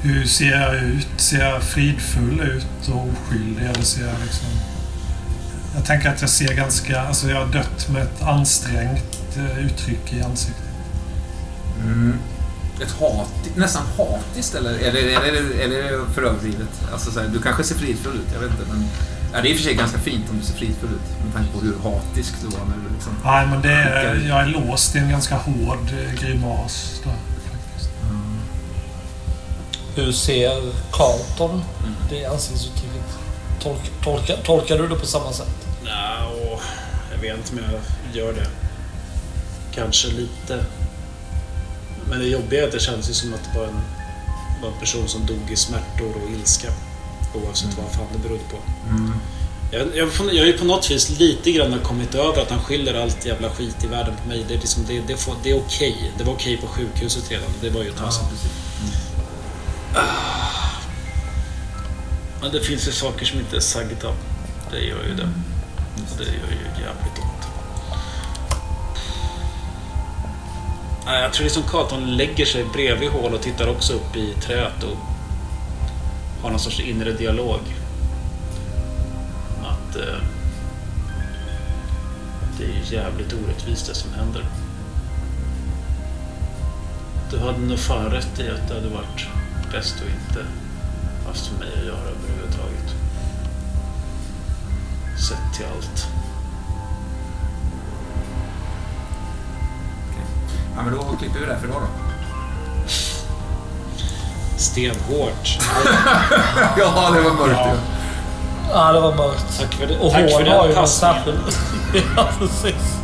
Hur 0.02 0.25
ser 0.25 0.50
jag 0.50 0.83
ut? 0.83 1.08
Ser 1.17 1.41
jag 1.41 1.62
fridfull 1.62 2.41
ut 2.41 2.89
och 2.89 3.08
oskyldig? 3.08 3.65
Eller 3.65 3.83
ser 3.83 4.07
jag 4.07 4.15
liksom... 4.23 4.47
Jag 5.78 5.86
tänker 5.86 6.08
att 6.08 6.20
jag 6.20 6.31
ser 6.31 6.55
ganska... 6.55 7.00
Alltså 7.00 7.28
jag 7.28 7.36
har 7.36 7.47
dött 7.47 7.89
med 7.89 8.02
ett 8.02 8.23
ansträngt 8.23 9.36
eh, 9.36 9.66
uttryck 9.66 10.12
i 10.12 10.23
ansiktet. 10.23 10.65
Ett 12.82 12.92
hat, 12.92 13.57
nästan 13.57 13.82
hatiskt 13.97 14.55
eller 14.55 14.70
är 14.70 14.92
det, 14.92 15.15
är 15.65 15.68
det, 15.68 16.15
för 16.15 16.23
överdrivet? 16.23 16.68
Alltså 16.92 17.10
så 17.10 17.20
här, 17.20 17.28
du 17.28 17.42
kanske 17.42 17.65
ser 17.65 17.74
fridfull 17.74 18.15
ut, 18.15 18.32
jag 18.32 18.40
vet 18.40 18.50
inte. 18.50 18.62
Men, 18.73 18.89
ja, 19.32 19.40
det 19.42 19.48
är 19.48 19.50
i 19.50 19.55
och 19.55 19.57
för 19.57 19.65
sig 19.65 19.74
ganska 19.74 19.98
fint 19.98 20.31
om 20.31 20.39
du 20.39 20.44
ser 20.44 20.55
fridfull 20.55 20.90
ut 20.90 21.24
med 21.24 21.34
tanke 21.34 21.52
på 21.52 21.60
hur 21.60 21.74
hatisk 21.90 22.34
du 22.42 22.47
var 22.47 22.65
när 22.66 22.89
du 22.89 22.94
liksom... 22.94 23.12
Nej, 23.24 23.47
men 23.47 23.62
det 23.62 23.73
är, 23.73 24.28
jag 24.28 24.40
är 24.40 24.47
låst 24.47 24.97
i 24.97 24.98
en 24.98 25.10
ganska 25.10 25.36
hård 25.36 25.92
eh, 25.92 26.23
grimas. 26.23 27.00
Där, 27.05 27.12
faktiskt. 27.50 27.90
Hur 29.94 30.12
ser 30.12 30.73
Carlton 30.92 31.62
det 32.10 32.26
ansiktsuttrycket? 32.26 33.18
Tolk, 33.62 33.90
tolka, 34.05 34.36
tolkar 34.44 34.78
du 34.78 34.89
det 34.89 34.97
på 34.97 35.07
samma 35.07 35.32
sätt? 35.32 35.67
Och 36.26 36.60
jag 37.12 37.18
vet 37.18 37.36
inte 37.36 37.52
om 37.52 37.58
jag 37.73 37.81
gör 38.17 38.33
det. 38.33 38.47
Kanske 39.75 40.08
lite. 40.08 40.65
Men 42.10 42.18
det 42.18 42.26
jobbiga 42.26 42.62
är 42.62 42.67
att 42.67 42.73
det 42.73 42.81
känns 42.81 43.10
ju 43.10 43.15
som 43.15 43.34
att 43.34 43.44
det 43.44 43.58
var 43.58 43.67
en, 43.67 43.81
var 44.62 44.68
en 44.68 44.78
person 44.81 45.08
som 45.08 45.26
dog 45.26 45.50
i 45.50 45.57
smärtor 45.57 46.15
och 46.25 46.31
ilska. 46.31 46.68
Oavsett 47.34 47.78
vad 47.78 47.92
fan 47.92 48.07
det 48.12 48.18
berodde 48.18 48.44
på. 48.50 48.57
Jag, 49.73 49.97
jag, 49.97 50.08
jag 50.33 50.42
har 50.42 50.47
ju 50.47 50.58
på 50.58 50.65
något 50.65 50.91
vis 50.91 51.18
lite 51.18 51.52
grann 51.52 51.81
kommit 51.83 52.15
över 52.15 52.42
att 52.42 52.50
han 52.50 52.60
skyller 52.65 53.02
allt 53.02 53.26
jävla 53.26 53.50
skit 53.50 53.84
i 53.84 53.86
världen 53.86 54.15
på 54.23 54.28
mig. 54.28 54.44
Det 54.49 54.55
är, 54.55 54.58
liksom, 54.58 54.84
det, 54.89 55.00
det, 55.07 55.17
får, 55.17 55.34
det 55.42 55.50
är 55.50 55.57
okej. 55.57 56.12
Det 56.18 56.25
var 56.25 56.33
okej 56.33 56.57
på 56.57 56.67
sjukhuset 56.67 57.31
redan. 57.31 57.50
Det 57.60 57.70
var 57.70 57.83
ju 57.83 57.89
ett 57.89 57.97
tag 57.97 58.12
sedan. 58.12 58.26
Men 62.41 62.52
det 62.52 62.60
finns 62.60 62.89
ju 62.89 62.92
saker 62.92 63.26
som 63.26 63.39
inte 63.39 63.57
är 63.57 63.60
sagda. 63.60 64.15
Det 64.70 64.81
gör 64.81 65.05
ju 65.05 65.15
det. 65.15 65.28
Det 66.18 66.24
gör 66.24 66.50
ju 66.50 66.82
jävligt 66.82 67.18
ont. 67.18 67.48
Nej, 71.04 71.22
Jag 71.22 71.32
tror 71.32 71.44
det 71.44 71.48
är 71.48 71.52
som 71.52 71.62
Carlton 71.62 72.16
lägger 72.16 72.44
sig 72.44 72.64
bredvid 72.64 73.10
hål 73.10 73.34
och 73.34 73.42
tittar 73.42 73.68
också 73.68 73.92
upp 73.92 74.16
i 74.16 74.34
träet 74.34 74.82
och 74.82 74.96
har 76.42 76.50
någon 76.50 76.60
sorts 76.60 76.80
inre 76.80 77.12
dialog. 77.12 77.60
Att 79.62 79.96
eh, 79.96 80.18
det 82.58 82.64
är 82.64 82.92
jävligt 82.92 83.32
orättvist 83.32 83.86
det 83.86 83.94
som 83.94 84.12
händer. 84.14 84.44
Du 87.30 87.38
hade 87.38 87.58
nog 87.58 87.78
fan 87.78 88.10
rätt 88.10 88.40
i 88.40 88.48
att 88.48 88.68
det 88.68 88.74
hade 88.74 88.88
varit 88.88 89.28
bäst 89.72 89.94
att 89.94 90.34
inte 90.34 90.46
haft 91.26 91.50
med 91.50 91.60
mig 91.60 91.68
att 91.78 91.86
göra. 91.86 92.10
Sett 95.20 95.55
till 95.56 95.66
allt. 95.76 96.06
Ja, 100.76 100.82
men 100.84 100.94
då 100.94 101.16
klipper 101.18 101.40
vi 101.40 101.47
det 101.47 101.52
här 101.52 101.60
för 101.60 101.68
idag 101.68 101.80
då. 101.80 101.88
Stenhårt. 104.56 105.58
Ja, 106.78 107.10
det 107.14 107.20
var 107.20 107.30
mörkt 107.32 107.58
Ja. 107.58 107.72
ju. 107.72 107.78
Ja, 108.70 108.92
det 108.92 109.00
var 109.00 109.14
mörkt. 109.14 109.58
Tack 109.60 109.74
för 109.74 109.86
det. 109.86 109.98
Och 109.98 110.12
Tack 110.12 110.30
för 110.30 110.44
den 110.44 110.52
har 110.58 110.64
ju 110.64 110.70
en 110.70 110.76
passningen. 110.76 111.38
ja, 112.16 112.28
precis. 112.38 112.97